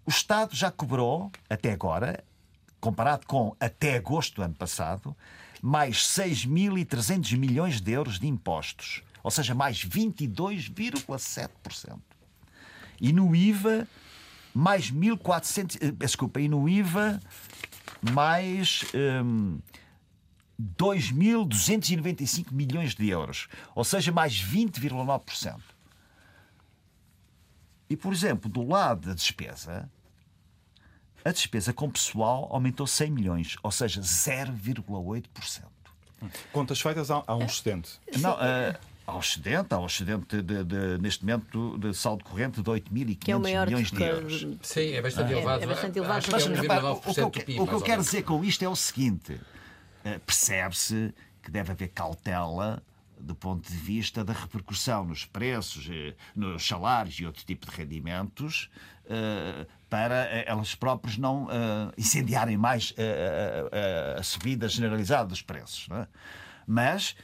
o 0.05 0.09
Estado 0.09 0.55
já 0.55 0.69
cobrou, 0.69 1.31
até 1.49 1.71
agora, 1.71 2.23
comparado 2.79 3.25
com 3.25 3.55
até 3.59 3.95
agosto 3.95 4.35
do 4.35 4.43
ano 4.43 4.53
passado, 4.53 5.15
mais 5.61 5.97
6.300 5.97 7.35
milhões 7.37 7.81
de 7.81 7.91
euros 7.91 8.19
de 8.19 8.27
impostos, 8.27 9.01
ou 9.23 9.31
seja, 9.31 9.55
mais 9.55 9.83
22,7%. 9.83 11.97
E 13.01 13.11
no 13.11 13.35
IVA, 13.35 13.87
mais 14.53 14.91
1.400. 14.91 15.79
Eh, 15.81 15.91
desculpa, 15.91 16.39
e 16.39 16.47
no 16.47 16.69
IVA, 16.69 17.19
mais. 18.01 18.85
Hum, 18.93 19.59
2.295 20.77 22.53
milhões 22.53 22.95
de 22.95 23.09
euros, 23.09 23.49
ou 23.73 23.83
seja, 23.83 24.09
mais 24.11 24.41
20,9%. 24.41 25.59
E, 27.89 27.97
por 27.97 28.13
exemplo, 28.13 28.49
do 28.49 28.65
lado 28.65 29.07
da 29.07 29.13
despesa, 29.13 29.89
a 31.23 31.31
despesa 31.31 31.73
com 31.73 31.89
pessoal 31.89 32.47
aumentou 32.51 32.87
100 32.87 33.11
milhões, 33.11 33.57
ou 33.61 33.71
seja, 33.71 34.01
0,8%. 34.01 35.63
Contas 36.51 36.79
feitas 36.79 37.11
há, 37.11 37.23
há 37.27 37.35
um 37.35 37.43
excedente. 37.43 37.99
Não, 38.19 38.33
uh, 38.33 38.79
há 39.05 39.15
um 39.15 39.19
excedente, 39.19 39.73
um 39.75 39.85
excedente 39.85 40.41
de, 40.41 40.63
de, 40.63 40.97
neste 40.99 41.23
momento 41.23 41.77
de 41.77 41.93
saldo 41.93 42.23
corrente 42.23 42.61
de 42.61 42.69
8.500 42.69 43.29
é 43.29 43.65
milhões 43.65 43.91
de 43.91 44.03
euros. 44.03 44.47
Sim, 44.61 44.91
é 44.93 45.01
bastante 45.01 45.33
ah, 45.33 45.37
elevado. 45.37 45.61
É, 45.61 45.63
é 45.63 45.67
bastante 45.67 45.99
elevado. 45.99 46.25
Mas, 46.31 46.47
mas, 46.47 46.59
repara, 46.59 46.91
o, 46.91 46.99
que 46.99 47.19
eu, 47.19 47.29
PIB, 47.29 47.59
o 47.59 47.67
que 47.67 47.73
eu 47.73 47.81
quero 47.81 48.01
dizer 48.01 48.23
com 48.23 48.43
isto 48.43 48.63
é 48.63 48.69
o 48.69 48.75
seguinte: 48.75 49.33
uh, 49.33 50.19
percebe-se 50.25 51.13
que 51.41 51.51
deve 51.51 51.71
haver 51.71 51.89
cautela 51.89 52.81
do 53.17 53.33
ponto 53.33 53.67
de 53.67 53.77
vista 53.77 54.23
da 54.23 54.33
repercussão 54.33 55.05
nos 55.05 55.23
preços, 55.23 55.87
eh, 55.89 56.13
nos 56.35 56.67
salários 56.67 57.17
e 57.17 57.25
outro 57.25 57.45
tipo 57.45 57.65
de 57.65 57.75
rendimentos, 57.75 58.69
para 59.89 60.15
elas 60.45 60.75
próprias 60.75 61.17
não 61.17 61.47
incendiarem 61.97 62.57
mais 62.57 62.93
a 64.19 64.21
subida 64.21 64.67
generalizada 64.67 65.29
dos 65.29 65.41
preços. 65.41 65.87
É? 65.91 66.07
Mas 66.67 67.15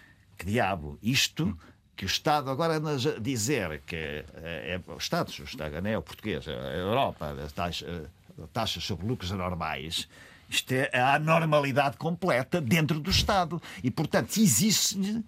que 0.42 0.46
diabo, 0.46 0.98
isto 1.04 1.56
que 1.96 2.06
o 2.06 2.08
Estado 2.08 2.50
agora 2.50 2.78
a 2.78 3.20
dizer 3.20 3.82
que 3.86 3.96
é, 3.96 4.26
é 4.44 4.82
o 4.88 4.98
Estado, 4.98 5.30
o 5.30 5.44
Estado, 5.44 5.82
não 5.82 5.90
é 5.90 5.98
o 5.98 6.02
português, 6.02 6.48
a 6.48 6.52
Europa, 6.52 7.36
taxas, 7.54 8.08
taxas 8.54 8.84
sobre 8.84 9.06
lucros 9.06 9.32
anormais, 9.32 10.08
isto 10.50 10.74
é 10.74 11.00
a 11.00 11.16
anormalidade 11.16 11.96
completa 11.96 12.60
dentro 12.60 13.00
do 13.00 13.10
Estado. 13.10 13.62
E, 13.82 13.90
portanto, 13.90 14.38
existe 14.38 15.24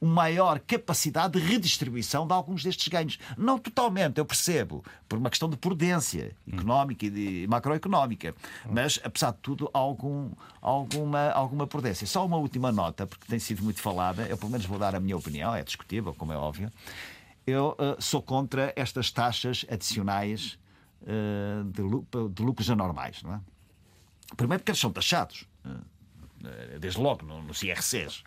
uma 0.00 0.26
maior 0.26 0.58
capacidade 0.60 1.38
de 1.38 1.46
redistribuição 1.46 2.26
de 2.26 2.32
alguns 2.32 2.62
destes 2.62 2.88
ganhos. 2.88 3.18
Não 3.36 3.58
totalmente, 3.58 4.18
eu 4.18 4.24
percebo, 4.24 4.84
por 5.08 5.18
uma 5.18 5.30
questão 5.30 5.48
de 5.48 5.56
prudência 5.56 6.34
económica 6.50 7.06
e 7.06 7.10
de 7.10 7.46
macroeconómica. 7.48 8.34
Mas, 8.68 8.98
apesar 9.04 9.32
de 9.32 9.38
tudo, 9.38 9.70
algum, 9.72 10.30
alguma, 10.60 11.30
alguma 11.30 11.66
prudência. 11.66 12.06
Só 12.06 12.26
uma 12.26 12.36
última 12.36 12.72
nota, 12.72 13.06
porque 13.06 13.26
tem 13.26 13.38
sido 13.38 13.62
muito 13.62 13.80
falada, 13.80 14.26
eu 14.26 14.36
pelo 14.36 14.50
menos 14.50 14.66
vou 14.66 14.78
dar 14.78 14.94
a 14.94 15.00
minha 15.00 15.16
opinião, 15.16 15.54
é 15.54 15.62
discutível, 15.62 16.12
como 16.14 16.32
é 16.32 16.36
óbvio. 16.36 16.70
Eu 17.46 17.76
uh, 17.78 18.02
sou 18.02 18.20
contra 18.20 18.72
estas 18.74 19.10
taxas 19.12 19.64
adicionais 19.70 20.58
uh, 21.02 21.64
de, 21.64 21.82
de, 22.34 22.42
lucros 22.42 22.68
anormais. 22.68 23.22
Não 23.22 23.34
é? 23.34 23.40
Primeiro 24.36 24.60
porque 24.60 24.72
eles 24.72 24.80
são 24.80 24.90
taxados, 24.90 25.46
uh, 25.64 26.78
desde 26.80 27.00
logo 27.00 27.24
no, 27.24 27.42
nos 27.42 27.62
IRCs. 27.62 28.24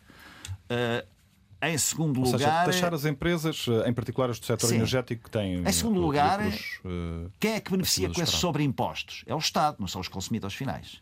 Em 1.62 1.78
segundo 1.78 2.20
Ou 2.20 2.26
lugar. 2.26 2.40
Seja, 2.40 2.66
taxar 2.66 2.94
as 2.94 3.04
empresas, 3.04 3.66
eh, 3.68 3.90
em 3.90 3.94
particular 3.94 4.30
as 4.30 4.40
do 4.40 4.46
setor 4.46 4.68
sim. 4.68 4.76
energético, 4.76 5.24
que 5.26 5.30
têm. 5.30 5.62
Em 5.68 5.72
segundo 5.74 6.00
lugar, 6.00 6.42
lucros, 6.42 6.80
uh, 6.86 7.30
quem 7.38 7.54
é 7.54 7.60
que 7.60 7.70
beneficia 7.70 8.10
com 8.10 8.22
esses 8.22 8.36
sobreimpostos? 8.36 9.24
É 9.28 9.36
o 9.36 9.38
Estado, 9.38 9.76
não 9.80 9.88
são 9.88 10.00
os 10.00 10.08
consumidores 10.08 10.56
finais. 10.56 11.02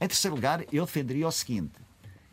Em 0.00 0.06
terceiro 0.06 0.34
lugar, 0.34 0.64
eu 0.72 0.86
defenderia 0.86 1.28
o 1.28 1.32
seguinte. 1.32 1.74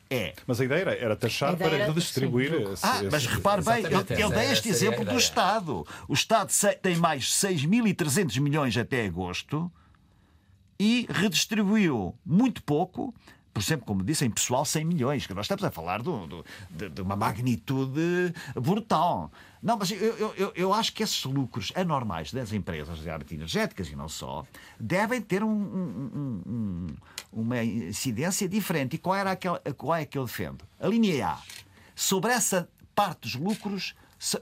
É. 0.09 0.33
Mas 0.45 0.61
a 0.61 0.65
ideia 0.65 0.81
era, 0.81 0.95
era 0.95 1.15
taxar 1.15 1.57
para 1.57 1.75
era 1.75 1.87
redistribuir. 1.87 2.53
Esse, 2.53 2.85
ah, 2.85 3.01
mas 3.11 3.25
repare 3.25 3.61
bem, 3.63 3.83
eu, 3.83 4.17
eu 4.17 4.29
dei 4.29 4.51
este 4.51 4.69
exemplo 4.69 5.03
do 5.03 5.17
Estado. 5.17 5.85
O 6.07 6.13
Estado 6.13 6.51
tem 6.81 6.95
mais 6.95 7.25
6.300 7.25 8.39
milhões 8.39 8.77
até 8.77 9.05
agosto 9.05 9.71
e 10.79 11.07
redistribuiu 11.09 12.15
muito 12.25 12.61
pouco 12.63 13.13
por 13.55 13.61
exemplo, 13.61 13.85
como 13.85 14.03
disse, 14.03 14.25
em 14.25 14.29
pessoal 14.29 14.65
100 14.65 14.83
milhões, 14.83 15.25
que 15.25 15.33
nós 15.33 15.45
estamos 15.45 15.63
a 15.63 15.71
falar 15.71 16.01
do, 16.01 16.27
do, 16.27 16.45
de, 16.69 16.89
de, 16.89 17.01
uma 17.01 17.15
magnitude 17.15 18.33
brutal. 18.53 19.31
Não, 19.63 19.77
mas 19.77 19.91
eu, 19.91 20.33
eu, 20.35 20.51
eu 20.53 20.73
acho 20.73 20.91
que 20.91 21.01
esses 21.01 21.23
lucros 21.23 21.71
anormais 21.73 22.33
das 22.33 22.51
empresas 22.51 22.99
de 22.99 23.09
área 23.09 23.25
energéticas 23.31 23.87
e 23.87 23.95
não 23.95 24.09
só, 24.09 24.45
devem 24.77 25.21
ter 25.21 25.41
um, 25.41 25.49
um, 25.49 26.41
um, 26.45 26.87
uma 27.31 27.63
incidência 27.63 28.49
diferente. 28.49 28.97
E 28.97 28.99
qual, 28.99 29.15
era 29.15 29.31
aquela, 29.31 29.61
qual 29.77 29.95
é 29.95 30.05
que 30.05 30.17
eu 30.17 30.25
defendo? 30.25 30.65
A 30.77 30.89
linha 30.89 31.25
A. 31.25 31.39
Sobre 31.95 32.33
essa 32.33 32.67
parte 32.93 33.21
dos 33.21 33.35
lucros 33.35 33.95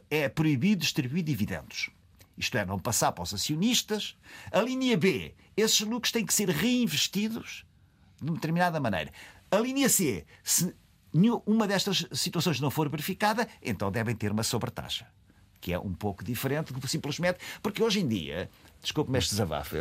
é 0.09 0.27
proibido 0.27 0.81
distribuir 0.81 1.23
dividendos. 1.23 1.91
Isto 2.35 2.57
é, 2.57 2.65
não 2.65 2.79
passar 2.79 3.11
para 3.11 3.21
os 3.21 3.31
acionistas. 3.31 4.17
A 4.51 4.59
linha 4.59 4.97
B. 4.97 5.35
Esses 5.55 5.81
lucros 5.81 6.11
têm 6.11 6.25
que 6.25 6.33
ser 6.33 6.49
reinvestidos 6.49 7.63
de 8.23 8.31
uma 8.31 8.35
determinada 8.35 8.79
maneira. 8.79 9.11
A 9.51 9.57
linha 9.57 9.89
C, 9.89 10.25
se 10.43 10.73
uma 11.45 11.67
destas 11.67 12.07
situações 12.11 12.59
não 12.59 12.71
for 12.71 12.89
verificada, 12.89 13.47
então 13.61 13.91
devem 13.91 14.15
ter 14.15 14.31
uma 14.31 14.43
sobretaxa. 14.43 15.05
Que 15.59 15.73
é 15.73 15.79
um 15.79 15.93
pouco 15.93 16.23
diferente 16.23 16.73
do 16.73 16.87
simplesmente. 16.87 17.39
Porque 17.61 17.83
hoje 17.83 17.99
em 17.99 18.07
dia, 18.07 18.49
desculpe-me 18.81 19.17
este 19.17 19.31
desabafo, 19.31 19.75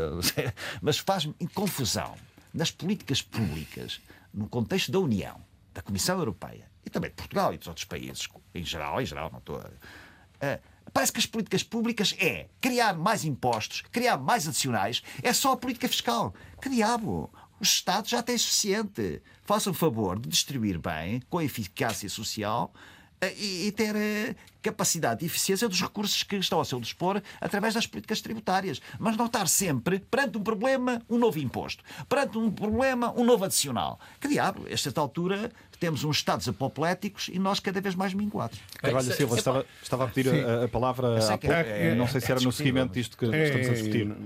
mas 0.82 0.98
faz-me 0.98 1.34
confusão 1.54 2.14
nas 2.52 2.70
políticas 2.70 3.22
públicas, 3.22 4.00
no 4.32 4.48
contexto 4.48 4.92
da 4.92 4.98
União, 4.98 5.40
da 5.72 5.82
Comissão 5.82 6.18
Europeia 6.18 6.70
e 6.84 6.90
também 6.90 7.10
de 7.10 7.16
Portugal 7.16 7.54
e 7.54 7.58
dos 7.58 7.68
outros 7.68 7.86
países, 7.86 8.28
em 8.54 8.64
geral, 8.64 9.00
em 9.00 9.06
geral, 9.06 9.30
não 9.30 9.38
estou. 9.38 9.58
Uh, 9.58 10.72
Parece 10.92 11.12
que 11.12 11.20
as 11.20 11.26
políticas 11.26 11.62
públicas 11.62 12.14
é 12.18 12.48
criar 12.60 12.94
mais 12.94 13.24
impostos, 13.24 13.82
criar 13.90 14.18
mais 14.18 14.46
adicionais, 14.46 15.02
é 15.22 15.32
só 15.32 15.52
a 15.52 15.56
política 15.56 15.88
fiscal. 15.88 16.34
Que 16.60 16.68
diabo? 16.68 17.32
Os 17.62 17.68
Estados 17.68 18.10
já 18.10 18.20
têm 18.20 18.36
suficiente. 18.36 19.22
Façam 19.44 19.72
favor 19.72 20.18
de 20.18 20.28
distribuir 20.28 20.80
bem, 20.80 21.22
com 21.30 21.40
eficácia 21.40 22.08
social, 22.08 22.74
eh, 23.20 23.32
e, 23.38 23.70
ter 23.70 23.94
eh, 23.94 24.34
capacidade 24.60 25.24
e 25.24 25.26
eficiência 25.26 25.68
dos 25.68 25.80
recursos 25.80 26.24
que 26.24 26.34
estão 26.34 26.58
ao 26.58 26.64
seu 26.64 26.80
dispor 26.80 27.22
através 27.40 27.72
das 27.74 27.86
políticas 27.86 28.20
tributárias. 28.20 28.82
Mas 28.98 29.16
não 29.16 29.26
estar 29.26 29.46
sempre 29.46 30.00
perante 30.00 30.36
um 30.36 30.42
problema, 30.42 31.00
um 31.08 31.16
novo 31.16 31.38
imposto. 31.38 31.84
Perante 32.08 32.36
um 32.36 32.50
problema, 32.50 33.12
um 33.16 33.22
novo 33.22 33.44
adicional. 33.44 34.00
Que 34.20 34.26
diabo, 34.26 34.66
a 34.66 34.72
esta 34.72 35.00
altura 35.00 35.52
temos 35.78 36.02
uns 36.02 36.16
Estados 36.16 36.48
apopléticos 36.48 37.28
e 37.32 37.38
nós 37.38 37.60
cada 37.60 37.80
vez 37.80 37.94
mais 37.94 38.12
minguados. 38.12 38.58
Carvalho 38.76 39.12
Silva, 39.12 39.36
estava, 39.36 39.66
estava 39.80 40.04
a 40.04 40.08
pedir 40.08 40.34
a, 40.34 40.64
a, 40.64 40.68
palavra 40.68 41.16
há 41.16 41.38
pouco. 41.38 41.46
É, 41.52 41.94
não 41.94 42.08
sei 42.08 42.20
se 42.20 42.32
era 42.32 42.40
no 42.40 42.50
seguimento 42.50 42.92
disto 42.92 43.16
que 43.16 43.26
é, 43.26 43.44
estamos 43.44 43.68
a 43.68 43.72
discutir. 43.72 44.16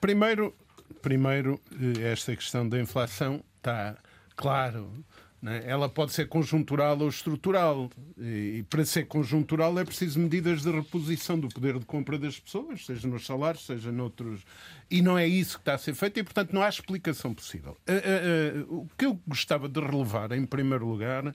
Primeiro, 0.00 0.54
primeiro, 1.02 1.60
eh, 1.72 2.10
esta 2.12 2.34
questão 2.34 2.68
da 2.68 2.80
inflação 2.80 3.42
está 3.56 3.96
claro. 4.34 4.92
Né? 5.40 5.62
Ela 5.66 5.88
pode 5.88 6.12
ser 6.12 6.28
conjuntural 6.28 6.98
ou 6.98 7.08
estrutural. 7.08 7.90
E 8.18 8.64
para 8.68 8.84
ser 8.84 9.06
conjuntural 9.06 9.78
é 9.78 9.84
preciso 9.84 10.18
medidas 10.18 10.62
de 10.62 10.70
reposição 10.70 11.38
do 11.38 11.48
poder 11.48 11.78
de 11.78 11.84
compra 11.84 12.18
das 12.18 12.38
pessoas, 12.38 12.84
seja 12.84 13.06
nos 13.06 13.24
salários, 13.26 13.64
seja 13.64 13.92
noutros. 13.92 14.42
E 14.90 15.02
não 15.02 15.18
é 15.18 15.26
isso 15.26 15.56
que 15.56 15.62
está 15.62 15.74
a 15.74 15.78
ser 15.78 15.94
feito 15.94 16.18
e, 16.18 16.24
portanto, 16.24 16.52
não 16.52 16.62
há 16.62 16.68
explicação 16.68 17.34
possível. 17.34 17.76
Uh, 17.88 18.70
uh, 18.70 18.80
o 18.80 18.88
que 18.96 19.06
eu 19.06 19.20
gostava 19.26 19.68
de 19.68 19.80
relevar, 19.80 20.32
em 20.32 20.44
primeiro 20.44 20.86
lugar, 20.86 21.34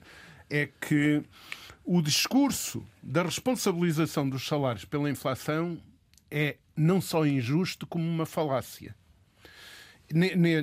é 0.50 0.68
que 0.80 1.22
o 1.84 2.02
discurso 2.02 2.84
da 3.02 3.22
responsabilização 3.22 4.28
dos 4.28 4.46
salários 4.46 4.84
pela 4.84 5.10
inflação 5.10 5.78
é 6.30 6.56
não 6.76 7.00
só 7.00 7.26
injusto, 7.26 7.86
como 7.86 8.04
uma 8.04 8.26
falácia 8.26 8.94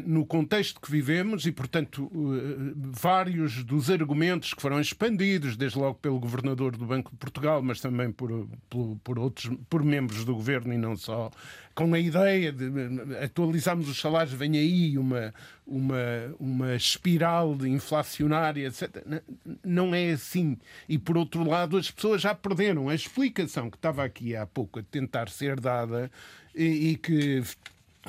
no 0.06 0.26
contexto 0.26 0.80
que 0.80 0.92
vivemos 0.92 1.46
e, 1.46 1.52
portanto, 1.52 2.10
eh, 2.14 2.74
vários 2.76 3.64
dos 3.64 3.90
argumentos 3.90 4.54
que 4.54 4.62
foram 4.62 4.80
expandidos, 4.80 5.58
desde 5.58 5.78
logo 5.78 5.96
pelo 5.96 6.20
governador 6.20 6.78
do 6.78 6.86
Banco 6.86 7.12
de 7.12 7.18
Portugal, 7.18 7.62
mas 7.62 7.82
também 7.82 8.12
por, 8.12 8.48
por, 8.70 8.98
por 9.04 9.20
outros, 9.20 9.52
por 9.70 9.84
membros 9.84 10.24
do 10.24 10.36
governo 10.36 10.74
e 10.74 10.78
não 10.78 10.96
só, 10.96 11.32
com 11.74 11.94
a 11.94 12.00
ideia 12.00 12.52
de 12.52 12.66
eh, 12.66 13.24
atualizarmos 13.24 13.90
os 13.90 14.00
salários, 14.00 14.34
vem 14.34 14.58
aí 14.58 14.98
uma, 14.98 15.34
uma, 15.66 16.36
uma 16.40 16.76
espiral 16.76 17.56
inflacionária, 17.66 18.68
etc. 18.68 19.24
Não 19.64 19.96
é 19.96 20.12
assim. 20.12 20.58
E, 20.88 20.98
por 20.98 21.18
outro 21.18 21.44
lado, 21.44 21.78
as 21.78 21.90
pessoas 21.90 22.22
já 22.22 22.36
perderam 22.36 22.90
a 22.90 22.96
explicação 22.96 23.70
que 23.70 23.78
estava 23.78 24.04
aqui 24.04 24.36
há 24.36 24.46
pouco 24.46 24.80
a 24.80 24.84
tentar 24.84 25.30
ser 25.30 25.60
dada 25.60 26.12
e, 26.54 26.92
e 26.92 26.96
que 26.98 27.44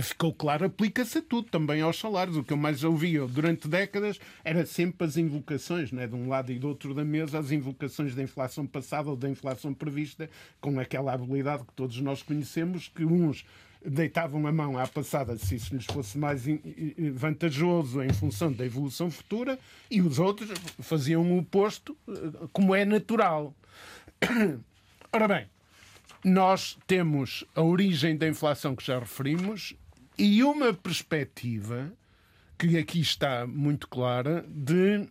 ficou 0.02 0.32
claro, 0.32 0.66
aplica-se 0.66 1.18
a 1.18 1.22
tudo, 1.22 1.48
também 1.48 1.80
aos 1.80 1.98
salários. 1.98 2.36
O 2.36 2.44
que 2.44 2.52
eu 2.52 2.56
mais 2.56 2.84
ouvia 2.84 3.26
durante 3.26 3.68
décadas 3.68 4.18
era 4.44 4.64
sempre 4.66 5.06
as 5.06 5.16
invocações, 5.16 5.92
né, 5.92 6.06
de 6.06 6.14
um 6.14 6.28
lado 6.28 6.52
e 6.52 6.58
do 6.58 6.68
outro 6.68 6.94
da 6.94 7.04
mesa, 7.04 7.38
as 7.38 7.50
invocações 7.50 8.14
da 8.14 8.22
inflação 8.22 8.66
passada 8.66 9.10
ou 9.10 9.16
da 9.16 9.28
inflação 9.28 9.74
prevista, 9.74 10.28
com 10.60 10.78
aquela 10.78 11.12
habilidade 11.12 11.64
que 11.64 11.72
todos 11.72 12.00
nós 12.00 12.22
conhecemos, 12.22 12.88
que 12.88 13.04
uns 13.04 13.44
deitavam 13.84 14.46
a 14.46 14.52
mão 14.52 14.78
à 14.78 14.86
passada 14.86 15.36
se 15.38 15.54
isso 15.54 15.74
lhes 15.74 15.86
fosse 15.86 16.18
mais 16.18 16.44
vantajoso 17.14 18.02
em 18.02 18.12
função 18.12 18.52
da 18.52 18.64
evolução 18.64 19.10
futura 19.10 19.58
e 19.90 20.02
os 20.02 20.18
outros 20.18 20.50
faziam 20.80 21.22
o 21.32 21.38
oposto, 21.38 21.96
eh, 22.06 22.12
como 22.52 22.74
é 22.74 22.84
natural. 22.84 23.54
Ora 25.12 25.26
bem, 25.26 25.46
nós 26.22 26.78
temos 26.86 27.44
a 27.54 27.62
origem 27.62 28.16
da 28.16 28.28
inflação 28.28 28.76
que 28.76 28.84
já 28.84 28.98
referimos 28.98 29.74
e 30.20 30.44
uma 30.44 30.74
perspectiva 30.74 31.90
que 32.58 32.76
aqui 32.76 33.00
está 33.00 33.46
muito 33.46 33.88
clara 33.88 34.44
de 34.46 35.08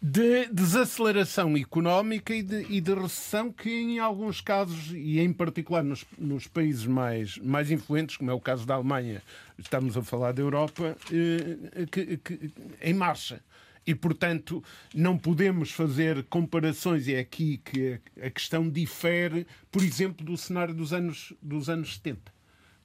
de 0.00 0.46
desaceleração 0.52 1.56
económica 1.56 2.32
e 2.32 2.42
de, 2.42 2.64
e 2.70 2.80
de, 2.80 2.94
recessão 2.94 3.50
que, 3.50 3.68
em 3.68 3.98
alguns 3.98 4.40
casos, 4.40 4.92
e 4.92 5.18
em 5.18 5.32
particular 5.32 5.82
nos, 5.82 6.04
nos, 6.16 6.46
países 6.46 6.86
mais, 6.86 7.38
mais 7.38 7.72
influentes, 7.72 8.16
como 8.16 8.30
é 8.30 8.34
o 8.34 8.38
caso 8.38 8.64
da 8.64 8.74
Alemanha, 8.74 9.20
estamos 9.58 9.96
a 9.96 10.02
falar 10.02 10.30
da 10.32 10.42
Europa, 10.42 10.96
eh, 11.10 11.86
que, 11.90 12.18
que, 12.18 12.52
em 12.80 12.94
marcha. 12.94 13.42
E, 13.84 13.94
portanto, 13.96 14.62
não 14.94 15.18
podemos 15.18 15.72
fazer 15.72 16.22
comparações, 16.24 17.08
é 17.08 17.18
aqui 17.18 17.56
que 17.64 17.98
a 18.22 18.30
questão 18.30 18.68
difere, 18.68 19.44
por 19.72 19.82
exemplo, 19.82 20.24
do 20.24 20.36
cenário 20.36 20.74
dos 20.74 20.92
anos, 20.92 21.32
dos 21.42 21.68
anos 21.68 21.94
70. 21.94 22.35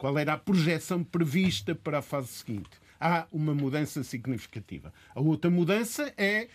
Qual 0.02 0.18
era 0.18 0.34
a 0.34 0.38
projeção 0.38 1.04
prevista 1.04 1.76
para 1.76 2.00
a 2.00 2.02
fase 2.02 2.30
seguinte? 2.30 2.72
há 3.00 3.28
uma 3.32 3.54
mudança 3.54 4.04
significativa. 4.04 4.92
A 5.14 5.22
outra 5.22 5.50
mudança 5.52 6.12
é 6.18 6.48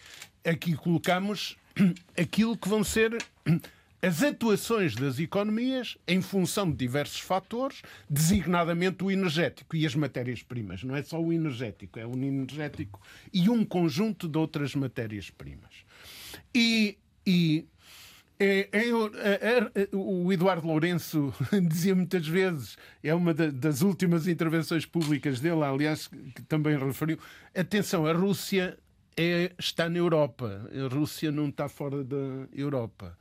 aqui 0.45 0.75
colocamos 0.75 1.57
aquilo 2.21 2.57
que 2.57 2.69
vão 2.69 2.83
ser 2.83 3.17
as 4.03 4.21
atuações 4.25 4.97
das 4.97 5.21
economias 5.21 5.97
em 6.09 6.21
função 6.21 6.69
de 6.69 6.77
diversos 6.77 7.21
fatores, 7.21 7.83
designadamente 8.11 9.05
o 9.05 9.13
energético 9.13 9.77
e 9.77 9.87
as 9.87 9.95
matérias-primas. 9.95 10.83
Não 10.83 10.97
é 10.97 11.03
só 11.05 11.21
o 11.23 11.33
energético, 11.33 12.01
é 12.01 12.07
o 12.07 12.15
energético 12.15 13.01
e 13.33 13.49
um 13.49 13.65
conjunto 13.65 14.29
de 14.29 14.39
outras 14.39 14.75
matérias-primas. 14.75 15.85
E, 16.53 16.99
e 17.25 17.65
é, 18.39 18.69
é, 18.71 18.89
é, 18.89 19.83
é, 19.83 19.89
o 19.93 20.31
Eduardo 20.33 20.67
Lourenço 20.67 21.33
dizia 21.69 21.95
muitas 21.95 22.27
vezes, 22.27 22.77
é 23.03 23.15
uma 23.15 23.33
da, 23.33 23.51
das 23.51 23.81
últimas 23.83 24.29
intervenções 24.29 24.85
públicas 24.85 25.41
dele, 25.41 25.63
aliás, 25.63 26.09
que 26.09 26.43
também 26.43 26.79
referiu. 26.79 27.19
Atenção, 27.55 28.07
a 28.07 28.13
Rússia 28.13 28.79
é, 29.17 29.53
está 29.59 29.89
na 29.89 29.99
Europa, 29.99 30.69
a 30.71 30.95
Rússia 30.95 31.33
não 31.33 31.49
está 31.49 31.69
fora 31.69 32.05
da 32.05 32.47
Europa. 32.53 33.17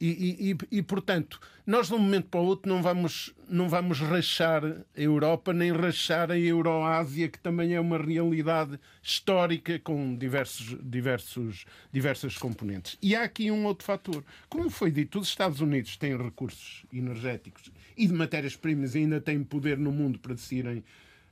E, 0.00 0.50
e, 0.70 0.78
e, 0.78 0.82
portanto, 0.82 1.40
nós 1.66 1.88
de 1.88 1.94
um 1.94 1.98
momento 1.98 2.28
para 2.28 2.40
o 2.40 2.44
outro 2.44 2.70
não 2.70 2.80
vamos, 2.80 3.34
não 3.48 3.68
vamos 3.68 3.98
rachar 3.98 4.64
a 4.64 5.00
Europa, 5.00 5.52
nem 5.52 5.72
rachar 5.72 6.30
a 6.30 6.38
Euroásia, 6.38 7.28
que 7.28 7.38
também 7.38 7.74
é 7.74 7.80
uma 7.80 7.98
realidade 7.98 8.78
histórica 9.02 9.78
com 9.80 10.14
diversos, 10.14 10.76
diversos, 10.80 11.64
diversas 11.92 12.38
componentes. 12.38 12.96
E 13.02 13.16
há 13.16 13.24
aqui 13.24 13.50
um 13.50 13.64
outro 13.64 13.84
fator. 13.84 14.24
Como 14.48 14.70
foi 14.70 14.92
dito, 14.92 15.18
os 15.18 15.28
Estados 15.28 15.60
Unidos 15.60 15.96
têm 15.96 16.16
recursos 16.16 16.86
energéticos 16.92 17.72
e 17.96 18.06
de 18.06 18.12
matérias-primas 18.12 18.94
e 18.94 18.98
ainda 18.98 19.20
têm 19.20 19.42
poder 19.42 19.78
no 19.78 19.90
mundo 19.90 20.20
para 20.20 20.36
se 20.36 20.56
irem 20.56 20.84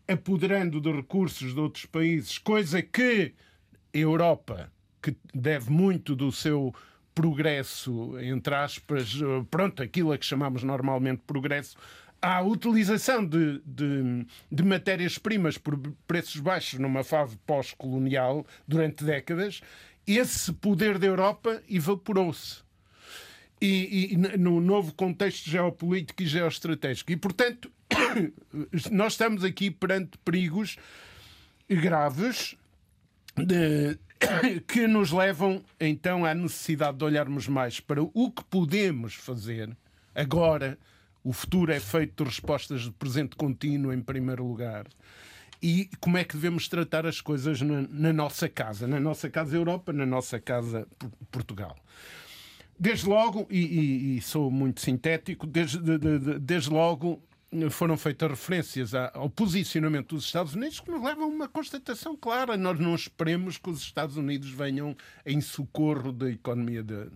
apoderando 0.09 0.81
de 0.81 0.91
recursos 0.91 1.53
de 1.53 1.61
outros 1.61 1.87
países, 1.87 2.39
coisa 2.39 2.81
que 2.81 3.33
a 3.95 3.99
Europa, 3.99 4.73
que 5.03 5.17
deve 5.35 5.71
muito 5.71 6.15
do 6.15 6.31
seu 6.31 6.75
progresso, 7.17 8.21
entre 8.21 8.55
aspas, 8.55 9.15
pronto, 9.51 9.83
aquilo 9.83 10.13
a 10.13 10.19
que 10.19 10.27
chamamos 10.27 10.63
normalmente 10.63 11.23
progresso, 11.27 11.75
à 12.21 12.43
utilização 12.43 13.25
de, 13.25 13.63
de, 13.65 14.27
de 14.53 14.63
matérias-primas 14.63 15.57
por 15.57 15.81
preços 16.07 16.39
baixos 16.41 16.79
numa 16.79 17.03
fase 17.03 17.39
pós-colonial 17.47 18.47
durante 18.69 19.03
décadas, 19.03 19.63
esse 20.07 20.53
poder 20.53 20.99
da 20.99 21.07
Europa 21.07 21.63
evaporou-se. 21.69 22.65
E, 23.59 24.13
e, 24.13 24.17
no 24.37 24.61
novo 24.61 24.93
contexto 24.93 25.49
geopolítico 25.49 26.23
e 26.23 26.27
geoestratégico. 26.27 27.11
E, 27.13 27.17
portanto, 27.17 27.73
nós 28.93 29.15
estamos 29.15 29.43
aqui 29.43 29.71
perante 29.71 30.19
perigos 30.19 30.77
graves 31.67 32.55
de, 33.35 33.99
que 34.67 34.87
nos 34.87 35.13
levam 35.13 35.63
então 35.81 36.25
à 36.25 36.35
necessidade 36.35 36.99
de 36.99 37.05
olharmos 37.05 37.49
mais 37.49 37.81
para 37.81 38.03
o 38.03 38.31
que 38.31 38.45
podemos 38.45 39.15
fazer 39.15 39.77
agora. 40.15 40.79
O 41.23 41.33
futuro 41.33 41.73
é 41.73 41.81
feito 41.81 42.23
de 42.23 42.31
respostas 42.31 42.83
de 42.83 42.93
presente 42.93 43.35
contínuo, 43.35 43.93
em 43.93 44.01
primeiro 44.01 44.47
lugar. 44.47 44.87
E 45.61 45.91
como 46.01 46.17
é 46.19 46.25
que 46.25 46.37
devemos 46.37 46.69
tratar 46.69 47.07
as 47.07 47.21
coisas 47.21 47.61
na, 47.61 47.83
na 47.91 48.13
nossa 48.13 48.49
casa, 48.49 48.87
na 48.87 49.01
nossa 49.01 49.29
casa 49.29 49.57
Europa, 49.57 49.93
na 49.93 50.07
nossa 50.07 50.39
casa 50.39 50.87
Portugal. 51.31 51.75
Desde 52.79 53.09
logo, 53.09 53.47
e, 53.51 53.59
e, 53.59 54.17
e 54.19 54.21
sou 54.21 54.51
muito 54.51 54.81
sintético, 54.81 55.47
desde, 55.47 55.79
de, 55.81 55.99
de, 55.99 56.39
desde 56.39 56.71
logo 56.71 57.21
foram 57.71 57.97
feitas 57.97 58.31
referências 58.31 58.95
ao 58.95 59.29
posicionamento 59.29 60.15
dos 60.15 60.25
Estados 60.25 60.55
Unidos 60.55 60.81
que 60.81 60.91
nos 60.91 61.03
levam 61.03 61.25
a 61.25 61.27
uma 61.27 61.49
constatação 61.49 62.17
clara. 62.17 62.57
Nós 62.57 62.79
não 62.79 62.95
esperemos 62.95 63.59
que 63.59 63.71
os 63.71 63.81
Estados 63.81 64.17
Unidos 64.17 64.51
venham 64.51 64.97
em 65.25 65.41
socorro 65.41 66.13
da 66.13 66.31
economia 66.31 66.83
de, 66.83 66.95
uh, 66.95 67.11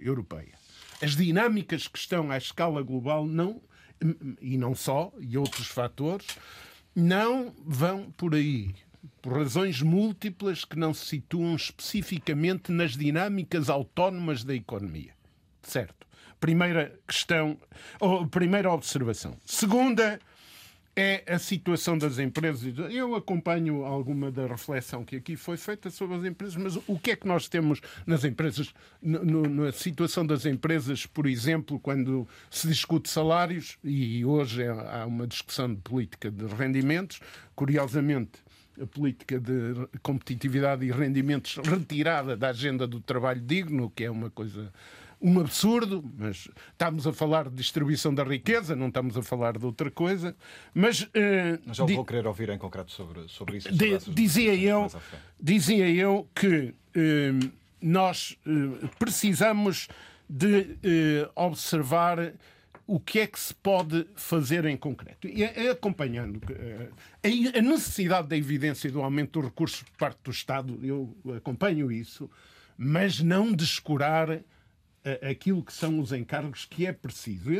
europeia. 0.00 0.54
As 1.02 1.14
dinâmicas 1.16 1.88
que 1.88 1.98
estão 1.98 2.30
à 2.30 2.38
escala 2.38 2.82
global 2.82 3.26
não, 3.26 3.60
e 4.40 4.56
não 4.56 4.74
só, 4.74 5.12
e 5.20 5.36
outros 5.36 5.66
fatores, 5.66 6.26
não 6.94 7.54
vão 7.64 8.10
por 8.12 8.34
aí. 8.34 8.74
Por 9.20 9.34
razões 9.34 9.82
múltiplas 9.82 10.64
que 10.64 10.78
não 10.78 10.94
se 10.94 11.06
situam 11.06 11.54
especificamente 11.54 12.72
nas 12.72 12.96
dinâmicas 12.96 13.68
autónomas 13.68 14.42
da 14.42 14.54
economia. 14.54 15.14
Certo? 15.62 16.05
Primeira 16.40 16.98
questão, 17.06 17.56
ou 17.98 18.26
primeira 18.26 18.70
observação. 18.70 19.36
Segunda 19.44 20.18
é 20.96 21.22
a 21.26 21.38
situação 21.38 21.98
das 21.98 22.18
empresas. 22.18 22.72
Eu 22.90 23.14
acompanho 23.14 23.84
alguma 23.84 24.30
da 24.30 24.46
reflexão 24.46 25.04
que 25.04 25.16
aqui 25.16 25.36
foi 25.36 25.58
feita 25.58 25.90
sobre 25.90 26.16
as 26.16 26.24
empresas, 26.24 26.56
mas 26.56 26.76
o 26.86 26.98
que 26.98 27.10
é 27.10 27.16
que 27.16 27.28
nós 27.28 27.48
temos 27.48 27.82
nas 28.06 28.24
empresas, 28.24 28.72
no, 29.02 29.42
na 29.42 29.70
situação 29.72 30.26
das 30.26 30.46
empresas, 30.46 31.04
por 31.04 31.26
exemplo, 31.26 31.78
quando 31.78 32.26
se 32.50 32.66
discute 32.66 33.10
salários, 33.10 33.76
e 33.84 34.24
hoje 34.24 34.66
há 34.66 35.04
uma 35.06 35.26
discussão 35.26 35.72
de 35.74 35.80
política 35.82 36.30
de 36.30 36.46
rendimentos, 36.46 37.20
curiosamente 37.54 38.38
a 38.80 38.86
política 38.86 39.38
de 39.38 39.88
competitividade 40.02 40.84
e 40.84 40.90
rendimentos 40.90 41.56
retirada 41.56 42.36
da 42.36 42.48
agenda 42.48 42.86
do 42.86 43.00
trabalho 43.00 43.40
digno, 43.40 43.90
que 43.90 44.04
é 44.04 44.10
uma 44.10 44.30
coisa 44.30 44.72
um 45.26 45.40
absurdo, 45.40 46.08
mas 46.16 46.48
estamos 46.70 47.04
a 47.04 47.12
falar 47.12 47.48
de 47.48 47.56
distribuição 47.56 48.14
da 48.14 48.22
riqueza, 48.22 48.76
não 48.76 48.86
estamos 48.86 49.16
a 49.16 49.22
falar 49.22 49.58
de 49.58 49.66
outra 49.66 49.90
coisa. 49.90 50.36
Mas, 50.72 51.02
uh, 51.02 51.08
mas 51.66 51.78
já 51.78 51.84
vou 51.84 52.04
querer 52.04 52.28
ouvir 52.28 52.48
em 52.50 52.58
concreto 52.58 52.92
sobre, 52.92 53.26
sobre 53.26 53.56
isso. 53.56 53.72
De, 53.72 53.98
dizia, 54.12 54.54
eu, 54.54 54.88
dizia 55.40 55.90
eu 55.90 56.28
que 56.32 56.72
uh, 56.94 57.52
nós 57.82 58.38
uh, 58.46 58.88
precisamos 59.00 59.88
de 60.28 60.76
observar 61.36 62.32
o 62.84 62.98
que 62.98 63.20
é 63.20 63.26
que 63.28 63.38
se 63.38 63.54
pode 63.54 64.06
fazer 64.16 64.64
em 64.64 64.76
concreto. 64.76 65.28
E 65.28 65.44
acompanhando 65.44 66.40
a 67.22 67.60
necessidade 67.60 68.26
da 68.26 68.36
evidência 68.36 68.90
do 68.90 69.02
aumento 69.02 69.40
dos 69.40 69.50
recursos 69.50 69.82
por 69.82 69.96
parte 69.96 70.18
do 70.24 70.30
Estado, 70.32 70.80
eu 70.82 71.16
acompanho 71.36 71.92
isso, 71.92 72.28
mas 72.76 73.20
não 73.20 73.52
descurar 73.52 74.40
aquilo 75.28 75.62
que 75.62 75.72
são 75.72 76.00
os 76.00 76.12
encargos 76.12 76.64
que 76.64 76.86
é 76.86 76.92
preciso. 76.92 77.50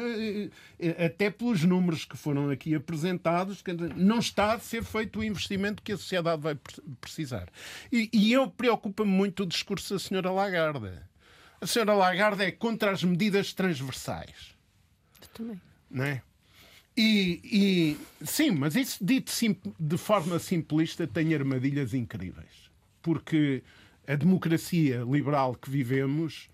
Até 1.05 1.31
pelos 1.31 1.63
números 1.63 2.05
que 2.05 2.17
foram 2.17 2.51
aqui 2.51 2.75
apresentados, 2.75 3.63
não 3.97 4.19
está 4.19 4.55
a 4.55 4.59
ser 4.59 4.83
feito 4.83 5.21
o 5.21 5.25
investimento 5.25 5.83
que 5.83 5.93
a 5.93 5.97
sociedade 5.97 6.43
vai 6.43 6.59
precisar. 7.01 7.49
E, 7.93 8.11
e 8.13 8.33
eu 8.33 8.51
preocupa-me 8.51 9.11
muito 9.11 9.45
o 9.45 9.47
discurso 9.47 9.95
da 9.95 10.01
senhora 10.01 10.31
Lagarde. 10.31 10.93
A 11.61 11.67
senhora 11.67 11.95
Lagarde 11.95 12.45
é 12.45 12.51
contra 12.51 12.91
as 12.91 13.03
medidas 13.03 13.53
transversais. 13.53 14.55
Eu 15.23 15.29
também. 15.29 15.61
Não 15.91 16.05
é? 16.05 16.23
E, 16.97 17.41
e, 17.45 18.25
sim, 18.25 18.51
mas 18.51 18.75
isso 18.75 19.05
dito 19.05 19.31
de 19.79 19.99
forma 19.99 20.39
simplista 20.39 21.07
tem 21.07 21.35
armadilhas 21.35 21.93
incríveis. 21.93 22.71
Porque 23.03 23.63
a 24.07 24.15
democracia 24.15 25.05
liberal 25.09 25.55
que 25.55 25.69
vivemos 25.69 26.49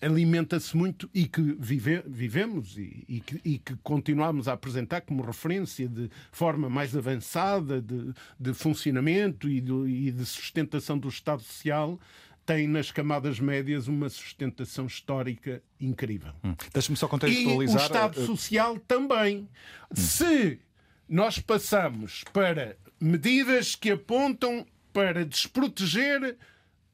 alimenta-se 0.00 0.76
muito 0.76 1.10
e 1.12 1.26
que 1.26 1.40
vive, 1.58 2.02
vivemos 2.06 2.76
e, 2.78 3.04
e, 3.08 3.20
que, 3.20 3.40
e, 3.44 3.58
que, 3.58 3.76
continuamos 3.82 4.46
a 4.48 4.52
apresentar 4.52 5.00
como 5.00 5.22
referência 5.22 5.88
de 5.88 6.08
forma 6.30 6.68
mais 6.68 6.96
avançada 6.96 7.80
de, 7.80 8.12
de 8.38 8.54
funcionamento 8.54 9.48
e 9.48 9.60
de, 9.60 9.72
e 9.72 10.12
de 10.12 10.24
sustentação 10.24 10.98
do 10.98 11.08
Estado 11.08 11.42
Social, 11.42 11.98
tem 12.46 12.66
nas 12.66 12.90
camadas 12.90 13.40
médias 13.40 13.88
uma 13.88 14.08
sustentação 14.08 14.86
histórica 14.86 15.62
incrível. 15.80 16.32
Hum. 16.44 16.54
Deixa-me 16.72 16.96
só 16.96 17.08
contextualizar. 17.08 17.76
E 17.76 17.82
o 17.82 17.84
Estado 17.84 18.26
Social 18.26 18.78
também. 18.78 19.48
Hum. 19.90 19.96
Se 19.96 20.60
nós 21.08 21.38
passamos 21.38 22.24
para 22.32 22.76
medidas 23.00 23.74
que 23.74 23.90
apontam 23.90 24.64
para 24.92 25.24
desproteger 25.24 26.36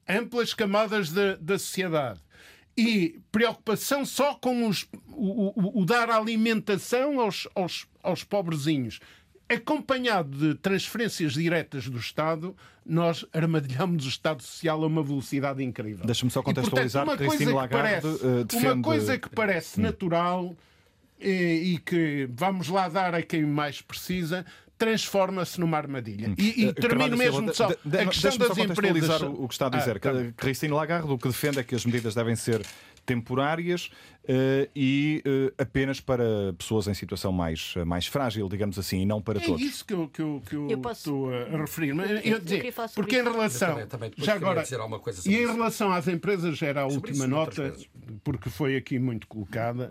amplas 0.09 0.55
camadas 0.55 1.13
da, 1.13 1.37
da 1.37 1.59
sociedade 1.59 2.24
e 2.77 3.21
preocupação 3.31 4.05
só 4.05 4.35
com 4.35 4.67
os, 4.69 4.87
o, 5.09 5.79
o, 5.79 5.83
o 5.83 5.85
dar 5.85 6.11
alimentação 6.11 7.21
aos, 7.21 7.47
aos, 7.55 7.87
aos 8.03 8.25
pobrezinhos, 8.25 9.01
acompanhado 9.49 10.37
de 10.37 10.55
transferências 10.55 11.35
diretas 11.35 11.89
do 11.89 11.99
Estado, 11.99 12.57
nós 12.85 13.25
armadilhamos 13.33 14.05
o 14.05 14.09
Estado 14.09 14.43
Social 14.43 14.83
a 14.83 14.87
uma 14.87 15.03
velocidade 15.03 15.63
incrível. 15.63 16.05
Deixa-me 16.05 16.31
só 16.31 16.43
contextualizar. 16.43 17.05
E, 17.05 17.07
portanto, 17.07 17.49
uma, 17.51 17.69
coisa 17.69 17.69
parece, 17.69 18.07
uh, 18.07 18.45
defende... 18.45 18.67
uma 18.67 18.83
coisa 18.83 19.19
que 19.19 19.29
parece 19.31 19.81
natural 19.81 20.57
e, 21.21 21.75
e, 21.75 21.79
que 21.79 22.29
vamos 22.33 22.69
lá 22.69 22.89
dar 22.89 23.15
a 23.15 23.23
quem 23.23 23.45
mais 23.45 23.81
precisa, 23.81 24.45
transforma-se 24.77 25.61
numa 25.61 25.77
armadilha. 25.77 26.31
Hum. 26.31 26.35
E, 26.37 26.65
e 26.65 26.67
uh, 26.67 26.75
termino 26.75 27.17
mesmo 27.17 27.55
só. 27.55 27.69
De, 27.69 27.77
de, 27.85 27.99
a 27.99 28.07
questão 28.07 28.37
das 28.37 28.59
empresas. 28.59 29.23
O 29.23 29.49
que 29.49 29.55
está 29.55 29.67
a 29.67 29.71
dizer. 29.71 29.97
Ah, 29.97 30.01
tá. 30.01 30.33
Christine 30.37 30.73
Lagarde 30.73 31.11
o 31.11 31.19
que 31.19 31.29
defende 31.29 31.59
é 31.59 31.65
que 31.65 31.75
as 31.75 31.85
medidas 31.85 32.15
devem 32.15 32.37
ser 32.37 32.65
temporárias 33.05 33.91
uh, 34.25 34.69
e 34.75 35.23
uh, 35.27 35.55
apenas 35.59 36.01
para 36.01 36.55
pessoas 36.57 36.89
em 36.89 36.95
situação 36.95 37.31
mais, 37.31 37.75
mais 37.87 38.07
frágil, 38.07 38.49
digamos 38.49 38.79
assim, 38.79 39.03
e 39.03 39.07
não 39.07 39.21
para 39.21 39.39
é 39.39 39.45
todos. 39.45 39.61
É 39.61 39.65
isso 39.65 39.85
que 39.85 39.93
eu, 39.93 40.09
que 40.09 40.23
eu, 40.23 40.43
que 40.49 40.57
eu, 40.57 40.71
eu 40.71 40.79
posso... 40.79 41.31
estou 41.31 41.35
a 41.35 41.61
referir. 41.61 41.93
Mas, 41.93 42.11
eu, 42.11 42.17
eu 42.19 42.41
dizer, 42.41 42.75
porque 42.95 43.19
em 43.19 43.23
relação. 43.23 43.87
Também, 43.87 43.87
também 43.87 44.13
já 44.17 44.35
agora, 44.35 44.65
e 45.27 45.35
em 45.35 45.47
relação 45.47 45.93
às 45.93 46.09
empresas, 46.09 46.61
era 46.63 46.83
a 46.83 46.87
última 46.87 47.27
nota, 47.27 47.75
porque 48.23 48.49
foi 48.49 48.77
aqui 48.77 48.99
muito 48.99 49.27
colocada. 49.27 49.91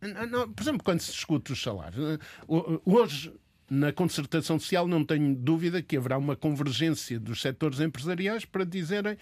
Por 0.00 0.62
exemplo, 0.62 0.82
quando 0.84 1.00
se 1.00 1.12
discute 1.12 1.52
os 1.52 1.62
salários, 1.62 2.18
hoje 2.84 3.32
na 3.74 3.90
concertação 3.90 4.58
social 4.58 4.86
não 4.86 5.02
tenho 5.02 5.34
dúvida 5.34 5.80
que 5.80 5.96
haverá 5.96 6.18
uma 6.18 6.36
convergência 6.36 7.18
dos 7.18 7.40
setores 7.40 7.80
empresariais 7.80 8.44
para 8.44 8.64
dizerem 8.64 9.16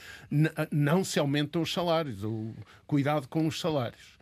não 0.73 1.05
se 1.05 1.21
aumentam 1.21 1.63
os 1.63 1.73
salários, 1.73 2.25
ou 2.25 2.53
cuidado 2.85 3.29
com 3.29 3.47
os 3.47 3.61
salários. 3.61 4.19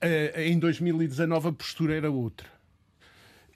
Eh, 0.00 0.46
em 0.46 0.60
2019 0.60 1.48
a 1.48 1.52
postura 1.52 1.96
era 1.96 2.08
outra. 2.08 2.46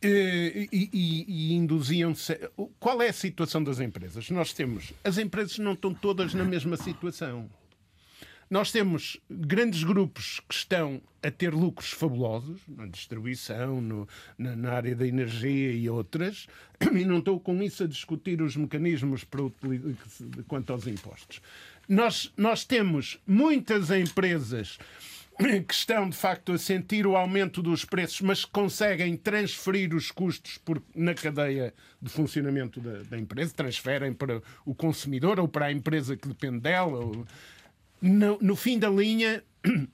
Eh, 0.03 0.67
e, 0.73 0.91
e, 0.93 1.25
e 1.29 1.53
induziam-se. 1.53 2.37
Qual 2.81 3.01
é 3.01 3.11
a 3.11 3.13
situação 3.13 3.63
das 3.63 3.79
empresas? 3.79 4.29
Nós 4.31 4.53
temos. 4.53 4.93
As 5.05 5.19
empresas 5.19 5.57
não 5.59 5.75
estão 5.75 5.95
todas 5.95 6.35
na 6.35 6.43
mesma 6.43 6.77
situação. 6.77 7.49
Nós 8.53 8.71
temos 8.71 9.19
grandes 9.31 9.83
grupos 9.83 10.39
que 10.47 10.55
estão 10.55 11.01
a 11.23 11.31
ter 11.31 11.55
lucros 11.55 11.91
fabulosos 11.91 12.61
na 12.69 12.85
distribuição, 12.85 13.81
no, 13.81 14.07
na, 14.37 14.55
na, 14.55 14.73
área 14.73 14.95
da 14.95 15.07
energia 15.07 15.73
e 15.73 15.89
outras, 15.89 16.47
e 16.93 17.03
não 17.07 17.21
estou 17.21 17.41
com 17.41 17.63
isso 17.63 17.83
a 17.83 17.87
discutir 17.87 18.43
os 18.43 18.55
mecanismos 18.55 19.25
para 19.25 19.41
quanto 20.47 20.71
aos 20.71 20.87
impostos. 20.87 21.41
Nós, 21.89 22.31
nós 22.37 22.63
temos 22.63 23.19
muitas 23.27 23.91
empresas 23.91 24.79
que 25.67 25.73
estão 25.73 26.11
de 26.11 26.17
facto 26.19 26.53
a 26.53 26.59
sentir 26.59 27.07
o 27.07 27.17
aumento 27.17 27.63
dos 27.63 27.87
preços, 27.87 28.21
mas 28.21 28.45
conseguem 28.45 29.17
transferir 29.17 29.95
os 29.95 30.11
custos 30.11 30.59
por, 30.59 30.83
na 30.95 31.15
cadeia 31.15 31.73
de 32.03 32.11
funcionamento 32.11 32.83
da, 32.83 33.03
da, 33.05 33.19
empresa, 33.19 33.55
transferem 33.57 34.13
para 34.13 34.43
o 34.67 34.75
consumidor 34.75 35.41
ou 35.41 35.49
para 35.49 35.67
a 35.67 35.73
empresa 35.73 36.19
que 36.19 36.29
depende 36.29 36.61
dela. 36.61 36.99
Ou, 36.99 37.27
no, 38.03 38.39
no 38.41 38.57
fim 38.57 38.79
da 38.79 38.91
linha, 38.91 39.43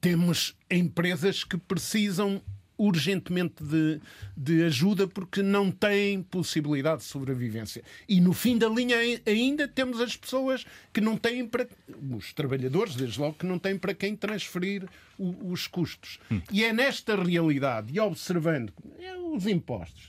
temos 0.00 0.56
empresas 0.68 1.44
que 1.44 1.56
precisam 1.56 2.42
urgentemente 2.76 3.62
de, 3.62 4.00
de, 4.36 4.64
ajuda 4.64 5.06
porque 5.06 5.42
não 5.42 5.70
têm 5.70 6.22
possibilidade 6.22 6.98
de 6.98 7.04
sobrevivência. 7.04 7.84
E 8.08 8.20
no 8.20 8.32
fim 8.32 8.58
da 8.58 8.68
linha 8.68 8.96
ainda 9.24 9.68
temos 9.68 10.00
as 10.00 10.16
pessoas 10.16 10.66
que 10.92 11.00
não 11.00 11.16
têm 11.16 11.46
para. 11.46 11.68
os 12.10 12.32
trabalhadores, 12.32 12.96
desde 12.96 13.20
logo, 13.20 13.34
que 13.34 13.46
não 13.46 13.60
têm 13.60 13.78
para 13.78 13.94
quem 13.94 14.16
transferir 14.16 14.88
o, 15.16 15.52
os 15.52 15.68
custos. 15.68 16.18
Hum. 16.30 16.40
E 16.50 16.64
é 16.64 16.72
nesta 16.72 17.14
realidade, 17.14 17.94
e 17.94 18.00
observando 18.00 18.72
é, 18.98 19.16
os 19.16 19.46
impostos, 19.46 20.08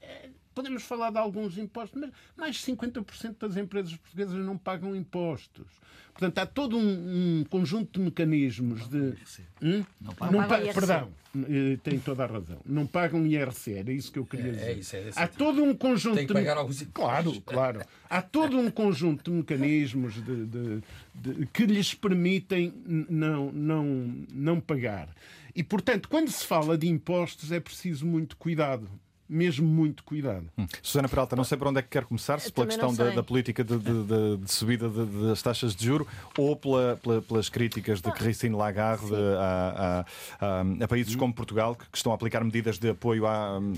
é, 0.00 0.30
podemos 0.54 0.82
falar 0.82 1.10
de 1.10 1.18
alguns 1.18 1.58
impostos, 1.58 2.00
mas 2.00 2.10
mais 2.36 2.56
de 2.56 2.62
50% 2.72 3.36
das 3.38 3.56
empresas 3.56 3.94
portuguesas 3.96 4.34
não 4.44 4.56
pagam 4.56 4.94
impostos. 4.94 5.66
Portanto, 6.12 6.38
há 6.38 6.46
todo 6.46 6.76
um, 6.76 7.40
um 7.40 7.44
conjunto 7.48 7.98
de 7.98 8.04
mecanismos 8.04 8.86
de. 8.88 9.14
Hum? 9.62 9.84
Não 10.00 10.14
pagam. 10.14 10.40
Não 10.40 10.48
pagam 10.48 10.74
perdão, 10.74 11.12
eh, 11.48 11.78
tem 11.82 11.98
toda 11.98 12.24
a 12.24 12.26
razão. 12.26 12.58
Não 12.66 12.86
pagam 12.86 13.26
IRC, 13.26 13.72
era 13.72 13.90
isso 13.90 14.12
que 14.12 14.18
eu 14.18 14.26
queria 14.26 14.50
é, 14.50 14.52
dizer. 14.52 14.66
É 14.66 14.72
isso, 14.74 14.96
é 14.96 15.10
há 15.16 15.26
todo 15.26 15.62
um 15.62 15.74
conjunto. 15.74 16.16
Tem 16.16 16.26
que 16.26 16.32
pagar 16.34 16.58
alguns 16.58 16.82
impostos. 16.82 16.92
Claro, 16.92 17.40
claro. 17.40 17.82
Há 18.10 18.20
todo 18.20 18.58
um 18.58 18.70
conjunto 18.70 19.30
de 19.30 19.36
mecanismos 19.38 20.14
de, 20.14 20.46
de, 20.46 20.82
de, 21.14 21.46
que 21.46 21.64
lhes 21.64 21.94
permitem 21.94 22.74
não, 22.86 23.50
não, 23.50 23.84
não 24.30 24.60
pagar. 24.60 25.08
E, 25.54 25.62
portanto, 25.62 26.08
quando 26.08 26.30
se 26.30 26.46
fala 26.46 26.76
de 26.76 26.88
impostos, 26.88 27.52
é 27.52 27.60
preciso 27.60 28.06
muito 28.06 28.36
cuidado 28.36 28.88
mesmo 29.28 29.66
muito 29.66 30.04
cuidado. 30.04 30.48
Hum. 30.58 30.66
Susana 30.82 31.08
Peralta, 31.08 31.34
não 31.34 31.44
sei 31.44 31.56
para 31.56 31.68
onde 31.68 31.78
é 31.78 31.82
que 31.82 31.88
quer 31.88 32.04
começar, 32.04 32.40
se 32.40 32.52
pela 32.52 32.66
questão 32.66 32.94
da, 32.94 33.10
da, 33.10 33.22
política 33.22 33.64
de, 33.64 33.78
de, 33.78 34.04
de, 34.04 34.36
de 34.38 34.52
subida 34.52 34.88
das 34.88 35.40
taxas 35.40 35.74
de 35.74 35.86
juro 35.86 36.06
ou 36.36 36.54
pela, 36.54 36.98
pela, 37.02 37.22
pelas 37.22 37.48
críticas 37.48 38.00
de 38.00 38.10
Christine 38.12 38.54
Lagarde 38.54 39.14
a, 39.14 40.04
a, 40.40 40.46
a, 40.46 40.84
a, 40.84 40.88
países 40.88 41.16
como 41.16 41.32
Portugal 41.32 41.74
que, 41.74 41.88
que, 41.90 41.96
estão 41.96 42.12
a 42.12 42.14
aplicar 42.14 42.44
medidas 42.44 42.78
de 42.78 42.90
apoio 42.90 43.24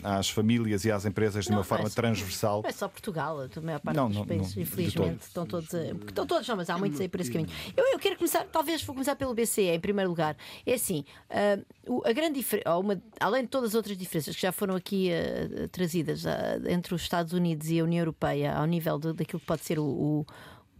às 0.03 0.29
famílias 0.29 0.85
e 0.85 0.91
às 0.91 1.05
empresas 1.05 1.45
de 1.45 1.53
uma 1.53 1.63
forma 1.63 1.87
é 1.87 1.91
transversal. 1.91 2.63
Não 2.63 2.69
é 2.69 2.73
só 2.73 2.89
Portugal, 2.89 3.39
a 3.41 3.61
maior 3.61 3.81
parte 3.81 3.97
não, 3.97 4.09
dos 4.09 4.17
não, 4.17 4.27
países, 4.27 4.57
não, 4.57 4.63
infelizmente, 4.63 5.23
estão 5.23 5.47
todos, 5.47 5.75
a, 5.75 5.85
estão 5.85 6.27
todos, 6.27 6.49
não, 6.49 6.57
mas 6.57 6.71
há 6.71 6.79
muitos 6.79 7.01
aí 7.01 7.09
por 7.09 7.21
esse 7.21 7.31
caminho. 7.31 7.51
Eu, 7.77 7.85
eu 7.93 7.99
quero 7.99 8.17
começar, 8.17 8.45
talvez 8.45 8.83
vou 8.83 8.95
começar 8.95 9.15
pelo 9.15 9.35
BCE 9.35 9.69
em 9.69 9.81
primeiro 9.81 10.11
lugar. 10.11 10.37
É 10.67 10.75
assim, 10.75 11.05
uh, 11.31 12.03
a 12.05 12.13
grande 12.13 12.35
diferença, 12.35 12.69
além 13.21 13.43
de 13.43 13.49
todas 13.49 13.71
as 13.71 13.75
outras 13.75 13.97
diferenças 13.97 14.35
que 14.35 14.43
já 14.43 14.51
foram 14.51 14.75
aqui 14.75 15.11
uh, 15.11 15.34
trazidas 15.71 16.25
entre 16.69 16.95
os 16.95 17.03
Estados 17.03 17.33
Unidos 17.33 17.69
e 17.71 17.81
a 17.81 17.85
União 17.85 18.01
Europeia 18.01 18.55
ao 18.55 18.67
nível 18.67 18.99
de, 18.99 19.13
daquilo 19.13 19.41
que 19.41 19.47
pode 19.47 19.65
ser 19.65 19.79
o, 19.79 19.85
o 19.85 20.27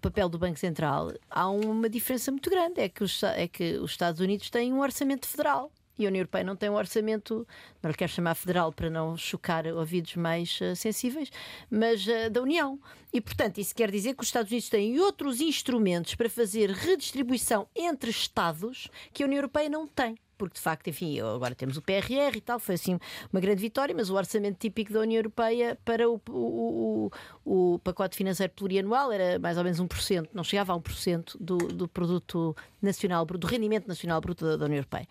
papel 0.01 0.29
do 0.29 0.39
Banco 0.39 0.59
Central, 0.59 1.13
há 1.31 1.49
uma 1.49 1.89
diferença 1.89 2.31
muito 2.31 2.51
grande. 2.51 2.81
É 2.81 2.89
que, 2.89 3.03
os, 3.03 3.23
é 3.23 3.49
que 3.49 3.79
os 3.79 3.93
Estados 3.93 4.21
Unidos 4.21 4.51
têm 4.51 4.73
um 4.73 4.81
orçamento 4.81 5.27
federal 5.27 5.71
e 5.99 6.05
a 6.05 6.09
União 6.09 6.21
Europeia 6.21 6.45
não 6.45 6.57
tem 6.57 6.69
um 6.69 6.75
orçamento, 6.75 7.47
não 7.83 7.91
lhe 7.91 7.97
quero 7.97 8.11
chamar 8.11 8.35
federal 8.35 8.73
para 8.73 8.91
não 8.91 9.17
chocar 9.17 9.67
ouvidos 9.67 10.17
mais 10.17 10.59
uh, 10.61 10.75
sensíveis, 10.75 11.31
mas 11.71 12.05
uh, 12.07 12.29
da 12.31 12.43
União. 12.43 12.79
E, 13.13 13.21
portanto, 13.21 13.59
isso 13.59 13.75
quer 13.75 13.91
dizer 13.91 14.15
que 14.15 14.23
os 14.23 14.29
Estados 14.29 14.51
Unidos 14.51 14.69
têm 14.69 14.99
outros 14.99 15.41
instrumentos 15.41 16.15
para 16.15 16.29
fazer 16.29 16.71
redistribuição 16.71 17.69
entre 17.75 18.11
Estados 18.11 18.89
que 19.13 19.23
a 19.23 19.27
União 19.27 19.39
Europeia 19.39 19.69
não 19.69 19.87
tem 19.87 20.19
porque 20.37 20.55
de 20.55 20.61
facto, 20.61 20.89
enfim, 20.89 21.21
agora 21.21 21.55
temos 21.55 21.77
o 21.77 21.83
PRR 21.83 22.37
e 22.37 22.41
tal, 22.41 22.59
foi 22.59 22.75
assim 22.75 22.99
uma 23.33 23.41
grande 23.41 23.61
vitória, 23.61 23.95
mas 23.95 24.11
o 24.11 24.15
orçamento 24.15 24.59
típico 24.59 24.93
da 24.93 25.01
União 25.01 25.19
Europeia 25.19 25.79
para 25.85 26.09
o, 26.09 26.21
o, 26.29 27.11
o, 27.45 27.75
o 27.75 27.79
pacote 27.81 28.17
financeiro 28.17 28.53
plurianual 28.55 29.13
era 29.13 29.39
mais 29.39 29.57
ou 29.59 29.65
menos 29.65 29.81
1%, 29.81 30.29
não 30.33 30.45
chegava 30.45 30.73
a 30.73 30.79
1% 30.79 31.37
do, 31.39 31.59
do 31.59 31.89
produto 31.89 32.57
nacional, 32.81 33.25
do 33.25 33.47
rendimento 33.47 33.89
nacional 33.89 34.21
bruto 34.21 34.45
da, 34.45 34.57
da 34.57 34.65
União 34.67 34.79
Europeia. 34.79 35.07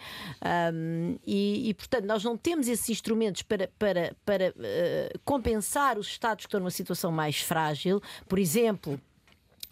Um, 0.73 1.17
e, 1.25 1.69
e, 1.69 1.73
portanto, 1.73 2.05
nós 2.05 2.23
não 2.23 2.37
temos 2.37 2.67
esses 2.67 2.89
instrumentos 2.89 3.41
para, 3.41 3.69
para, 3.79 4.15
para 4.25 4.49
uh, 4.49 5.19
compensar 5.25 5.97
os 5.97 6.07
Estados 6.07 6.45
que 6.45 6.49
estão 6.49 6.59
numa 6.59 6.71
situação 6.71 7.11
mais 7.11 7.39
frágil, 7.39 8.01
por 8.27 8.39
exemplo 8.39 8.99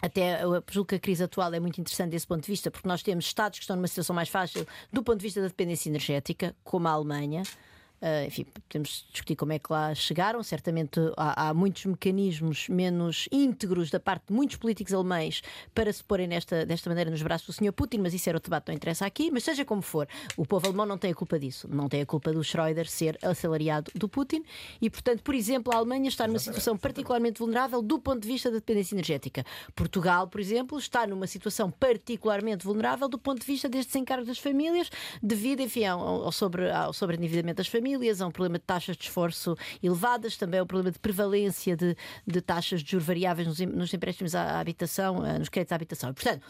até 0.02 0.42
eu 0.42 0.62
julgo 0.68 0.88
que 0.88 0.96
a 0.96 0.98
crise 0.98 1.22
atual 1.22 1.54
é 1.54 1.60
muito 1.60 1.80
interessante 1.80 2.10
desse 2.10 2.26
ponto 2.26 2.42
de 2.42 2.50
vista, 2.50 2.70
porque 2.70 2.88
nós 2.88 3.02
temos 3.02 3.24
Estados 3.24 3.60
que 3.60 3.62
estão 3.62 3.76
numa 3.76 3.86
situação 3.86 4.14
mais 4.14 4.28
fácil 4.28 4.66
do 4.92 5.02
ponto 5.02 5.18
de 5.18 5.22
vista 5.22 5.40
da 5.40 5.46
dependência 5.46 5.88
energética, 5.88 6.56
como 6.64 6.88
a 6.88 6.90
Alemanha. 6.90 7.44
Uh, 8.02 8.26
enfim, 8.26 8.44
podemos 8.68 9.06
discutir 9.12 9.36
como 9.36 9.52
é 9.52 9.60
que 9.60 9.72
lá 9.72 9.94
chegaram. 9.94 10.42
Certamente 10.42 10.98
há, 11.16 11.50
há, 11.50 11.54
muitos 11.54 11.84
mecanismos 11.84 12.68
menos 12.68 13.28
íntegros 13.30 13.90
da 13.90 14.00
parte 14.00 14.24
de 14.26 14.32
muitos 14.32 14.56
políticos 14.56 14.92
alemães 14.92 15.40
para 15.72 15.92
se 15.92 16.02
porem 16.02 16.26
nesta, 16.26 16.66
desta 16.66 16.90
maneira 16.90 17.12
nos 17.12 17.22
braços 17.22 17.46
do 17.46 17.52
Sr. 17.52 17.72
Putin, 17.72 17.98
mas 17.98 18.12
isso 18.12 18.28
era 18.28 18.38
o 18.38 18.40
debate, 18.40 18.66
não 18.66 18.74
interessa 18.74 19.06
aqui. 19.06 19.30
Mas 19.30 19.44
seja 19.44 19.64
como 19.64 19.82
for, 19.82 20.08
o 20.36 20.44
povo 20.44 20.66
alemão 20.66 20.84
não 20.84 20.98
tem 20.98 21.12
a 21.12 21.14
culpa 21.14 21.38
disso. 21.38 21.68
Não 21.70 21.88
tem 21.88 22.00
a 22.00 22.06
culpa 22.06 22.32
do 22.32 22.42
Schroeder 22.42 22.88
ser 22.88 23.16
assalariado 23.22 23.92
do 23.94 24.08
Putin 24.08 24.42
e, 24.80 24.90
portanto, 24.90 25.22
por 25.22 25.36
exemplo, 25.36 25.72
a 25.72 25.76
Alemanha 25.76 26.08
está 26.08 26.26
numa 26.26 26.40
situação 26.40 26.76
particularmente 26.76 27.38
vulnerável 27.38 27.80
do 27.80 28.00
ponto 28.00 28.22
de 28.22 28.26
vista 28.26 28.50
da 28.50 28.56
dependência 28.56 28.96
energética. 28.96 29.44
Portugal, 29.76 30.26
por 30.26 30.40
exemplo, 30.40 30.76
está 30.76 31.06
numa 31.06 31.28
situação 31.28 31.70
particularmente 31.70 32.64
vulnerável 32.64 33.08
do 33.08 33.18
ponto 33.18 33.42
de 33.42 33.46
vista 33.46 33.68
deste 33.68 33.92
desencargo 33.92 34.26
das 34.26 34.38
famílias, 34.38 34.90
devido, 35.22 35.60
enfim, 35.60 35.84
ao, 35.84 36.00
ao, 36.00 36.32
sobre, 36.32 36.68
ao 36.68 36.92
sobreendividamento 36.92 37.58
das 37.58 37.68
famílias 37.68 37.91
famílias, 37.92 38.20
há 38.20 38.26
um 38.26 38.30
problema 38.30 38.58
de 38.58 38.64
taxas 38.64 38.96
de 38.96 39.04
esforço 39.04 39.56
elevadas, 39.82 40.36
também 40.36 40.60
há 40.60 40.62
um 40.62 40.66
problema 40.66 40.90
de 40.90 40.98
prevalência 40.98 41.76
de, 41.76 41.96
de 42.26 42.40
taxas 42.40 42.82
de 42.82 42.90
juros 42.90 43.06
variáveis 43.06 43.46
nos, 43.46 43.60
nos 43.60 43.92
empréstimos 43.92 44.34
à 44.34 44.58
habitação, 44.58 45.24
eh, 45.24 45.38
nos 45.38 45.48
créditos 45.48 45.72
à 45.72 45.76
habitação. 45.76 46.14
Portanto, 46.14 46.42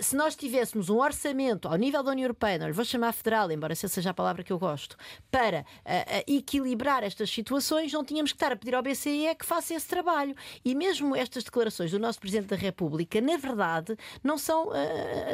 se 0.00 0.14
nós 0.14 0.36
tivéssemos 0.36 0.88
um 0.88 0.98
orçamento 0.98 1.66
ao 1.66 1.76
nível 1.76 2.02
da 2.02 2.12
União 2.12 2.24
Europeia, 2.24 2.58
não 2.58 2.66
lhe 2.66 2.72
vou 2.72 2.84
chamar 2.84 3.12
federal, 3.12 3.50
embora 3.50 3.72
essa 3.72 3.88
seja 3.88 4.10
a 4.10 4.14
palavra 4.14 4.44
que 4.44 4.52
eu 4.52 4.58
gosto, 4.58 4.96
para 5.30 5.60
uh, 5.60 6.32
equilibrar 6.32 7.02
estas 7.02 7.28
situações, 7.30 7.92
não 7.92 8.04
tínhamos 8.04 8.30
que 8.30 8.36
estar 8.36 8.52
a 8.52 8.56
pedir 8.56 8.74
ao 8.74 8.82
BCE 8.82 9.34
que 9.36 9.44
faça 9.44 9.74
esse 9.74 9.88
trabalho. 9.88 10.34
E 10.64 10.74
mesmo 10.74 11.16
estas 11.16 11.42
declarações 11.42 11.90
do 11.90 11.98
nosso 11.98 12.20
Presidente 12.20 12.46
da 12.48 12.56
República, 12.56 13.20
na 13.20 13.36
verdade, 13.36 13.96
não 14.22 14.38
são, 14.38 14.68
uh, 14.68 14.72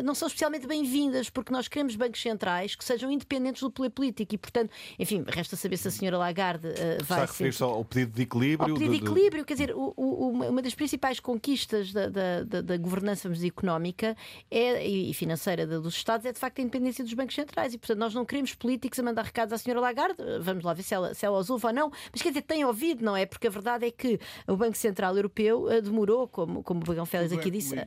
não 0.02 0.14
são 0.14 0.26
especialmente 0.28 0.66
bem-vindas, 0.66 1.28
porque 1.28 1.52
nós 1.52 1.68
queremos 1.68 1.94
bancos 1.94 2.20
centrais 2.22 2.74
que 2.74 2.84
sejam 2.84 3.10
independentes 3.10 3.62
do 3.62 3.70
poder 3.70 3.90
político. 3.90 4.34
E, 4.34 4.38
portanto, 4.38 4.70
enfim, 4.98 5.24
resta 5.26 5.56
saber 5.56 5.76
se 5.76 5.88
a 5.88 5.90
senhora 5.90 6.16
Lagarde 6.16 6.68
uh, 6.68 6.72
vai. 6.72 7.02
Está 7.02 7.16
a 7.16 7.20
referir-se 7.26 7.62
ao 7.62 7.84
pedido 7.84 8.12
de 8.12 8.22
equilíbrio? 8.22 8.72
Ao 8.72 8.78
pedido 8.78 8.92
de, 8.94 9.00
de 9.00 9.04
equilíbrio, 9.04 9.44
quer 9.44 9.54
dizer, 9.54 9.74
o, 9.74 9.92
o, 9.94 10.30
uma 10.30 10.62
das 10.62 10.74
principais 10.74 11.20
conquistas 11.20 11.92
da, 11.92 12.08
da, 12.08 12.42
da, 12.44 12.60
da 12.62 12.76
governança 12.78 13.28
económica 13.46 14.16
é, 14.51 14.86
e 14.86 15.12
financeira 15.15 15.66
dos 15.66 15.94
Estados 15.94 16.27
é 16.27 16.32
de 16.32 16.39
facto 16.39 16.59
a 16.59 16.62
independência 16.62 17.05
dos 17.05 17.12
bancos 17.15 17.35
centrais. 17.35 17.74
E, 17.74 17.78
portanto, 17.78 17.98
nós 17.98 18.15
não 18.15 18.24
queremos 18.24 18.55
políticos 18.55 18.98
a 18.98 19.02
mandar 19.02 19.24
recados 19.24 19.52
à 19.52 19.59
senhora 19.59 19.81
Lagarde, 19.81 20.16
vamos 20.40 20.65
lá 20.65 20.73
ver 20.73 20.82
se 20.82 20.94
ela, 20.94 21.15
se 21.15 21.24
ela 21.24 21.39
os 21.39 21.51
ouve 21.51 21.66
ou 21.66 21.73
não, 21.73 21.90
mas 22.12 22.23
quer 22.23 22.28
dizer, 22.31 22.43
tem 22.43 22.65
ouvido, 22.65 23.05
não 23.05 23.16
é? 23.16 23.27
Porque 23.27 23.47
a 23.47 23.51
verdade 23.51 23.86
é 23.86 23.90
que 23.90 24.19
o 24.47 24.56
Banco 24.56 24.77
Central 24.77 25.16
Europeu 25.16 25.65
uh, 25.65 25.82
demorou, 25.82 26.28
como, 26.28 26.62
como 26.62 26.81
o 26.81 26.85
Bagão 26.85 27.06
Félix 27.06 27.32
aqui 27.32 27.51
disse, 27.51 27.78
a, 27.78 27.85
a, 27.85 27.86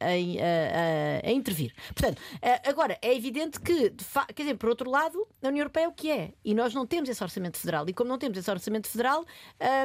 a, 0.00 1.28
a, 1.28 1.32
intervir. 1.32 1.74
Portanto, 1.94 2.18
uh, 2.18 2.68
agora, 2.68 2.98
é 3.02 3.14
evidente 3.14 3.60
que, 3.60 3.90
quer 4.34 4.42
dizer, 4.42 4.56
por 4.56 4.68
outro 4.68 4.90
lado, 4.90 5.26
a 5.42 5.48
União 5.48 5.62
Europeia 5.62 5.84
é 5.84 5.88
o 5.88 5.92
que 5.92 6.10
é, 6.10 6.32
e 6.44 6.54
nós 6.54 6.74
não 6.74 6.86
temos 6.86 7.08
esse 7.08 7.22
orçamento 7.22 7.58
federal, 7.58 7.88
e 7.88 7.92
como 7.92 8.08
não 8.08 8.18
temos 8.18 8.38
esse 8.38 8.50
orçamento 8.50 8.88
federal, 8.88 9.24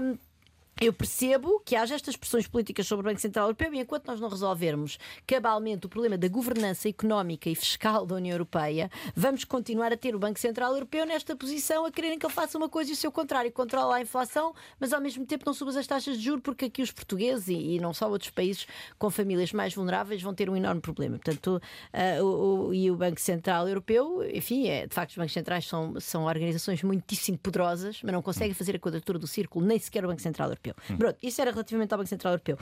um, 0.02 0.18
eu 0.82 0.94
percebo 0.94 1.62
que 1.66 1.76
haja 1.76 1.96
estas 1.96 2.16
pressões 2.16 2.48
políticas 2.48 2.88
sobre 2.88 3.06
o 3.06 3.10
Banco 3.10 3.20
Central 3.20 3.48
Europeu 3.48 3.74
e 3.74 3.80
enquanto 3.80 4.08
nós 4.08 4.20
não 4.20 4.30
resolvermos 4.30 4.98
cabalmente 5.28 5.86
o 5.86 5.90
problema 5.90 6.18
da 6.18 6.28
governança 6.30 6.88
económica 6.88 7.50
e 7.50 7.56
fiscal 7.56 8.06
da 8.06 8.16
União 8.16 8.34
Europeia, 8.34 8.90
vamos 9.14 9.44
continuar 9.44 9.92
a 9.92 9.98
ter 9.98 10.16
o 10.16 10.20
Banco 10.20 10.40
Central 10.40 10.74
Europeu 10.74 11.06
nesta 11.06 11.36
posição 11.36 11.86
a 11.86 11.92
quererem 11.92 12.18
que 12.18 12.26
ele 12.26 12.34
faça 12.34 12.58
uma 12.58 12.70
coisa 12.70 12.92
e 12.92 12.94
o 12.94 12.96
seu 12.96 13.12
contrário, 13.12 13.52
controla 13.52 13.98
a 13.98 14.02
inflação, 14.02 14.54
mas 14.80 14.94
ao 14.94 15.02
mesmo 15.02 15.26
tempo 15.26 15.44
não 15.46 15.54
suba 15.54 15.78
as 15.78 15.86
taxas 15.86 16.18
de 16.18 16.24
juros 16.24 16.42
porque 16.42 16.66
aqui 16.66 16.82
os 16.82 16.92
portugueses 16.92 17.48
e, 17.50 17.78
não 17.80 17.94
só 17.94 18.10
outros 18.10 18.32
países 18.32 18.66
com 18.98 19.10
famílias 19.10 19.52
mais 19.52 19.74
vulneráveis 19.74 20.22
vão 20.22 20.34
ter 20.34 20.50
um 20.50 20.56
enorme 20.56 20.80
problema. 20.80 21.18
Portanto, 21.18 21.62
uh, 21.94 22.24
o, 22.24 22.68
o, 22.68 22.74
e 22.74 22.90
o 22.90 22.96
Banco 22.96 23.20
Central 23.20 23.68
Europeu, 23.68 24.24
enfim, 24.34 24.68
é, 24.68 24.88
de 24.88 24.94
facto 24.96 25.12
os 25.12 25.18
bancos 25.18 25.34
centrais 25.34 25.68
são, 25.68 26.00
são 26.00 26.24
organizações 26.24 26.82
muitíssimo 26.84 27.38
poderosas, 27.38 28.00
mas 28.02 28.14
não 28.14 28.22
conseguem 28.22 28.54
fazer 28.54 28.78
a 28.78 28.80
quadratura 28.80 29.20
do 29.20 29.28
círculo, 29.28 29.66
nem 29.66 29.78
sequer 29.78 30.06
o 30.06 30.08
Banco 30.08 30.22
Central 30.22 30.48
Europeu. 30.48 30.69
Europeu. 30.70 30.96
Hum. 30.96 30.98
Pronto, 30.98 31.18
isso 31.22 31.42
era 31.42 31.52
relativamente 31.52 31.92
ao 31.92 31.98
Banco 31.98 32.10
Central 32.10 32.34
Europeu. 32.34 32.58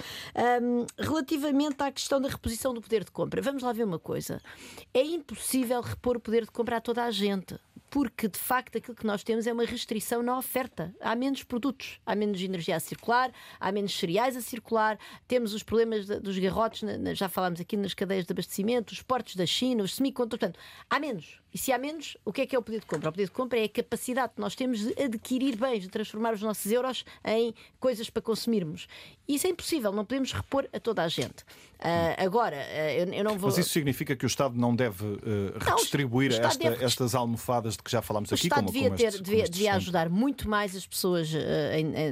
Um, 0.61 0.85
relativamente 0.97 1.81
à 1.81 1.91
questão 1.91 2.19
da 2.21 2.29
reposição 2.29 2.73
do 2.73 2.81
poder 2.81 3.03
de 3.03 3.11
compra, 3.11 3.41
vamos 3.41 3.63
lá 3.63 3.71
ver 3.71 3.84
uma 3.84 3.99
coisa. 3.99 4.41
É 4.93 5.01
impossível 5.01 5.81
repor 5.81 6.17
o 6.17 6.19
poder 6.19 6.45
de 6.45 6.51
compra 6.51 6.77
a 6.77 6.81
toda 6.81 7.03
a 7.03 7.11
gente 7.11 7.57
porque 7.89 8.27
de 8.27 8.38
facto 8.38 8.77
aquilo 8.77 8.95
que 8.95 9.05
nós 9.05 9.23
temos 9.23 9.47
é 9.47 9.53
uma 9.53 9.65
restrição 9.65 10.21
na 10.21 10.38
oferta. 10.38 10.93
Há 10.99 11.15
menos 11.15 11.43
produtos, 11.43 11.99
há 12.05 12.15
menos 12.15 12.41
energia 12.41 12.75
a 12.75 12.79
circular, 12.79 13.31
há 13.59 13.71
menos 13.71 13.97
cereais 13.97 14.35
a 14.35 14.41
circular, 14.41 14.99
temos 15.27 15.53
os 15.53 15.63
problemas 15.63 16.05
de, 16.05 16.19
dos 16.19 16.38
garrotes, 16.38 16.81
já 17.13 17.29
falámos 17.29 17.59
aqui 17.59 17.77
nas 17.77 17.93
cadeias 17.93 18.25
de 18.25 18.31
abastecimento, 18.31 18.93
os 18.93 19.01
portos 19.01 19.35
da 19.35 19.45
China, 19.45 19.84
os 19.84 19.95
semicondutores, 19.95 20.39
portanto, 20.39 20.59
há 20.89 20.99
menos. 20.99 21.39
E 21.53 21.57
se 21.57 21.72
há 21.72 21.78
menos, 21.78 22.18
o 22.26 22.34
que 22.34 22.41
é 22.41 22.45
que 22.45 22.56
é 22.56 22.60
o 22.60 22.61
pedido 22.61 22.82
de 22.82 22.88
compra? 22.88 23.10
O 23.10 23.11
pedido 23.11 23.30
de 23.30 23.34
compra 23.34 23.60
é 23.60 23.64
a 23.64 23.69
capacidade 23.69 24.34
que 24.36 24.41
nós 24.41 24.56
temos 24.56 24.80
de 24.80 25.02
adquirir 25.02 25.56
bens, 25.56 25.82
de 25.82 25.90
transformar 25.90 26.34
os 26.34 26.41
nossos 26.41 26.72
euros 26.72 27.06
em 27.26 27.53
coisas 27.80 28.10
para 28.10 28.22
consumirmos. 28.22 28.88
Isso 29.28 29.48
é 29.48 29.49
impossível, 29.49 29.91
não 29.91 30.06
podemos 30.06 30.32
repor 30.32 30.68
a 30.72 30.80
toda 30.80 31.03
a 31.03 31.07
gente. 31.07 31.44
Uh, 31.78 32.26
agora, 32.26 32.56
uh, 32.56 32.90
eu, 32.91 33.14
eu, 33.14 33.24
não 33.24 33.38
vou. 33.38 33.49
Mas 33.49 33.60
isso 33.60 33.69
significa 33.69 34.15
que 34.15 34.26
o 34.26 34.28
Estado 34.28 34.57
não 34.57 34.76
deve 34.76 35.03
uh, 35.06 35.19
redistribuir 35.60 36.32
não, 36.32 36.48
esta, 36.48 36.69
deve... 36.69 36.84
estas 36.84 37.14
almofadas 37.14 37.78
de 37.78 37.84
que 37.84 37.91
já 37.91 38.02
falámos 38.02 38.32
o 38.32 38.34
aqui? 38.34 38.48
Estado 38.48 38.60
como, 38.60 38.72
devia, 38.72 38.88
como 38.88 38.98
ter, 38.98 39.07
este, 39.07 39.22
devia, 39.22 39.44
devia 39.44 39.74
ajudar 39.76 40.10
muito 40.10 40.49
mais 40.49 40.76
as 40.76 40.88
pessoas 40.88 41.32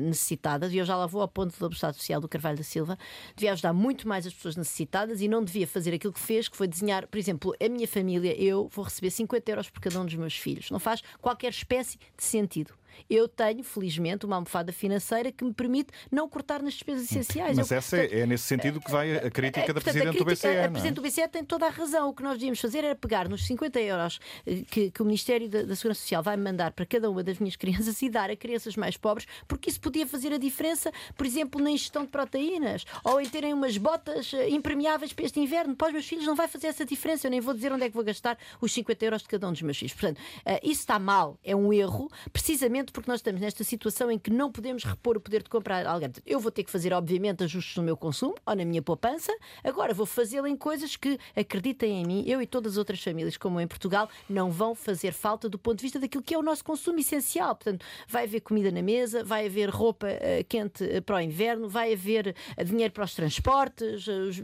necessitadas, 0.02 0.72
e 0.72 0.78
eu 0.78 0.86
já 0.86 0.96
lá 0.96 1.08
vou 1.08 1.22
ao 1.22 1.28
ponto 1.28 1.58
do 1.58 1.74
Estado 1.74 1.96
Social 1.96 2.22
do 2.22 2.28
Carvalho 2.28 2.58
da 2.58 2.64
Silva, 2.64 2.98
devia 3.36 3.54
ajudar 3.54 3.74
muito 3.74 4.08
mais 4.08 4.28
as 4.28 4.34
pessoas 4.34 4.56
necessitadas 4.56 5.20
e 5.22 5.28
não 5.28 5.44
devia 5.44 5.66
fazer 5.66 5.94
aquilo 5.94 6.14
que 6.14 6.20
fez, 6.20 6.48
que 6.48 6.56
foi 6.56 6.68
desenhar, 6.68 7.08
por 7.08 7.18
exemplo, 7.18 7.56
a 7.60 7.70
minha 7.70 7.88
família, 7.88 8.40
eu 8.40 8.70
vou 8.72 8.86
receber 8.86 9.10
50 9.10 9.35
euros 9.50 9.70
por 9.70 9.82
cada 9.82 10.00
um 10.00 10.06
dos 10.06 10.16
meus 10.16 10.38
filhos. 10.38 10.72
Não 10.72 10.80
faz 10.80 11.02
qualquer 11.22 11.50
espécie 11.50 11.98
de 11.98 12.24
sentido 12.24 12.74
eu 13.10 13.28
tenho, 13.28 13.64
felizmente, 13.64 14.26
uma 14.26 14.36
almofada 14.36 14.72
financeira 14.72 15.32
que 15.32 15.44
me 15.44 15.54
permite 15.54 15.90
não 16.12 16.28
cortar 16.28 16.62
nas 16.62 16.74
despesas 16.74 17.06
essenciais. 17.06 17.58
Mas 17.58 17.72
eu, 17.72 17.78
essa 17.78 17.98
é, 17.98 18.22
é, 18.22 18.26
nesse 18.26 18.44
sentido 18.44 18.80
que 18.80 18.92
vai 18.92 19.16
a 19.18 19.30
crítica 19.30 19.74
da 19.74 19.82
Presidente 19.82 20.18
do 20.18 20.26
BCE. 20.26 20.48
A, 20.48 20.70
Presidente 20.70 20.96
do 20.96 21.02
BCE 21.02 21.28
tem 21.28 21.44
toda 21.44 21.66
a 21.66 21.70
razão. 21.70 22.10
O 22.10 22.14
que 22.14 22.24
nós 22.24 22.34
devíamos 22.34 22.60
fazer 22.60 22.84
era 22.84 22.96
pegar 22.96 23.28
nos 23.30 23.46
50 23.46 23.80
euros 23.82 24.20
eh, 24.46 24.64
que, 24.70 24.92
que 24.92 25.02
o 25.02 25.06
Ministério 25.06 25.50
da, 25.50 25.64
da, 25.64 25.76
Segurança 25.76 26.02
Social 26.02 26.24
vai 26.24 26.38
mandar 26.38 26.72
para 26.72 26.86
cada 26.86 27.10
uma 27.10 27.24
das 27.24 27.40
minhas 27.40 27.56
crianças 27.58 28.02
e 28.02 28.10
dar 28.10 28.30
a 28.30 28.36
crianças 28.36 28.76
mais 28.76 28.98
pobres, 28.98 29.28
porque 29.48 29.70
isso 29.70 29.80
podia 29.80 30.06
fazer 30.06 30.34
a 30.34 30.38
diferença, 30.38 30.92
por 31.16 31.26
exemplo, 31.26 31.62
na 31.62 31.72
ingestão 31.72 32.04
de 32.04 32.10
proteínas 32.10 32.86
ou 33.04 33.20
em 33.20 33.28
terem 33.28 33.54
umas 33.54 33.78
botas 33.78 34.34
eh, 34.34 34.50
impermeáveis 34.50 35.14
para 35.14 35.26
este 35.26 35.40
inverno. 35.40 35.76
Para 35.76 35.88
os 35.88 35.94
meus 35.94 36.08
filhos 36.08 36.26
não 36.26 36.36
vai 36.36 36.48
fazer 36.48 36.68
essa 36.68 36.86
diferença. 36.86 37.28
Eu 37.28 37.32
nem 37.32 37.40
vou 37.40 37.54
dizer 37.54 37.72
onde 37.72 37.84
é 37.84 37.90
que 37.90 37.96
vou 37.96 38.04
gastar 38.04 38.38
os 38.62 38.72
50 38.72 39.06
euros 39.06 39.22
de 39.22 39.28
cada 39.28 39.48
um 39.48 39.52
dos 39.52 39.62
meus 39.62 39.78
filhos. 39.78 39.94
Portanto, 39.94 40.22
isso 40.64 40.82
está 40.82 41.00
mal, 41.00 41.38
é 41.44 41.56
um 41.56 41.72
erro, 41.72 42.10
precisamente 42.32 42.85
porque 42.92 43.10
nós 43.10 43.20
estamos 43.20 43.42
nesta 43.42 43.64
situação 43.64 44.12
em 44.12 44.18
que 44.20 44.30
não 44.32 44.52
podemos 44.52 44.84
repor 44.84 45.18
o 45.18 45.20
poder 45.20 45.44
de 45.44 45.50
comprar 45.50 45.86
alguém. 45.86 46.12
Eu 46.26 46.40
vou 46.40 46.52
ter 46.52 46.64
que 46.64 46.72
fazer, 46.72 46.94
obviamente, 46.94 47.44
ajustes 47.44 47.76
no 47.78 47.84
meu 47.84 47.98
consumo 47.98 48.36
ou 48.46 48.56
na 48.56 48.66
minha 48.66 48.82
poupança. 48.82 49.36
Agora 49.64 49.94
vou 49.94 50.06
fazê-lo 50.06 50.48
em 50.48 50.56
coisas 50.56 50.96
que, 50.96 51.20
acreditem 51.36 52.02
em 52.02 52.06
mim, 52.06 52.24
eu 52.28 52.42
e 52.42 52.48
todas 52.48 52.74
as 52.74 52.78
outras 52.78 53.02
famílias, 53.02 53.38
como 53.38 53.60
em 53.60 53.68
Portugal, 53.68 54.10
não 54.30 54.52
vão 54.52 54.76
fazer 54.76 55.14
falta 55.14 55.48
do 55.48 55.58
ponto 55.58 55.78
de 55.78 55.84
vista 55.84 56.00
daquilo 56.00 56.24
que 56.24 56.34
é 56.34 56.38
o 56.38 56.42
nosso 56.42 56.64
consumo 56.64 57.00
essencial. 57.00 57.56
Portanto, 57.56 57.86
vai 58.08 58.26
haver 58.26 58.42
comida 58.42 58.72
na 58.72 58.82
mesa, 58.82 59.24
vai 59.24 59.46
haver 59.46 59.70
roupa 59.70 60.08
uh, 60.08 60.44
quente 60.48 60.84
uh, 60.84 61.02
para 61.02 61.16
o 61.18 61.22
inverno, 61.22 61.70
vai 61.70 61.94
haver 61.94 62.36
uh, 62.58 62.64
dinheiro 62.64 62.94
para 62.94 63.06
os 63.06 63.14
transportes. 63.14 64.08
os 64.08 64.40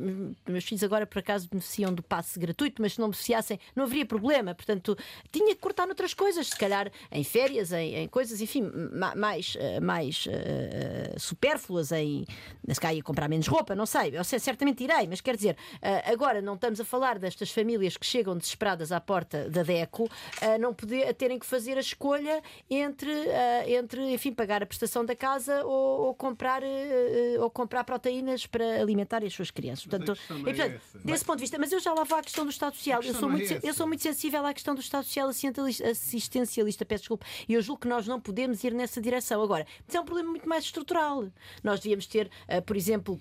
meus 0.47 0.63
filhos 0.63 0.83
agora, 0.83 1.05
por 1.05 1.19
acaso, 1.19 1.49
beneficiam 1.49 1.93
do 1.93 2.01
passe 2.01 2.39
gratuito, 2.39 2.81
mas 2.81 2.93
se 2.93 2.99
não 2.99 3.07
beneficiassem, 3.07 3.59
não 3.75 3.83
haveria 3.83 4.05
problema. 4.05 4.55
Portanto, 4.55 4.97
tinha 5.31 5.53
que 5.53 5.61
cortar 5.61 5.85
noutras 5.85 6.13
coisas, 6.13 6.47
se 6.47 6.57
calhar 6.57 6.91
em 7.11 7.23
férias, 7.23 7.71
em, 7.71 7.95
em 7.95 8.07
coisas, 8.07 8.30
enfim, 8.39 8.69
mais, 9.15 9.57
eh, 9.59 9.79
mais 9.79 10.25
uh, 10.27 11.19
supérfluas 11.19 11.91
em 11.91 12.25
se 12.69 12.79
calhar 12.79 12.95
ia 12.95 13.03
comprar 13.03 13.27
menos 13.27 13.47
roupa, 13.47 13.75
não 13.75 13.85
sei, 13.85 14.17
eu 14.17 14.23
sei, 14.23 14.39
certamente 14.39 14.83
irei, 14.83 15.07
mas 15.07 15.19
quer 15.19 15.35
dizer, 15.35 15.57
uh, 15.75 16.11
agora 16.11 16.41
não 16.41 16.53
estamos 16.53 16.79
a 16.79 16.85
falar 16.85 17.19
destas 17.19 17.51
famílias 17.51 17.97
que 17.97 18.05
chegam 18.05 18.37
desesperadas 18.37 18.91
à 18.91 19.01
porta 19.01 19.49
da 19.49 19.63
DECO 19.63 20.09
a 20.41 20.57
não 20.57 20.73
poder 20.73 21.07
a 21.07 21.13
terem 21.13 21.39
que 21.39 21.45
fazer 21.45 21.77
a 21.77 21.81
escolha 21.81 22.41
entre, 22.69 23.11
entre 23.67 24.13
enfim, 24.13 24.31
pagar 24.31 24.61
a 24.61 24.65
prestação 24.65 25.03
da 25.03 25.15
casa 25.15 25.65
ou, 25.65 26.07
ou 26.07 26.13
comprar, 26.13 26.61
ou 27.39 27.49
comprar 27.49 27.83
proteínas 27.83 28.45
para 28.45 28.81
alimentar 28.81 29.23
as 29.23 29.33
suas 29.33 29.51
crianças. 29.51 29.85
Portanto, 29.85 30.17
é 30.29 30.53
portanto 30.53 30.81
desse 31.03 31.25
ponto 31.25 31.37
de 31.37 31.41
vista, 31.41 31.57
mas 31.57 31.71
eu 31.71 31.79
já 31.79 31.93
lá 31.93 32.03
vou 32.03 32.17
à 32.17 32.21
questão 32.21 32.45
do 32.45 32.51
Estado 32.51 32.75
Social. 32.75 33.01
Eu 33.01 33.13
sou, 33.13 33.29
é 33.29 33.31
muito, 33.31 33.65
eu 33.65 33.73
sou 33.73 33.87
muito 33.87 34.03
sensível 34.03 34.45
à 34.45 34.53
questão 34.53 34.75
do 34.75 34.81
Estado 34.81 35.03
Social 35.05 35.29
assistencialista, 35.29 36.85
peço 36.85 37.03
desculpa, 37.03 37.25
e 37.47 37.53
eu 37.53 37.61
julgo 37.61 37.81
que 37.81 37.87
nós 37.87 38.07
não 38.07 38.19
podemos 38.21 38.63
ir 38.63 38.73
nessa 38.73 39.01
direção. 39.01 39.41
Agora, 39.41 39.65
isso 39.87 39.97
é 39.97 39.99
um 39.99 40.05
problema 40.05 40.29
muito 40.29 40.47
mais 40.47 40.63
estrutural. 40.63 41.27
Nós 41.63 41.79
devíamos 41.79 42.05
ter, 42.05 42.29
uh, 42.47 42.61
por 42.61 42.75
exemplo, 42.77 43.19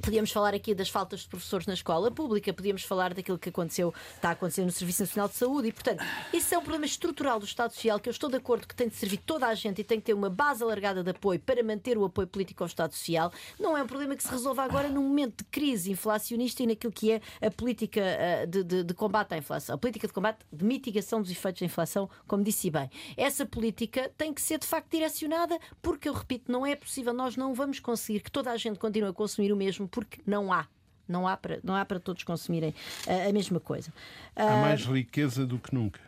Podíamos 0.00 0.30
falar 0.30 0.54
aqui 0.54 0.74
das 0.74 0.88
faltas 0.88 1.20
de 1.20 1.28
professores 1.28 1.66
na 1.66 1.74
escola 1.74 2.10
pública, 2.10 2.52
podíamos 2.52 2.82
falar 2.82 3.14
daquilo 3.14 3.38
que 3.38 3.48
aconteceu, 3.48 3.94
está 4.14 4.28
a 4.28 4.32
acontecer 4.32 4.64
no 4.64 4.70
Serviço 4.70 5.02
Nacional 5.02 5.28
de 5.28 5.34
Saúde 5.34 5.68
e, 5.68 5.72
portanto, 5.72 6.04
isso 6.32 6.54
é 6.54 6.58
um 6.58 6.60
problema 6.60 6.86
estrutural 6.86 7.40
do 7.40 7.46
Estado 7.46 7.72
Social 7.72 7.98
que 7.98 8.08
eu 8.08 8.10
estou 8.10 8.28
de 8.28 8.36
acordo 8.36 8.68
que 8.68 8.74
tem 8.74 8.88
de 8.88 8.94
servir 8.94 9.18
toda 9.18 9.46
a 9.46 9.54
gente 9.54 9.80
e 9.80 9.84
tem 9.84 9.98
que 9.98 10.06
ter 10.06 10.14
uma 10.14 10.28
base 10.28 10.62
alargada 10.62 11.02
de 11.02 11.10
apoio 11.10 11.40
para 11.40 11.62
manter 11.62 11.96
o 11.96 12.04
apoio 12.04 12.28
político 12.28 12.62
ao 12.62 12.66
Estado 12.66 12.92
Social. 12.92 13.32
Não 13.58 13.76
é 13.76 13.82
um 13.82 13.86
problema 13.86 14.14
que 14.14 14.22
se 14.22 14.28
resolva 14.28 14.62
agora 14.62 14.88
num 14.88 15.02
momento 15.02 15.38
de 15.38 15.44
crise 15.44 15.90
inflacionista 15.90 16.62
e 16.62 16.66
naquilo 16.66 16.92
que 16.92 17.12
é 17.12 17.20
a 17.40 17.50
política 17.50 18.00
uh, 18.00 18.46
de, 18.46 18.62
de, 18.62 18.84
de, 18.84 18.94
combate 18.94 19.32
à 19.32 19.38
inflação, 19.38 19.74
a 19.74 19.78
política 19.78 20.06
de 20.06 20.12
combate 20.12 20.38
de 20.52 20.64
mitigação 20.64 21.20
dos 21.22 21.30
efeitos 21.30 21.60
da 21.60 21.66
inflação, 21.66 22.08
como 22.26 22.44
disse 22.44 22.70
bem. 22.70 22.90
Essa 23.16 23.46
política 23.46 24.10
tem 24.16 24.32
que 24.32 24.42
ser 24.42 24.58
de 24.58 24.66
facto 24.66 24.90
direcionada, 24.90 25.58
porque 25.80 26.08
eu 26.08 26.12
repito, 26.12 26.52
não 26.52 26.66
é 26.66 26.76
possível, 26.76 27.12
nós 27.12 27.36
não 27.36 27.54
vamos 27.54 27.80
conseguir 27.80 28.20
que 28.20 28.30
toda 28.30 28.50
a 28.50 28.56
gente 28.56 28.78
continue 28.78 29.08
a 29.08 29.12
consumir 29.12 29.52
o 29.52 29.56
mesmo 29.56 29.85
porque 29.86 30.20
não 30.26 30.52
há. 30.52 30.66
Não 31.08 31.26
há 31.28 31.36
para, 31.36 31.60
não 31.62 31.74
há 31.76 31.84
para 31.84 32.00
todos 32.00 32.24
consumirem 32.24 32.74
uh, 33.06 33.28
a 33.28 33.32
mesma 33.32 33.60
coisa. 33.60 33.90
Uh, 34.36 34.42
há 34.42 34.56
mais 34.56 34.84
riqueza 34.84 35.46
do 35.46 35.58
que 35.58 35.72
nunca. 35.72 36.00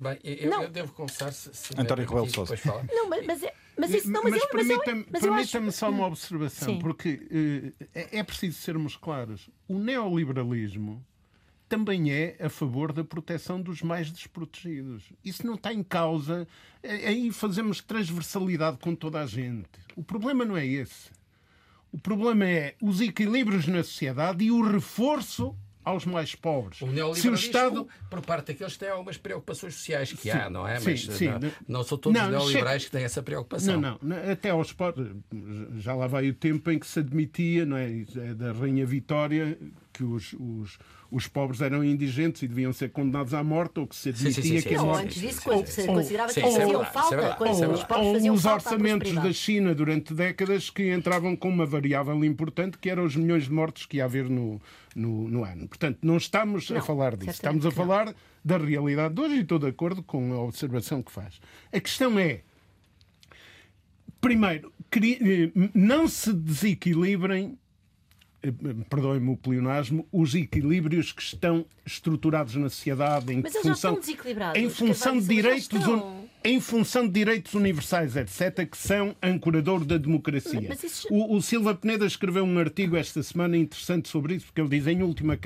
Bem, 0.00 0.18
eu, 0.24 0.50
não. 0.50 0.62
eu 0.62 0.70
devo 0.70 0.92
confessar 0.92 1.32
se, 1.32 1.50
se 1.54 1.74
António 1.78 2.06
Rebelo 2.06 2.28
Sousa. 2.30 2.56
Não, 2.90 3.08
mas, 3.08 3.26
mas, 3.26 3.42
é, 3.42 3.54
mas 3.76 3.90
isso 3.92 4.10
não, 4.10 4.22
mas, 4.22 4.32
mas 4.32 4.46
permita-me 4.46 5.04
permita 5.04 5.58
acho... 5.58 5.72
só 5.72 5.90
uma 5.90 6.06
observação, 6.06 6.74
Sim. 6.74 6.78
porque 6.78 7.74
uh, 7.80 7.84
é, 7.94 8.18
é 8.18 8.22
preciso 8.22 8.58
sermos 8.60 8.96
claros. 8.96 9.50
O 9.68 9.78
neoliberalismo 9.78 11.04
também 11.68 12.12
é 12.12 12.36
a 12.40 12.48
favor 12.48 12.92
da 12.92 13.02
proteção 13.02 13.60
dos 13.60 13.82
mais 13.82 14.10
desprotegidos. 14.10 15.12
Isso 15.24 15.46
não 15.46 15.54
está 15.54 15.72
em 15.72 15.82
causa. 15.82 16.46
Aí 16.82 17.32
fazemos 17.32 17.80
transversalidade 17.80 18.78
com 18.78 18.94
toda 18.94 19.20
a 19.20 19.26
gente. 19.26 19.68
O 19.96 20.04
problema 20.04 20.44
não 20.44 20.56
é 20.56 20.66
esse. 20.66 21.10
O 21.94 21.98
problema 21.98 22.44
é 22.44 22.74
os 22.82 23.00
equilíbrios 23.00 23.68
na 23.68 23.80
sociedade 23.84 24.44
e 24.44 24.50
o 24.50 24.68
reforço 24.68 25.56
aos 25.84 26.04
mais 26.04 26.34
pobres. 26.34 26.82
O 26.82 26.86
neoliberalismo, 26.86 27.36
se 27.36 27.44
o 27.44 27.46
Estado... 27.46 27.88
por 28.10 28.20
parte 28.20 28.48
daqueles 28.48 28.72
que 28.72 28.80
têm 28.80 28.88
algumas 28.88 29.16
preocupações 29.16 29.74
sociais 29.74 30.12
que 30.12 30.22
sim, 30.22 30.30
há, 30.30 30.50
não 30.50 30.66
é? 30.66 30.80
Sim, 30.80 30.90
Mas 30.90 31.00
sim. 31.02 31.28
Não, 31.28 31.52
não 31.68 31.84
são 31.84 31.96
todos 31.96 32.20
não, 32.20 32.28
neoliberais 32.28 32.86
que 32.86 32.90
têm 32.90 33.04
essa 33.04 33.22
preocupação. 33.22 33.80
Não, 33.80 33.96
não. 34.02 34.16
Até 34.28 34.50
aos 34.50 34.72
pobres. 34.72 35.06
Já 35.76 35.94
lá 35.94 36.08
vai 36.08 36.28
o 36.30 36.34
tempo 36.34 36.68
em 36.68 36.80
que 36.80 36.86
se 36.86 36.98
admitia, 36.98 37.64
não 37.64 37.76
é? 37.76 37.88
é 38.16 38.34
da 38.34 38.50
Rainha 38.50 38.84
Vitória, 38.84 39.56
que 39.92 40.02
os, 40.02 40.32
os, 40.32 40.76
os 41.14 41.28
pobres 41.28 41.60
eram 41.60 41.84
indigentes 41.84 42.42
e 42.42 42.48
deviam 42.48 42.72
ser 42.72 42.90
condenados 42.90 43.32
à 43.34 43.44
morte, 43.44 43.78
ou 43.78 43.86
que 43.86 43.94
se 43.94 44.08
admitia 44.08 44.32
sim, 44.32 44.42
sim, 44.42 44.60
sim, 44.60 44.68
que... 44.68 44.74
Não, 44.74 44.92
antes 44.92 45.20
disso, 45.20 45.42
quando 45.44 45.64
se 45.64 45.86
considerava 45.86 46.32
que 46.32 46.40
eles 46.40 46.56
faziam 46.56 46.84
falta, 46.86 47.34
quando 47.38 47.70
os 47.70 47.84
pobres 47.84 48.12
faziam 48.12 48.34
os 48.34 48.44
orçamentos 48.44 49.14
da 49.14 49.32
China 49.32 49.72
durante 49.76 50.12
décadas 50.12 50.70
que 50.70 50.92
entravam 50.92 51.36
com 51.36 51.48
uma 51.48 51.64
variável 51.64 52.24
importante, 52.24 52.78
que 52.78 52.90
eram 52.90 53.04
os 53.04 53.14
milhões 53.14 53.44
de 53.44 53.52
mortes 53.52 53.86
que 53.86 53.98
ia 53.98 54.06
haver 54.06 54.28
no, 54.28 54.60
no, 54.96 55.28
no 55.28 55.44
ano. 55.44 55.68
Portanto, 55.68 56.00
não 56.02 56.16
estamos 56.16 56.68
não, 56.68 56.78
a 56.78 56.82
falar 56.82 57.16
disso. 57.16 57.30
Estamos 57.30 57.64
a 57.64 57.70
falar 57.70 58.06
não. 58.06 58.14
da 58.44 58.58
realidade 58.58 59.14
de 59.14 59.20
hoje 59.20 59.36
e 59.36 59.40
estou 59.42 59.60
de 59.60 59.68
acordo 59.68 60.02
com 60.02 60.32
a 60.32 60.42
observação 60.42 61.00
que 61.00 61.12
faz. 61.12 61.40
A 61.72 61.78
questão 61.78 62.18
é, 62.18 62.40
primeiro, 64.20 64.72
eh, 64.92 65.50
não 65.72 66.08
se 66.08 66.32
desequilibrem 66.32 67.56
perdoem-me 68.88 69.30
o 69.30 69.36
pleonasmo, 69.36 70.06
os 70.12 70.34
equilíbrios 70.34 71.12
que 71.12 71.22
estão 71.22 71.64
estruturados 71.84 72.54
na 72.56 72.68
sociedade 72.68 73.32
em 73.32 73.42
Mas 73.42 73.56
função, 73.56 73.98
em 74.54 74.68
função 74.68 75.18
de 75.18 75.26
direitos 75.26 75.80
em 76.46 76.60
função 76.60 77.06
de 77.06 77.12
direitos 77.14 77.54
universais, 77.54 78.16
etc., 78.16 78.68
que 78.68 78.76
são 78.76 79.16
ancorador 79.22 79.82
da 79.82 79.96
democracia. 79.96 80.76
Isso... 80.84 81.08
O, 81.10 81.36
o 81.36 81.42
Silva 81.42 81.74
Peneda 81.74 82.04
escreveu 82.04 82.44
um 82.44 82.58
artigo 82.58 82.96
esta 82.96 83.22
semana 83.22 83.56
interessante 83.56 84.10
sobre 84.10 84.34
isso, 84.34 84.46
porque 84.46 84.60
ele 84.60 84.68
diz 84.68 84.86
em 84.86 85.02
última, 85.02 85.38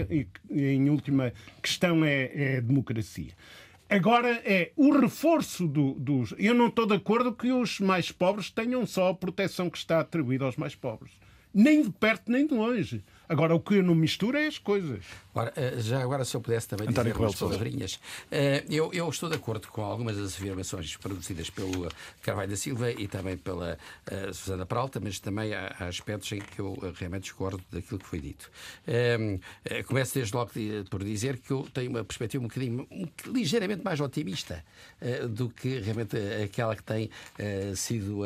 em 0.51 0.91
última 0.91 1.33
questão 1.62 2.05
é, 2.05 2.33
é 2.35 2.57
a 2.57 2.61
democracia. 2.61 3.33
Agora 3.89 4.43
é 4.45 4.73
o 4.77 4.91
reforço 4.99 5.69
do, 5.69 5.95
dos. 5.95 6.35
Eu 6.37 6.53
não 6.53 6.66
estou 6.66 6.85
de 6.85 6.95
acordo 6.95 7.33
que 7.33 7.53
os 7.53 7.79
mais 7.79 8.11
pobres 8.11 8.51
tenham 8.51 8.85
só 8.85 9.11
a 9.11 9.15
proteção 9.15 9.70
que 9.70 9.79
está 9.79 10.01
atribuída 10.01 10.45
aos 10.45 10.57
mais 10.57 10.75
pobres 10.75 11.12
nem 11.53 11.83
de 11.83 11.91
perto 11.91 12.31
nem 12.31 12.47
de 12.47 12.55
longe. 12.55 13.03
Agora, 13.29 13.55
o 13.55 13.61
que 13.61 13.75
eu 13.75 13.83
não 13.83 13.95
misturo 13.95 14.39
é 14.39 14.47
as 14.47 14.59
coisas. 14.59 15.05
Ora, 15.35 15.53
eh, 15.55 15.75
já 15.79 16.03
agora, 16.03 16.25
se 16.25 16.35
eu 16.35 16.41
pudesse 16.41 16.67
também 16.67 16.89
António 16.89 17.13
dizer 17.13 17.25
umas 17.25 17.35
palavrinhas. 17.37 18.01
Eh, 18.31 18.65
eu, 18.71 18.91
eu 18.93 19.09
estou 19.09 19.29
de 19.29 19.37
acordo 19.37 19.69
com 19.69 19.83
algumas 19.83 20.17
das 20.17 20.35
afirmações 20.35 20.97
produzidas 20.97 21.51
pelo 21.51 21.89
Carvalho 22.23 22.51
da 22.51 22.57
Silva 22.57 22.91
e 22.91 23.07
também 23.07 23.37
pela 23.37 23.79
uh, 24.11 24.35
Susana 24.35 24.65
Peralta, 24.65 24.99
mas 24.99 25.21
também 25.21 25.55
há, 25.55 25.77
há, 25.79 25.85
aspectos 25.87 26.33
em 26.33 26.41
que 26.41 26.59
eu 26.59 26.77
realmente 26.97 27.25
discordo 27.25 27.63
daquilo 27.71 28.01
que 28.01 28.07
foi 28.07 28.21
dito. 28.21 28.51
Uh, 28.87 29.85
começo 29.85 30.15
desde 30.15 30.35
logo 30.35 30.51
por 30.91 31.05
dizer 31.05 31.37
que 31.37 31.53
eu 31.53 31.69
tenho 31.73 31.91
uma 31.91 32.03
perspectiva 32.03 32.43
um 32.43 32.49
bocadinho, 32.49 32.87
um, 32.91 33.07
ligeiramente 33.27 33.85
mais 33.85 34.01
otimista 34.01 34.65
uh, 35.03 35.29
do 35.29 35.51
que 35.51 35.79
realmente 35.81 36.17
aquela 36.43 36.75
que 36.75 36.83
tem 36.83 37.11
sido 37.77 38.23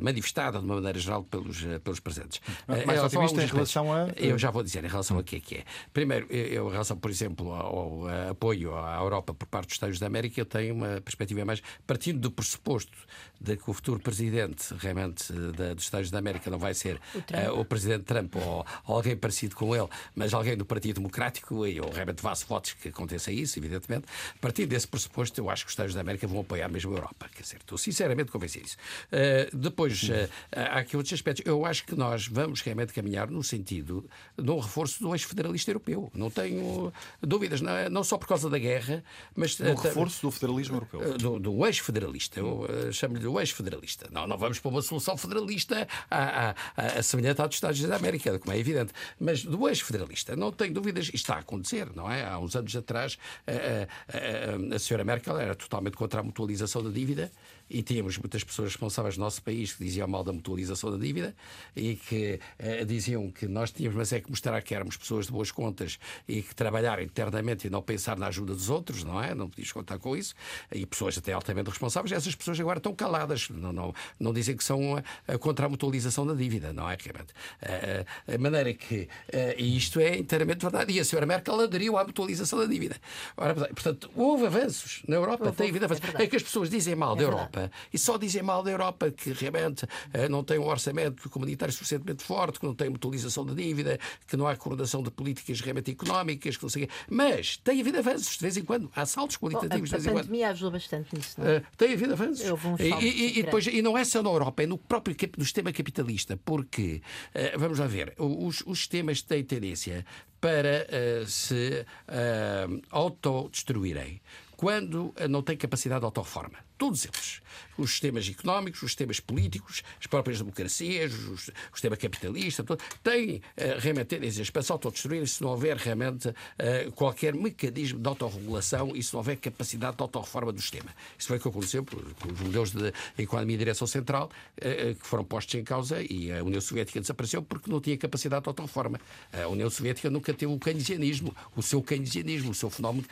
manifestada 0.00 0.58
de 0.58 0.64
uma 0.64 0.76
maneira 0.76 0.98
geral 0.98 1.24
pelos, 1.24 1.64
pelos 1.82 2.00
presentes. 2.00 2.40
Mais 2.86 3.02
otimista 3.02 3.45
em 3.50 3.54
relação 3.54 3.92
a. 3.92 4.08
Eu 4.16 4.38
já 4.38 4.50
vou 4.50 4.62
dizer 4.62 4.84
em 4.84 4.88
relação 4.88 5.18
a 5.18 5.22
que 5.22 5.36
é 5.36 5.40
que 5.40 5.54
é. 5.56 5.64
Primeiro, 5.92 6.26
eu, 6.32 6.68
em 6.68 6.72
relação, 6.72 6.96
por 6.96 7.10
exemplo, 7.10 7.52
ao, 7.52 8.06
ao 8.06 8.30
apoio 8.30 8.76
à 8.76 8.96
Europa 8.96 9.34
por 9.34 9.46
parte 9.46 9.68
dos 9.68 9.74
Estados 9.74 9.98
da 9.98 10.06
América, 10.06 10.40
eu 10.40 10.46
tenho 10.46 10.74
uma 10.74 11.00
perspectiva 11.00 11.44
mais. 11.44 11.62
partindo 11.86 12.20
do 12.20 12.30
pressuposto 12.30 12.96
de 13.40 13.56
que 13.56 13.70
o 13.70 13.72
futuro 13.72 14.00
presidente, 14.00 14.74
realmente, 14.78 15.32
da, 15.32 15.74
dos 15.74 15.84
Estados 15.84 16.10
da 16.10 16.18
América 16.18 16.50
não 16.50 16.58
vai 16.58 16.74
ser 16.74 17.00
o, 17.14 17.18
uh, 17.18 17.60
o 17.60 17.64
presidente 17.64 18.04
Trump 18.04 18.34
ou, 18.36 18.66
ou, 18.86 18.96
alguém 18.96 19.16
parecido 19.16 19.54
com 19.54 19.74
ele, 19.74 19.88
mas 20.14 20.32
alguém 20.32 20.56
do 20.56 20.64
Partido 20.64 20.96
Democrático, 20.96 21.66
e 21.66 21.76
eu 21.76 21.88
realmente 21.92 22.22
faço 22.22 22.46
votos 22.46 22.72
que 22.72 22.88
aconteça 22.88 23.30
isso, 23.30 23.58
evidentemente. 23.58 24.06
Partindo 24.40 24.68
desse 24.68 24.88
pressuposto, 24.88 25.40
eu 25.40 25.50
acho 25.50 25.64
que 25.64 25.68
os 25.68 25.72
Estados 25.72 25.94
da 25.94 26.00
América 26.00 26.26
vão 26.26 26.40
apoiar 26.40 26.68
mesmo 26.68 26.92
a 26.92 26.96
Europa. 26.96 27.28
Quer 27.34 27.42
dizer, 27.42 27.56
estou 27.56 27.76
sinceramente 27.76 28.30
convencido 28.30 28.64
disso. 28.64 28.76
Uh, 29.12 29.56
depois, 29.56 30.02
uh, 30.04 30.28
há 30.52 30.78
aqui 30.78 30.96
outros 30.96 31.12
aspectos. 31.12 31.44
Eu 31.46 31.64
acho 31.66 31.84
que 31.84 31.94
nós 31.94 32.26
vamos 32.26 32.60
realmente 32.62 32.92
caminhar 32.92 33.30
no 33.36 33.44
sentido 33.44 34.08
de 34.36 34.50
um 34.50 34.58
reforço 34.58 35.00
do 35.00 35.14
eixo 35.14 35.28
federalista 35.28 35.70
europeu. 35.70 36.10
Não 36.14 36.30
tenho 36.30 36.92
dúvidas, 37.20 37.60
não, 37.60 37.72
é, 37.72 37.88
não 37.88 38.02
só 38.02 38.16
por 38.18 38.26
causa 38.26 38.48
da 38.48 38.58
guerra, 38.58 39.04
mas. 39.34 39.58
No 39.58 39.74
reforço 39.74 40.22
do 40.22 40.30
federalismo 40.30 40.76
europeu. 40.76 41.18
Do, 41.18 41.38
do 41.38 41.66
eixo 41.66 41.84
federalista. 41.84 42.40
Eu 42.40 42.92
chamo-lhe 42.92 43.20
do 43.20 43.38
eixo 43.38 43.54
federalista. 43.54 44.08
Não, 44.10 44.26
não 44.26 44.38
vamos 44.38 44.58
para 44.58 44.70
uma 44.70 44.82
solução 44.82 45.16
federalista 45.16 45.86
à, 46.10 46.50
à, 46.50 46.54
à 46.98 47.02
semelhante 47.02 47.40
à 47.42 47.46
dos 47.46 47.56
Estados 47.56 47.80
da 47.80 47.96
América, 47.96 48.38
como 48.38 48.52
é 48.52 48.58
evidente. 48.58 48.92
Mas 49.20 49.44
do 49.44 49.68
eixo 49.68 49.84
federalista, 49.84 50.34
não 50.34 50.50
tenho 50.50 50.72
dúvidas, 50.72 51.06
isto 51.06 51.16
está 51.16 51.36
a 51.36 51.38
acontecer, 51.40 51.90
não 51.94 52.10
é? 52.10 52.24
Há 52.24 52.38
uns 52.38 52.56
anos 52.56 52.74
atrás, 52.74 53.18
a, 53.46 54.72
a, 54.72 54.74
a 54.76 54.78
senhora 54.78 55.04
Merkel 55.04 55.38
era 55.38 55.54
totalmente 55.54 55.96
contra 55.96 56.20
a 56.20 56.22
mutualização 56.22 56.82
da 56.82 56.90
dívida 56.90 57.30
e 57.68 57.82
tínhamos 57.82 58.18
muitas 58.18 58.44
pessoas 58.44 58.68
responsáveis 58.68 59.16
do 59.16 59.20
nosso 59.20 59.42
país 59.42 59.72
que 59.72 59.84
diziam 59.84 60.06
mal 60.06 60.22
da 60.22 60.32
mutualização 60.32 60.90
da 60.90 60.96
dívida 60.96 61.34
e 61.74 61.96
que 61.96 62.40
eh, 62.58 62.84
diziam 62.84 63.30
que 63.30 63.46
nós 63.46 63.70
tínhamos, 63.70 63.96
mas 63.96 64.12
é 64.12 64.20
que 64.20 64.30
mostrar 64.30 64.60
que 64.62 64.74
éramos 64.74 64.96
pessoas 64.96 65.26
de 65.26 65.32
boas 65.32 65.50
contas 65.50 65.98
e 66.28 66.42
que 66.42 66.54
trabalhar 66.54 67.02
internamente 67.02 67.66
e 67.66 67.70
não 67.70 67.82
pensar 67.82 68.16
na 68.16 68.28
ajuda 68.28 68.54
dos 68.54 68.70
outros, 68.70 69.04
não 69.04 69.22
é? 69.22 69.34
Não 69.34 69.48
podias 69.48 69.72
contar 69.72 69.98
com 69.98 70.16
isso. 70.16 70.34
E 70.72 70.86
pessoas 70.86 71.18
até 71.18 71.32
altamente 71.32 71.70
responsáveis, 71.70 72.12
essas 72.12 72.34
pessoas 72.34 72.58
agora 72.60 72.78
estão 72.78 72.94
caladas, 72.94 73.48
não, 73.50 73.72
não, 73.72 73.94
não 74.18 74.32
dizem 74.32 74.56
que 74.56 74.64
são 74.64 74.94
uh, 74.94 75.38
contra 75.38 75.66
a 75.66 75.68
mutualização 75.68 76.26
da 76.26 76.34
dívida, 76.34 76.72
não 76.72 76.88
é? 76.88 76.96
Realmente. 77.00 77.32
Uh, 77.62 78.34
a 78.34 78.38
maneira 78.38 78.72
que. 78.74 79.08
E 79.56 79.76
isto 79.76 80.00
é 80.00 80.16
inteiramente 80.16 80.60
verdade. 80.60 80.92
E 80.92 81.00
a 81.00 81.04
senhora 81.04 81.26
Merkel 81.26 81.60
aderiu 81.60 81.96
à 81.98 82.04
mutualização 82.04 82.58
da 82.58 82.66
dívida. 82.66 82.96
Ora, 83.36 83.54
portanto, 83.54 84.10
houve 84.14 84.46
avanços 84.46 85.02
na 85.06 85.16
Europa, 85.16 85.44
houve, 85.46 85.56
tem 85.56 85.70
havido 85.70 85.84
avanços. 85.84 86.04
É, 86.14 86.24
é, 86.24 86.26
que 86.26 86.36
as 86.36 86.42
pessoas 86.42 86.70
dizem 86.70 86.94
mal 86.94 87.14
é 87.14 87.18
da 87.18 87.22
Europa. 87.22 87.55
Europa 87.56 87.70
e 87.92 87.98
só 87.98 88.18
dizem 88.18 88.42
mal 88.42 88.62
da 88.62 88.70
Europa 88.70 89.10
que 89.10 89.32
realmente 89.32 89.86
eh, 90.12 90.28
não 90.28 90.44
tem 90.44 90.58
um 90.58 90.66
orçamento 90.66 91.28
comunitário 91.30 91.72
suficientemente 91.72 92.22
forte, 92.22 92.60
que 92.60 92.66
não 92.66 92.74
tem 92.74 92.90
mutualização 92.90 93.44
da 93.44 93.54
dívida, 93.54 93.98
que 94.26 94.36
não 94.36 94.46
há 94.46 94.54
coordenação 94.56 95.02
de 95.02 95.10
políticas 95.10 95.60
realmente 95.60 95.90
económicas, 95.90 96.56
que 96.56 96.62
não 96.62 96.70
sei 96.70 96.88
Mas 97.08 97.56
tem 97.56 97.80
havido 97.80 97.98
avanços 97.98 98.36
de 98.36 98.42
vez 98.42 98.56
em 98.56 98.64
quando. 98.64 98.90
Há 98.94 99.06
saltos 99.06 99.36
qualitativos 99.36 99.90
Bom, 99.90 99.96
a, 99.96 99.98
de 99.98 100.04
vez 100.04 100.06
em 100.06 100.08
quando. 100.08 100.18
A 100.18 100.22
pandemia 100.22 100.50
ajudou 100.50 100.70
bastante 100.72 101.16
nisso, 101.16 101.40
não 101.40 101.48
é? 101.48 101.58
Uh, 101.58 101.62
tem 101.76 101.92
havido 101.92 102.12
avanços. 102.12 102.46
E, 102.78 103.04
e, 103.04 103.38
e, 103.38 103.42
depois, 103.42 103.66
e 103.66 103.82
não 103.82 103.96
é 103.96 104.04
só 104.04 104.22
na 104.22 104.30
Europa, 104.30 104.62
é 104.62 104.66
no 104.66 104.78
próprio 104.78 105.16
no 105.36 105.44
sistema 105.44 105.72
capitalista, 105.72 106.38
porque, 106.44 107.00
uh, 107.34 107.58
vamos 107.58 107.78
lá 107.78 107.86
ver, 107.86 108.14
os, 108.18 108.62
os 108.66 108.78
sistemas 108.78 109.22
têm 109.22 109.44
tendência 109.44 110.04
para 110.40 110.86
uh, 110.86 111.26
se 111.26 111.84
uh, 112.08 112.82
autodestruírem 112.90 114.20
quando 114.56 115.14
não 115.28 115.42
têm 115.42 115.56
capacidade 115.56 116.00
de 116.00 116.06
autorreforma. 116.06 116.65
Todos 116.78 117.04
eles. 117.04 117.40
Os 117.78 117.90
sistemas 117.90 118.28
económicos, 118.28 118.82
os 118.82 118.90
sistemas 118.90 119.20
políticos, 119.20 119.82
as 120.00 120.06
próprias 120.06 120.38
democracias, 120.38 121.12
o 121.12 121.36
sistema 121.72 121.96
capitalista, 121.96 122.64
todo, 122.64 122.82
têm 123.02 123.36
uh, 123.36 123.42
realmente 123.78 124.06
tendências 124.06 124.50
para 124.50 124.62
se 124.62 124.72
autodestruir 124.72 125.26
se 125.26 125.42
não 125.42 125.50
houver 125.50 125.76
realmente 125.76 126.28
uh, 126.28 126.92
qualquer 126.94 127.34
mecanismo 127.34 127.98
de 127.98 128.08
autorregulação 128.08 128.94
e 128.94 129.02
se 129.02 129.12
não 129.12 129.20
houver 129.20 129.36
capacidade 129.36 129.96
de 129.96 130.02
autorreforma 130.02 130.52
do 130.52 130.60
sistema. 130.60 130.94
Isso 131.18 131.28
foi 131.28 131.36
o 131.36 131.40
que 131.40 131.48
aconteceu 131.48 131.84
com 131.84 132.32
os 132.32 132.40
modelos 132.40 132.70
de 132.72 132.92
economia 133.18 133.54
e 133.54 133.58
direção 133.58 133.86
central 133.86 134.30
uh, 134.58 134.94
que 134.94 135.06
foram 135.06 135.24
postos 135.24 135.54
em 135.54 135.64
causa 135.64 136.00
e 136.02 136.32
a 136.32 136.42
União 136.42 136.60
Soviética 136.60 137.00
desapareceu 137.00 137.42
porque 137.42 137.70
não 137.70 137.80
tinha 137.80 137.96
capacidade 137.96 138.42
de 138.42 138.48
autorreforma. 138.48 139.00
A 139.32 139.48
União 139.48 139.68
Soviética 139.68 140.10
nunca 140.10 140.32
teve 140.32 140.52
o 140.52 140.58
keynesianismo, 140.58 141.34
o 141.54 141.62
seu 141.62 141.82
keynesianismo, 141.82 142.50
o 142.50 142.54
seu 142.54 142.70
fenómeno 142.70 143.06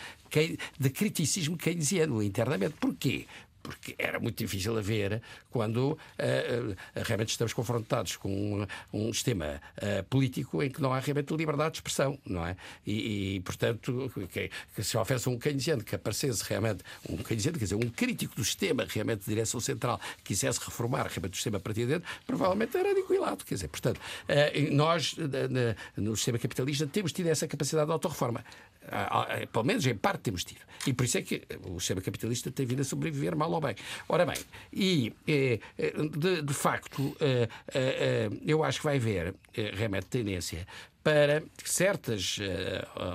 de 0.78 0.91
criticismo 0.91 1.57
keynesiano 1.57 2.23
internamente. 2.23 2.74
Porquê? 2.81 3.27
Porque 3.65 3.95
era 3.99 4.20
muito 4.20 4.36
difícil 4.36 4.77
a 4.77 4.82
ver 4.82 5.23
quando 5.51 5.93
uh, 5.93 5.97
uh, 5.97 6.77
realmente 6.97 7.31
estamos 7.31 7.55
confrontados 7.55 8.15
com 8.16 8.28
um, 8.61 8.66
um 8.93 9.12
sistema 9.12 9.59
uh, 9.78 10.05
político 10.05 10.62
em 10.62 10.70
que 10.70 10.82
não 10.82 10.93
há 10.93 11.01
realmente 11.01 11.35
liberdade 11.35 11.73
de 11.73 11.77
expressão, 11.78 12.19
não 12.27 12.47
é? 12.47 12.57
E, 12.86 13.36
e 13.36 13.41
portanto, 13.41 14.12
que, 14.31 14.51
que, 14.77 14.85
se 14.85 14.99
houvesse 14.99 15.31
um 15.31 15.39
keynesiano 15.39 15.82
que 15.82 15.95
aparecesse 15.95 16.45
realmente, 16.47 16.85
um 17.09 17.16
keynesiano, 17.16 17.59
quer 17.59 17.65
dizer, 17.65 17.77
um 17.77 17.89
crítico 17.89 18.36
do 18.36 18.45
sistema 18.45 18.86
realmente 18.86 19.20
de 19.20 19.31
direção 19.31 19.59
central, 19.59 19.99
quisesse 20.23 20.61
reformar 20.61 21.07
realmente 21.07 21.32
o 21.32 21.36
sistema 21.36 21.59
dentro, 21.59 22.03
provavelmente 22.27 22.77
era 22.77 22.91
aniquilado, 22.91 23.45
quer 23.47 23.55
dizer, 23.55 23.69
portanto, 23.69 23.99
nós, 24.70 25.16
no 25.97 26.15
sistema 26.15 26.39
capitalista, 26.39 26.86
temos 26.86 27.12
tido 27.12 27.28
essa 27.28 27.49
capacidade 27.49 27.86
de 27.86 27.93
autorreforma. 27.93 28.45
Pelo 29.51 29.65
menos 29.65 29.86
em 29.86 29.97
parte 29.97 30.20
temos 30.20 30.45
tido. 30.45 30.61
E 30.86 30.93
por 30.93 31.05
isso 31.05 31.16
é 31.16 31.23
que 31.23 31.43
o 31.65 31.81
sistema 31.81 32.03
capitalista 32.03 32.51
tem 32.51 32.66
vindo 32.66 32.82
a 32.82 32.85
sobreviver 32.85 33.35
mal 33.35 33.53
ou 33.55 33.60
bem. 33.60 33.76
Ora 34.09 34.26
bem, 34.26 34.36
e 34.72 35.12
eh, 35.26 35.60
eh, 35.78 35.93
de, 36.10 36.43
de 36.43 36.55
facto, 36.55 37.16
eh, 37.20 38.28
eu 38.47 38.64
acho 38.64 38.81
que 38.81 38.85
vai 38.85 38.97
haver 38.97 39.35
realmente 39.74 40.06
tendência 40.06 40.66
para 41.02 41.43
certas 41.64 42.39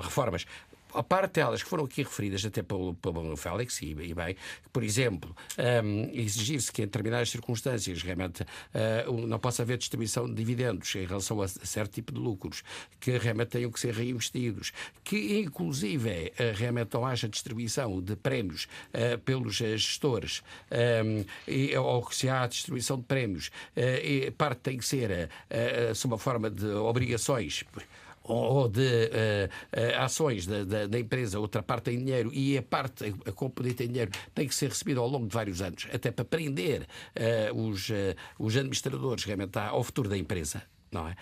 reformas 0.03 0.45
a 0.93 1.03
parte 1.03 1.33
delas 1.33 1.61
que 1.61 1.69
foram 1.69 1.85
aqui 1.85 2.03
referidas 2.03 2.43
até 2.45 2.61
pelo, 2.61 2.93
pelo 2.95 3.35
Félix, 3.37 3.81
e, 3.81 3.91
e 3.91 4.13
bem, 4.13 4.35
por 4.71 4.83
exemplo, 4.83 5.35
um, 5.83 6.09
exigir-se 6.13 6.71
que 6.71 6.81
em 6.81 6.85
determinadas 6.85 7.29
circunstâncias 7.29 8.01
realmente 8.01 8.43
uh, 8.43 9.27
não 9.27 9.39
possa 9.39 9.61
haver 9.61 9.77
distribuição 9.77 10.27
de 10.27 10.33
dividendos 10.33 10.93
em 10.95 11.05
relação 11.05 11.41
a 11.41 11.47
certo 11.47 11.93
tipo 11.93 12.13
de 12.13 12.19
lucros, 12.19 12.63
que 12.99 13.17
realmente 13.17 13.49
tenham 13.49 13.71
que 13.71 13.79
ser 13.79 13.93
reinvestidos, 13.93 14.71
que 15.03 15.39
inclusive 15.39 16.09
uh, 16.09 16.55
realmente 16.55 16.93
não 16.93 17.05
haja 17.05 17.27
distribuição 17.27 18.01
de 18.01 18.15
prémios 18.15 18.67
uh, 18.93 19.17
pelos 19.19 19.55
gestores, 19.55 20.41
um, 20.71 21.25
e, 21.47 21.75
ou 21.77 22.05
que 22.05 22.15
se 22.15 22.29
há 22.29 22.47
distribuição 22.47 22.97
de 22.97 23.03
prémios, 23.03 23.51
parte 24.37 24.59
tem 24.61 24.77
que 24.77 24.85
ser 24.85 25.29
sob 25.95 26.13
uma 26.13 26.17
forma 26.17 26.49
de 26.49 26.65
obrigações 26.65 27.63
ou 28.33 28.69
de 28.69 28.81
uh, 28.81 29.49
uh, 29.79 30.03
ações 30.03 30.45
da, 30.45 30.63
da, 30.63 30.87
da, 30.87 30.99
empresa, 30.99 31.39
outra 31.39 31.63
parte 31.63 31.91
em 31.91 31.97
dinheiro 31.97 32.31
e 32.33 32.57
a 32.57 32.61
parte, 32.61 33.13
a 33.25 33.31
componente 33.31 33.83
em 33.83 33.87
dinheiro, 33.87 34.11
tem 34.33 34.47
que 34.47 34.55
ser 34.55 34.69
recebida 34.69 34.99
ao 34.99 35.07
longo 35.07 35.27
de 35.27 35.33
vários 35.33 35.61
anos, 35.61 35.87
até 35.93 36.11
para 36.11 36.25
prender 36.25 36.83
uh, 36.83 37.57
os, 37.57 37.89
os 38.37 38.55
administradores 38.55 39.23
realmente 39.23 39.57
ao 39.57 39.83
futuro 39.83 40.09
da 40.09 40.17
empresa. 40.17 40.61
Não 40.91 41.07
é? 41.07 41.15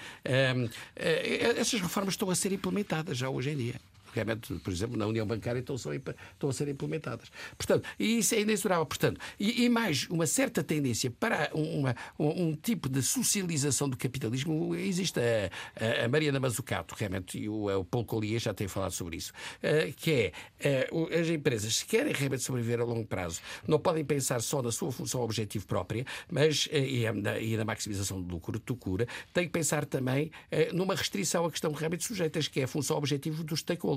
essas 1.57 1.81
reformas 1.81 2.13
estão 2.13 2.29
a 2.29 2.35
ser 2.35 2.53
implementadas 2.53 3.17
já 3.17 3.29
hoje 3.29 3.49
em 3.49 3.57
dia 3.57 3.75
realmente, 4.13 4.53
por 4.55 4.71
exemplo, 4.71 4.97
na 4.97 5.05
União 5.05 5.25
Bancária 5.25 5.59
estão, 5.59 5.75
estão 5.75 6.49
a 6.49 6.53
ser 6.53 6.67
implementadas. 6.67 7.29
Portanto, 7.57 7.87
e 7.99 8.19
isso 8.19 8.35
é 8.35 8.41
inexorável. 8.41 8.85
Portanto, 8.85 9.19
e, 9.39 9.63
e 9.63 9.69
mais 9.69 10.07
uma 10.09 10.25
certa 10.25 10.63
tendência 10.63 11.11
para 11.11 11.49
uma, 11.53 11.95
um, 12.17 12.47
um, 12.47 12.55
tipo 12.55 12.89
de 12.89 13.01
socialização 13.01 13.89
do 13.89 13.97
capitalismo. 13.97 14.75
Existe 14.75 15.19
a, 15.19 16.05
a 16.05 16.07
Mariana 16.07 16.39
Mazzucato, 16.39 16.95
realmente, 16.97 17.37
e 17.37 17.49
o, 17.49 17.67
o 17.79 17.85
Paulo 17.85 18.05
Collier 18.05 18.39
já 18.39 18.53
tem 18.53 18.67
falado 18.67 18.91
sobre 18.91 19.17
isso, 19.17 19.31
uh, 19.63 19.93
que 19.95 20.31
é 20.61 20.87
uh, 20.91 21.19
as 21.19 21.27
empresas, 21.27 21.77
se 21.77 21.85
querem 21.85 22.13
realmente 22.13 22.43
sobreviver 22.43 22.79
a 22.79 22.83
longo 22.83 23.05
prazo, 23.05 23.41
não 23.67 23.79
podem 23.79 24.03
pensar 24.03 24.41
só 24.41 24.61
na 24.61 24.71
sua 24.71 24.91
função 24.91 25.21
objetivo 25.21 25.65
própria, 25.65 26.05
mas 26.31 26.65
uh, 26.67 26.75
e, 26.75 27.11
na, 27.11 27.39
e 27.39 27.57
na 27.57 27.65
maximização 27.65 28.21
do 28.21 28.31
lucro, 28.31 28.59
do 28.59 28.75
cura, 28.75 29.07
têm 29.33 29.45
que 29.45 29.51
pensar 29.51 29.85
também 29.85 30.31
numa 30.73 30.95
restrição 30.95 31.45
a 31.45 31.51
que 31.51 31.57
estão 31.57 31.71
realmente 31.71 32.03
sujeitas, 32.03 32.47
que 32.47 32.59
é 32.59 32.63
a 32.63 32.67
função 32.67 32.97
objetivo 32.97 33.43
dos 33.43 33.59
stakeholders 33.59 33.96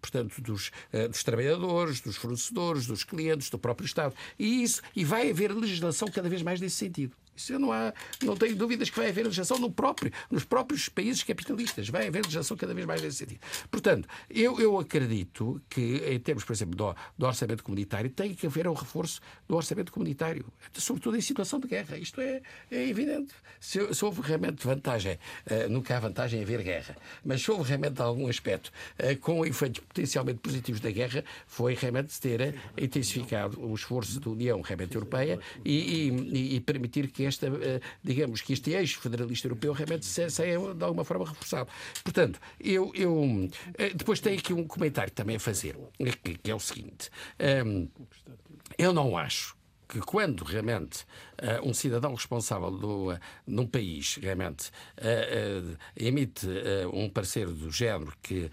portanto, 0.00 0.40
dos, 0.40 0.68
uh, 0.92 1.08
dos 1.08 1.22
trabalhadores, 1.22 2.00
dos 2.00 2.16
fornecedores, 2.16 2.86
dos 2.86 3.04
clientes, 3.04 3.50
do 3.50 3.58
próprio 3.58 3.86
Estado. 3.86 4.14
E 4.38 4.62
isso, 4.62 4.82
e 4.94 5.04
vai 5.04 5.30
haver 5.30 5.52
legislação 5.52 6.08
cada 6.08 6.28
vez 6.28 6.42
mais 6.42 6.60
nesse 6.60 6.76
sentido. 6.76 7.16
Isso 7.36 7.58
não, 7.58 7.72
há, 7.72 7.92
não 8.22 8.36
tenho 8.36 8.54
dúvidas 8.54 8.90
que 8.90 8.96
vai 8.96 9.08
haver 9.08 9.24
legislação 9.24 9.58
no 9.58 9.70
próprio, 9.70 10.12
nos 10.30 10.44
próprios 10.44 10.88
países 10.88 11.22
capitalistas. 11.22 11.88
Vai 11.88 12.06
haver 12.06 12.22
legislação 12.22 12.56
cada 12.56 12.74
vez 12.74 12.86
mais 12.86 13.02
nesse 13.02 13.18
sentido. 13.18 13.40
Portanto, 13.70 14.08
eu, 14.28 14.60
eu 14.60 14.78
acredito 14.78 15.60
que, 15.68 16.02
em 16.06 16.18
termos, 16.18 16.44
por 16.44 16.52
exemplo, 16.52 16.76
do, 16.76 16.94
do 17.16 17.26
orçamento 17.26 17.64
comunitário, 17.64 18.10
tem 18.10 18.34
que 18.34 18.46
haver 18.46 18.68
um 18.68 18.74
reforço 18.74 19.20
do 19.48 19.56
orçamento 19.56 19.90
comunitário, 19.92 20.44
sobretudo 20.74 21.16
em 21.16 21.20
situação 21.20 21.58
de 21.58 21.68
guerra. 21.68 21.96
Isto 21.96 22.20
é, 22.20 22.42
é 22.70 22.88
evidente. 22.88 23.32
Se, 23.58 23.94
se, 23.94 24.04
houve 24.04 24.20
realmente 24.22 24.66
vantagem, 24.66 25.18
uh, 25.46 25.68
nunca 25.70 25.96
há 25.96 26.00
vantagem 26.00 26.40
em 26.40 26.42
haver 26.42 26.62
guerra, 26.62 26.96
mas 27.24 27.42
se 27.42 27.50
houve 27.50 27.68
realmente 27.68 28.00
algum 28.02 28.28
aspecto 28.28 28.70
uh, 28.98 29.16
com 29.20 29.44
efeitos 29.46 29.82
potencialmente 29.84 30.40
positivos 30.40 30.80
da 30.80 30.90
guerra, 30.90 31.24
foi 31.46 31.74
realmente 31.74 32.20
ter 32.20 32.54
intensificado 32.76 33.60
o 33.64 33.74
esforço 33.74 34.20
da 34.20 34.30
União 34.30 34.60
realmente 34.60 34.94
Europeia 34.94 35.38
e, 35.64 36.10
e, 36.10 36.56
e 36.56 36.60
permitir 36.60 37.08
que 37.08 37.21
esta, 37.26 37.46
eh, 37.46 37.80
digamos, 38.02 38.40
que 38.40 38.52
este 38.52 38.72
eixo 38.72 39.00
federalista 39.00 39.46
europeu 39.46 39.72
realmente 39.72 40.06
saia 40.06 40.58
de 40.58 40.84
alguma 40.84 41.04
forma 41.04 41.26
reforçado. 41.26 41.68
Portanto, 42.02 42.40
eu, 42.60 42.92
eu 42.94 43.50
eh, 43.78 43.90
depois 43.90 44.20
tenho 44.20 44.38
aqui 44.38 44.52
um 44.52 44.66
comentário 44.66 45.12
também 45.12 45.36
a 45.36 45.40
fazer, 45.40 45.76
que, 46.22 46.38
que 46.38 46.50
é 46.50 46.54
o 46.54 46.60
seguinte. 46.60 47.10
Um, 47.64 47.88
eu 48.78 48.92
não 48.92 49.16
acho 49.16 49.56
que 49.92 50.00
quando 50.00 50.42
realmente 50.42 51.02
uh, 51.02 51.68
um 51.68 51.74
cidadão 51.74 52.14
responsável 52.14 52.70
do, 52.70 53.12
uh, 53.12 53.18
num 53.46 53.66
país 53.66 54.16
realmente 54.22 54.70
uh, 54.96 55.76
emite 55.94 56.46
um 56.94 57.10
parecer 57.10 57.46
do 57.46 57.70
género 57.70 58.12
que 58.22 58.50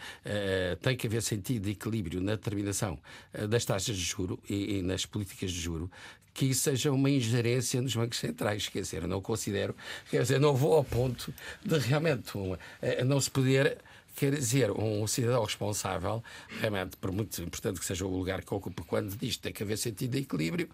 tem 0.81 0.97
que 0.97 1.07
haver 1.07 1.21
sentido 1.21 1.63
de 1.63 1.71
equilíbrio 1.71 2.21
na 2.21 2.33
determinação 2.33 2.99
das 3.47 3.63
taxas 3.63 3.95
de 3.95 4.03
juro 4.03 4.39
e, 4.49 4.77
e, 4.77 4.81
nas 4.81 5.05
políticas 5.05 5.51
de 5.51 5.59
juro, 5.59 5.89
que 6.33 6.47
isso 6.47 6.61
seja 6.61 6.91
uma 6.91 7.09
ingerência 7.09 7.81
nos 7.81 7.95
bancos 7.95 8.17
centrais. 8.17 8.67
Quer 8.67 8.81
dizer, 8.81 9.07
não 9.07 9.21
considero, 9.21 9.75
quer 10.09 10.21
dizer, 10.21 10.39
não 10.39 10.55
vou 10.55 10.73
ao 10.73 10.83
ponto 10.83 11.33
de 11.63 11.77
realmente 11.79 12.31
não 13.05 13.19
se 13.19 13.31
poder 13.31 13.77
quer 14.15 14.35
dizer, 14.35 14.71
um 14.71 15.07
cidadão 15.07 15.43
responsável, 15.43 16.21
realmente, 16.59 16.97
por 16.97 17.11
muito 17.11 17.41
importante 17.41 17.79
que 17.79 17.85
seja 17.85 18.05
o 18.05 18.09
lugar 18.09 18.43
que 18.43 18.53
ocupa, 18.53 18.83
quando 18.83 19.15
diz 19.15 19.37
que 19.37 19.43
tem 19.43 19.53
que 19.53 19.63
haver 19.63 19.77
sentido 19.77 20.11
de 20.11 20.19
equilíbrio, 20.19 20.69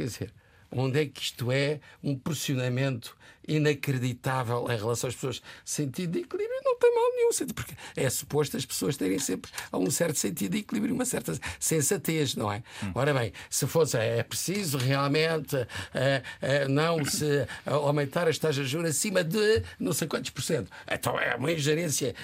quer 0.00 0.06
dizer, 0.06 0.34
onde 0.70 1.00
é 1.00 1.06
que 1.06 1.20
isto 1.20 1.52
é 1.52 1.80
um 2.02 2.16
pressionamento 2.16 3.16
inacreditável 3.46 4.66
em 4.70 4.76
relação 4.76 5.08
às 5.08 5.14
pessoas. 5.14 5.42
Sentido 5.64 6.12
de 6.12 6.20
equilíbrio 6.20 6.60
não 6.64 6.78
tem 6.78 6.94
mal 6.94 7.10
nenhum, 7.14 7.30
porque 7.54 7.74
é 7.96 8.10
suposto 8.10 8.56
as 8.56 8.66
pessoas 8.66 8.96
terem 8.96 9.18
sempre 9.18 9.50
um 9.72 9.90
certo 9.90 10.18
sentido 10.18 10.52
de 10.52 10.58
equilíbrio, 10.58 10.94
uma 10.94 11.04
certa 11.04 11.38
sensatez, 11.58 12.34
não 12.34 12.50
é? 12.50 12.62
Hum. 12.82 12.92
Ora 12.94 13.14
bem, 13.14 13.32
se 13.48 13.66
fosse, 13.66 13.96
é 13.96 14.22
preciso 14.22 14.78
realmente 14.78 15.56
uh, 15.56 15.66
uh, 15.66 16.68
não 16.68 17.04
se 17.04 17.46
aumentar 17.66 18.28
as 18.28 18.38
taxas 18.38 18.66
de 18.66 18.72
juros 18.72 18.90
acima 18.90 19.22
de 19.22 19.62
não 19.78 19.92
sei 19.92 20.08
quantos 20.08 20.30
por 20.30 20.42
cento. 20.42 20.70
Então 20.90 21.18
é 21.18 21.34
uma 21.36 21.52
ingerência 21.52 22.14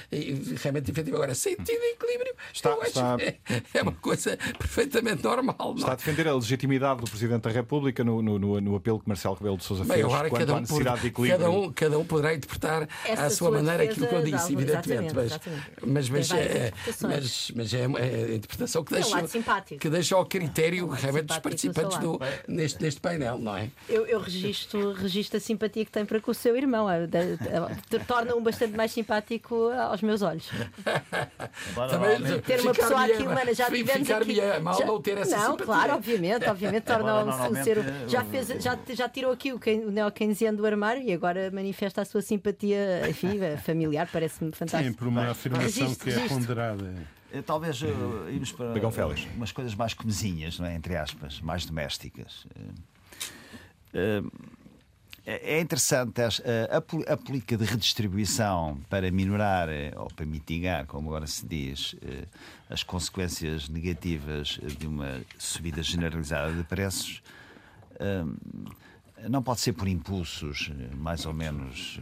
realmente 0.63 0.91
efetiva. 0.91 1.17
Agora, 1.17 1.35
sentido 1.35 1.81
de 1.81 1.93
equilíbrio 1.93 2.35
está, 2.53 2.77
está... 2.87 3.17
É, 3.21 3.37
é, 3.75 3.83
uma 3.83 3.93
coisa 3.93 4.37
perfeitamente 4.59 5.23
normal. 5.23 5.57
Não? 5.59 5.77
Está 5.77 5.93
a 5.93 5.97
defender 5.97 6.29
a 6.29 6.35
legitimidade 6.35 7.01
do 7.01 7.09
Presidente 7.09 7.43
da 7.43 7.51
República 7.51 8.03
no, 8.03 8.21
no, 8.21 8.39
no, 8.39 8.61
no 8.61 8.77
apelo 8.77 9.01
que 9.01 9.09
Marcelo 9.09 9.35
Rebelo 9.35 9.57
de 9.57 9.65
Sousa 9.65 9.85
fez 9.85 10.05
quanto 10.05 10.55
à 10.55 10.61
necessidade 10.61 11.01
de 11.01 11.06
equilíbrio. 11.06 11.06
Cada 11.11 11.51
um, 11.51 11.73
cada 11.73 11.99
um 11.99 12.05
poderá 12.05 12.35
interpretar 12.35 12.89
Essa 13.05 13.27
à 13.27 13.31
sua 13.31 13.51
maneira 13.51 13.85
aquilo 13.85 14.07
que 14.07 14.15
eu 14.15 14.23
disse, 14.23 14.53
evidentemente. 14.53 15.15
Mas, 15.15 15.39
mas, 15.83 16.09
mas, 16.09 16.31
é, 16.33 16.73
mas, 17.03 17.53
mas 17.55 17.75
é, 17.75 17.81
é 17.81 18.33
a 18.33 18.35
interpretação 18.35 18.85
que 18.85 18.95
deixa, 18.95 19.23
que 19.79 19.91
deixa 19.91 20.17
ao 20.17 20.27
critério 20.27 20.89
realmente 20.89 21.27
dos 21.27 21.39
participantes 21.39 21.99
do, 21.99 22.21
neste, 22.49 22.83
neste 22.83 23.01
painel, 23.01 23.39
não 23.39 23.57
é? 23.57 23.71
Eu, 23.89 24.07
eu 24.07 24.21
registro, 24.21 24.93
registro 24.93 25.37
a 25.37 25.41
simpatia 25.41 25.85
que 25.85 25.91
tem 25.91 26.05
para 26.05 26.21
com 26.21 26.31
o 26.31 26.35
seu 26.35 26.57
irmão. 26.57 26.87
Torna-o 28.07 28.41
bastante 28.41 28.77
mais 28.77 28.93
simpático 28.93 29.71
aos 29.71 30.03
meus 30.03 30.23
olhos. 30.23 30.49
Também, 31.75 32.41
ter 32.41 32.61
uma 32.61 32.75
pessoa 32.75 33.05
aqui 33.05 33.23
humana, 33.23 33.55
já 33.55 33.71
tivemos 33.71 34.11
aqui. 34.11 34.41
mal 34.61 34.87
não 34.87 35.01
ter 35.01 35.19
essa 35.19 35.37
não, 35.37 35.43
simpatia. 35.53 35.67
claro, 35.67 35.93
obviamente, 35.95 36.49
obviamente 36.49 36.85
torna-o 36.85 37.65
ser. 37.65 37.79
Já, 38.09 38.25
fez, 38.25 38.49
já, 38.63 38.79
já 38.89 39.09
tirou 39.09 39.33
aqui 39.33 39.53
o, 39.53 39.61
o 39.87 39.91
neo-keynesiano 39.91 40.57
do 40.57 40.67
armário 40.67 40.96
e 40.99 41.13
agora 41.13 41.51
manifesta 41.51 42.03
a 42.03 42.05
sua 42.05 42.23
simpatia, 42.23 43.09
enfim, 43.09 43.39
familiar, 43.65 44.09
parece-me 44.11 44.53
fantástico. 44.53 44.93
Sim, 44.93 44.97
por 44.97 45.09
uma 45.09 45.31
afirmação 45.31 45.95
que 45.95 46.11
é 46.11 46.29
ponderada. 46.29 46.95
eh, 47.33 47.43
talvez 47.43 47.81
uh, 47.83 47.87
irmos 48.31 48.53
para 48.53 48.73
Pegão 48.73 48.91
Félix. 48.91 49.27
umas 49.35 49.53
coisas 49.53 49.75
mais 49.75 49.95
comezinhas, 49.95 50.59
não 50.59 50.67
é? 50.67 50.75
entre 50.75 50.97
aspas, 50.97 51.41
mais 51.41 51.65
domésticas. 51.67 52.47
Uh, 53.95 54.31
é 55.29 55.61
interessante 55.61 56.23
a, 56.23 56.29
a, 56.29 57.13
a, 57.13 57.17
política 57.17 57.57
de 57.57 57.65
redistribuição 57.65 58.79
para 58.89 59.11
minorar 59.11 59.69
ou 59.97 60.07
para 60.07 60.25
mitigar, 60.25 60.87
como 60.87 61.09
agora 61.09 61.27
se 61.27 61.45
diz, 61.45 61.97
as 62.71 62.85
consequências 62.85 63.69
negativas 63.69 64.61
de 64.79 64.87
uma 64.87 65.21
subida 65.37 65.83
generalizada 65.83 66.53
de 66.53 66.63
preços. 66.63 67.25
Não 69.29 69.43
pode 69.43 69.61
ser 69.61 69.73
por 69.73 69.89
impulsos 69.89 70.71
mais 70.95 71.25
ou 71.25 71.33
menos 71.33 71.99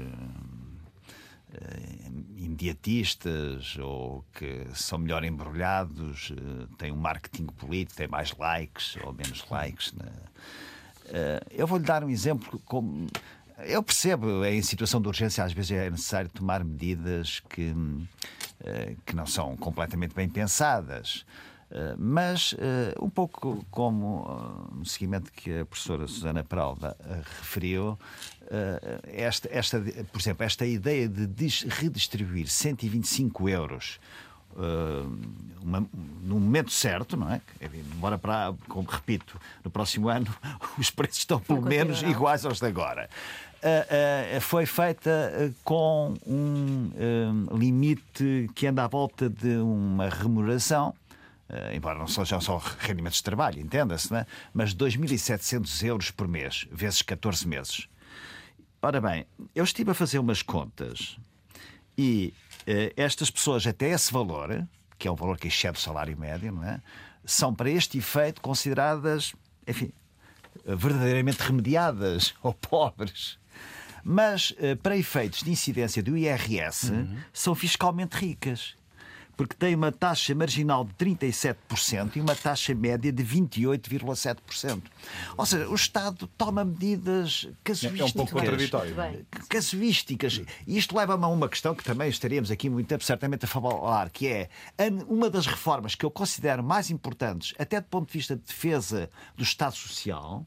eh, 1.55 2.11
imediatistas 2.36 3.77
ou 3.78 4.24
que 4.35 4.66
são 4.74 4.99
melhor 4.99 5.23
embrulhados, 5.23 6.32
eh, 6.32 6.66
têm 6.77 6.91
um 6.91 6.97
marketing 6.97 7.47
político, 7.47 7.97
têm 7.97 8.09
mais 8.09 8.35
likes 8.36 8.97
ou 9.05 9.12
menos 9.12 9.45
likes. 9.49 9.93
Né? 9.93 10.11
Eh, 11.07 11.43
eu 11.53 11.66
vou-lhe 11.66 11.85
dar 11.85 12.03
um 12.03 12.11
exemplo 12.11 12.61
como. 12.65 13.07
Eu 13.59 13.85
percebo, 13.85 14.45
em 14.45 14.61
situação 14.62 15.01
de 15.01 15.07
urgência, 15.07 15.45
às 15.45 15.53
vezes 15.53 15.70
é 15.70 15.89
necessário 15.89 16.28
tomar 16.28 16.65
medidas 16.65 17.39
que, 17.39 17.73
que 19.07 19.15
não 19.15 19.27
são 19.27 19.57
completamente 19.57 20.12
bem 20.12 20.28
pensadas. 20.28 21.24
Mas, 21.98 22.55
um 23.01 23.10
pouco 23.10 23.64
como 23.70 24.70
no 24.72 24.86
seguimento 24.86 25.32
que 25.32 25.60
a 25.60 25.66
professora 25.66 26.06
Susana 26.06 26.44
Peralva 26.44 26.96
referiu, 27.38 27.98
eh, 28.51 29.01
esta, 29.06 29.48
esta, 29.51 29.80
por 29.80 30.20
exemplo, 30.20 30.44
esta 30.44 30.66
ideia 30.66 31.09
de 31.09 31.48
redistribuir 31.68 32.48
125 32.48 33.48
euros 33.48 33.98
Uh, 34.56 35.18
uma, 35.60 35.84
no 36.22 36.38
momento 36.38 36.70
certo, 36.70 37.16
não 37.16 37.28
é? 37.28 37.40
Embora 37.92 38.16
para, 38.16 38.55
como 38.68 38.88
repito, 38.88 39.36
no 39.64 39.68
próximo 39.68 40.09
ano 40.09 40.32
os 40.78 40.92
preços 40.92 41.18
estão 41.18 41.40
pelo 41.40 41.60
menos 41.60 42.02
iguais 42.02 42.46
aos 42.46 42.60
de 42.60 42.66
agora. 42.66 43.10
Uh, 43.56 44.36
uh, 44.36 44.40
foi 44.40 44.64
feita 44.64 45.52
com 45.64 46.14
um 46.24 47.48
limite 47.59 48.48
que 48.55 48.68
anda 48.68 48.84
à 48.84 48.86
volta 48.86 49.28
de 49.28 49.56
uma 49.56 50.09
remuneração. 50.09 50.94
Embora 51.73 51.99
não 51.99 52.07
sejam 52.07 52.41
só 52.41 52.59
rendimentos 52.79 53.19
de 53.19 53.25
trabalho, 53.25 53.61
entenda-se, 53.61 54.15
é? 54.15 54.27
mas 54.53 54.75
2.700 54.75 55.85
euros 55.85 56.11
por 56.11 56.27
mês, 56.27 56.66
vezes 56.71 57.03
14 57.03 57.47
meses. 57.47 57.89
Ora 58.81 59.01
bem, 59.01 59.27
eu 59.55 59.65
estive 59.65 59.91
a 59.91 59.95
fazer 59.95 60.19
umas 60.19 60.43
contas 60.43 61.16
e 61.97 62.35
eh, 62.66 62.93
estas 62.97 63.31
pessoas, 63.31 63.66
até 63.66 63.91
esse 63.91 64.12
valor, 64.12 64.66
que 64.99 65.09
é 65.09 65.11
um 65.11 65.15
valor 65.15 65.39
que 65.39 65.49
excede 65.49 65.79
o 65.79 65.81
salário 65.81 66.16
médio, 66.19 66.53
não 66.53 66.65
é? 66.65 66.81
são 67.25 67.55
para 67.55 67.71
este 67.71 67.99
efeito 67.99 68.41
consideradas, 68.41 69.35
enfim, 69.66 69.91
verdadeiramente 70.65 71.41
remediadas 71.41 72.35
ou 72.43 72.53
pobres. 72.53 73.39
Mas, 74.03 74.53
eh, 74.59 74.75
para 74.75 74.97
efeitos 74.97 75.43
de 75.43 75.51
incidência 75.51 76.03
do 76.03 76.16
IRS, 76.16 76.91
uhum. 76.93 77.16
são 77.33 77.55
fiscalmente 77.55 78.16
ricas 78.16 78.77
porque 79.36 79.55
tem 79.55 79.74
uma 79.74 79.90
taxa 79.90 80.35
marginal 80.35 80.85
de 80.85 80.93
37% 80.94 82.16
e 82.16 82.20
uma 82.20 82.35
taxa 82.35 82.74
média 82.74 83.12
de 83.12 83.24
28,7%. 83.24 84.82
Ou 85.36 85.47
seja, 85.47 85.69
o 85.69 85.74
Estado 85.74 86.27
toma 86.39 86.65
medidas 86.65 87.48
casuísticas. 87.62 88.01
É 88.01 88.05
um 88.05 88.11
pouco 88.12 88.32
contraditório. 88.32 88.97
Casuísticas. 89.48 90.43
E 90.66 90.78
isto 90.78 90.97
leva-me 90.97 91.24
a 91.24 91.28
uma 91.28 91.48
questão 91.48 91.74
que 91.74 91.85
também 91.85 92.09
estaríamos 92.09 92.51
aqui 92.51 92.69
muito 92.70 92.86
tempo 92.86 93.05
certamente 93.05 93.44
a 93.44 93.48
falar, 93.48 94.11
que 94.11 94.28
é 94.28 94.48
uma 95.09 95.28
das 95.28 95.47
reformas 95.47 95.94
que 95.94 96.05
eu 96.05 96.11
considero 96.11 96.62
mais 96.62 96.90
importantes, 96.90 97.55
até 97.59 97.81
do 97.81 97.86
ponto 97.86 98.06
de 98.06 98.19
vista 98.19 98.36
de 98.36 98.43
defesa 98.43 99.11
do 99.36 99.43
Estado 99.43 99.74
Social, 99.74 100.47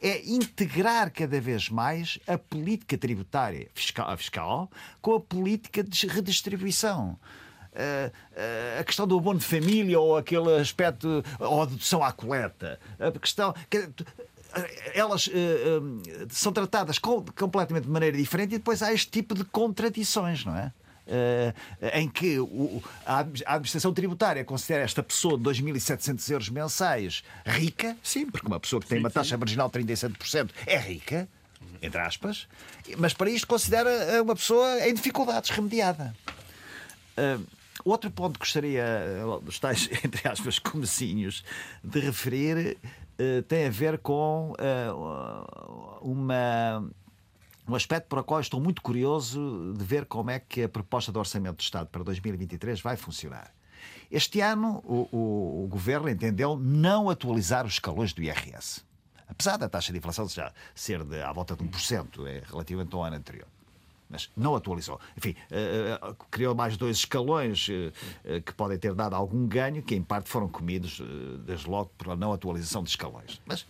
é 0.00 0.24
integrar 0.28 1.12
cada 1.12 1.40
vez 1.40 1.68
mais 1.68 2.18
a 2.26 2.38
política 2.38 2.96
tributária 2.96 3.68
fiscal, 3.74 4.16
fiscal 4.16 4.70
com 5.00 5.14
a 5.14 5.20
política 5.20 5.82
de 5.82 6.06
redistribuição. 6.06 7.18
Eh, 7.78 8.10
eh, 8.34 8.78
a 8.80 8.82
questão 8.82 9.06
do 9.06 9.16
abono 9.16 9.38
de 9.38 9.44
família 9.44 10.00
ou 10.00 10.16
aquele 10.16 10.52
aspecto, 10.56 11.24
ou 11.38 11.62
a 11.62 11.64
dedução 11.64 12.02
à 12.02 12.10
coleta. 12.10 12.78
A 12.98 13.16
questão. 13.16 13.54
Elas 14.94 15.28
uh, 15.28 15.32
são 16.30 16.50
tratadas 16.50 16.98
com, 16.98 17.22
completamente 17.38 17.84
de 17.84 17.90
maneira 17.90 18.16
diferente 18.16 18.54
e 18.54 18.58
depois 18.58 18.82
há 18.82 18.92
este 18.92 19.10
tipo 19.10 19.34
de 19.34 19.44
contradições, 19.44 20.44
não 20.44 20.56
é? 20.56 20.72
Uh, 21.06 21.54
em 21.92 22.08
que 22.08 22.38
o, 22.40 22.82
a 23.06 23.20
administração 23.20 23.92
tributária 23.92 24.44
considera 24.44 24.82
esta 24.82 25.02
pessoa 25.02 25.38
de 25.38 25.44
2.700 25.44 26.30
euros 26.30 26.48
mensais 26.48 27.22
rica, 27.46 27.96
sim, 28.02 28.26
porque 28.26 28.46
uma 28.46 28.58
pessoa 28.58 28.80
que 28.80 28.88
tem 28.88 28.98
sim, 28.98 29.04
uma 29.04 29.10
taxa 29.10 29.36
sim. 29.36 29.36
marginal 29.36 29.70
de 29.70 29.78
37% 29.78 30.50
é 30.66 30.78
rica, 30.78 31.28
entre 31.80 32.00
aspas, 32.00 32.48
mas 32.96 33.12
para 33.12 33.30
isto 33.30 33.46
considera 33.46 34.22
uma 34.22 34.34
pessoa 34.34 34.88
em 34.88 34.94
dificuldades, 34.94 35.50
remediada. 35.50 36.16
Uh, 37.16 37.57
Outro 37.84 38.10
ponto 38.10 38.34
que 38.34 38.44
gostaria, 38.44 38.84
os 39.46 39.58
tais, 39.58 39.88
entre 40.04 40.28
aspas, 40.28 40.58
comecinhos, 40.58 41.44
de 41.82 42.00
referir, 42.00 42.76
uh, 43.18 43.42
tem 43.42 43.66
a 43.66 43.70
ver 43.70 43.98
com 43.98 44.52
uh, 44.52 45.98
uma, 46.00 46.88
um 47.68 47.74
aspecto 47.74 48.08
para 48.08 48.20
o 48.20 48.24
qual 48.24 48.40
estou 48.40 48.60
muito 48.60 48.82
curioso 48.82 49.74
de 49.76 49.84
ver 49.84 50.06
como 50.06 50.30
é 50.30 50.38
que 50.38 50.64
a 50.64 50.68
proposta 50.68 51.12
do 51.12 51.18
Orçamento 51.18 51.56
do 51.56 51.62
Estado 51.62 51.88
para 51.88 52.02
2023 52.02 52.80
vai 52.80 52.96
funcionar. 52.96 53.54
Este 54.10 54.40
ano, 54.40 54.82
o, 54.84 55.08
o, 55.12 55.64
o 55.64 55.68
Governo 55.68 56.08
entendeu 56.08 56.58
não 56.58 57.08
atualizar 57.08 57.64
os 57.64 57.74
escalões 57.74 58.12
do 58.12 58.22
IRS. 58.22 58.82
Apesar 59.28 59.56
da 59.56 59.68
taxa 59.68 59.92
de 59.92 59.98
inflação 59.98 60.26
já 60.28 60.52
ser 60.74 61.04
de, 61.04 61.20
à 61.20 61.30
volta 61.32 61.54
de 61.54 61.62
1%, 61.62 62.26
é 62.26 62.42
relativamente 62.48 62.94
ao 62.94 63.04
ano 63.04 63.16
anterior 63.16 63.46
mas 64.08 64.30
não 64.36 64.54
atualizou. 64.54 65.00
Enfim, 65.16 65.34
uh, 65.50 66.14
criou 66.30 66.54
mais 66.54 66.76
dois 66.76 66.98
escalões 66.98 67.68
uh, 67.68 68.42
que 68.42 68.52
podem 68.54 68.78
ter 68.78 68.94
dado 68.94 69.14
algum 69.14 69.46
ganho, 69.46 69.82
que 69.82 69.94
em 69.94 70.02
parte 70.02 70.28
foram 70.28 70.48
comidos, 70.48 71.00
desde 71.44 71.68
logo, 71.68 71.90
pela 71.98 72.16
não 72.16 72.32
atualização 72.32 72.82
de 72.82 72.90
escalões. 72.90 73.40
Mas. 73.46 73.66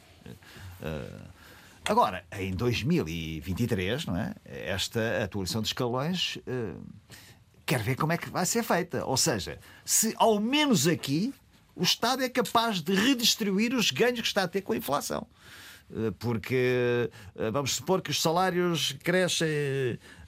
Agora, 1.84 2.24
em 2.32 2.52
2023, 2.52 4.06
não 4.06 4.16
é? 4.16 4.34
esta 4.44 5.24
atualização 5.24 5.62
de 5.62 5.68
escalões 5.68 6.38
quer 7.64 7.82
ver 7.82 7.96
como 7.96 8.12
é 8.12 8.18
que 8.18 8.30
vai 8.30 8.46
ser 8.46 8.62
feita. 8.62 9.04
Ou 9.04 9.16
seja, 9.16 9.58
se 9.84 10.14
ao 10.18 10.38
menos 10.38 10.86
aqui 10.86 11.32
o 11.78 11.82
Estado 11.82 12.24
é 12.24 12.28
capaz 12.28 12.80
de 12.80 12.92
redistribuir 12.92 13.72
os 13.72 13.90
ganhos 13.90 14.20
que 14.20 14.26
está 14.26 14.42
a 14.42 14.48
ter 14.48 14.62
com 14.62 14.72
a 14.72 14.76
inflação. 14.76 15.26
Eh, 15.90 16.12
porque 16.18 17.10
eh, 17.36 17.50
vamos 17.50 17.74
supor 17.74 18.02
que 18.02 18.10
os 18.10 18.20
salários 18.20 18.96
crescem, 19.02 19.48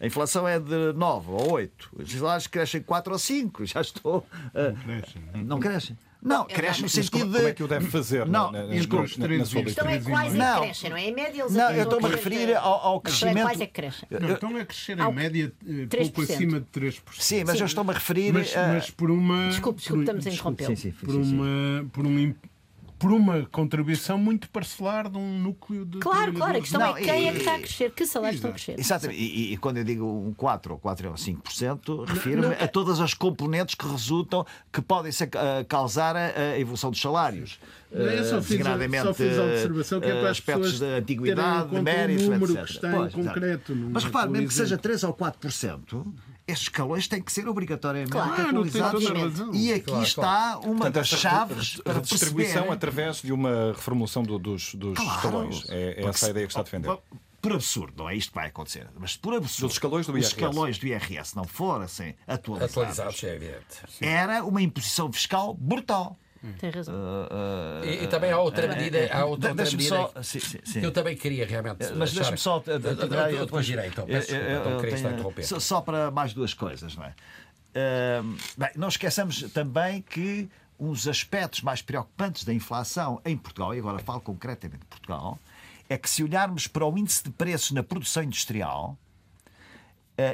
a 0.00 0.06
inflação 0.06 0.48
é 0.48 0.58
de 0.58 0.92
9 0.94 1.30
ou 1.30 1.52
8, 1.52 1.90
os 1.98 2.12
salários 2.12 2.46
crescem 2.46 2.82
4 2.82 3.12
ou 3.12 3.18
5, 3.18 3.66
já 3.66 3.80
estou. 3.80 4.26
Não 4.54 4.74
crescem. 4.84 5.22
Não, 5.44 5.60
crescem. 5.60 5.96
Não, 6.22 6.44
cresce 6.44 6.82
no 6.82 6.88
sentido 6.88 7.30
de. 7.30 7.36
Como 7.36 7.48
é 7.48 7.52
que 7.54 7.62
o 7.62 7.68
deve 7.68 7.86
fazer? 7.86 8.26
Não, 8.26 8.52
na, 8.52 8.64
na, 8.64 8.74
desculpe, 8.74 9.18
na, 9.18 9.28
na 9.28 9.44
sua 9.44 9.60
Então 9.62 9.88
é 9.88 9.98
quase 10.00 10.36
não, 10.36 10.60
cresce, 10.60 10.88
não 10.88 10.96
é? 10.96 11.04
Em 11.04 11.14
média 11.14 11.42
eles 11.42 11.52
Não, 11.52 11.70
eu 11.70 11.82
estou-me 11.82 12.06
a 12.06 12.08
referir 12.10 12.54
ao, 12.56 12.74
ao 12.74 13.00
crescimento. 13.00 13.38
Não, 13.38 13.48
é 13.48 13.52
é 13.54 13.56
que 13.56 13.66
cresce. 13.68 14.06
Não, 14.10 14.32
estão 14.32 14.56
a 14.56 14.64
crescer 14.66 14.98
em 14.98 15.12
média 15.14 15.52
eh, 15.66 15.96
pouco 15.96 16.22
acima 16.22 16.60
de 16.60 16.66
3%. 16.66 17.00
Sim, 17.18 17.44
mas 17.44 17.56
Sim. 17.56 17.62
eu 17.62 17.66
estou-me 17.66 17.90
a 17.90 17.94
referir. 17.94 18.32
Mas, 18.32 18.90
por 18.90 19.10
uma. 19.10 19.48
Desculpe, 19.48 19.78
desculpe, 19.80 20.02
estamos 20.02 20.26
a 20.26 20.30
interromper. 20.30 20.94
Por, 21.02 21.14
uma, 21.14 21.88
por 21.90 22.06
um 22.06 22.34
por 23.00 23.12
uma 23.12 23.46
contribuição 23.46 24.18
muito 24.18 24.50
parcelar 24.50 25.08
de 25.08 25.16
um 25.16 25.38
núcleo 25.38 25.86
de. 25.86 25.98
Claro, 26.00 26.34
claro, 26.34 26.58
a 26.58 26.60
questão 26.60 26.80
não, 26.80 26.96
é 26.98 27.00
quem 27.00 27.24
e, 27.24 27.28
é 27.28 27.32
que 27.32 27.38
está 27.38 27.54
a 27.54 27.58
crescer, 27.58 27.90
que 27.92 28.06
salários 28.06 28.36
estão 28.36 28.50
a 28.50 28.52
crescer. 28.52 28.78
Exatamente, 28.78 29.18
e, 29.18 29.54
e, 29.54 29.56
quando 29.56 29.78
eu 29.78 29.84
digo 29.84 30.04
um 30.04 30.34
4 30.34 30.74
ou 30.74 30.78
4 30.78 31.08
ou 31.08 31.14
5%, 31.14 32.06
refiro-me 32.06 32.54
a 32.54 32.68
todas 32.68 33.00
as 33.00 33.14
componentes 33.14 33.74
que 33.74 33.88
resultam, 33.88 34.44
que 34.70 34.82
podem 34.82 35.10
ser, 35.10 35.28
uh, 35.28 35.64
causar 35.66 36.14
a, 36.14 36.58
evolução 36.58 36.90
dos 36.90 37.00
salários. 37.00 37.58
Eu 37.90 38.22
só 38.24 38.42
fiz, 38.42 38.62
só 39.02 39.14
fiz 39.14 39.38
a 39.38 39.44
observação 39.44 40.00
que 40.00 40.06
é 40.06 40.12
para 40.12 40.28
uh, 40.28 40.30
aspectos 40.30 40.78
de 40.78 40.84
antiguidade, 40.84 41.70
de 41.70 41.80
mérito, 41.80 42.24
um 42.24 42.30
número 42.32 42.52
etc. 42.52 42.66
que 42.66 42.72
está 42.72 42.90
pois, 42.90 43.14
em 43.14 43.24
concreto. 43.24 43.74
Mas 43.74 44.04
repare, 44.04 44.30
mesmo 44.30 44.48
que 44.48 44.54
seja 44.54 44.76
3 44.76 45.04
ou 45.04 45.14
4%, 45.14 46.06
estes 46.50 46.68
escalões 46.68 47.08
têm 47.08 47.22
que 47.22 47.32
ser 47.32 47.48
obrigatoriamente 47.48 48.12
claro, 48.12 48.48
atualizados. 48.48 49.02
E 49.52 49.72
aqui 49.72 49.82
claro, 49.82 50.02
está 50.02 50.22
claro. 50.22 50.60
uma 50.60 50.74
Portanto, 50.76 50.94
das 50.94 51.08
chaves 51.08 51.76
para 51.82 52.00
distribuição 52.00 52.52
perceber... 52.52 52.72
através 52.72 53.22
de 53.22 53.32
uma 53.32 53.72
reformulação 53.72 54.22
do, 54.22 54.38
dos, 54.38 54.74
dos 54.74 54.98
escalões. 54.98 55.64
É, 55.68 56.02
é 56.02 56.06
essa 56.06 56.26
a 56.26 56.30
ideia 56.30 56.46
que 56.46 56.52
está 56.52 56.60
a 56.60 56.64
defender. 56.64 56.98
Por 57.40 57.54
absurdo, 57.54 57.94
não 57.96 58.10
é 58.10 58.14
isto 58.14 58.30
que 58.30 58.34
vai 58.34 58.48
acontecer. 58.48 58.86
Mas 58.98 59.16
por 59.16 59.32
absurdo, 59.32 59.68
Dos 59.68 59.76
escalões 59.76 60.06
do 60.06 60.12
IRS. 60.12 60.26
os 60.26 60.32
escalões 60.32 60.78
do 60.78 60.86
IRS 60.86 61.34
não 61.34 61.44
fossem 61.44 62.14
atualizados, 62.26 62.76
atualizados 62.76 63.24
é 63.24 63.34
evidente. 63.34 63.64
era 64.00 64.44
uma 64.44 64.60
imposição 64.60 65.10
fiscal 65.10 65.54
brutal. 65.54 66.18
Tem 66.58 66.70
razão. 66.70 66.94
Uh, 66.94 66.98
uh, 66.98 67.84
e, 67.84 68.04
e, 68.04 68.06
também 68.06 68.30
há 68.32 68.38
outra 68.38 68.66
medida, 68.66 69.10
há 69.12 69.24
outra, 69.26 69.50
outra 69.50 69.64
medida 69.64 69.96
só, 69.96 70.12
sim, 70.22 70.40
sim, 70.40 70.58
sim. 70.64 70.80
que 70.80 70.86
eu 70.86 70.92
também 70.92 71.14
queria 71.14 71.46
realmente. 71.46 71.92
Mas 71.94 72.12
deixa-me 72.12 72.38
só. 72.38 72.60
Depois 72.60 73.66
direito, 73.66 73.92
então, 73.92 74.06
peço, 74.06 74.34
então 74.34 74.80
queria 74.80 74.94
estar 74.94 75.08
a 75.08 75.12
interromper. 75.12 75.44
Só 75.44 75.80
para 75.80 76.10
mais 76.10 76.32
duas 76.32 76.54
coisas, 76.54 76.96
não 76.96 77.04
é? 77.04 77.14
Bem, 78.56 78.70
não 78.76 78.88
esqueçamos 78.88 79.42
também 79.52 80.00
que 80.02 80.48
um 80.78 80.92
dos 80.92 81.06
aspectos 81.06 81.60
mais 81.60 81.82
preocupantes 81.82 82.44
da 82.44 82.54
inflação 82.54 83.20
em 83.24 83.36
Portugal, 83.36 83.74
e 83.74 83.78
agora 83.78 83.98
falo 83.98 84.20
concretamente 84.20 84.80
de 84.80 84.86
Portugal, 84.86 85.38
é 85.88 85.98
que 85.98 86.08
se 86.08 86.24
olharmos 86.24 86.66
para 86.66 86.86
o 86.86 86.96
índice 86.96 87.22
de 87.22 87.30
preços 87.30 87.72
na 87.72 87.82
produção 87.82 88.22
industrial, 88.22 88.96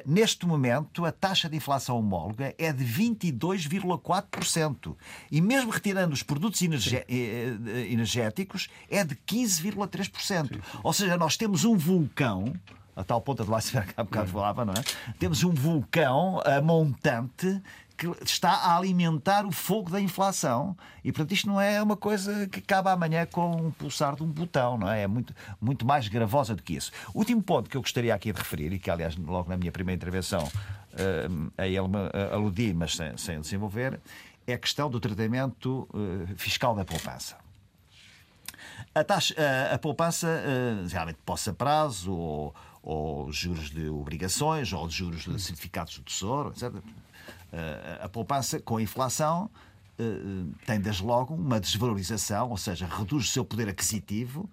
neste 0.06 0.46
momento, 0.46 1.04
a 1.04 1.12
taxa 1.12 1.46
de 1.48 1.56
inflação 1.56 1.98
homóloga 1.98 2.54
é 2.58 2.72
de 2.72 2.84
22,4%. 2.84 4.96
E 5.30 5.40
mesmo 5.40 5.70
retirando 5.70 6.12
os 6.14 6.22
produtos 6.22 6.62
eh, 6.62 7.04
eh, 7.08 7.86
energéticos, 7.90 8.68
é 8.90 9.04
de 9.04 9.14
15,3%. 9.14 10.60
Ou 10.82 10.92
seja, 10.92 11.16
nós 11.16 11.36
temos 11.36 11.64
um 11.64 11.76
vulcão 11.76 12.52
a 12.96 13.04
tal 13.04 13.20
ponta 13.20 13.44
do 13.44 13.54
iceberg 13.54 13.92
que 13.92 14.00
há 14.00 14.04
bocado 14.04 14.28
falava, 14.28 14.64
não 14.64 14.72
é? 14.72 14.82
Temos 15.18 15.44
um 15.44 15.50
vulcão 15.50 16.40
a 16.46 16.62
montante 16.62 17.60
que 17.96 18.06
está 18.22 18.50
a 18.50 18.76
alimentar 18.76 19.46
o 19.46 19.52
fogo 19.52 19.90
da 19.90 20.00
inflação. 20.00 20.76
E, 21.02 21.10
portanto, 21.10 21.32
isto 21.32 21.46
não 21.46 21.60
é 21.60 21.82
uma 21.82 21.96
coisa 21.96 22.46
que 22.46 22.58
acaba 22.58 22.92
amanhã 22.92 23.24
com 23.24 23.50
um 23.50 23.70
pulsar 23.70 24.14
de 24.14 24.22
um 24.22 24.26
botão, 24.26 24.76
não 24.76 24.90
é? 24.90 25.02
É 25.02 25.06
muito, 25.06 25.34
muito 25.60 25.86
mais 25.86 26.06
gravosa 26.08 26.54
do 26.54 26.62
que 26.62 26.74
isso. 26.74 26.92
Último 27.14 27.42
ponto 27.42 27.70
que 27.70 27.76
eu 27.76 27.80
gostaria 27.80 28.14
aqui 28.14 28.32
de 28.32 28.38
referir, 28.38 28.72
e 28.72 28.78
que, 28.78 28.90
aliás, 28.90 29.16
logo 29.16 29.48
na 29.48 29.56
minha 29.56 29.72
primeira 29.72 29.96
intervenção 29.96 30.44
uh, 30.44 31.52
a 31.56 31.66
ele 31.66 31.88
me 31.88 31.96
uh, 31.96 32.34
aludi, 32.34 32.74
mas 32.74 32.94
sem, 32.94 33.16
sem 33.16 33.40
desenvolver, 33.40 33.98
é 34.46 34.52
a 34.52 34.58
questão 34.58 34.90
do 34.90 35.00
tratamento 35.00 35.88
uh, 35.94 36.36
fiscal 36.36 36.74
da 36.74 36.84
poupança. 36.84 37.36
A, 38.94 39.02
taxa, 39.02 39.34
a, 39.38 39.74
a 39.74 39.78
poupança, 39.78 40.28
realmente 40.90 41.18
possa 41.24 41.52
prazo, 41.52 42.12
ou, 42.12 42.54
ou 42.82 43.32
juros 43.32 43.70
de 43.70 43.88
obrigações, 43.88 44.70
ou 44.72 44.88
juros 44.90 45.24
de 45.24 45.40
certificados 45.40 45.96
do 45.96 46.04
Tesouro, 46.04 46.50
etc 46.50 46.82
a 48.00 48.08
poupança 48.08 48.60
com 48.60 48.76
a 48.76 48.82
inflação 48.82 49.50
eh, 49.98 50.44
tem 50.66 50.78
desde 50.78 51.02
logo 51.02 51.34
uma 51.34 51.58
desvalorização, 51.58 52.50
ou 52.50 52.56
seja, 52.56 52.86
reduz 52.86 53.24
o 53.24 53.28
seu 53.28 53.44
poder 53.44 53.68
aquisitivo. 53.68 54.48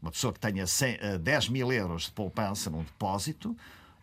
Uma 0.00 0.10
pessoa 0.10 0.32
que 0.32 0.38
tenha 0.38 0.66
100, 0.66 1.18
10 1.20 1.46
eh, 1.46 1.50
mil 1.50 1.72
euros 1.72 2.04
de 2.04 2.12
poupança 2.12 2.70
num 2.70 2.82
depósito, 2.82 3.56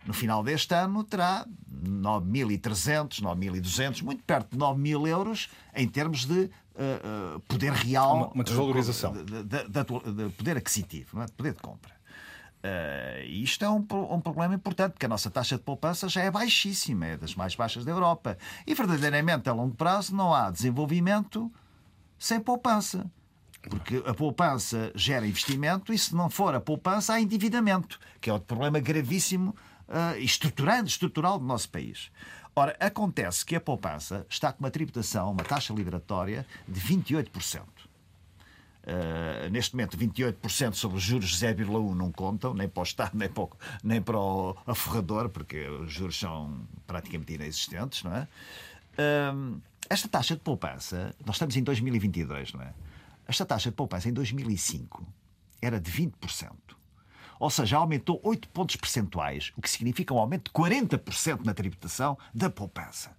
no 0.05 0.13
final 0.13 0.43
deste 0.43 0.73
ano 0.73 1.03
terá 1.03 1.45
9.300, 1.71 3.21
9.200, 3.21 4.01
muito 4.01 4.23
perto 4.23 4.51
de 4.51 4.57
9 4.57 4.79
mil 4.79 5.07
euros 5.07 5.49
em 5.75 5.87
termos 5.87 6.25
de 6.25 6.39
uh, 6.41 7.35
uh, 7.35 7.39
poder 7.41 7.71
real. 7.71 8.15
Uma, 8.15 8.27
uma 8.29 8.43
desvalorização. 8.43 9.13
De, 9.13 9.23
de, 9.23 9.43
de, 9.43 9.63
de, 9.67 10.29
poder 10.35 10.57
aquisitivo, 10.57 11.17
não 11.17 11.23
é? 11.23 11.25
de 11.27 11.33
poder 11.33 11.53
de 11.53 11.59
compra. 11.59 12.00
Uh, 12.63 13.25
isto 13.25 13.65
é 13.65 13.69
um, 13.69 13.85
um, 14.11 14.21
problema 14.21 14.53
importante, 14.53 14.91
porque 14.91 15.07
a 15.07 15.09
nossa 15.09 15.31
taxa 15.31 15.57
de 15.57 15.63
poupança 15.63 16.07
já 16.07 16.21
é 16.21 16.29
baixíssima, 16.29 17.07
é 17.07 17.17
das 17.17 17.33
mais 17.33 17.55
baixas 17.55 17.83
da 17.83 17.91
Europa. 17.91 18.37
E 18.67 18.75
verdadeiramente, 18.75 19.49
a 19.49 19.53
longo 19.53 19.75
prazo, 19.75 20.15
não 20.15 20.33
há 20.33 20.51
desenvolvimento 20.51 21.51
sem 22.19 22.39
poupança. 22.39 23.09
Porque 23.63 24.03
a 24.05 24.13
poupança 24.13 24.91
gera 24.95 25.25
investimento 25.25 25.91
e, 25.91 25.97
se 25.97 26.15
não 26.15 26.29
for 26.29 26.53
a 26.53 26.61
poupança, 26.61 27.13
há 27.13 27.21
endividamento, 27.21 27.99
que 28.19 28.29
é 28.29 28.33
outro 28.33 28.47
problema 28.47 28.79
gravíssimo 28.79 29.55
uh, 29.87 30.17
estruturante, 30.19 30.91
estrutural 30.91 31.39
do 31.39 31.45
nosso 31.45 31.69
país. 31.69 32.11
Ora, 32.55 32.75
acontece 32.79 33.45
que 33.45 33.55
a 33.55 33.61
poupança 33.61 34.25
está 34.29 34.51
com 34.51 34.63
uma 34.63 34.71
tributação, 34.71 35.31
uma 35.31 35.43
taxa 35.43 35.73
liberatória 35.73 36.45
de 36.67 36.79
28%. 36.79 37.61
Uh, 38.83 39.47
neste 39.51 39.75
momento, 39.75 39.95
28% 39.95 40.73
sobre 40.73 40.97
os 40.97 41.03
juros 41.03 41.39
0,1 41.39 41.93
não 41.93 42.11
contam, 42.11 42.53
nem 42.53 42.67
para 42.67 42.81
o 42.81 42.83
Estado, 42.83 43.11
nem 43.17 43.29
para 43.29 43.43
o, 43.43 43.51
nem 43.83 44.01
para 44.01 44.17
o 44.17 44.57
aforrador, 44.65 45.29
porque 45.29 45.67
os 45.67 45.91
juros 45.91 46.17
são 46.17 46.67
praticamente 46.87 47.33
inexistentes, 47.33 48.03
não 48.03 48.15
é? 48.15 48.27
Uh, 48.93 49.61
esta 49.89 50.07
taxa 50.07 50.35
de 50.35 50.41
poupança, 50.41 51.15
nós 51.25 51.35
estamos 51.35 51.55
em 51.55 51.63
2022, 51.63 52.53
não 52.53 52.61
é? 52.61 52.73
Esta 53.27 53.45
taxa 53.45 53.69
de 53.69 53.75
poupança 53.75 54.09
em 54.09 54.13
2005 54.13 55.05
era 55.61 55.79
de 55.79 55.91
20%. 55.91 56.51
Ou 57.39 57.49
seja, 57.49 57.77
aumentou 57.77 58.19
8 58.23 58.49
pontos 58.49 58.75
percentuais, 58.75 59.51
o 59.55 59.61
que 59.61 59.69
significa 59.69 60.13
um 60.13 60.19
aumento 60.19 60.45
de 60.45 60.51
40% 60.51 61.43
na 61.43 61.53
tributação 61.53 62.17
da 62.33 62.49
poupança. 62.49 63.15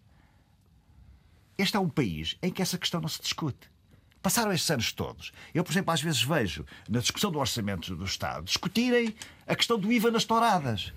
Este 1.57 1.77
é 1.77 1.81
um 1.81 1.89
país 1.89 2.37
em 2.43 2.51
que 2.51 2.63
essa 2.63 2.79
questão 2.79 3.01
não 3.01 3.09
se 3.09 3.21
discute. 3.21 3.72
Passaram 4.23 4.53
estes 4.53 4.71
anos 4.71 4.93
todos. 4.93 5.33
Eu, 5.53 5.65
por 5.65 5.73
exemplo, 5.73 5.93
às 5.93 6.01
vezes 6.01 6.23
vejo 6.23 6.65
na 6.89 7.01
discussão 7.01 7.31
do 7.31 7.39
orçamento 7.39 7.97
do 7.97 8.05
Estado 8.05 8.45
discutirem 8.45 9.15
a 9.47 9.57
questão 9.57 9.79
do 9.79 9.93
IVA 9.93 10.11
nas 10.11 10.25
touradas. 10.25 10.93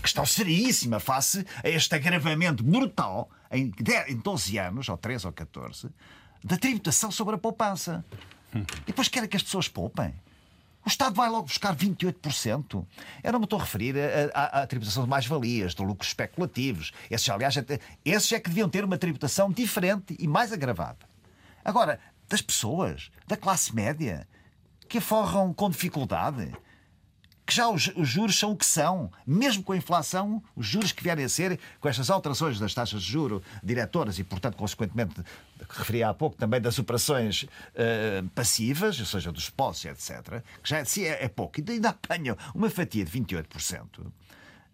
Questão 0.00 0.24
seríssima 0.24 0.98
face 0.98 1.44
a 1.62 1.68
este 1.68 1.94
agravamento 1.94 2.62
brutal 2.62 3.28
em 3.50 3.70
12 4.22 4.58
anos, 4.58 4.88
ou 4.88 4.96
13 4.96 5.26
ou 5.26 5.32
14, 5.32 5.90
da 6.42 6.56
tributação 6.56 7.10
sobre 7.10 7.34
a 7.34 7.38
poupança. 7.38 8.04
E 8.54 8.86
depois 8.86 9.08
querem 9.08 9.28
que 9.28 9.36
as 9.36 9.42
pessoas 9.42 9.68
poupem. 9.68 10.14
O 10.86 10.88
Estado 10.88 11.14
vai 11.14 11.28
logo 11.28 11.42
buscar 11.42 11.76
28%. 11.76 12.86
Eu 13.22 13.32
não 13.32 13.40
me 13.40 13.44
estou 13.44 13.58
a 13.58 13.62
referir 13.62 13.94
à 14.32 14.66
tributação 14.66 15.02
de 15.02 15.10
mais-valias, 15.10 15.74
de 15.74 15.82
lucros 15.82 16.08
especulativos. 16.08 16.92
Esses, 17.10 17.28
aliás, 17.28 17.58
até, 17.58 17.78
esses 18.04 18.32
é 18.32 18.40
que 18.40 18.48
deviam 18.48 18.70
ter 18.70 18.84
uma 18.84 18.96
tributação 18.96 19.50
diferente 19.52 20.16
e 20.18 20.26
mais 20.26 20.50
agravada. 20.50 21.06
Agora, 21.62 22.00
das 22.28 22.42
pessoas, 22.42 23.10
da 23.26 23.36
classe 23.36 23.74
média, 23.74 24.26
que 24.88 24.98
aforram 24.98 25.52
com 25.52 25.70
dificuldade. 25.70 26.52
Que 27.46 27.54
já 27.54 27.66
os, 27.66 27.90
os, 27.96 28.06
juros 28.06 28.38
são 28.38 28.52
o 28.52 28.56
que 28.56 28.66
são. 28.66 29.10
Mesmo 29.26 29.62
com 29.62 29.72
a 29.72 29.76
inflação, 29.76 30.42
os 30.54 30.66
juros 30.66 30.92
que 30.92 31.02
vierem 31.02 31.24
a 31.24 31.28
ser, 31.30 31.58
com 31.80 31.88
estas 31.88 32.10
alterações 32.10 32.58
das 32.58 32.74
taxas 32.74 33.02
de 33.02 33.10
juro 33.10 33.42
diretoras 33.62 34.18
e, 34.18 34.24
portanto, 34.24 34.56
consequentemente, 34.56 35.14
que 35.14 35.78
referi 35.78 36.02
há 36.02 36.12
pouco, 36.12 36.36
também 36.36 36.60
das 36.60 36.78
operações 36.78 37.44
uh, 37.44 38.28
passivas, 38.34 39.00
ou 39.00 39.06
seja, 39.06 39.32
dos 39.32 39.48
postos, 39.48 39.86
etc., 39.86 40.42
que 40.62 40.68
já 40.68 40.82
de 40.82 41.06
é, 41.06 41.24
é 41.24 41.28
pouco, 41.28 41.58
e 41.58 41.70
ainda 41.70 41.88
apanham 41.88 42.36
uma 42.54 42.68
fatia 42.68 43.02
de 43.02 43.10
28%. 43.10 44.12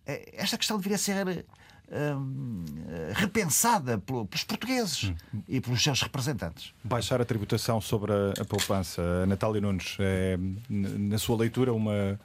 Eh, 0.07 0.35
esta 0.37 0.59
questão 0.59 0.77
deveria 0.77 0.99
ser 0.99 1.47
Hum, 1.93 2.65
repensada 3.13 3.99
pelos 3.99 4.43
portugueses 4.43 5.05
hum. 5.05 5.43
e 5.47 5.61
pelos 5.61 5.83
seus 5.83 6.01
representantes. 6.01 6.73
Baixar 6.83 7.21
a 7.21 7.25
tributação 7.25 7.81
sobre 7.81 8.11
a, 8.13 8.41
a 8.41 8.45
poupança. 8.45 9.03
A 9.23 9.27
Natália 9.27 9.61
Nunes, 9.61 9.97
é, 10.01 10.39
na 10.69 11.19
sua 11.19 11.37
leitura, 11.37 11.73
uma, 11.75 12.19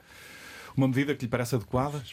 uma 0.76 0.88
medida 0.88 1.16
que 1.16 1.26
lhe 1.26 1.30
parece 1.30 1.56
adequada? 1.56 2.04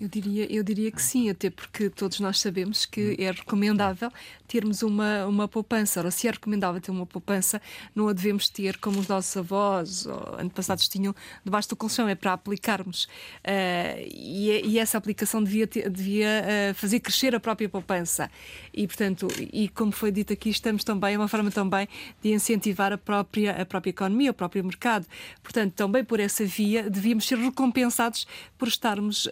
Eu 0.00 0.08
diria, 0.08 0.52
eu 0.52 0.62
diria 0.62 0.90
que 0.90 1.00
sim, 1.00 1.30
até 1.30 1.50
porque 1.50 1.88
todos 1.88 2.20
nós 2.20 2.40
sabemos 2.40 2.84
que 2.84 3.16
é 3.18 3.30
recomendável 3.30 4.10
termos 4.46 4.82
uma, 4.82 5.26
uma 5.26 5.48
poupança. 5.48 6.00
Ora, 6.00 6.10
se 6.10 6.28
é 6.28 6.30
recomendável 6.30 6.80
ter 6.80 6.90
uma 6.90 7.06
poupança, 7.06 7.60
não 7.94 8.08
a 8.08 8.12
devemos 8.12 8.48
ter 8.48 8.76
como 8.78 9.00
os 9.00 9.08
nossos 9.08 9.36
avós 9.36 10.06
ou 10.06 10.36
antepassados 10.38 10.88
tinham 10.88 11.14
debaixo 11.44 11.68
do 11.68 11.76
colchão, 11.76 12.08
é 12.08 12.14
para 12.14 12.32
aplicarmos. 12.32 13.04
Uh, 13.04 14.04
e, 14.06 14.62
e, 14.64 14.78
essa 14.78 14.98
aplicação 14.98 15.42
devia, 15.42 15.66
ter, 15.66 15.88
devia 15.88 16.44
uh, 16.70 16.74
fazer 16.74 17.00
crescer 17.00 17.34
a 17.34 17.40
própria 17.40 17.68
poupança. 17.68 18.30
E, 18.72 18.86
portanto, 18.86 19.28
e 19.52 19.68
como 19.68 19.92
foi 19.92 20.12
dito 20.12 20.32
aqui, 20.32 20.50
estamos 20.50 20.84
também, 20.84 21.14
é 21.14 21.18
uma 21.18 21.28
forma 21.28 21.50
também 21.50 21.88
de 22.22 22.32
incentivar 22.32 22.92
a 22.92 22.98
própria, 22.98 23.62
a 23.62 23.64
própria 23.64 23.90
economia, 23.90 24.30
o 24.30 24.34
próprio 24.34 24.62
mercado. 24.64 25.06
Portanto, 25.42 25.72
também 25.72 26.04
por 26.04 26.20
essa 26.20 26.44
via 26.44 26.88
devíamos 26.90 27.26
ser 27.26 27.38
recompensados 27.38 27.83
por 28.58 28.68
estarmos 28.68 29.26
uh, 29.26 29.30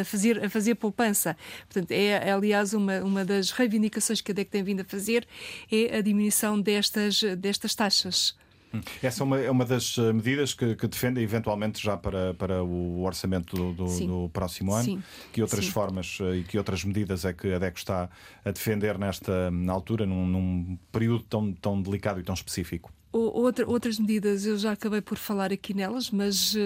a, 0.00 0.04
fazer, 0.04 0.44
a 0.44 0.50
fazer 0.50 0.74
poupança. 0.74 1.36
Portanto, 1.68 1.90
é, 1.92 2.28
é 2.28 2.32
aliás 2.32 2.74
uma, 2.74 3.00
uma 3.00 3.24
das 3.24 3.50
reivindicações 3.50 4.20
que 4.20 4.32
a 4.32 4.34
DEC 4.34 4.50
tem 4.50 4.62
vindo 4.62 4.80
a 4.80 4.84
fazer, 4.84 5.26
é 5.70 5.98
a 5.98 6.00
diminuição 6.00 6.60
destas, 6.60 7.22
destas 7.38 7.74
taxas. 7.74 8.34
Hum. 8.72 8.80
Essa 9.02 9.22
é 9.22 9.24
uma, 9.24 9.40
é 9.40 9.50
uma 9.50 9.64
das 9.64 9.98
eh, 9.98 10.12
medidas 10.12 10.54
que, 10.54 10.76
que 10.76 10.86
defende 10.86 11.20
eventualmente 11.20 11.82
já 11.82 11.96
para, 11.96 12.34
para 12.34 12.62
o 12.62 13.02
orçamento 13.02 13.56
do, 13.56 13.72
do, 13.72 14.06
do 14.06 14.30
próximo 14.30 14.72
ano. 14.72 14.84
Sim. 14.84 15.02
Que 15.32 15.42
outras 15.42 15.64
Sim. 15.64 15.70
formas 15.72 16.18
eh, 16.20 16.36
e 16.36 16.44
que 16.44 16.56
outras 16.56 16.84
medidas 16.84 17.24
é 17.24 17.32
que 17.32 17.52
a 17.52 17.58
DECO 17.58 17.78
está 17.78 18.08
a 18.44 18.50
defender 18.50 18.96
nesta 18.98 19.50
altura, 19.68 20.06
num, 20.06 20.26
num 20.26 20.78
período 20.92 21.24
tão, 21.24 21.52
tão 21.52 21.82
delicado 21.82 22.20
e 22.20 22.22
tão 22.22 22.34
específico? 22.34 22.92
Outra, 23.12 23.68
outras 23.68 23.98
medidas 23.98 24.46
eu 24.46 24.56
já 24.56 24.70
acabei 24.70 25.00
por 25.00 25.18
falar 25.18 25.52
aqui 25.52 25.74
nelas, 25.74 26.12
mas 26.12 26.54
uh, 26.54 26.58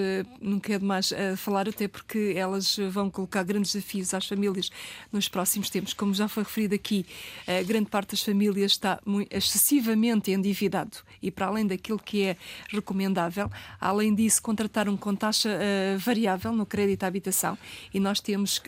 não 0.43 0.61
quero 0.61 0.85
mais 0.85 1.11
uh, 1.11 1.35
falar, 1.39 1.67
até 1.67 1.89
porque 1.89 2.35
elas 2.37 2.77
vão 2.91 3.09
colocar 3.09 3.43
grandes 3.45 3.73
desafios 3.73 4.13
às 4.13 4.27
famílias 4.27 4.71
nos 5.11 5.27
próximos 5.27 5.71
tempos. 5.71 5.95
Como 5.95 6.13
já 6.13 6.29
foi 6.29 6.43
referido 6.43 6.75
aqui, 6.75 7.07
uh, 7.49 7.65
grande 7.65 7.89
parte 7.89 8.11
das 8.11 8.23
famílias 8.23 8.73
está 8.73 9.01
muito, 9.07 9.35
excessivamente 9.35 10.33
endividado 10.33 10.99
e 11.23 11.31
para 11.31 11.47
além 11.47 11.67
daquilo 11.67 11.99
que 11.99 12.25
é 12.25 12.37
recomendável, 12.69 13.51
além 13.81 14.15
disso, 14.15 14.43
contrataram 14.43 14.99
com 14.99 15.15
taxa 15.15 15.49
uh, 15.49 15.99
variável 15.99 16.53
no 16.53 16.67
crédito 16.67 17.05
à 17.05 17.07
habitação 17.07 17.57
e 17.93 17.99
nós 17.99 18.21
temos 18.21 18.61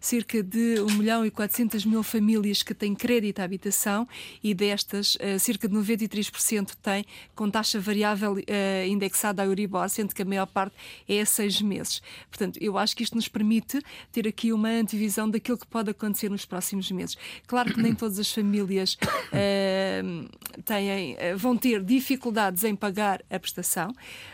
cerca 0.00 0.42
de 0.42 0.80
1 0.80 0.98
milhão 0.98 1.24
e 1.24 1.30
400 1.30 1.86
mil 1.86 2.02
famílias 2.02 2.62
que 2.62 2.74
têm 2.74 2.94
crédito 2.94 3.38
à 3.38 3.44
habitação 3.44 4.06
e 4.42 4.52
destas, 4.52 5.16
cerca 5.38 5.68
de 5.68 5.74
93% 5.74 6.72
tem 6.82 7.04
com 7.34 7.48
taxa 7.50 7.80
variável 7.80 8.32
uh, 8.32 8.86
indexada 8.86 9.42
à 9.42 9.46
Euribor, 9.46 9.88
sendo 9.88 10.14
que 10.14 10.22
a 10.22 10.24
maior 10.24 10.46
parte 10.46 10.74
é 11.08 11.20
a 11.20 11.26
seis 11.26 11.62
meses. 11.62 12.02
Portanto, 12.28 12.58
eu 12.60 12.76
acho 12.76 12.96
que 12.96 13.02
isto 13.02 13.14
nos 13.14 13.28
permite 13.28 13.80
ter 14.10 14.26
aqui 14.26 14.52
uma 14.52 14.68
antevisão 14.68 15.30
daquilo 15.30 15.56
que 15.56 15.66
pode 15.66 15.90
acontecer 15.90 16.28
nos 16.28 16.44
próximos 16.44 16.90
meses. 16.90 17.16
Claro 17.46 17.72
que 17.72 17.80
nem 17.80 17.94
todas 17.94 18.18
as 18.18 18.30
famílias 18.30 18.94
uh, 18.94 20.28
têm, 20.64 21.14
uh, 21.14 21.36
vão 21.36 21.56
ter 21.56 21.82
dificuldades 21.82 22.64
em 22.64 22.74
pagar 22.74 23.22
a 23.30 23.38
prestação. 23.38 23.92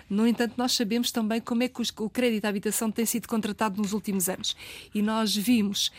No 0.08 0.26
entanto, 0.26 0.54
nós 0.56 0.72
sabemos 0.72 1.12
também 1.12 1.40
como 1.40 1.62
é 1.62 1.68
que 1.68 1.80
os, 1.82 1.92
o 1.98 2.08
crédito 2.08 2.46
à 2.46 2.48
habitação 2.48 2.90
tem 2.90 3.04
sido 3.04 3.28
contratado 3.28 3.80
nos 3.80 3.92
últimos 3.92 4.28
anos. 4.28 4.56
E 4.94 5.02
nós 5.02 5.36
vimos 5.36 5.92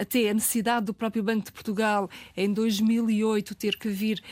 até 0.00 0.30
a 0.30 0.34
necessidade 0.34 0.86
do 0.86 0.94
próprio 0.94 1.22
Banco 1.22 1.44
de 1.44 1.52
Portugal, 1.52 2.08
em 2.36 2.52
2008, 2.52 3.54
ter 3.54 3.76
que 3.76 3.88
vir 3.88 4.22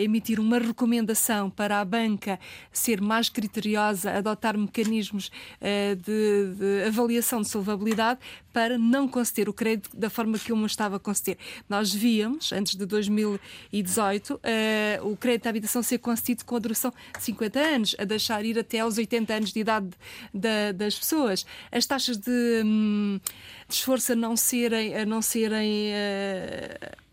emitir 0.00 0.38
uma 0.38 0.58
recomendação 0.58 1.50
para 1.50 1.80
a 1.80 1.84
banca 1.84 2.38
ser 2.72 3.00
mais 3.00 3.28
criteriosa, 3.28 4.12
adotar 4.12 4.56
mecanismos 4.56 5.30
de, 5.60 6.54
de 6.54 6.84
avaliação 6.86 7.40
de 7.40 7.48
solvabilidade 7.48 8.20
para 8.56 8.78
não 8.78 9.06
conceder 9.06 9.50
o 9.50 9.52
crédito 9.52 9.94
da 9.94 10.08
forma 10.08 10.38
que 10.38 10.50
uma 10.50 10.66
estava 10.66 10.96
a 10.96 10.98
conceder. 10.98 11.36
Nós 11.68 11.92
víamos, 11.92 12.52
antes 12.52 12.74
de 12.74 12.86
2018, 12.86 14.30
uh, 14.30 14.40
o 15.06 15.14
crédito 15.14 15.44
à 15.44 15.50
habitação 15.50 15.82
ser 15.82 15.98
concedido 15.98 16.42
com 16.46 16.56
a 16.56 16.58
duração 16.58 16.90
de 17.14 17.22
50 17.22 17.60
anos, 17.60 17.94
a 17.98 18.04
deixar 18.04 18.42
ir 18.46 18.58
até 18.58 18.80
aos 18.80 18.96
80 18.96 19.34
anos 19.34 19.52
de 19.52 19.60
idade 19.60 19.90
da, 20.32 20.72
das 20.72 20.98
pessoas. 20.98 21.44
As 21.70 21.84
taxas 21.84 22.16
de, 22.16 22.62
hum, 22.64 23.20
de 23.68 23.74
esforço 23.74 24.12
a 24.12 24.16
não 24.16 24.34
serem. 24.38 24.96
A 24.96 25.04
não 25.04 25.20
serem 25.20 25.90
uh, 25.90 27.05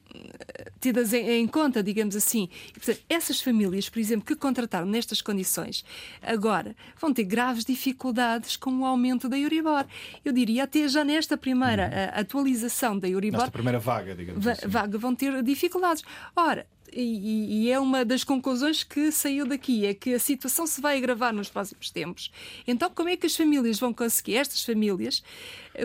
tidas 0.79 1.13
em, 1.13 1.41
em, 1.41 1.47
conta, 1.47 1.81
digamos 1.81 2.15
assim. 2.15 2.49
E, 2.69 2.73
portanto, 2.73 3.01
essas 3.09 3.41
famílias, 3.41 3.89
por 3.89 3.99
exemplo, 3.99 4.25
que 4.25 4.35
contrataram 4.35 4.85
nestas 4.85 5.21
condições, 5.21 5.83
agora 6.21 6.75
vão 6.99 7.13
ter 7.13 7.23
graves 7.23 7.65
dificuldades 7.65 8.55
com 8.55 8.71
o 8.79 8.85
aumento 8.85 9.29
da 9.29 9.37
Euribor. 9.37 9.85
Eu 10.23 10.33
diria 10.33 10.63
até 10.63 10.87
já 10.87 11.03
nesta 11.03 11.37
primeira 11.37 11.85
uhum. 11.85 12.19
atualização 12.21 12.97
da 12.97 13.07
Euribor. 13.07 13.41
Nesta 13.41 13.51
primeira 13.51 13.79
vaga, 13.79 14.15
digamos 14.15 14.43
va 14.43 14.51
assim. 14.51 14.67
Vaga 14.67 14.97
vão 14.97 15.15
ter 15.15 15.41
dificuldades. 15.41 16.03
Ora, 16.35 16.67
e, 16.95 17.65
e, 17.65 17.71
é 17.71 17.79
uma 17.79 18.05
das 18.05 18.23
conclusões 18.23 18.83
que 18.83 19.11
saiu 19.11 19.45
daqui, 19.45 19.85
é 19.85 19.93
que 19.93 20.13
a 20.13 20.19
situação 20.19 20.67
se 20.67 20.79
vai 20.79 20.97
agravar 20.97 21.33
nos 21.33 21.49
próximos 21.49 21.89
tempos. 21.89 22.31
Então, 22.67 22.89
como 22.89 23.09
é 23.09 23.17
que 23.17 23.25
as 23.25 23.35
famílias 23.35 23.79
vão 23.79 23.93
conseguir, 23.93 24.35
estas 24.35 24.63
famílias, 24.63 25.23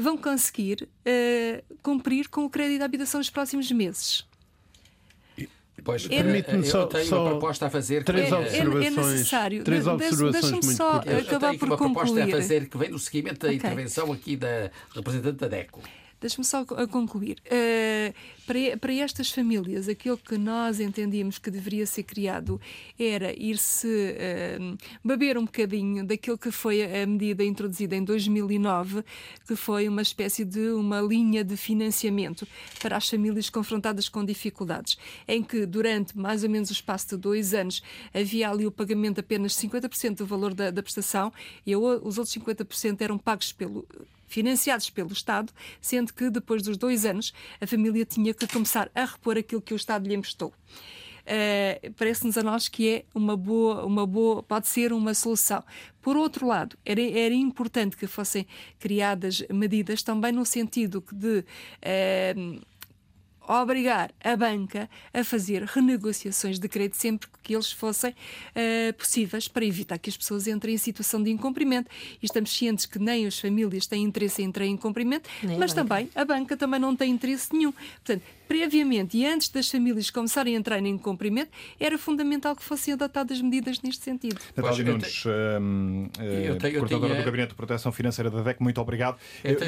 vão 0.00 0.16
conseguir 0.16 0.82
uh, 0.84 1.76
cumprir 1.82 2.28
com 2.28 2.44
o 2.44 2.50
crédito 2.50 2.78
de 2.78 2.84
habitação 2.84 3.18
nos 3.18 3.30
próximos 3.30 3.70
meses? 3.72 4.26
Pois, 5.84 6.04
é, 6.06 6.08
permite-me 6.22 6.64
só, 6.64 6.86
tenho 6.86 7.06
só 7.06 7.22
uma 7.22 7.30
proposta 7.30 7.66
a 7.66 7.70
fazer 7.70 8.04
três 8.04 8.30
é, 8.30 8.36
observações, 8.36 8.86
é 8.86 8.90
necessário. 8.90 9.64
Três 9.64 9.84
de, 9.84 9.90
observações 9.90 10.50
muito 10.50 10.76
só 10.76 10.92
curtas. 10.94 11.18
acabar 11.18 11.32
eu 11.32 11.40
tenho 11.40 11.58
por 11.58 11.68
uma 11.68 11.76
concluir. 11.78 12.04
proposta 12.04 12.24
a 12.24 12.40
fazer 12.40 12.68
que 12.68 12.76
vem 12.76 12.90
do 12.90 12.98
seguimento 12.98 13.40
da 13.40 13.46
okay. 13.46 13.56
intervenção 13.56 14.12
aqui 14.12 14.36
da 14.36 14.70
representante 14.94 15.36
da 15.36 15.48
DECO. 15.48 15.80
Deixe-me 16.20 16.44
só 16.44 16.64
concluir. 16.64 17.38
Uh, 17.46 18.12
para, 18.44 18.76
para 18.80 18.92
estas 18.94 19.30
famílias, 19.30 19.88
aquilo 19.88 20.16
que 20.16 20.36
nós 20.36 20.80
entendíamos 20.80 21.38
que 21.38 21.48
deveria 21.48 21.86
ser 21.86 22.02
criado 22.02 22.60
era 22.98 23.32
ir-se 23.32 23.86
uh, 23.86 24.78
beber 25.04 25.38
um 25.38 25.44
bocadinho 25.44 26.04
daquilo 26.04 26.36
que 26.36 26.50
foi 26.50 26.82
a 26.82 27.06
medida 27.06 27.44
introduzida 27.44 27.94
em 27.94 28.02
2009, 28.02 29.04
que 29.46 29.54
foi 29.54 29.88
uma 29.88 30.02
espécie 30.02 30.44
de 30.44 30.70
uma 30.70 31.00
linha 31.00 31.44
de 31.44 31.56
financiamento 31.56 32.48
para 32.82 32.96
as 32.96 33.08
famílias 33.08 33.48
confrontadas 33.48 34.08
com 34.08 34.24
dificuldades, 34.24 34.98
em 35.26 35.40
que 35.40 35.64
durante 35.66 36.18
mais 36.18 36.42
ou 36.42 36.50
menos 36.50 36.70
o 36.70 36.72
espaço 36.72 37.10
de 37.10 37.16
dois 37.16 37.54
anos 37.54 37.80
havia 38.12 38.50
ali 38.50 38.66
o 38.66 38.72
pagamento 38.72 39.14
de 39.14 39.20
apenas 39.20 39.52
50% 39.54 40.16
do 40.16 40.26
valor 40.26 40.52
da, 40.52 40.70
da 40.70 40.82
prestação 40.82 41.32
e 41.64 41.76
os 41.76 42.18
outros 42.18 42.34
50% 42.36 43.00
eram 43.02 43.18
pagos 43.18 43.52
pelo 43.52 43.86
financiados 44.28 44.90
pelo 44.90 45.12
Estado, 45.12 45.52
sendo 45.80 46.12
que 46.12 46.30
depois 46.30 46.62
dos 46.62 46.76
dois 46.76 47.04
anos 47.04 47.32
a 47.60 47.66
família 47.66 48.04
tinha 48.04 48.32
que 48.32 48.46
começar 48.46 48.90
a 48.94 49.04
repor 49.04 49.36
aquilo 49.36 49.62
que 49.62 49.74
o 49.74 49.76
Estado 49.76 50.06
lhe 50.06 50.14
emprestou. 50.14 50.52
Uh, 51.28 51.92
parece-nos 51.92 52.38
a 52.38 52.42
nós 52.42 52.68
que 52.68 52.88
é 52.88 53.04
uma 53.14 53.36
boa, 53.36 53.84
uma 53.84 54.06
boa, 54.06 54.42
pode 54.42 54.66
ser 54.66 54.94
uma 54.94 55.12
solução. 55.12 55.62
Por 56.00 56.16
outro 56.16 56.46
lado, 56.46 56.78
era, 56.86 57.02
era 57.02 57.34
importante 57.34 57.98
que 57.98 58.06
fossem 58.06 58.46
criadas 58.78 59.44
medidas 59.50 60.02
também 60.02 60.32
no 60.32 60.46
sentido 60.46 61.04
de 61.12 61.40
uh, 61.40 62.60
obrigar 63.48 64.12
a 64.22 64.36
banca 64.36 64.88
a 65.12 65.24
fazer 65.24 65.64
renegociações 65.64 66.58
de 66.58 66.68
crédito 66.68 66.96
sempre 66.96 67.28
que 67.42 67.54
eles 67.54 67.72
fossem 67.72 68.10
uh, 68.10 68.92
possíveis 68.94 69.48
para 69.48 69.64
evitar 69.64 69.98
que 69.98 70.10
as 70.10 70.16
pessoas 70.16 70.46
entrem 70.46 70.74
em 70.74 70.78
situação 70.78 71.22
de 71.22 71.30
incumprimento. 71.30 71.90
E 72.22 72.26
estamos 72.26 72.54
cientes 72.54 72.84
que 72.84 72.98
nem 72.98 73.26
as 73.26 73.38
famílias 73.38 73.86
têm 73.86 74.04
interesse 74.04 74.42
em 74.42 74.46
entrar 74.46 74.66
em 74.66 74.72
incumprimento, 74.72 75.28
nem 75.42 75.58
mas 75.58 75.72
também 75.72 76.10
a 76.14 76.24
banca 76.24 76.56
também 76.56 76.78
não 76.78 76.94
tem 76.94 77.10
interesse 77.10 77.52
nenhum. 77.52 77.72
Portanto, 77.72 78.22
previamente 78.48 79.18
e 79.18 79.26
antes 79.26 79.50
das 79.50 79.70
famílias 79.70 80.10
começarem 80.10 80.56
a 80.56 80.58
entrar 80.58 80.78
em 80.84 80.96
cumprimento, 80.96 81.50
era 81.78 81.98
fundamental 81.98 82.56
que 82.56 82.64
fossem 82.64 82.94
adotadas 82.94 83.40
medidas 83.42 83.80
neste 83.82 84.02
sentido. 84.02 84.40
Natália 84.56 84.84
Nunes, 84.84 85.24
hum, 85.60 86.08
eh, 86.18 86.56
coordenadora 86.78 87.14
do 87.16 87.24
Gabinete 87.24 87.50
de 87.50 87.54
Proteção 87.54 87.92
Financeira 87.92 88.30
da 88.30 88.40
DEC, 88.40 88.60
muito 88.62 88.80
obrigado. 88.80 89.18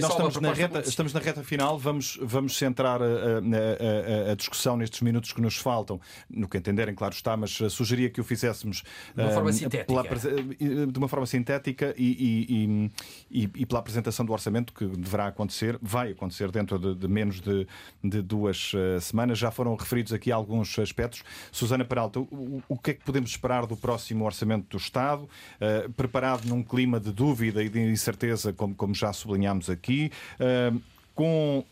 Nós 0.01 0.11
estamos 0.11 0.37
na, 0.41 0.53
reta, 0.53 0.75
muito... 0.75 0.89
estamos 0.89 1.13
na 1.13 1.21
reta 1.21 1.45
final, 1.45 1.79
vamos, 1.79 2.19
vamos 2.23 2.57
centrar 2.57 3.03
a, 3.03 3.05
a, 3.05 4.29
a, 4.29 4.33
a, 4.33 4.35
discussão 4.35 4.77
nestes 4.77 5.03
minutos 5.03 5.33
que 5.33 5.43
nos 5.43 5.57
faltam, 5.57 6.01
no 6.31 6.49
que 6.49 6.57
entenderem, 6.57 6.95
claro 6.95 7.15
está, 7.15 7.37
mas 7.37 7.51
sugeria 7.69 8.09
que 8.09 8.21
o 8.21 8.25
fizéssemos 8.25 8.83
de 9.15 9.23
uma 9.23 9.31
forma 9.31 9.51
hum, 9.51 9.53
sintética, 9.53 9.85
pela, 9.85 10.87
de 10.87 10.99
uma 10.99 11.09
forma 11.09 11.27
sintética 11.27 11.95
e, 11.99 12.51
e, 12.51 12.91
e, 13.31 13.51
e, 13.55 13.67
pela 13.67 13.81
apresentação 13.81 14.25
do 14.25 14.33
orçamento 14.33 14.73
que 14.73 14.87
deverá 14.87 15.27
acontecer, 15.27 15.79
vai 15.83 16.13
acontecer 16.13 16.51
dentro 16.51 16.79
de, 16.79 16.95
de 16.95 17.09
menos 17.09 17.41
de, 17.41 17.67
de 18.03 18.23
duas 18.23 18.70
uh, 18.75 19.01
semanas. 19.01 19.39
Já 19.39 19.51
foram 19.51 19.75
referidos 19.75 20.13
aqui 20.13 20.31
alguns 20.33 20.79
aspectos. 20.79 21.23
Susana 21.51 21.85
Peralta, 21.85 22.21
o, 22.21 22.79
que 22.83 22.93
é 22.93 22.95
que 22.95 23.05
podemos 23.05 23.31
esperar 23.31 23.67
do 23.67 23.77
próximo 23.77 24.25
Orçamento 24.25 24.67
do 24.69 24.77
Estado? 24.77 25.25
Uh, 25.25 25.91
preparado 25.93 26.47
num 26.47 26.63
clima 26.63 26.99
de 26.99 27.13
dúvida 27.13 27.63
e 27.63 27.69
de 27.69 27.81
incerteza, 27.81 28.53
como, 28.53 28.95
já 28.95 29.13
sublinhámos 29.13 29.71
aqui, 29.71 30.11
uh, 30.41 30.81
com 31.15 31.65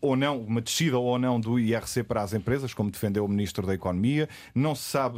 ou 0.00 0.16
não, 0.16 0.38
uma 0.38 0.60
descida 0.60 0.98
ou 0.98 1.18
não 1.18 1.40
do 1.40 1.58
IRC 1.58 2.02
para 2.02 2.22
as 2.22 2.34
empresas, 2.34 2.74
como 2.74 2.90
defendeu 2.90 3.24
o 3.24 3.28
Ministro 3.28 3.66
da 3.66 3.72
Economia. 3.72 4.28
Não 4.54 4.74
se 4.74 4.82
sabe 4.82 5.16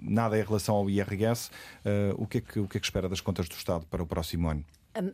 nada 0.00 0.38
em 0.38 0.44
relação 0.44 0.76
ao 0.76 0.88
IRS. 0.88 1.50
É 1.84 2.14
o 2.16 2.24
que 2.24 2.38
é 2.38 2.40
que 2.40 2.78
espera 2.78 3.08
das 3.08 3.20
contas 3.20 3.48
do 3.48 3.56
Estado 3.56 3.84
para 3.86 4.00
o 4.00 4.06
próximo 4.06 4.48
ano? 4.48 4.64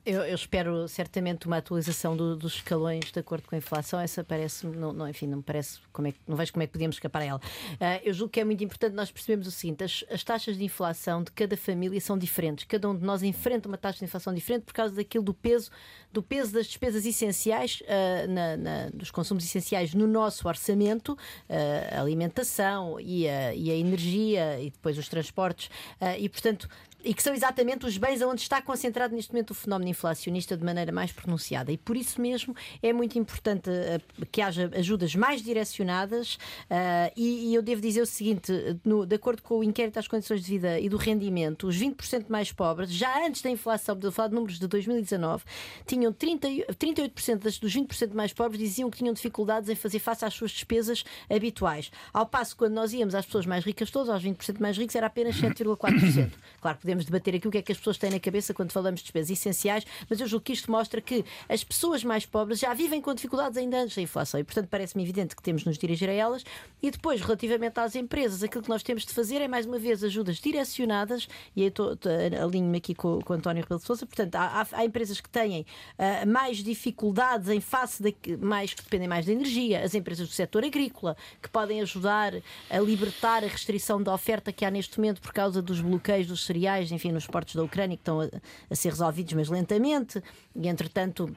Eu, 0.06 0.22
eu, 0.22 0.34
espero 0.34 0.88
certamente 0.88 1.46
uma 1.46 1.58
atualização 1.58 2.16
do, 2.16 2.34
dos 2.34 2.54
escalões 2.54 3.12
de 3.12 3.20
acordo 3.20 3.46
com 3.46 3.54
a 3.54 3.58
inflação. 3.58 4.00
Essa 4.00 4.24
parece, 4.24 4.66
não, 4.66 4.90
não, 4.90 5.06
enfim, 5.06 5.26
não 5.26 5.42
parece 5.42 5.80
como 5.92 6.08
é, 6.08 6.14
não 6.26 6.34
vejo 6.34 6.50
como 6.50 6.62
é 6.62 6.66
que 6.66 6.72
podíamos 6.72 6.96
escapar 6.96 7.20
a 7.20 7.24
ela. 7.26 7.40
Uh, 7.74 8.00
eu 8.02 8.14
julgo 8.14 8.32
que 8.32 8.40
é 8.40 8.44
muito 8.44 8.64
importante 8.64 8.94
nós 8.94 9.10
percebermos 9.10 9.46
o 9.46 9.50
seguinte: 9.50 9.84
as, 9.84 10.02
as, 10.10 10.24
taxas 10.24 10.56
de 10.56 10.64
inflação 10.64 11.22
de 11.22 11.30
cada 11.30 11.58
família 11.58 12.00
são 12.00 12.16
diferentes. 12.16 12.64
Cada 12.64 12.88
um 12.88 12.96
de 12.96 13.04
nós 13.04 13.22
enfrenta 13.22 13.68
uma 13.68 13.76
taxa 13.76 13.98
de 13.98 14.06
inflação 14.06 14.32
diferente 14.32 14.62
por 14.62 14.72
causa 14.72 14.94
daquilo 14.94 15.22
do 15.22 15.34
peso, 15.34 15.70
do 16.10 16.22
peso 16.22 16.54
das 16.54 16.66
despesas 16.66 17.04
essenciais, 17.04 17.82
uh, 17.82 18.30
na, 18.30 18.56
na, 18.56 18.88
dos 18.94 19.10
consumos 19.10 19.44
essenciais 19.44 19.92
no 19.92 20.06
nosso 20.06 20.48
orçamento, 20.48 21.12
uh, 21.12 22.00
alimentação 22.00 22.98
e 22.98 23.28
a, 23.28 23.54
e 23.54 23.70
a, 23.70 23.74
energia 23.74 24.58
e 24.58 24.70
depois 24.70 24.96
os 24.96 25.06
transportes. 25.06 25.68
e 26.18 26.28
portanto 26.30 26.66
e 27.06 27.14
que 27.14 27.22
são 27.22 27.32
exatamente 27.32 27.86
os 27.86 27.96
bens 27.96 28.20
onde 28.20 28.40
está 28.40 28.60
concentrado 28.60 29.14
neste 29.14 29.32
momento 29.32 29.52
o 29.52 29.54
fenómeno 29.54 29.88
inflacionista 29.88 30.56
de 30.56 30.64
maneira 30.64 30.90
mais 30.90 31.12
pronunciada. 31.12 31.70
E 31.70 31.78
por 31.78 31.96
isso 31.96 32.20
mesmo 32.20 32.54
é 32.82 32.92
muito 32.92 33.16
importante 33.16 33.70
uh, 33.70 34.26
que 34.26 34.42
haja 34.42 34.68
ajudas 34.74 35.14
mais 35.14 35.40
direcionadas. 35.40 36.34
Uh, 36.34 37.12
e, 37.16 37.50
e, 37.50 37.54
eu 37.54 37.62
devo 37.62 37.80
dizer 37.80 38.00
o 38.02 38.06
seguinte: 38.06 38.52
no, 38.84 39.06
de 39.06 39.14
acordo 39.14 39.40
com 39.40 39.58
o 39.58 39.64
inquérito 39.64 39.98
às 39.98 40.08
condições 40.08 40.42
de 40.42 40.50
vida 40.50 40.80
e 40.80 40.88
do 40.88 40.96
rendimento, 40.96 41.68
os 41.68 41.78
20% 41.78 42.26
mais 42.28 42.50
pobres, 42.50 42.90
já 42.90 43.24
antes 43.24 43.40
da 43.40 43.50
inflação, 43.50 43.96
de 43.96 44.10
falar 44.10 44.28
de 44.28 44.34
números 44.34 44.58
de 44.58 44.66
2019, 44.66 45.44
tinham 45.86 46.12
30, 46.12 46.48
38% 46.48 47.36
das, 47.38 47.58
dos 47.58 47.72
20% 47.72 48.14
mais 48.14 48.32
pobres 48.32 48.58
diziam 48.58 48.90
que 48.90 48.98
tinham 48.98 49.14
dificuldades 49.14 49.70
em 49.70 49.76
fazer 49.76 50.00
face 50.00 50.24
às 50.24 50.34
suas 50.34 50.50
despesas 50.50 51.04
habituais. 51.30 51.92
Ao 52.12 52.26
passo, 52.26 52.56
quando 52.56 52.74
nós 52.74 52.92
íamos 52.92 53.14
às 53.14 53.24
pessoas 53.24 53.46
mais 53.46 53.64
ricas 53.64 53.92
todas, 53.92 54.08
aos 54.08 54.24
20% 54.24 54.58
mais 54.58 54.76
ricos, 54.76 54.96
era 54.96 55.06
apenas 55.06 55.36
7,4%. 55.36 56.32
Claro, 56.60 56.78
podemos 56.78 56.95
podemos 56.96 57.04
debater 57.04 57.34
aqui 57.34 57.48
o 57.48 57.50
que 57.50 57.58
é 57.58 57.62
que 57.62 57.72
as 57.72 57.78
pessoas 57.78 57.98
têm 57.98 58.10
na 58.10 58.20
cabeça 58.20 58.54
quando 58.54 58.72
falamos 58.72 59.00
de 59.00 59.04
despesas 59.04 59.30
essenciais, 59.30 59.84
mas 60.08 60.20
eu 60.20 60.26
julgo 60.26 60.44
que 60.44 60.52
isto 60.52 60.70
mostra 60.70 61.00
que 61.00 61.24
as 61.48 61.62
pessoas 61.62 62.02
mais 62.02 62.24
pobres 62.24 62.58
já 62.58 62.72
vivem 62.72 63.00
com 63.00 63.14
dificuldades 63.14 63.56
ainda 63.58 63.82
antes 63.82 63.94
da 63.96 64.02
inflação. 64.02 64.40
E, 64.40 64.44
portanto, 64.44 64.68
parece-me 64.68 65.02
evidente 65.02 65.36
que 65.36 65.42
temos 65.42 65.62
de 65.62 65.68
nos 65.68 65.78
dirigir 65.78 66.08
a 66.08 66.12
elas. 66.12 66.44
E 66.82 66.90
depois, 66.90 67.20
relativamente 67.20 67.78
às 67.78 67.94
empresas, 67.94 68.42
aquilo 68.42 68.62
que 68.62 68.68
nós 68.68 68.82
temos 68.82 69.04
de 69.04 69.12
fazer 69.12 69.40
é, 69.40 69.48
mais 69.48 69.66
uma 69.66 69.78
vez, 69.78 70.02
ajudas 70.02 70.36
direcionadas, 70.36 71.28
e 71.54 71.64
aí 71.64 71.72
alinho-me 72.42 72.78
aqui 72.78 72.94
com, 72.94 73.20
com 73.20 73.32
António 73.34 73.62
Rebelo 73.62 73.80
de 73.80 73.86
Sousa, 73.86 74.06
portanto, 74.06 74.34
há, 74.36 74.62
há, 74.62 74.66
há, 74.72 74.84
empresas 74.84 75.20
que 75.20 75.28
têm 75.28 75.66
uh, 75.98 76.26
mais 76.26 76.58
dificuldades 76.58 77.48
em 77.48 77.60
face 77.60 78.02
de, 78.02 78.14
mais 78.38 78.72
que 78.72 78.82
dependem 78.82 79.08
mais 79.08 79.26
da 79.26 79.32
energia, 79.32 79.84
as 79.84 79.94
empresas 79.94 80.28
do 80.28 80.34
setor 80.34 80.64
agrícola, 80.64 81.16
que 81.42 81.48
podem 81.48 81.80
ajudar 81.80 82.34
a 82.70 82.78
libertar 82.78 83.44
a 83.44 83.48
restrição 83.48 84.02
da 84.02 84.14
oferta 84.14 84.52
que 84.52 84.64
há 84.64 84.70
neste 84.70 84.98
momento 84.98 85.20
por 85.20 85.32
causa 85.32 85.60
dos 85.60 85.80
bloqueios 85.80 86.26
dos 86.26 86.44
cereais, 86.44 86.75
enfim, 86.90 87.12
nos 87.12 87.26
portos 87.26 87.54
da 87.54 87.62
Ucrânia, 87.62 87.96
que 87.96 88.02
estão 88.02 88.20
a, 88.20 88.28
a 88.70 88.74
ser 88.74 88.90
resolvidos, 88.90 89.32
mas 89.32 89.48
lentamente, 89.48 90.22
e 90.54 90.68
entretanto 90.68 91.34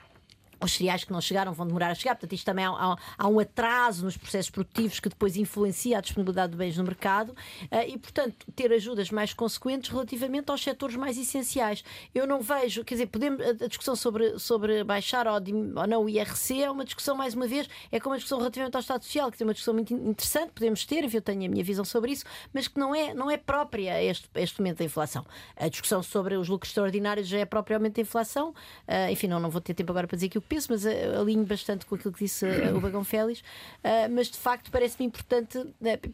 os 0.62 0.72
cereais 0.74 1.04
que 1.04 1.12
não 1.12 1.22
chegaram 1.22 1.54
vão 1.54 1.66
demorar 1.66 1.92
a 1.92 1.96
chegar, 1.96 2.16
portanto, 2.16 2.34
isto 2.34 2.46
também 2.46 2.66
há, 2.66 2.70
há, 2.70 2.96
há, 3.18 3.28
um 3.28 3.40
atraso 3.40 4.06
nos 4.06 4.18
processos 4.18 4.50
produtivos 4.50 5.00
que 5.00 5.10
depois 5.10 5.38
influencia 5.38 5.98
a 5.98 6.02
disponibilidade 6.02 6.52
de 6.52 6.58
bens 6.58 6.78
no 6.78 6.84
mercado 6.84 7.30
uh, 7.30 7.88
e, 7.88 7.98
portanto, 7.98 8.46
ter 8.56 8.72
ajudas 8.72 9.10
mais 9.10 9.34
consequentes 9.34 9.90
relativamente 9.90 10.50
aos 10.52 10.62
setores 10.62 10.96
mais 10.96 11.18
essenciais. 11.18 11.84
Eu 12.14 12.28
não 12.28 12.42
vejo, 12.42 12.84
quer 12.84 12.96
dizer, 12.96 13.08
podemos, 13.08 13.42
a, 13.42 13.68
discussão 13.68 13.96
sobre, 13.96 14.38
sobre 14.40 14.84
baixar 14.84 15.28
ou, 15.28 15.34
ou, 15.34 15.88
não 15.88 16.04
o 16.04 16.10
IRC 16.10 16.64
é 16.64 16.72
uma 16.72 16.84
discussão, 16.84 17.16
mais 17.16 17.34
uma 17.34 17.48
vez, 17.48 17.70
é 17.92 18.00
como 18.00 18.14
uma 18.14 18.18
discussão 18.18 18.38
relativamente 18.38 18.76
ao 18.76 18.82
Estado 18.82 19.04
Social, 19.04 19.32
que 19.32 19.42
é 19.42 19.46
uma 19.46 19.54
discussão 19.54 19.74
muito 19.74 19.94
interessante, 19.94 20.52
podemos 20.54 20.86
ter, 20.86 21.14
eu 21.14 21.22
tenho 21.22 21.46
a 21.46 21.50
minha 21.50 21.64
visão 21.64 21.86
sobre 21.86 22.12
isso, 22.12 22.26
mas 22.54 22.68
que 22.68 22.80
não 22.80 22.94
é, 22.94 23.14
não 23.14 23.30
é 23.30 23.38
própria 23.38 23.94
a 23.94 24.04
este, 24.04 24.30
a 24.34 24.42
este 24.42 24.60
momento 24.60 24.80
da 24.80 24.86
inflação. 24.86 25.26
A 25.56 25.68
discussão 25.68 26.04
sobre 26.04 26.36
os 26.36 26.48
lucros 26.48 26.70
extraordinários 26.70 27.28
já 27.28 27.40
é 27.40 27.46
propriamente 27.46 27.96
da 27.96 28.02
inflação, 28.02 28.50
uh, 28.50 29.12
enfim, 29.12 29.28
não, 29.28 29.40
não 29.40 29.50
vou 29.50 29.62
ter 29.62 29.74
tempo 29.74 29.92
agora 29.92 30.08
para 30.08 30.16
dizer 30.16 30.30
que 30.30 30.38
o 30.38 30.42
penso, 30.50 30.68
mas 30.72 30.86
eh, 30.86 31.16
alinho 31.16 31.46
bastante 31.46 31.86
com 31.86 31.96
aquilo 31.96 32.12
que 32.12 32.26
disse 32.26 32.46
eh, 32.46 32.74
o 32.74 32.82
Bagão 32.82 33.04
Félix. 33.04 33.40
Uh, 33.40 34.10
mas 34.12 34.30
de 34.30 34.38
facto 34.38 34.72
parece-me 34.72 35.06
importante 35.06 35.64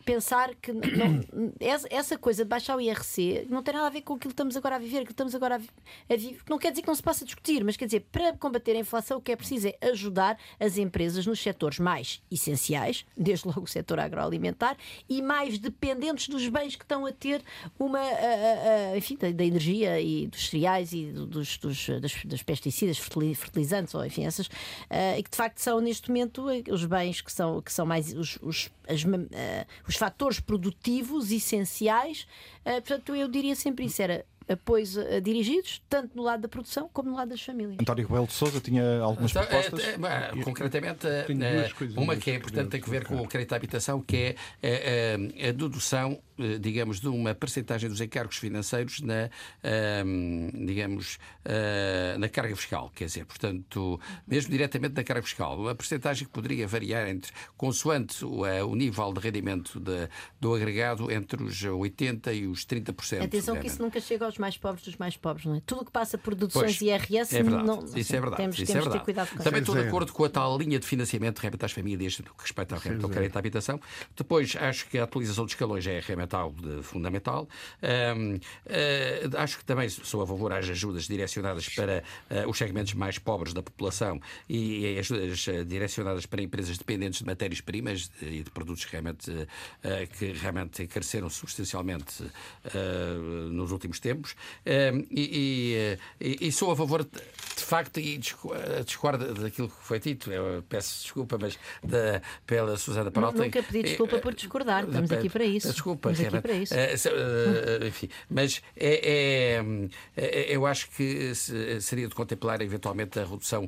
pensar 0.04 0.54
que 0.56 0.74
não, 0.74 1.24
essa 1.90 2.18
coisa 2.18 2.44
de 2.44 2.50
baixar 2.50 2.76
o 2.76 2.82
IRC 2.82 3.48
não 3.50 3.64
tem 3.64 3.74
nada 3.74 3.88
a 3.88 3.90
ver 3.90 4.02
com 4.02 4.14
aquilo 4.14 4.30
que 4.30 4.34
estamos 4.34 4.58
agora 4.58 4.76
a 4.76 4.80
viver, 4.80 4.98
aquilo 4.98 5.08
que 5.08 5.14
estamos 5.14 5.34
agora 5.34 5.56
a, 5.56 6.16
viver. 6.16 6.42
Não 6.50 6.60
quer 6.60 6.72
dizer 6.72 6.82
que 6.82 6.88
não 6.88 6.96
se 6.96 7.02
possa 7.02 7.24
discutir, 7.24 7.64
mas 7.64 7.78
quer 7.78 7.86
dizer, 7.86 8.02
para 8.12 8.34
combater 8.34 8.74
a 8.74 8.80
inflação, 8.80 9.18
o 9.18 9.22
que 9.22 9.32
é 9.32 9.36
preciso 9.36 9.70
é 9.70 9.78
ajudar 9.90 10.38
as 10.60 10.78
empresas 10.78 11.26
nos 11.26 11.40
setores 11.40 11.80
mais 11.80 12.22
essenciais, 12.30 13.06
desde 13.16 13.48
logo 13.48 13.62
o 13.62 13.68
setor 13.68 14.00
agroalimentar, 14.00 14.78
e 15.08 15.22
mais 15.22 15.58
dependentes 15.58 16.28
dos 16.28 16.48
bens 16.50 16.76
que 16.76 16.84
estão 16.84 17.06
a 17.06 17.12
ter 17.12 17.42
uma, 17.80 18.02
enfim, 18.98 19.16
da, 19.16 19.32
da, 19.32 19.46
energia 19.46 20.00
e 20.02 20.28
dos 20.28 20.50
cereais 20.50 20.92
e 20.92 21.06
dos, 21.06 21.58
dos, 21.58 21.88
das, 22.02 22.26
das 22.26 22.44
pesticidas, 22.44 22.98
fertilizantes, 22.98 23.96
ou 23.96 24.06
enfim, 24.06 24.25
essas 24.26 24.48
uh, 24.48 25.18
e 25.18 25.24
que 25.24 25.30
de 25.30 25.38
facto 25.38 25.60
são 25.60 25.80
neste 25.80 26.10
momento 26.10 26.50
eh, 26.50 26.64
os 26.70 26.86
bens 26.86 27.22
que 27.22 27.32
são, 27.32 27.62
que 27.62 27.72
são 27.72 27.86
mais 27.86 28.14
os, 28.14 28.38
os, 28.42 28.70
as, 28.88 29.04
uh, 29.04 29.08
os 29.88 29.96
fatores 29.96 30.40
produtivos 30.40 31.32
essenciais. 31.32 32.28
Uh, 32.62 32.82
portanto, 32.82 33.16
eu 33.16 33.28
diria 33.28 33.56
sempre 33.56 33.86
isso: 33.86 34.02
era 34.02 34.26
apoios 34.48 34.98
dirigidos, 35.24 35.82
tanto 35.90 36.16
no 36.16 36.24
lado 36.24 36.42
da 36.42 36.48
produção 36.48 36.90
como 36.92 37.10
no 37.10 37.16
lado 37.16 37.30
das 37.30 37.42
famílias. 37.42 37.78
António 37.80 38.08
Rebelo 38.08 38.28
de 38.28 38.34
Sousa 38.34 38.60
tinha 38.60 39.00
algumas 39.00 39.32
então, 39.32 39.46
propostas? 39.46 39.84
É, 39.84 40.40
é, 40.40 40.44
concretamente, 40.44 41.08
uma 41.96 42.16
que 42.16 42.32
é 42.32 42.36
importante 42.36 42.70
tem 42.70 42.82
que 42.82 42.90
ver 42.90 43.06
com 43.06 43.18
o 43.18 43.28
crédito 43.28 43.54
à 43.54 43.56
habitação, 43.56 44.02
que 44.02 44.36
é 44.62 45.16
a, 45.44 45.50
a 45.50 45.52
dedução 45.52 46.20
eh, 46.38 46.58
digamos, 46.60 47.00
de 47.00 47.08
uma 47.08 47.34
percentagem 47.34 47.90
dos 47.90 48.02
encargos 48.02 48.38
financeiros 48.38 49.00
na, 49.00 49.30
ehm, 49.64 50.50
digamos, 50.66 51.18
uh, 51.46 52.20
na 52.20 52.28
carga 52.28 52.54
fiscal. 52.58 52.92
Quer 52.94 53.06
dizer, 53.06 53.26
portanto, 53.26 54.00
mesmo 54.28 54.52
diretamente 54.52 54.96
na 54.96 55.04
carga 55.04 55.24
fiscal, 55.24 55.58
uma 55.58 55.74
percentagem 55.74 56.28
que 56.28 56.34
poderia 56.34 56.68
variar 56.68 57.08
entre, 57.08 57.32
consoante 57.56 58.26
o, 58.26 58.44
uh, 58.44 58.68
o 58.68 58.76
nível 58.76 59.14
de 59.14 59.22
rendimento 59.22 59.80
de, 59.80 60.10
do 60.40 60.54
agregado, 60.54 61.10
entre 61.10 61.42
os 61.42 61.64
80% 61.64 62.36
e 62.36 62.48
os 62.48 62.66
30%. 62.66 63.24
Atenção 63.24 63.58
que 63.58 63.68
isso 63.68 63.82
nunca 63.82 64.02
chega 64.02 64.26
aos 64.26 64.35
mais 64.38 64.58
pobres 64.58 64.84
dos 64.84 64.98
mais 64.98 65.18
pobres, 65.18 65.46
não 65.46 65.56
é? 65.56 65.62
Tudo 65.66 65.82
o 65.82 65.86
que 65.86 65.92
passa 65.92 66.18
por 66.18 66.36
deduções 66.36 66.78
pois, 66.78 66.82
IRS, 66.82 67.36
é 67.36 67.44
verdade, 67.44 67.66
não, 67.66 67.84
isso 67.96 68.16
é 68.16 68.20
verdade. 68.20 68.38
Temos, 68.38 68.60
isso 68.60 68.66
temos 68.66 68.70
é 68.70 68.74
verdade. 68.74 69.00
ter 69.00 69.04
cuidado 69.04 69.30
com 69.30 69.44
Também 69.44 69.62
estou 69.62 69.76
de 69.76 69.82
acordo 69.82 70.12
com 70.12 70.24
a 70.24 70.30
tal 70.30 70.58
linha 70.58 70.80
de 70.80 70.86
financiamento 70.86 71.40
realmente 71.40 71.66
às 71.66 71.72
famílias, 71.72 72.16
que 72.16 72.24
respeita 72.38 72.76
ao, 72.76 72.82
ao 73.04 73.10
crédito 73.10 73.36
à 73.36 73.40
habitação. 73.40 73.80
Depois, 74.16 74.56
acho 74.60 74.88
que 74.88 74.98
a 74.98 75.04
atualização 75.04 75.46
dos 75.46 75.54
escalões 75.54 75.86
é 75.88 76.00
realmente 76.00 76.26
fundamental. 76.26 76.52
De, 76.52 76.84
fundamental. 76.84 77.48
Um, 78.18 78.36
uh, 78.36 78.40
ah, 79.36 79.44
acho 79.44 79.60
que 79.60 79.66
também 79.66 79.90
sou 79.90 80.22
a 80.22 80.28
favor 80.28 80.52
às 80.52 80.70
ajudas 80.70 81.08
direcionadas 81.08 81.70
para 81.70 82.04
uh, 82.30 82.50
os 82.50 82.58
segmentos 82.58 82.94
mais 82.94 83.18
pobres 83.18 83.54
da 83.54 83.62
população 83.62 84.20
e, 84.50 84.82
e 84.82 85.00
ajudas 85.00 85.48
uh, 85.48 85.66
direcionadas 85.66 86.26
para 86.26 86.42
empresas 86.42 86.78
dependentes 86.78 87.20
de 87.20 87.26
matérias-primas 87.26 88.10
e 88.22 88.44
de 88.44 88.50
produtos 88.50 88.86
realmente, 88.86 89.32
que 90.18 90.32
realmente 90.34 90.84
encareceram 90.84 91.30
substancialmente 91.30 92.24
nos 93.52 93.72
últimos 93.72 94.00
tempos. 94.00 94.25
E, 94.66 95.98
e, 96.20 96.48
e, 96.48 96.52
sou 96.52 96.72
a 96.72 96.76
favor, 96.76 97.04
de, 97.04 97.10
de 97.10 97.64
facto, 97.64 98.00
e 98.00 98.18
discordo 98.18 99.34
daquilo 99.34 99.70
que 99.70 99.76
foi 99.82 100.00
dito, 100.00 100.32
eu 100.32 100.64
peço 100.68 101.04
desculpa, 101.04 101.38
mas 101.40 101.58
da, 101.84 102.22
pela 102.46 102.78
Susana 102.78 103.12
Parota. 103.12 103.44
Nunca 103.44 103.64
pedi 103.64 103.84
desculpa 103.84 104.18
por 104.20 104.34
discordar, 104.34 104.86
estamos 104.86 105.12
aqui 105.12 105.30
para 105.30 105.44
isso. 105.44 105.72
Desculpa, 105.72 106.12
Estamos 106.12 106.34
aqui 106.34 106.42
para 106.42 106.54
isso. 106.54 106.74
Uh, 106.74 107.88
enfim, 107.88 108.10
mas 108.30 108.62
é, 108.76 109.62
é, 110.16 110.56
eu 110.56 110.66
acho 110.66 110.90
que 110.92 111.34
seria 111.82 112.08
de 112.08 112.16
contemplar 112.16 112.62
eventualmente 112.62 113.20
a 113.20 113.26
redução 113.26 113.68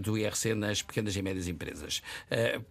do 0.00 0.16
IRC 0.16 0.54
nas 0.54 0.82
pequenas 0.82 1.16
e 1.16 1.22
médias 1.22 1.48
empresas 1.48 2.02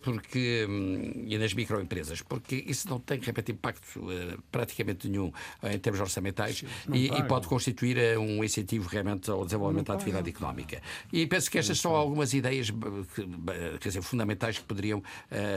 porque, 0.02 0.66
um, 0.70 1.26
e 1.28 1.38
nas 1.38 1.54
microempresas, 1.54 2.22
porque 2.22 2.64
isso 2.68 2.90
não 2.90 3.00
tem, 3.00 3.20
de 3.20 3.26
repente, 3.26 3.52
impacto 3.52 4.06
praticamente 4.52 5.08
nenhum 5.08 5.32
em 5.64 5.80
termos 5.80 6.00
orçamentais 6.00 6.64
e, 6.94 7.08
e, 7.08 7.24
pode 7.28 7.48
constituir 7.48 8.18
um 8.18 8.44
incentivo 8.44 8.88
realmente 8.88 9.30
ao 9.30 9.46
desenvolvimento 9.46 9.88
da 9.88 9.94
atividade 9.94 10.30
económica. 10.30 10.82
E 11.12 11.26
penso 11.28 11.50
que 11.50 11.58
estas 11.58 11.80
são 11.80 11.96
algumas 11.96 12.34
ideias 12.34 12.70
que, 12.70 13.28
quer 13.80 13.90
dizer, 13.90 14.02
fundamentais 14.02 14.58
que 14.58 14.66
poderiam, 14.66 15.02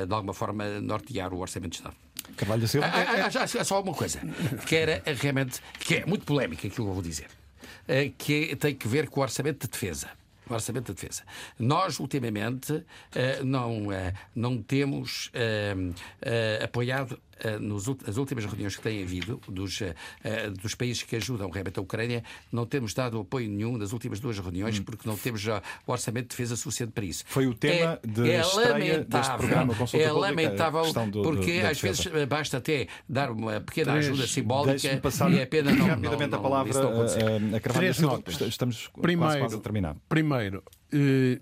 de 0.07 0.15
alguma 0.15 0.35
forma, 0.35 0.81
nortear 0.81 1.33
o 1.33 1.39
Orçamento 1.39 1.73
de 1.73 1.77
Estado. 1.77 1.97
Carvalho 2.37 2.63
da 2.63 2.69
Silva. 2.69 2.87
Ah, 2.87 3.01
ah, 3.01 3.31
ah, 3.35 3.43
ah, 3.43 3.65
só 3.65 3.81
uma 3.81 3.95
coisa, 3.95 4.21
que 4.67 4.77
era 4.77 5.03
realmente, 5.21 5.61
que 5.79 5.97
é 5.97 6.07
muito 6.07 6.25
polémica 6.25 6.67
aquilo 6.67 6.75
que 6.87 6.91
eu 6.91 6.95
vou 6.95 7.03
dizer, 7.03 7.29
eh, 7.87 8.13
que 8.17 8.55
tem 8.57 8.75
que 8.75 8.87
ver 8.87 9.09
com 9.09 9.21
o 9.21 9.23
orçamento 9.23 9.67
de 9.67 9.73
defesa 9.73 10.09
o 10.49 10.55
Orçamento 10.55 10.93
da 10.93 10.95
Defesa. 10.95 11.25
Nós, 11.59 12.01
ultimamente, 12.01 12.83
eh, 13.15 13.43
não, 13.43 13.93
eh, 13.93 14.15
não 14.35 14.63
temos 14.63 15.31
apoiado 16.63 17.21
eh, 17.41 17.59
nas 17.59 18.17
últimas 18.17 18.45
reuniões 18.45 18.77
que 18.77 18.83
têm 18.83 19.03
havido 19.03 19.41
dos, 19.49 19.81
eh, 19.83 19.95
eh, 20.25 20.51
dos 20.51 20.75
países 20.75 21.03
que 21.03 21.17
ajudam 21.17 21.51
realmente 21.51 21.79
a 21.79 21.83
Ucrânia, 21.83 22.23
não 22.53 22.67
temos 22.67 22.95
dado 22.95 23.21
apoio 23.21 23.49
nenhum 23.49 23.77
nas 23.77 23.93
últimas 23.93 24.21
duas 24.21 24.39
reuniões, 24.39 24.79
hum. 24.79 24.85
porque 24.85 25.09
não 25.09 25.17
temos 25.17 25.41
já 25.41 25.63
o 25.87 25.93
orçamento 25.93 26.25
de 26.25 26.31
defesa 26.31 26.57
suficiente 26.57 26.93
para 26.93 27.05
isso. 27.05 27.25
Foi 27.27 27.47
o 27.47 27.55
tema 27.55 28.01
é, 28.03 28.07
de 28.07 28.31
é 28.31 28.43
lamentável, 28.45 29.39
programa 29.39 29.75
Consulta 29.75 30.05
É 30.05 30.13
lamentável, 30.13 30.93
do, 31.11 31.23
porque 31.23 31.61
do, 31.61 31.67
às 31.67 31.81
vezes 31.81 32.07
basta 32.29 32.59
até 32.59 32.89
dar 33.09 33.31
uma 33.31 33.61
pequena 33.61 33.93
Três, 33.93 34.07
ajuda 34.07 34.27
simbólica 34.27 34.97
passar 34.99 35.31
e 35.33 35.39
é 35.39 35.47
pena 35.47 35.73
não, 35.73 35.87
rapidamente 35.87 36.31
não, 36.31 36.39
a 36.39 36.43
palavra 36.43 36.73
a, 36.73 37.57
a 37.57 37.61
Carvalho 37.61 37.95
Silva, 37.95 38.23
estamos 38.47 38.91
primeiro, 39.01 39.39
quase 39.39 39.57
a 39.57 39.59
terminar. 39.59 39.97
Primeiro, 40.09 40.63
eh, 40.93 41.41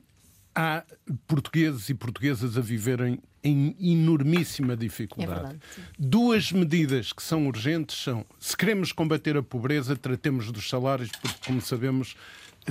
há 0.56 0.82
portugueses 1.26 1.90
e 1.90 1.94
portuguesas 1.94 2.56
a 2.56 2.62
viverem 2.62 3.20
em 3.44 3.76
enormíssima 3.78 4.76
dificuldade. 4.76 5.56
É 5.56 5.80
Duas 5.98 6.50
medidas 6.50 7.12
que 7.12 7.22
são 7.22 7.46
urgentes 7.46 8.02
são: 8.02 8.24
se 8.40 8.56
queremos 8.56 8.90
combater 8.90 9.36
a 9.36 9.42
pobreza, 9.42 9.94
tratemos 9.94 10.50
dos 10.50 10.68
salários, 10.68 11.10
porque, 11.12 11.38
como 11.44 11.60
sabemos, 11.60 12.16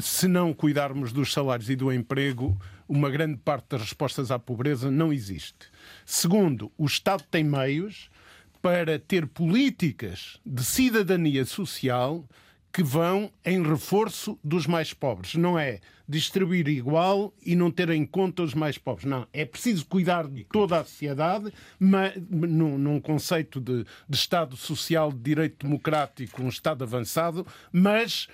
se 0.01 0.27
não 0.27 0.53
cuidarmos 0.53 1.13
dos 1.13 1.31
salários 1.31 1.69
e 1.69 1.75
do 1.75 1.93
emprego, 1.93 2.59
uma 2.89 3.09
grande 3.09 3.37
parte 3.37 3.67
das 3.69 3.81
respostas 3.81 4.31
à 4.31 4.39
pobreza 4.39 4.89
não 4.89 5.13
existe. 5.13 5.67
Segundo, 6.05 6.71
o 6.77 6.85
Estado 6.85 7.23
tem 7.29 7.43
meios 7.43 8.09
para 8.61 8.97
ter 8.97 9.27
políticas 9.27 10.39
de 10.43 10.63
cidadania 10.63 11.45
social 11.45 12.27
que 12.75 12.83
vão 12.83 13.31
em 13.45 13.63
reforço 13.63 14.37
dos 14.43 14.67
mais 14.67 14.93
pobres. 14.93 15.35
Não 15.35 15.57
é 15.57 15.79
distribuir 16.05 16.67
igual 16.67 17.33
e 17.41 17.55
não 17.55 17.71
ter 17.71 17.89
em 17.89 18.05
conta 18.05 18.43
os 18.43 18.53
mais 18.53 18.77
pobres. 18.77 19.05
Não. 19.05 19.25
É 19.31 19.45
preciso 19.45 19.85
cuidar 19.85 20.27
de 20.27 20.43
toda 20.43 20.81
a 20.81 20.83
sociedade, 20.83 21.53
mas, 21.79 22.13
num, 22.29 22.77
num 22.77 22.99
conceito 22.99 23.61
de, 23.61 23.85
de 24.09 24.17
Estado 24.17 24.57
social, 24.57 25.09
de 25.09 25.19
direito 25.19 25.65
democrático, 25.65 26.43
um 26.43 26.49
Estado 26.49 26.83
avançado, 26.83 27.47
mas 27.71 28.27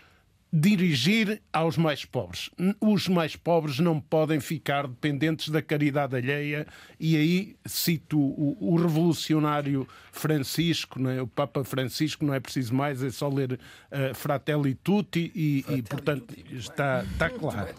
dirigir 0.52 1.42
aos 1.54 1.78
mais 1.78 2.04
pobres. 2.04 2.50
Os 2.82 3.08
mais 3.08 3.36
pobres 3.36 3.80
não 3.80 4.02
podem 4.02 4.40
ficar 4.42 4.86
dependentes 4.86 5.50
da 5.50 5.62
caridade 5.62 6.16
alheia, 6.16 6.68
e 7.00 7.16
aí 7.16 7.56
cito 7.66 8.20
o, 8.20 8.58
o 8.60 8.76
revolucionário 8.76 9.88
Francisco, 10.12 11.00
é? 11.08 11.22
o 11.22 11.28
Papa 11.28 11.64
Francisco, 11.64 12.26
não 12.26 12.34
é 12.34 12.40
preciso 12.40 12.74
mais, 12.74 13.02
é 13.02 13.10
só 13.10 13.30
ler 13.30 13.54
uh, 13.54 14.14
Fratelli 14.14 14.76
Tutti 14.76 15.32
e, 15.34 15.62
Fratelli 15.62 15.80
e 15.80 15.84
portanto, 15.84 16.26
Tutti. 16.26 16.56
Está, 16.56 17.04
está 17.04 17.30
claro. 17.30 17.74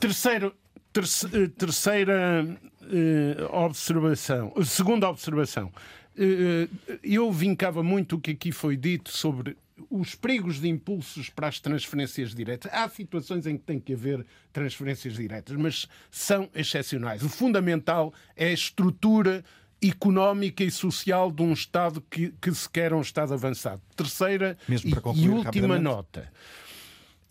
Terceiro, 0.00 0.54
eh, 0.96 1.46
terceira 1.56 2.44
uh, 2.82 3.56
observação, 3.64 4.52
segunda 4.64 5.08
observação. 5.08 5.72
Uh, 6.16 6.98
eu 7.04 7.30
vincava 7.30 7.80
muito 7.80 8.16
o 8.16 8.20
que 8.20 8.32
aqui 8.32 8.50
foi 8.50 8.76
dito 8.76 9.10
sobre 9.10 9.56
os 9.88 10.14
perigos 10.14 10.60
de 10.60 10.68
impulsos 10.68 11.28
para 11.30 11.48
as 11.48 11.60
transferências 11.60 12.34
diretas. 12.34 12.72
Há 12.72 12.88
situações 12.88 13.46
em 13.46 13.56
que 13.56 13.64
tem 13.64 13.80
que 13.80 13.94
haver 13.94 14.24
transferências 14.52 15.14
diretas, 15.14 15.56
mas 15.56 15.86
são 16.10 16.48
excepcionais. 16.54 17.22
O 17.22 17.28
fundamental 17.28 18.12
é 18.36 18.48
a 18.48 18.52
estrutura 18.52 19.44
económica 19.82 20.62
e 20.62 20.70
social 20.70 21.30
de 21.30 21.42
um 21.42 21.52
Estado 21.52 22.02
que, 22.10 22.34
que 22.40 22.52
se 22.52 22.68
quer 22.68 22.92
um 22.92 23.00
Estado 23.00 23.32
avançado. 23.32 23.80
Terceira 23.96 24.58
e, 24.68 25.22
e 25.22 25.28
última 25.28 25.78
nota. 25.78 26.30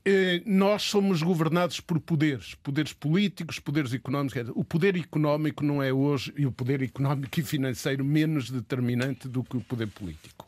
Eh, 0.05 0.41
nós 0.45 0.83
somos 0.83 1.21
governados 1.21 1.79
por 1.79 1.99
poderes, 1.99 2.55
poderes 2.55 2.93
políticos, 2.93 3.59
poderes 3.59 3.93
económicos. 3.93 4.49
O 4.55 4.63
poder 4.63 4.95
económico 4.95 5.63
não 5.63 5.83
é 5.83 5.91
hoje, 5.91 6.33
e 6.37 6.45
o 6.45 6.51
poder 6.51 6.81
económico 6.81 7.39
e 7.39 7.43
financeiro, 7.43 8.03
menos 8.03 8.49
determinante 8.49 9.27
do 9.27 9.43
que 9.43 9.57
o 9.57 9.61
poder 9.61 9.87
político. 9.87 10.47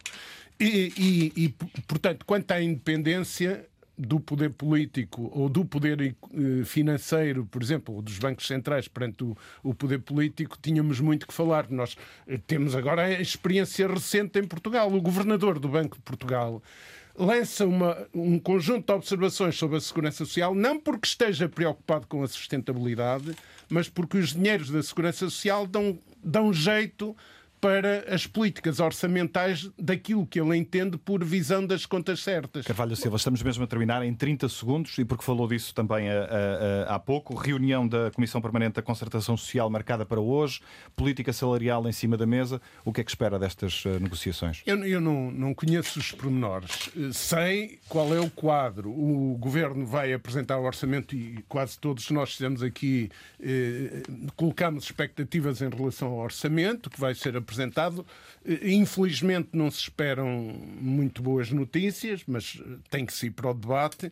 E, 0.62 0.94
e, 0.98 1.46
e 1.46 1.50
portanto, 1.88 2.26
quanto 2.26 2.52
à 2.52 2.62
independência, 2.62 3.68
do 3.98 4.20
poder 4.20 4.50
político 4.52 5.30
ou 5.34 5.48
do 5.48 5.64
poder 5.64 6.02
eh, 6.02 6.64
financeiro, 6.66 7.46
por 7.46 7.62
exemplo, 7.62 7.94
ou 7.96 8.02
dos 8.02 8.18
bancos 8.18 8.48
centrais 8.48 8.88
perante 8.88 9.24
o, 9.24 9.38
o, 9.62 9.76
poder 9.76 10.00
político, 10.00 10.58
tínhamos 10.60 11.00
muito 11.00 11.28
que 11.28 11.34
falar. 11.34 11.70
Nós 11.70 11.96
eh, 12.28 12.40
temos 12.48 12.76
agora 12.76 13.04
a 13.04 13.22
experiência 13.22 13.88
recente 13.88 14.40
em 14.40 14.44
Portugal. 14.44 14.92
O 14.92 15.00
governador 15.00 15.60
do 15.60 15.70
Banco 15.70 15.98
de 15.98 16.04
Portugal 16.04 16.64
lança 17.16 17.66
uma, 17.66 18.08
um 18.14 18.40
conjunto 18.40 18.88
de 18.88 18.94
observações 18.94 19.56
sobre 19.56 19.78
a 19.78 19.82
segurança 19.82 20.26
social, 20.26 20.56
não 20.56 20.80
porque 20.80 21.08
esteja 21.08 21.48
preocupado 21.48 22.08
com 22.08 22.24
a 22.24 22.28
sustentabilidade, 22.28 23.36
mas 23.70 23.88
porque 23.88 24.18
os 24.18 24.34
dinheiros 24.34 24.72
da 24.72 24.82
segurança 24.82 25.30
social 25.30 25.68
dão, 25.68 26.00
dão 26.24 26.52
jeito 26.52 27.16
para 27.62 28.12
as 28.12 28.26
políticas 28.26 28.80
orçamentais 28.80 29.70
daquilo 29.78 30.26
que 30.26 30.42
ele 30.42 30.58
entende 30.58 30.98
por 30.98 31.24
visão 31.24 31.64
das 31.64 31.86
contas 31.86 32.22
certas. 32.22 32.66
Carvalho 32.66 32.96
Silva, 32.96 33.18
estamos 33.18 33.44
mesmo 33.44 33.64
a 33.64 33.68
terminar 33.68 34.04
em 34.04 34.14
30 34.16 34.50
segundos 34.50 34.98
e 34.98 35.06
porque 35.06 35.24
falou 35.24 35.48
disso 35.48 35.74
também 35.76 36.10
a, 36.10 36.14
a, 36.14 36.92
a, 36.92 36.96
há 36.96 37.00
pouco, 37.00 37.36
reunião 37.36 37.88
da 37.88 38.10
Comissão 38.10 38.42
Permanente 38.42 38.74
da 38.74 38.82
Concertação 38.82 39.38
Social 39.38 39.70
marcada 39.70 40.04
para 40.04 40.20
hoje, 40.20 40.60
política 40.96 41.32
salarial 41.32 41.88
em 41.88 41.92
cima 41.92 42.18
da 42.18 42.26
mesa, 42.26 42.60
o 42.84 42.92
que 42.92 43.02
é 43.02 43.04
que 43.04 43.12
espera 43.12 43.38
destas 43.38 43.84
negociações? 43.86 44.64
Eu, 44.66 44.84
eu 44.84 45.00
não, 45.00 45.30
não, 45.32 45.54
conheço 45.54 46.00
os 46.00 46.12
pormenores, 46.12 46.90
eh, 46.98 47.12
sei 47.14 47.80
qual 47.88 48.12
é 48.16 48.20
o 48.20 48.30
quadro. 48.30 48.90
O 48.90 49.38
Governo 49.38 49.86
vai 49.86 50.14
apresentar 50.14 50.58
o 50.58 50.64
orçamento 50.64 51.16
e 51.16 51.44
quase 51.48 51.78
todos 51.78 52.10
nós 52.10 52.34
fizemos 52.34 52.64
aqui, 52.64 53.12
eh, 53.40 54.02
colocamos 54.36 54.86
expectativas 54.86 55.62
em 55.62 55.70
relação 55.70 56.08
ao 56.08 56.18
orçamento, 56.18 56.90
que 56.90 57.00
vai 57.00 57.14
ser 57.14 57.38
apresentado 57.38 57.51
apresentado. 57.52 58.06
Eh, 58.46 58.72
infelizmente 58.72 59.50
não 59.54 59.70
se 59.70 59.80
esperam 59.80 60.28
muito 60.80 61.22
boas 61.22 61.52
notícias, 61.52 62.24
mas 62.26 62.60
eh, 62.60 62.78
tem 62.90 63.06
que 63.06 63.14
se 63.14 63.28
ir 63.28 63.32
para 63.32 63.52
o 63.52 63.54
debate. 63.54 64.12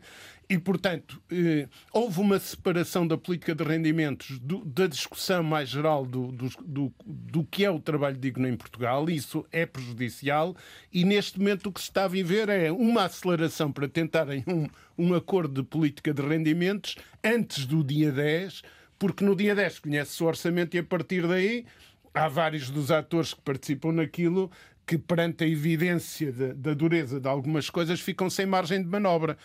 E, 0.50 0.58
portanto, 0.58 1.22
eh, 1.32 1.68
houve 1.94 2.20
uma 2.20 2.40
separação 2.40 3.08
da 3.08 3.18
política 3.18 3.54
de 3.54 3.64
rendimentos 3.64 4.40
da 4.66 4.88
discussão 4.88 5.44
mais 5.44 5.70
geral 5.70 6.06
do, 6.06 6.32
do, 6.32 6.50
do, 6.66 6.94
do 7.06 7.44
que 7.46 7.64
é 7.64 7.70
o 7.70 7.80
trabalho 7.80 8.18
digno 8.18 8.48
em 8.48 8.58
Portugal. 8.58 9.10
Isso 9.10 9.46
é 9.52 9.66
prejudicial 9.66 10.56
e, 10.92 11.06
neste 11.06 11.40
momento, 11.40 11.68
o 11.68 11.72
que 11.72 11.80
se 11.80 11.88
está 11.88 12.06
a 12.06 12.08
viver 12.08 12.50
é 12.50 12.72
uma 12.72 13.04
aceleração 13.04 13.72
para 13.72 13.88
tentarem 13.88 14.44
um, 14.48 14.68
um 14.98 15.14
acordo 15.14 15.62
de 15.62 15.68
política 15.68 16.14
de 16.14 16.22
rendimentos 16.22 16.96
antes 17.24 17.66
do 17.66 17.84
dia 17.84 18.12
10, 18.12 18.64
porque 18.98 19.24
no 19.24 19.36
dia 19.36 19.54
10 19.54 19.80
conhece-se 19.80 20.24
o 20.24 20.26
orçamento 20.26 20.76
e, 20.76 20.80
a 20.80 20.84
partir 20.84 21.28
daí, 21.28 21.66
há 22.14 22.28
vários 22.28 22.70
dos 22.70 22.92
atores 22.92 23.34
que 23.34 23.42
participam 23.42 23.92
naquilo 23.92 24.52
que, 24.86 24.98
perante 24.98 25.44
a 25.44 25.48
evidência 25.48 26.32
da, 26.32 26.54
da 26.54 26.74
dureza 26.74 27.20
de 27.20 27.28
algumas 27.28 27.70
coisas, 27.70 28.00
ficam 28.00 28.30
sem 28.30 28.46
margem 28.46 28.82
de 28.82 28.88
manobra. 28.88 29.38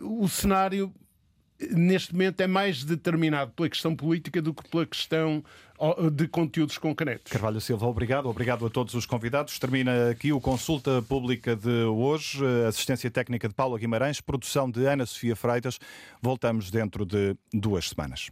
O 0.00 0.28
cenário 0.28 0.92
neste 1.70 2.12
momento 2.12 2.40
é 2.40 2.46
mais 2.46 2.84
determinado 2.84 3.52
pela 3.52 3.68
questão 3.68 3.94
política 3.94 4.42
do 4.42 4.52
que 4.52 4.68
pela 4.68 4.86
questão 4.86 5.44
de 6.12 6.28
conteúdos 6.28 6.78
concretos. 6.78 7.32
Carvalho 7.32 7.60
Silva, 7.60 7.86
obrigado. 7.86 8.28
Obrigado 8.28 8.64
a 8.66 8.70
todos 8.70 8.94
os 8.94 9.04
convidados. 9.04 9.58
Termina 9.58 10.10
aqui 10.10 10.32
o 10.32 10.40
Consulta 10.40 11.02
Pública 11.02 11.56
de 11.56 11.84
hoje. 11.84 12.40
Assistência 12.68 13.10
técnica 13.10 13.48
de 13.48 13.54
Paulo 13.54 13.76
Guimarães, 13.76 14.20
produção 14.20 14.70
de 14.70 14.86
Ana 14.86 15.06
Sofia 15.06 15.34
Freitas. 15.34 15.78
Voltamos 16.20 16.70
dentro 16.70 17.04
de 17.04 17.36
duas 17.52 17.88
semanas. 17.88 18.30